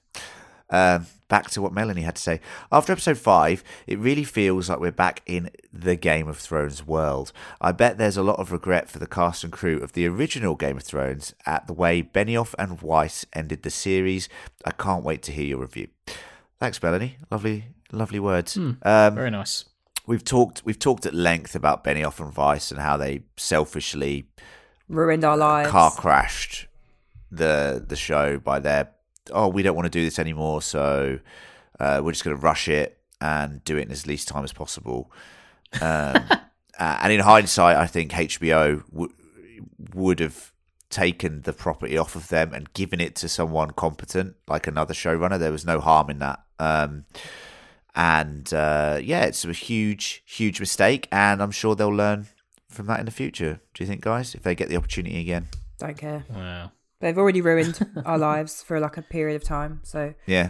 Um, 0.72 1.06
back 1.28 1.50
to 1.52 1.62
what 1.62 1.72
Melanie 1.74 2.02
had 2.02 2.16
to 2.16 2.22
say. 2.22 2.40
After 2.72 2.92
episode 2.92 3.18
five, 3.18 3.64
it 3.88 4.00
really 4.00 4.24
feels 4.24 4.70
like 4.70 4.80
we're 4.80 4.92
back 4.92 5.22
in 5.26 5.50
the 5.72 5.96
Game 5.96 6.28
of 6.28 6.38
Thrones 6.38 6.86
world. 6.86 7.32
I 7.62 7.72
bet 7.72 7.98
there's 7.98 8.18
a 8.18 8.24
lot 8.24 8.40
of 8.40 8.52
regret 8.52 8.90
for 8.90 9.00
the 9.00 9.08
cast 9.08 9.44
and 9.44 9.54
crew 9.54 9.78
of 9.82 9.94
the 9.94 10.08
original 10.08 10.56
Game 10.56 10.78
of 10.78 10.84
Thrones 10.84 11.34
at 11.46 11.68
the 11.68 11.74
way 11.74 12.02
Benioff 12.04 12.54
and 12.60 12.82
Weiss 12.82 13.26
ended 13.34 13.64
the 13.64 13.70
series. 13.70 14.28
I 14.66 14.72
can't 14.72 15.04
wait 15.06 15.22
to 15.24 15.32
hear 15.32 15.46
your 15.46 15.60
review. 15.60 15.88
Thanks, 16.60 16.82
Melanie. 16.84 17.18
Lovely, 17.30 17.66
lovely 17.92 18.20
words. 18.20 18.58
Um, 18.58 18.76
Very 18.84 19.32
nice. 19.32 19.66
we've 20.08 20.24
talked 20.26 20.64
we've 20.66 20.80
talked 20.80 21.06
at 21.06 21.14
length 21.14 21.56
about 21.56 21.84
Benioff 21.84 22.20
and 22.20 22.36
Weiss 22.36 22.72
and 22.72 22.80
how 22.82 22.98
they 22.98 23.22
selfishly 23.38 24.28
Ruined 24.90 25.24
our 25.24 25.38
lives. 25.38 25.70
car 25.70 25.92
crashed 25.92 26.68
the 27.32 27.84
the 27.88 27.96
show 27.96 28.38
by 28.38 28.60
their 28.60 28.90
oh 29.32 29.48
we 29.48 29.64
don't 29.64 29.76
want 29.76 29.86
to 29.86 29.90
do 29.90 30.04
this 30.04 30.20
anymore 30.20 30.62
so 30.62 31.20
uh, 31.80 32.02
we're 32.04 32.12
just 32.12 32.24
going 32.24 32.36
to 32.36 32.42
rush 32.42 32.68
it 32.68 33.00
and 33.20 33.64
do 33.64 33.78
it 33.78 33.84
in 33.84 33.92
as 33.92 34.06
least 34.08 34.28
time 34.28 34.44
as 34.44 34.54
possible. 34.54 35.12
Um, 35.82 35.82
uh, 36.80 36.98
and 37.02 37.14
in 37.14 37.20
hindsight 37.20 37.78
i 37.78 37.86
think 37.86 38.12
hbo 38.12 38.84
w- 38.92 39.14
would 39.94 40.20
have 40.20 40.52
taken 40.90 41.42
the 41.42 41.54
property 41.54 41.98
off 41.98 42.16
of 42.16 42.28
them 42.28 42.54
and 42.54 42.72
given 42.74 43.00
it 43.00 43.16
to 43.16 43.30
someone 43.30 43.72
competent 43.72 44.36
like 44.48 44.68
another 44.68 44.94
showrunner. 44.94 45.40
There 45.40 45.52
was 45.52 45.66
no 45.66 45.80
harm 45.80 46.10
in 46.10 46.20
that. 46.20 46.42
Um, 46.60 47.06
and 47.96 48.54
uh, 48.54 49.00
yeah 49.02 49.24
it's 49.24 49.44
a 49.44 49.52
huge 49.52 50.24
huge 50.26 50.62
mistake 50.62 51.10
and 51.12 51.44
i'm 51.44 51.52
sure 51.52 51.76
they'll 51.76 51.90
learn 51.90 52.28
from 52.70 52.88
that 52.88 53.00
in 53.00 53.06
the 53.06 53.12
future. 53.12 53.60
Do 53.74 53.84
you 53.84 53.88
think 53.88 54.02
guys 54.02 54.34
if 54.34 54.44
they 54.44 54.56
get 54.56 54.70
the 54.70 54.78
opportunity 54.78 55.20
again? 55.20 55.48
Don't 55.78 55.98
care. 55.98 56.26
Wow. 56.30 56.72
They've 57.02 57.18
already 57.18 57.42
ruined 57.42 57.86
our 58.06 58.18
lives 58.18 58.64
for 58.64 58.80
like 58.80 58.96
a 58.98 59.02
period 59.02 59.36
of 59.36 59.44
time. 59.44 59.82
So 59.84 60.14
Yeah. 60.26 60.50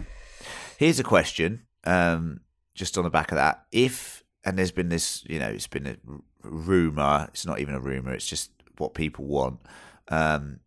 Here's 0.78 0.98
a 1.00 1.04
question, 1.04 1.62
um, 1.84 2.40
just 2.74 2.96
on 2.98 3.04
the 3.04 3.10
back 3.10 3.30
of 3.32 3.36
that. 3.36 3.64
If, 3.72 4.22
and 4.44 4.58
there's 4.58 4.72
been 4.72 4.88
this, 4.88 5.24
you 5.28 5.38
know, 5.38 5.48
it's 5.48 5.66
been 5.68 5.86
a 5.86 5.96
r- 6.08 6.20
rumor, 6.42 7.28
it's 7.28 7.46
not 7.46 7.60
even 7.60 7.74
a 7.74 7.80
rumor, 7.80 8.12
it's 8.12 8.26
just 8.28 8.50
what 8.78 8.92
people 8.94 9.24
want, 9.26 9.60
um, 10.08 10.58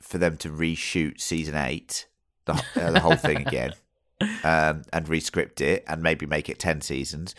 for 0.00 0.16
them 0.18 0.36
to 0.38 0.48
reshoot 0.50 1.20
season 1.20 1.54
eight, 1.54 2.06
the, 2.46 2.52
uh, 2.76 2.90
the 2.92 3.00
whole 3.00 3.16
thing 3.16 3.46
again, 3.46 3.72
um, 4.44 4.82
and 4.92 5.06
rescript 5.08 5.60
it 5.60 5.84
and 5.86 6.02
maybe 6.02 6.24
make 6.26 6.48
it 6.48 6.58
10 6.58 6.80
seasons. 6.80 7.34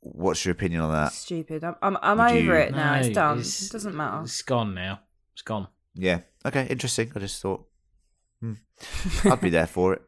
What's 0.00 0.44
your 0.44 0.52
opinion 0.52 0.80
on 0.80 0.92
that? 0.92 1.12
stupid. 1.12 1.62
I'm 1.62 1.76
I'm, 1.82 1.98
I'm 2.02 2.20
over 2.20 2.38
you- 2.38 2.52
it 2.54 2.72
now. 2.72 2.94
No, 2.94 3.00
it's 3.00 3.08
done. 3.14 3.38
it's- 3.38 3.62
it 3.66 3.70
doesn't 3.72 3.94
matter. 3.94 4.22
It's 4.24 4.42
gone 4.42 4.74
now. 4.74 5.00
It's 5.34 5.42
gone. 5.42 5.68
Yeah. 5.94 6.20
Okay. 6.44 6.66
Interesting. 6.68 7.12
I 7.14 7.18
just 7.20 7.40
thought, 7.42 7.66
hmm, 8.40 8.54
I'd 9.24 9.40
be 9.40 9.50
there 9.50 9.66
for 9.66 9.94
it. 9.94 10.02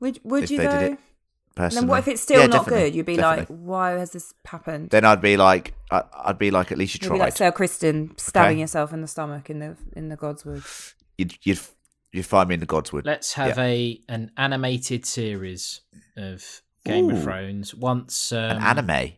Would 0.00 0.20
would 0.24 0.44
if 0.44 0.50
you 0.50 0.56
they 0.58 0.64
did 0.64 0.72
though? 0.72 0.92
it, 0.94 0.98
Personally. 1.54 1.80
Then 1.82 1.88
what 1.88 1.98
if 1.98 2.08
it's 2.08 2.22
still 2.22 2.40
Yeah, 2.40 2.46
not 2.46 2.66
good? 2.66 2.94
You'd 2.94 3.06
be 3.06 3.16
definitely. 3.16 3.54
like, 3.56 3.62
why 3.66 3.90
has 3.92 4.12
this 4.12 4.32
happened? 4.46 4.90
then 4.90 5.04
I'd 5.04 5.20
be 5.20 5.36
like, 5.36 5.74
I- 5.90 6.04
I'd 6.24 6.38
be 6.38 6.50
like, 6.50 6.70
at 6.72 6.78
least 6.78 6.94
you 6.94 7.00
You'd 7.02 7.08
tried. 7.08 7.16
be 7.16 7.20
like 7.20 7.36
Ser 7.36 7.52
Criston 7.52 8.18
stabbing 8.18 8.52
Okay. 8.56 8.60
yourself 8.60 8.92
in 8.92 9.00
the 9.02 9.08
stomach 9.08 9.50
in 9.50 9.58
the 9.58 9.76
in 9.96 10.08
the 10.08 10.16
Godswood. 10.16 10.64
you'd 11.18 11.34
you'd 11.42 11.60
you'd 12.12 12.24
find 12.26 12.48
me 12.48 12.54
in 12.54 12.60
the 12.60 12.66
Godswood. 12.66 13.04
Let's 13.04 13.32
have 13.34 13.58
a 13.58 14.00
an 14.08 14.30
animated 14.36 15.04
series 15.06 15.80
of 16.16 16.62
Game 16.84 17.06
Ooh. 17.10 17.16
of 17.16 17.22
Thrones. 17.22 17.74
Once 17.74 18.32
um, 18.32 18.38
An 18.56 18.62
anime. 18.62 19.12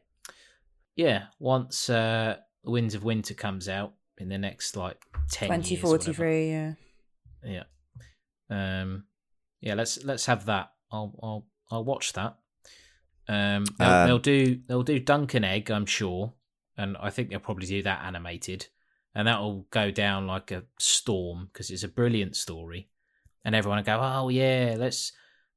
Yeah, 0.97 1.25
once 1.39 1.89
uh, 1.89 2.37
Winds 2.65 2.95
of 2.95 3.05
Winter 3.05 3.35
comes 3.35 3.69
out 3.69 3.93
in 4.23 4.29
the 4.29 4.39
next 4.39 4.77
like 4.77 5.05
ten 5.31 5.49
Twenty 5.49 5.75
years. 5.75 5.81
or 5.85 5.87
forty 5.89 6.11
whatever. 6.11 6.15
three. 6.17 6.51
Yeah. 6.51 6.73
Yeah. 7.45 7.65
Um. 8.51 9.05
Yeah. 9.61 9.75
Let's 9.75 10.03
let's 10.05 10.27
have 10.27 10.47
that. 10.47 10.73
I'll 10.91 11.15
I'll 11.23 11.47
I'll 11.71 11.85
watch 11.85 12.13
that. 12.15 12.37
Um. 13.29 13.65
They'll, 13.79 13.89
Um, 13.91 14.07
they'll 14.07 14.19
do 14.19 14.61
they'll 14.69 14.83
do 14.83 14.99
Dunk 14.99 15.35
and 15.35 15.45
Egg. 15.45 15.71
I'm 15.71 15.87
sure, 15.87 16.35
and 16.77 16.97
I 16.99 17.11
think 17.11 17.31
they'll 17.31 17.39
probably 17.41 17.67
do 17.67 17.83
that 17.83 18.05
animated, 18.05 18.67
and 19.15 19.27
that'll 19.29 19.67
go 19.71 19.91
down 19.91 20.27
like 20.27 20.51
a 20.51 20.65
storm 20.79 21.49
because 21.53 21.71
it's 21.71 21.85
a 21.85 21.89
brilliant 21.89 22.37
story, 22.37 22.89
and 23.45 23.55
everyone 23.55 23.79
will 23.79 23.85
go, 23.85 24.01
oh 24.01 24.29
yeah, 24.29 24.77
let's 24.79 25.13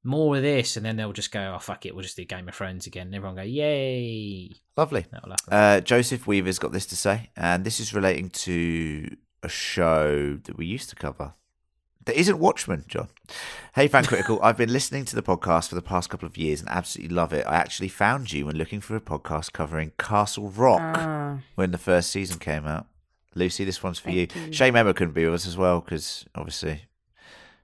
more 0.06 0.36
of 0.38 0.42
this, 0.44 0.78
and 0.78 0.86
then 0.86 0.96
they'll 0.96 1.12
just 1.14 1.32
go, 1.32 1.54
oh 1.56 1.60
fuck 1.60 1.86
it, 1.86 1.94
we'll 1.96 2.04
just 2.04 2.16
do 2.16 2.26
Game 2.26 2.48
of 2.48 2.56
Thrones 2.56 2.88
again, 2.88 3.08
and 3.08 3.16
everyone 3.16 3.36
go, 3.36 3.42
yay, 3.42 4.52
Lovely. 4.78 5.06
that'll. 5.12 5.34
Uh, 5.50 5.82
Joseph 5.82 6.28
Weaver's 6.28 6.60
got 6.60 6.72
this 6.72 6.86
to 6.88 6.96
say, 6.96 7.30
and 7.36 7.64
this 7.66 7.80
is 7.80 7.94
relating 7.94 8.30
to 8.32 9.16
a 9.44 9.50
show 9.50 10.38
that 10.44 10.58
we 10.58 10.66
used 10.66 10.90
to 10.90 10.96
cover. 10.96 11.34
That 12.06 12.20
isn't 12.20 12.38
Watchmen, 12.38 12.86
John. 12.88 13.08
Hey, 13.74 13.88
Fan 13.88 14.06
Critical. 14.06 14.40
I've 14.44 14.58
been 14.58 14.72
listening 14.72 15.06
to 15.06 15.16
the 15.16 15.24
podcast 15.24 15.70
for 15.70 15.76
the 15.76 15.82
past 15.82 16.08
couple 16.12 16.28
of 16.28 16.38
years 16.38 16.60
and 16.62 16.70
absolutely 16.70 17.16
love 17.16 17.34
it. 17.34 17.48
I 17.48 17.56
actually 17.56 17.88
found 17.88 18.32
you 18.32 18.46
when 18.46 18.58
looking 18.58 18.80
for 18.80 18.96
a 18.96 19.02
podcast 19.02 19.54
covering 19.54 19.92
Castle 19.98 20.50
Rock 20.52 20.82
Ah, 20.84 21.40
when 21.56 21.72
the 21.72 21.80
first 21.80 22.12
season 22.12 22.38
came 22.38 22.68
out. 22.68 22.86
Lucy, 23.34 23.66
this 23.66 23.82
one's 23.82 23.98
for 23.98 24.12
you. 24.12 24.28
you. 24.36 24.54
Shame 24.54 24.76
Emma 24.76 24.94
couldn't 24.94 25.16
be 25.16 25.26
with 25.26 25.34
us 25.34 25.48
as 25.48 25.58
well 25.58 25.80
because 25.82 26.26
obviously 26.36 26.84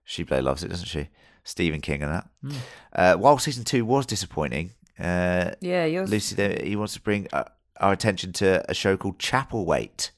she 0.03 0.23
play 0.23 0.41
loves 0.41 0.63
it, 0.63 0.69
doesn't 0.69 0.87
she? 0.87 1.09
Stephen 1.43 1.81
King 1.81 2.03
and 2.03 2.11
that. 2.11 2.29
Hmm. 2.41 2.51
Uh, 2.93 3.15
while 3.15 3.37
season 3.37 3.63
two 3.63 3.85
was 3.85 4.05
disappointing, 4.05 4.71
uh, 4.99 5.51
yeah, 5.59 5.85
yours. 5.85 6.09
Lucy, 6.09 6.61
he 6.63 6.75
wants 6.75 6.93
to 6.93 7.01
bring 7.01 7.27
uh, 7.33 7.45
our 7.79 7.91
attention 7.91 8.33
to 8.33 8.63
a 8.69 8.73
show 8.73 8.97
called 8.97 9.17
Chapelwaite. 9.19 10.11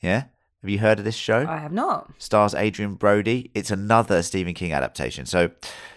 Yeah, 0.00 0.24
have 0.62 0.70
you 0.70 0.78
heard 0.78 0.98
of 0.98 1.04
this 1.04 1.14
show? 1.14 1.46
I 1.48 1.58
have 1.58 1.72
not. 1.72 2.10
Stars 2.18 2.54
Adrien 2.54 2.94
Brody. 2.94 3.50
It's 3.54 3.70
another 3.70 4.22
Stephen 4.22 4.54
King 4.54 4.72
adaptation. 4.72 5.24
So, 5.24 5.50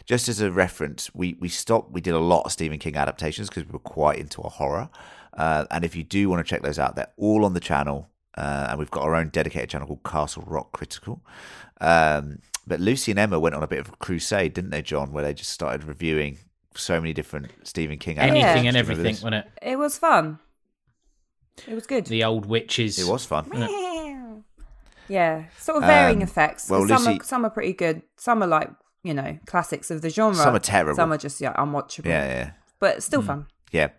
just 0.05 0.29
as 0.29 0.39
a 0.39 0.51
reference, 0.51 1.13
we 1.15 1.35
we 1.39 1.49
stopped. 1.49 1.91
We 1.91 1.99
did 1.99 2.13
a 2.13 2.19
lot 2.19 2.45
of 2.45 2.51
Stephen 2.51 2.77
King 2.77 2.95
adaptations 2.95 3.49
because 3.49 3.65
we 3.65 3.71
were 3.71 3.79
quite 3.79 4.19
into 4.19 4.41
a 4.41 4.49
horror. 4.49 4.89
Uh, 5.33 5.65
and 5.71 5.83
if 5.83 5.95
you 5.95 6.03
do 6.03 6.29
want 6.29 6.45
to 6.45 6.49
check 6.49 6.61
those 6.61 6.77
out, 6.77 6.95
they're 6.95 7.11
all 7.17 7.43
on 7.43 7.53
the 7.53 7.59
channel. 7.59 8.09
Uh, 8.37 8.67
and 8.69 8.79
we've 8.79 8.91
got 8.91 9.03
our 9.03 9.15
own 9.15 9.29
dedicated 9.29 9.69
channel 9.69 9.87
called 9.87 10.03
Castle 10.03 10.43
Rock 10.45 10.71
Critical. 10.71 11.21
Um, 11.79 12.39
but 12.71 12.79
Lucy 12.79 13.11
and 13.11 13.19
Emma 13.19 13.37
went 13.37 13.53
on 13.53 13.61
a 13.63 13.67
bit 13.67 13.79
of 13.79 13.89
a 13.89 13.91
crusade, 13.97 14.53
didn't 14.53 14.69
they, 14.71 14.81
John? 14.81 15.11
Where 15.11 15.23
they 15.23 15.33
just 15.33 15.51
started 15.51 15.83
reviewing 15.83 16.37
so 16.75 16.99
many 17.01 17.11
different 17.13 17.51
Stephen 17.63 17.97
King 17.97 18.17
Anything 18.17 18.43
adaptations. 18.43 18.65
and 18.65 18.73
Do 18.73 18.77
you 18.77 18.79
everything, 18.93 19.15
wasn't 19.15 19.35
it? 19.35 19.45
It 19.61 19.75
was 19.77 19.97
fun. 19.97 20.39
It 21.67 21.73
was 21.75 21.85
good. 21.85 22.05
The 22.05 22.23
old 22.23 22.45
witches. 22.45 22.97
It 22.97 23.07
was 23.11 23.25
fun. 23.25 23.49
Yeah, 25.07 25.43
sort 25.59 25.79
of 25.79 25.83
varying 25.83 26.17
Um, 26.19 26.23
effects. 26.23 26.63
'cause 26.63 26.71
well, 26.71 26.87
some 26.87 27.05
Lucy- 27.05 27.19
are 27.19 27.23
some 27.23 27.45
are 27.45 27.49
pretty 27.49 27.73
good. 27.73 28.01
Some 28.15 28.41
are 28.41 28.47
like 28.47 28.69
you 29.03 29.13
know 29.13 29.37
classics 29.45 29.91
of 29.91 30.01
the 30.01 30.09
genre. 30.09 30.35
Some 30.35 30.55
are 30.55 30.59
terrible. 30.59 30.95
Some 30.95 31.11
are 31.11 31.17
just 31.17 31.41
yeah 31.41 31.53
unwatchable. 31.53 32.05
Yeah, 32.05 32.25
yeah. 32.27 32.51
but 32.79 33.03
still 33.03 33.21
fun. 33.21 33.47
Yeah. 33.71 33.89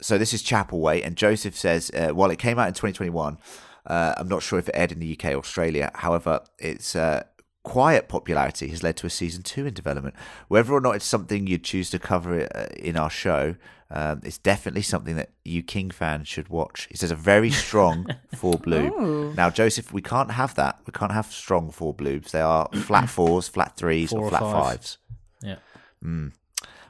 So 0.00 0.16
this 0.18 0.32
is 0.32 0.42
Chapelwaite, 0.42 1.06
and 1.06 1.14
Joseph 1.16 1.56
says, 1.56 1.90
uh, 1.94 2.08
while 2.08 2.30
it 2.30 2.38
came 2.38 2.58
out 2.58 2.66
in 2.66 2.74
2021, 2.74 3.38
uh, 3.86 4.14
I'm 4.16 4.26
not 4.26 4.42
sure 4.42 4.58
if 4.58 4.68
it 4.68 4.74
aired 4.74 4.90
in 4.90 4.98
the 4.98 5.06
UK 5.06 5.26
or 5.34 5.38
Australia. 5.38 5.90
However, 5.94 6.40
it's 6.58 6.96
uh, 6.96 7.22
quiet 7.62 8.08
popularity 8.08 8.68
has 8.68 8.82
led 8.82 8.96
to 8.98 9.06
a 9.06 9.10
season 9.10 9.42
two 9.42 9.66
in 9.66 9.74
development. 9.74 10.14
Whether 10.48 10.72
or 10.72 10.80
not 10.80 10.96
it's 10.96 11.04
something 11.04 11.46
you'd 11.46 11.64
choose 11.64 11.90
to 11.90 11.98
cover 11.98 12.48
uh, 12.54 12.66
in 12.76 12.96
our 12.96 13.10
show, 13.10 13.56
um, 13.90 14.20
it's 14.24 14.38
definitely 14.38 14.82
something 14.82 15.16
that 15.16 15.30
you 15.44 15.62
King 15.62 15.90
fans 15.90 16.26
should 16.26 16.48
watch. 16.48 16.88
It 16.90 16.98
says 16.98 17.10
a 17.10 17.16
very 17.16 17.50
strong 17.64 18.06
four 18.34 18.54
blue. 18.54 18.88
Ooh. 18.98 19.34
Now, 19.34 19.50
Joseph, 19.50 19.92
we 19.92 20.02
can't 20.02 20.30
have 20.32 20.54
that. 20.56 20.80
We 20.86 20.92
can't 20.92 21.12
have 21.12 21.26
strong 21.26 21.70
four 21.70 21.92
blues. 21.94 22.32
They 22.32 22.40
are 22.40 22.68
flat 22.74 23.08
fours, 23.08 23.48
flat 23.48 23.76
threes, 23.76 24.10
Four 24.10 24.20
or 24.20 24.24
or 24.24 24.30
flat 24.30 24.40
five. 24.40 24.52
fives. 24.52 24.98
Yeah. 25.42 25.56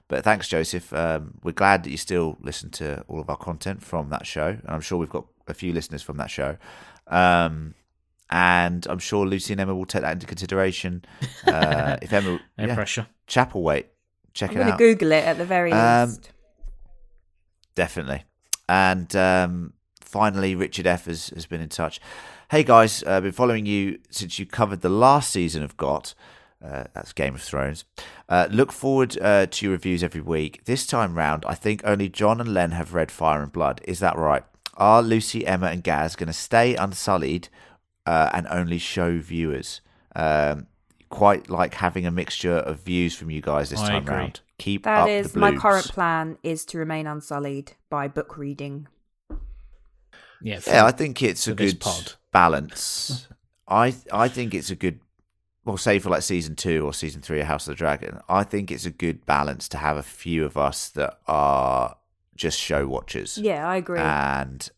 But 0.09 0.25
thanks, 0.25 0.47
Joseph. 0.47 0.93
Um, 0.93 1.39
we're 1.43 1.53
glad 1.53 1.85
that 1.85 1.91
you 1.91 1.97
still 1.97 2.37
listen 2.41 2.71
to 2.73 3.03
all 3.09 3.19
of 3.21 3.31
our 3.31 3.37
content 3.37 3.83
from 3.83 4.11
that 4.11 4.27
show, 4.27 4.49
and 4.49 4.69
I'm 4.69 4.81
sure 4.83 4.99
we've 4.99 5.09
got 5.09 5.27
a 5.49 5.55
few 5.55 5.73
listeners 5.73 6.03
from 6.03 6.19
that 6.19 6.31
show. 6.31 6.57
Um, 7.07 7.75
and 8.33 8.87
I'm 8.89 8.99
sure 8.99 9.27
Lucy 9.27 9.53
and 9.53 9.61
Emma 9.61 9.75
will 9.75 9.85
take 9.85 10.01
that 10.01 10.13
into 10.13 10.27
consideration. 10.27 11.05
Uh, 11.47 11.99
if 12.03 12.13
Emma, 12.13 12.41
No 12.57 12.65
yeah, 12.65 12.75
pressure. 12.75 13.07
Chapelwaite, 13.29 13.85
check 14.33 14.53
I'm 14.53 14.57
it 14.57 14.63
out. 14.63 14.79
Google 14.79 15.13
it 15.13 15.25
at 15.25 15.37
the 15.37 15.45
very 15.45 15.71
Um, 15.71 16.09
least. 16.09 16.33
Definitely. 17.75 18.25
And 18.71 19.15
um, 19.15 19.75
finally, 20.01 20.55
Richard 20.55 20.87
F 20.87 21.05
has, 21.05 21.29
has 21.29 21.45
been 21.45 21.61
in 21.61 21.69
touch. 21.69 22.01
Hey 22.51 22.63
guys, 22.65 23.05
uh, 23.07 23.21
been 23.21 23.33
following 23.33 23.67
you 23.67 23.99
since 24.11 24.39
you 24.39 24.47
covered 24.47 24.81
the 24.81 24.89
last 24.89 25.31
season 25.31 25.63
of 25.63 25.77
GOT. 25.77 26.15
Uh, 26.65 26.85
that's 26.95 27.13
Game 27.13 27.35
of 27.35 27.43
Thrones. 27.43 27.85
Uh, 28.31 28.49
look 28.51 28.73
forward 28.73 29.19
uh, 29.21 29.47
to 29.47 29.67
your 29.67 29.73
reviews 29.73 30.03
every 30.03 30.21
week. 30.23 30.65
This 30.65 30.87
time 30.87 31.19
round, 31.19 31.45
I 31.47 31.55
think 31.55 31.83
only 31.85 32.09
John 32.09 32.41
and 32.41 32.55
Len 32.55 32.71
have 32.71 32.95
read 32.95 33.11
Fire 33.11 33.43
and 33.43 33.53
Blood. 33.53 33.83
Is 33.85 33.99
that 33.99 34.17
right? 34.17 34.45
Are 34.77 35.03
Lucy, 35.03 35.47
Emma, 35.47 35.67
and 35.67 35.83
Gaz 35.83 36.17
going 36.17 36.29
to 36.29 36.33
stay 36.33 36.75
unsullied 36.77 37.49
uh, 38.07 38.31
and 38.33 38.47
only 38.49 38.79
show 38.79 39.19
viewers? 39.19 39.81
Um, 40.17 40.67
quite 41.09 41.51
like 41.51 41.75
having 41.75 42.07
a 42.07 42.11
mixture 42.11 42.57
of 42.57 42.81
views 42.81 43.15
from 43.15 43.31
you 43.31 43.41
guys 43.43 43.71
this 43.71 43.81
I 43.81 43.89
time 43.89 44.03
agree. 44.05 44.15
round. 44.17 44.41
Keep 44.59 44.85
That 44.85 45.03
up 45.03 45.09
is 45.09 45.33
the 45.33 45.41
my 45.41 45.55
current 45.57 45.87
plan 45.89 46.39
is 46.43 46.65
to 46.67 46.79
remain 46.79 47.07
unsullied 47.07 47.73
by 47.91 48.09
book 48.09 48.39
reading. 48.39 48.87
Yeah. 50.41 50.61
for- 50.61 50.71
Yeah, 50.71 50.85
I 50.87 50.91
think 50.93 51.23
it's 51.23 51.47
a 51.47 51.55
good 51.55 51.81
pod. 51.81 52.15
balance. 52.33 53.29
I 53.69 53.95
I 54.13 54.29
think 54.29 54.55
it's 54.55 54.71
a 54.71 54.77
good, 54.77 55.01
well, 55.65 55.77
say 55.77 55.99
for 55.99 56.11
like 56.11 56.23
season 56.23 56.57
two 56.57 56.85
or 56.85 56.93
season 56.93 57.23
three 57.23 57.41
of 57.41 57.47
House 57.47 57.67
of 57.69 57.73
the 57.73 57.79
Dragon. 57.79 58.21
I 58.29 58.43
think 58.45 58.71
it's 58.71 58.85
a 58.87 58.91
good 58.91 59.25
balance 59.25 59.69
to 59.71 59.79
have 59.79 59.97
a 59.97 60.03
few 60.03 60.45
of 60.45 60.57
us 60.57 60.89
that 60.91 61.19
are 61.27 61.97
just 62.35 62.59
show 62.59 62.87
watchers. 62.87 63.39
Yeah, 63.39 63.67
I 63.69 63.77
agree. 63.77 63.99
and 64.01 64.69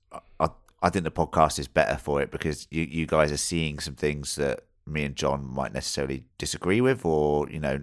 I 0.85 0.89
I 0.89 0.91
think 0.91 1.05
the 1.05 1.11
podcast 1.11 1.59
is 1.59 1.67
better 1.67 1.97
for 1.97 2.21
it 2.21 2.31
because 2.31 2.69
you 2.71 2.83
you 2.83 3.07
guys 3.07 3.33
are 3.33 3.39
seeing 3.39 3.79
some 3.81 3.95
things 3.95 4.37
that 4.37 4.61
me 4.87 5.05
and 5.05 5.17
John 5.17 5.45
might 5.45 5.73
necessarily 5.73 6.27
disagree 6.39 6.81
with, 6.81 7.05
or 7.05 7.49
you 7.51 7.59
know, 7.59 7.81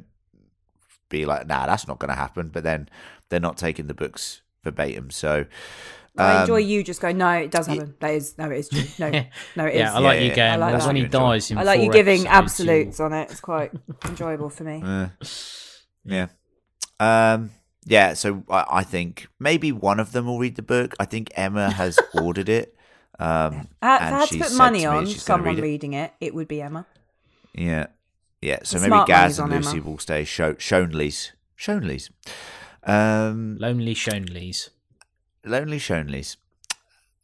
be 1.10 1.26
like, 1.26 1.48
nah, 1.48 1.66
that's 1.66 1.88
not 1.88 2.00
going 2.00 2.10
to 2.10 2.16
happen. 2.16 2.50
But 2.50 2.64
then 2.64 2.90
they're 3.30 3.40
not 3.40 3.58
taking 3.58 3.88
the 3.88 3.94
books 3.94 4.42
verbatim, 4.64 5.10
so. 5.12 5.46
I 6.18 6.42
enjoy 6.42 6.62
um, 6.62 6.68
you 6.68 6.84
just 6.84 7.00
going, 7.00 7.18
no, 7.18 7.32
it 7.32 7.52
does 7.52 7.68
happen. 7.68 7.96
That 8.02 8.12
is, 8.12 8.38
no, 8.38 8.52
it 8.52 8.58
is 8.58 8.68
true. 8.68 8.84
No, 9.00 9.10
no, 9.56 9.66
it 9.66 9.76
is. 9.76 9.80
yeah, 9.80 9.94
I 9.96 10.00
like 10.00 10.18
Yeah, 10.18 10.24
you 10.24 10.30
yeah, 10.30 10.36
going. 10.36 10.60
Like 10.60 10.72
well, 10.72 10.80
that. 10.82 10.88
when 10.88 10.96
he 10.98 11.06
dies 11.06 11.52
in 11.52 11.58
I 11.58 11.64
like 11.64 11.82
you 11.82 11.90
giving 11.90 12.28
episodes, 12.28 12.60
you- 12.60 12.74
absolutes 12.74 13.00
on 13.00 13.14
it. 13.14 13.32
It's 13.32 13.40
quite 13.40 13.72
enjoyable 14.06 14.50
for 14.50 14.66
me. 14.66 14.84
Uh, 14.86 15.08
yeah. 16.04 16.28
Um. 17.00 17.52
Yeah. 17.86 18.14
So 18.16 18.44
I, 18.50 18.66
I 18.70 18.84
think 18.84 19.30
maybe 19.40 19.72
one 19.72 20.02
of 20.02 20.12
them 20.12 20.26
will 20.26 20.38
read 20.38 20.58
the 20.58 20.62
book. 20.62 20.96
I 21.00 21.06
think 21.06 21.32
Emma 21.36 21.72
has 21.72 21.98
ordered 22.14 22.50
it. 22.50 22.76
Um. 23.22 23.68
I, 23.82 23.96
if 23.96 24.02
and 24.02 24.16
I 24.16 24.20
had 24.20 24.30
to 24.30 24.38
put 24.40 24.54
money 24.54 24.80
to 24.82 24.90
me 24.92 24.98
on 24.98 25.08
someone 25.08 25.50
read 25.50 25.60
it. 25.60 25.62
reading 25.62 25.94
it, 25.94 26.14
it 26.20 26.34
would 26.34 26.48
be 26.48 26.62
Emma. 26.62 26.86
Yeah. 27.54 27.88
Yeah. 28.42 28.60
So 28.64 28.80
The 28.80 28.90
maybe 28.90 29.04
Gaz 29.06 29.40
and 29.40 29.52
Lucy 29.52 29.78
Emma. 29.78 29.90
will 29.90 29.98
stay 30.00 30.24
show, 30.24 30.54
Shonleys. 30.56 31.32
Shonleys. 31.58 32.10
Um. 32.84 33.58
Lonely 33.60 33.94
Shonleys. 33.94 34.70
Lonely 35.46 35.78
Shonleys. 35.78 36.38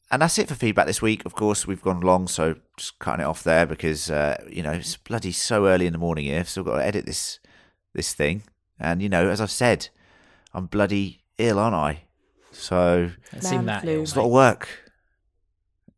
And 0.10 0.22
that's 0.22 0.38
it 0.38 0.48
for 0.48 0.56
feedback 0.56 0.86
this 0.88 1.02
week. 1.02 1.26
Of 1.26 1.36
course, 1.36 1.68
we've 1.68 1.82
gone 1.82 1.99
long, 1.99 2.28
so 2.28 2.56
just 2.78 2.98
cutting 2.99 3.24
it 3.26 3.28
off 3.28 3.44
there 3.44 3.65
because 3.65 4.10
uh, 4.10 4.41
you 4.49 4.64
know 4.64 4.72
it's 4.72 4.95
bloody 4.95 5.34
so 5.34 5.68
early 5.68 5.86
in 5.86 5.91
the 5.94 5.99
morning 5.99 6.26
here. 6.26 6.38
So 6.38 6.40
I've 6.40 6.49
still 6.49 6.64
got 6.64 6.78
to 6.78 6.86
edit 6.86 7.06
this 7.06 7.40
this 7.94 8.14
thing, 8.14 8.44
and 8.80 9.02
you 9.02 9.10
know, 9.10 9.28
as 9.30 9.41
I've 9.41 9.52
said, 9.52 9.90
I'm 10.53 10.68
bloody 10.68 11.24
ill, 11.38 11.60
aren't 11.60 11.76
I? 11.76 12.03
So 12.52 13.11
It 13.34 13.44
seemed 13.44 13.68
that 13.68 13.84
it's 13.84 14.15
a 14.15 14.19
lot 14.19 14.26
of 14.28 14.32
work. 14.32 14.69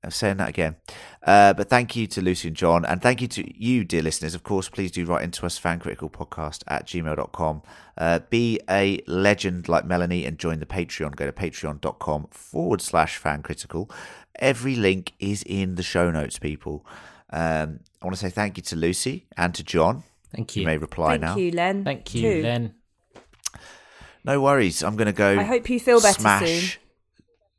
I'm 0.03 0.11
saying 0.11 0.37
that 0.37 0.47
again. 0.49 0.77
Uh, 1.21 1.53
but 1.53 1.69
thank 1.69 1.95
you 1.95 2.07
to 2.07 2.21
Lucy 2.21 2.47
and 2.47 2.55
John, 2.57 2.85
and 2.85 3.01
thank 3.01 3.21
you 3.21 3.27
to 3.27 3.61
you, 3.61 3.83
dear 3.83 4.01
listeners. 4.01 4.33
Of 4.33 4.43
course, 4.43 4.69
please 4.69 4.91
do 4.91 5.03
write 5.05 5.23
into 5.23 5.45
us, 5.45 5.59
fancriticalpodcast 5.59 6.63
at 6.67 6.87
gmail.com. 6.87 7.61
Uh, 7.97 8.19
be 8.29 8.61
a 8.69 9.01
legend 9.07 9.67
like 9.67 9.85
Melanie 9.85 10.25
and 10.25 10.39
join 10.39 10.59
the 10.59 10.65
Patreon. 10.65 11.17
Go 11.17 11.25
to 11.25 11.33
patreon.com 11.33 12.27
forward 12.31 12.81
slash 12.81 13.21
fancritical. 13.21 13.91
Every 14.35 14.75
link 14.75 15.11
is 15.19 15.43
in 15.45 15.75
the 15.75 15.83
show 15.83 16.09
notes, 16.11 16.39
people. 16.39 16.85
Um, 17.31 17.81
I 18.01 18.05
want 18.05 18.15
to 18.15 18.21
say 18.21 18.29
thank 18.29 18.55
you 18.55 18.63
to 18.63 18.77
Lucy 18.77 19.27
and 19.35 19.53
to 19.53 19.63
John. 19.65 20.03
Thank 20.33 20.55
You 20.55 20.61
you. 20.61 20.65
may 20.65 20.77
reply 20.77 21.11
Thank 21.17 21.21
now. 21.23 21.35
you, 21.35 21.51
Len. 21.51 21.83
Thank 21.83 22.15
you, 22.15 22.21
too. 22.21 22.43
Len. 22.43 22.73
No 24.23 24.39
worries. 24.41 24.81
I'm 24.81 24.95
going 24.95 25.07
to 25.07 25.11
go. 25.13 25.37
I 25.39 25.43
hope 25.43 25.69
you 25.69 25.79
feel 25.79 25.99
better 26.01 26.21
smash. 26.21 26.47
soon. 26.47 26.79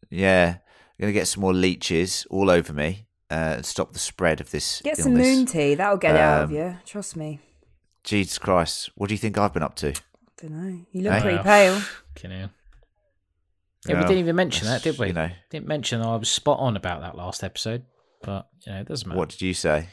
Yeah, 0.08 0.56
I'm 1.00 1.04
going 1.04 1.14
to 1.14 1.18
get 1.20 1.28
some 1.28 1.40
more 1.40 1.54
leeches 1.54 2.26
all 2.28 2.50
over 2.50 2.74
me 2.74 3.06
uh, 3.30 3.54
and 3.56 3.64
stop 3.66 3.94
the 3.94 3.98
spread 3.98 4.40
of 4.42 4.50
this. 4.50 4.82
Get 4.84 4.98
some 4.98 5.14
moon 5.14 5.46
tea. 5.46 5.74
That'll 5.74 5.96
get 5.96 6.14
it 6.14 6.20
out 6.20 6.42
of 6.42 6.50
Um, 6.50 6.56
you. 6.56 6.76
Trust 6.84 7.16
me. 7.16 7.40
Jesus 8.04 8.36
Christ, 8.38 8.90
what 8.96 9.08
do 9.08 9.14
you 9.14 9.18
think 9.18 9.38
I've 9.38 9.54
been 9.54 9.62
up 9.62 9.76
to? 9.76 9.88
I 9.88 9.94
don't 10.42 10.50
know. 10.52 10.84
You 10.92 11.02
look 11.02 11.12
Hey. 11.14 11.20
pretty 11.22 11.38
pale. 11.42 11.80
fucking 12.14 12.30
hell. 12.30 12.50
Yeah, 13.88 13.94
we 13.96 14.02
didn't 14.02 14.18
even 14.18 14.36
mention 14.36 14.66
that, 14.66 14.82
did 14.82 14.98
we? 14.98 15.06
you 15.08 15.12
know. 15.14 15.30
Didn't 15.48 15.66
mention 15.66 16.02
I 16.02 16.16
was 16.16 16.28
spot 16.28 16.58
on 16.58 16.76
about 16.76 17.00
that 17.00 17.16
last 17.16 17.42
episode, 17.42 17.84
but 18.22 18.46
you 18.66 18.72
know, 18.72 18.80
it 18.80 18.86
doesn't 18.88 19.08
matter. 19.08 19.18
What 19.18 19.30
did 19.30 19.40
you 19.40 19.54
say? 19.54 19.88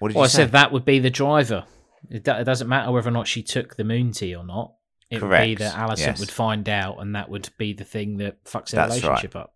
What 0.00 0.08
did 0.08 0.16
well, 0.16 0.24
I 0.24 0.26
you 0.26 0.30
say? 0.30 0.36
said 0.42 0.52
that 0.52 0.70
would 0.70 0.84
be 0.84 0.98
the 0.98 1.08
driver. 1.08 1.64
It, 2.10 2.24
do- 2.24 2.32
it 2.32 2.44
doesn't 2.44 2.68
matter 2.68 2.92
whether 2.92 3.08
or 3.08 3.12
not 3.12 3.26
she 3.26 3.42
took 3.42 3.76
the 3.76 3.84
moon 3.84 4.12
tea 4.12 4.34
or 4.34 4.44
not. 4.44 4.74
It 5.08 5.22
would 5.22 5.28
be 5.28 5.54
Correct, 5.54 5.58
that 5.60 5.74
Alicent 5.74 5.98
yes. 5.98 6.20
would 6.20 6.30
find 6.30 6.68
out, 6.68 7.00
and 7.00 7.14
that 7.16 7.30
would 7.30 7.48
be 7.56 7.72
the 7.72 7.84
thing 7.84 8.18
that 8.18 8.44
fucks 8.44 8.70
their 8.70 8.86
That's 8.86 9.02
right. 9.02 9.08
relationship 9.08 9.36
up. 9.36 9.54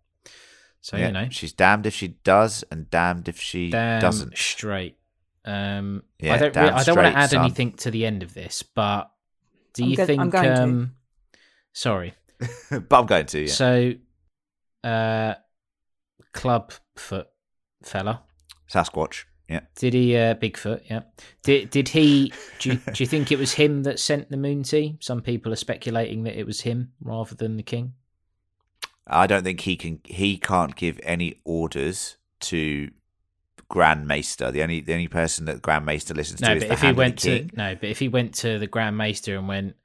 So 0.81 0.97
Yeah, 0.97 1.07
you 1.07 1.13
know, 1.13 1.27
she's 1.29 1.53
damned 1.53 1.85
if 1.85 1.93
she 1.93 2.09
does, 2.23 2.63
and 2.71 2.89
damned 2.89 3.27
if 3.27 3.39
she 3.39 3.69
damn 3.69 3.99
doesn't. 4.01 4.37
straight. 4.37 4.97
Um, 5.45 6.03
Yeah, 6.19 6.33
I 6.35 6.37
don't. 6.37 6.53
damn 6.53 6.63
Re- 6.65 6.69
I 6.71 6.83
don't 6.83 6.95
want 6.97 7.13
to 7.13 7.17
add 7.19 7.29
son. 7.31 7.41
anything 7.45 7.73
to 7.73 7.91
the 7.91 8.05
end 8.05 8.23
of 8.23 8.33
this, 8.33 8.63
but 8.63 9.11
do 9.73 9.83
I'm 9.83 9.89
you 9.89 9.95
go- 9.97 10.03
I'm 10.03 10.07
think? 10.07 10.31
going 10.31 10.43
to. 10.55 10.61
um, 10.63 10.95
Sorry. 11.73 12.13
but 12.71 12.91
I'm 12.99 13.05
going 13.05 13.25
to. 13.27 13.39
Yeah. 13.41 13.51
So, 13.53 13.93
uh, 14.83 15.33
club 16.33 16.71
foot 16.95 17.27
fella. 17.83 18.21
Sasquatch. 18.71 19.23
Yeah. 19.49 19.61
Did 19.75 19.93
he 19.93 20.15
uh, 20.17 20.35
Bigfoot? 20.35 20.81
Yeah. 20.89 21.01
Did 21.43 21.69
did 21.69 21.87
he? 21.89 22.33
Do 22.59 22.71
you, 22.73 22.75
do 22.93 23.01
you 23.03 23.07
think 23.07 23.31
it 23.31 23.39
was 23.39 23.53
him 23.53 23.83
that 23.83 23.97
sent 23.99 24.29
the 24.29 24.35
moon 24.37 24.63
tea? 24.63 24.97
Some 24.99 25.21
people 25.21 25.53
are 25.53 25.57
speculating 25.57 26.23
that 26.23 26.37
it 26.37 26.45
was 26.45 26.61
him 26.61 26.91
rather 27.01 27.33
than 27.35 27.55
the 27.55 27.63
king. 27.63 27.93
I 29.07 29.27
don't 29.27 29.43
think 29.43 29.61
he 29.61 29.75
can. 29.75 29.99
He 30.03 30.37
can't 30.37 30.75
give 30.75 30.99
any 31.03 31.41
orders 31.45 32.17
to 32.41 32.91
Grand 33.69 34.07
Maester. 34.07 34.51
The 34.51 34.63
only 34.63 34.81
the 34.81 34.93
only 34.93 35.07
person 35.07 35.45
that 35.45 35.61
Grand 35.61 35.85
Maester 35.85 36.13
listens 36.13 36.41
No, 36.41 36.49
to 36.49 36.55
is 36.55 36.63
but 36.63 36.67
the 36.67 36.73
if 36.73 36.81
he 36.81 36.91
went 36.91 37.19
to 37.19 37.47
no, 37.53 37.75
but 37.75 37.89
if 37.89 37.99
he 37.99 38.07
went 38.07 38.33
to 38.35 38.59
the 38.59 38.67
Grand 38.67 38.97
Maester 38.97 39.37
and 39.37 39.47
went, 39.47 39.75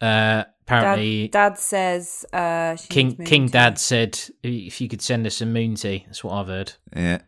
uh, 0.00 0.44
apparently 0.62 1.28
Dad, 1.28 1.50
Dad 1.50 1.58
says 1.58 2.24
uh, 2.32 2.76
King 2.88 3.16
King 3.16 3.46
tea. 3.46 3.52
Dad 3.52 3.78
said 3.78 4.18
if 4.42 4.80
you 4.80 4.88
could 4.88 5.02
send 5.02 5.26
us 5.26 5.36
some 5.36 5.52
moon 5.52 5.74
tea. 5.74 6.04
That's 6.06 6.24
what 6.24 6.34
I've 6.34 6.46
heard. 6.46 6.72
Yeah. 6.94 7.18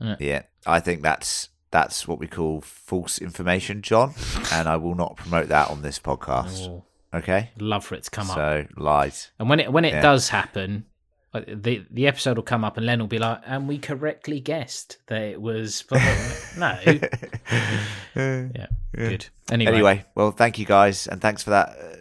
Yeah. 0.00 0.16
Yeah. 0.20 0.42
I 0.66 0.80
think 0.80 1.02
that's 1.02 1.48
that's 1.70 2.08
what 2.08 2.18
we 2.18 2.26
call 2.26 2.60
false 2.60 3.18
information, 3.18 3.82
John, 3.82 4.14
and 4.52 4.68
I 4.68 4.76
will 4.76 4.94
not 4.94 5.16
promote 5.16 5.48
that 5.48 5.70
on 5.70 5.82
this 5.82 5.98
podcast. 5.98 6.68
Oh, 6.68 6.84
Okay. 7.14 7.50
love 7.58 7.84
for 7.84 7.94
it 7.94 8.04
to 8.04 8.10
come 8.10 8.28
up. 8.30 8.36
so 8.36 8.66
lies. 8.76 9.30
And 9.38 9.48
when 9.48 9.60
it 9.60 9.72
when 9.72 9.84
it 9.84 9.94
Yeah. 9.94 10.02
does 10.02 10.28
happen, 10.28 10.84
uh, 11.34 11.40
the 11.46 11.84
the 11.90 12.06
episode 12.06 12.36
will 12.36 12.42
come 12.44 12.64
up, 12.64 12.76
and 12.76 12.84
Len 12.86 12.98
will 13.00 13.06
be 13.06 13.18
like, 13.18 13.40
"And 13.46 13.66
we 13.68 13.78
correctly 13.78 14.40
guessed 14.40 14.98
that 15.06 15.22
it 15.22 15.40
was." 15.40 15.82
blah, 15.82 15.98
blah, 15.98 16.14
blah." 16.56 16.72
no, 16.74 17.00
yeah, 18.54 18.66
good. 18.94 19.26
Anyway, 19.50 19.72
Anyway, 19.72 20.04
well, 20.14 20.30
thank 20.30 20.58
you 20.58 20.66
guys, 20.66 21.06
and 21.06 21.20
thanks 21.20 21.42
for 21.42 21.50
that 21.50 21.68
uh, 21.70 21.96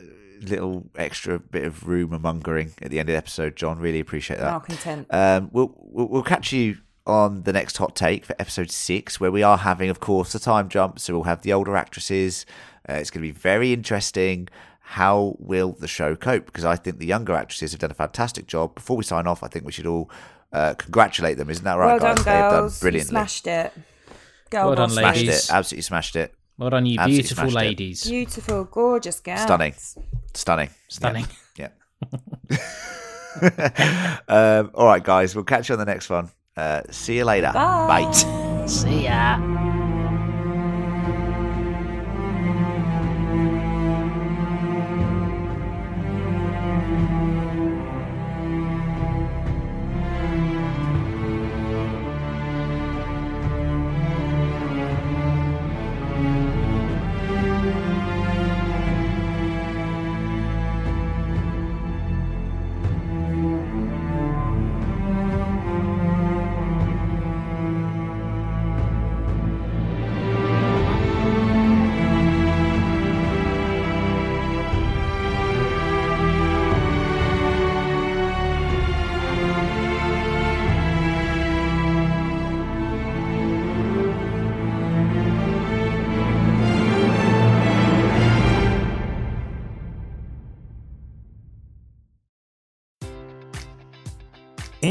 little 0.46 0.86
extra 0.96 1.40
bit 1.40 1.64
of 1.64 1.88
rumour 1.88 2.20
mongering 2.20 2.74
at 2.82 2.92
the 2.92 3.00
end 3.00 3.10
of 3.10 3.14
the 3.14 3.18
episode, 3.18 3.56
John. 3.56 3.80
Really 3.80 4.00
appreciate 4.00 4.40
that. 4.40 4.52
Malcontent. 4.52 5.08
Um, 5.10 5.50
we'll, 5.52 5.74
we'll 5.78 6.08
we'll 6.08 6.24
catch 6.24 6.52
you 6.52 6.78
on 7.06 7.44
the 7.44 7.54
next 7.54 7.78
hot 7.78 7.96
take 7.96 8.26
for 8.26 8.36
episode 8.40 8.70
six, 8.72 9.20
where 9.20 9.32
we 9.32 9.42
are 9.44 9.58
having, 9.58 9.90
of 9.90 10.00
course, 10.00 10.34
the 10.34 10.40
time 10.40 10.68
jump. 10.70 11.00
So 11.00 11.14
we'll 11.14 11.24
have 11.24 11.42
the 11.42 11.54
older 11.54 11.76
actresses. 11.78 12.46
Uh, 12.90 12.94
it's 12.94 13.10
going 13.10 13.22
to 13.26 13.28
be 13.34 13.38
very 13.38 13.72
interesting. 13.74 14.48
How 14.92 15.36
will 15.40 15.74
the 15.74 15.88
show 15.88 16.16
cope? 16.16 16.46
Because 16.46 16.64
I 16.64 16.78
think 16.78 16.98
the 17.00 17.06
younger 17.06 17.34
actresses 17.34 17.72
have 17.74 17.82
done 17.82 17.92
a 17.92 17.94
fantastic 17.94 18.48
job. 18.48 18.76
Before 18.76 18.96
we 18.96 19.04
sign 19.04 19.28
off, 19.28 19.44
I 19.44 19.48
think 19.50 19.66
we 19.66 19.72
should 19.74 19.86
all 19.86 20.10
uh, 20.54 20.76
congratulate 20.76 21.38
them. 21.38 21.50
Isn't 21.50 21.66
that 21.66 21.76
right, 21.76 21.88
well 21.88 22.00
guys? 22.00 22.16
done, 22.16 22.26
they 22.26 22.32
have 22.32 22.52
done 22.52 22.60
girls. 22.62 22.80
You 22.82 22.86
brilliantly. 22.86 23.10
smashed 23.10 23.48
it. 23.48 23.74
Girl 24.50 24.68
Well 24.68 24.76
done, 24.76 24.88
boss 24.90 24.94
Smashed 24.98 25.18
ladies. 25.20 25.50
it. 25.50 25.54
Absolutely 25.54 25.82
smashed 25.82 26.16
it. 26.16 26.34
Well 26.58 26.70
done, 26.70 26.86
you 26.86 26.98
Absolutely 27.00 27.22
beautiful 27.22 27.42
smashed 27.52 27.52
it. 27.54 27.60
ladies. 27.70 28.04
Beautiful, 28.10 28.64
gorgeous 28.64 29.20
gals. 29.20 29.42
Stunning. 29.42 29.74
Stunning. 30.34 30.70
Stunning. 30.88 31.26
Yeah. 31.58 31.70
um, 34.28 34.72
all 34.74 34.86
right, 34.86 35.04
guys. 35.04 35.36
We'll 35.36 35.44
catch 35.44 35.68
you 35.70 35.74
on 35.74 35.80
the 35.80 35.86
next 35.86 36.10
one. 36.10 36.30
Uh, 36.56 36.82
see 36.92 37.18
you 37.18 37.26
later. 37.26 37.52
Bye. 37.54 38.06
Bye. 38.12 38.66
See 38.68 39.04
ya. 39.04 39.76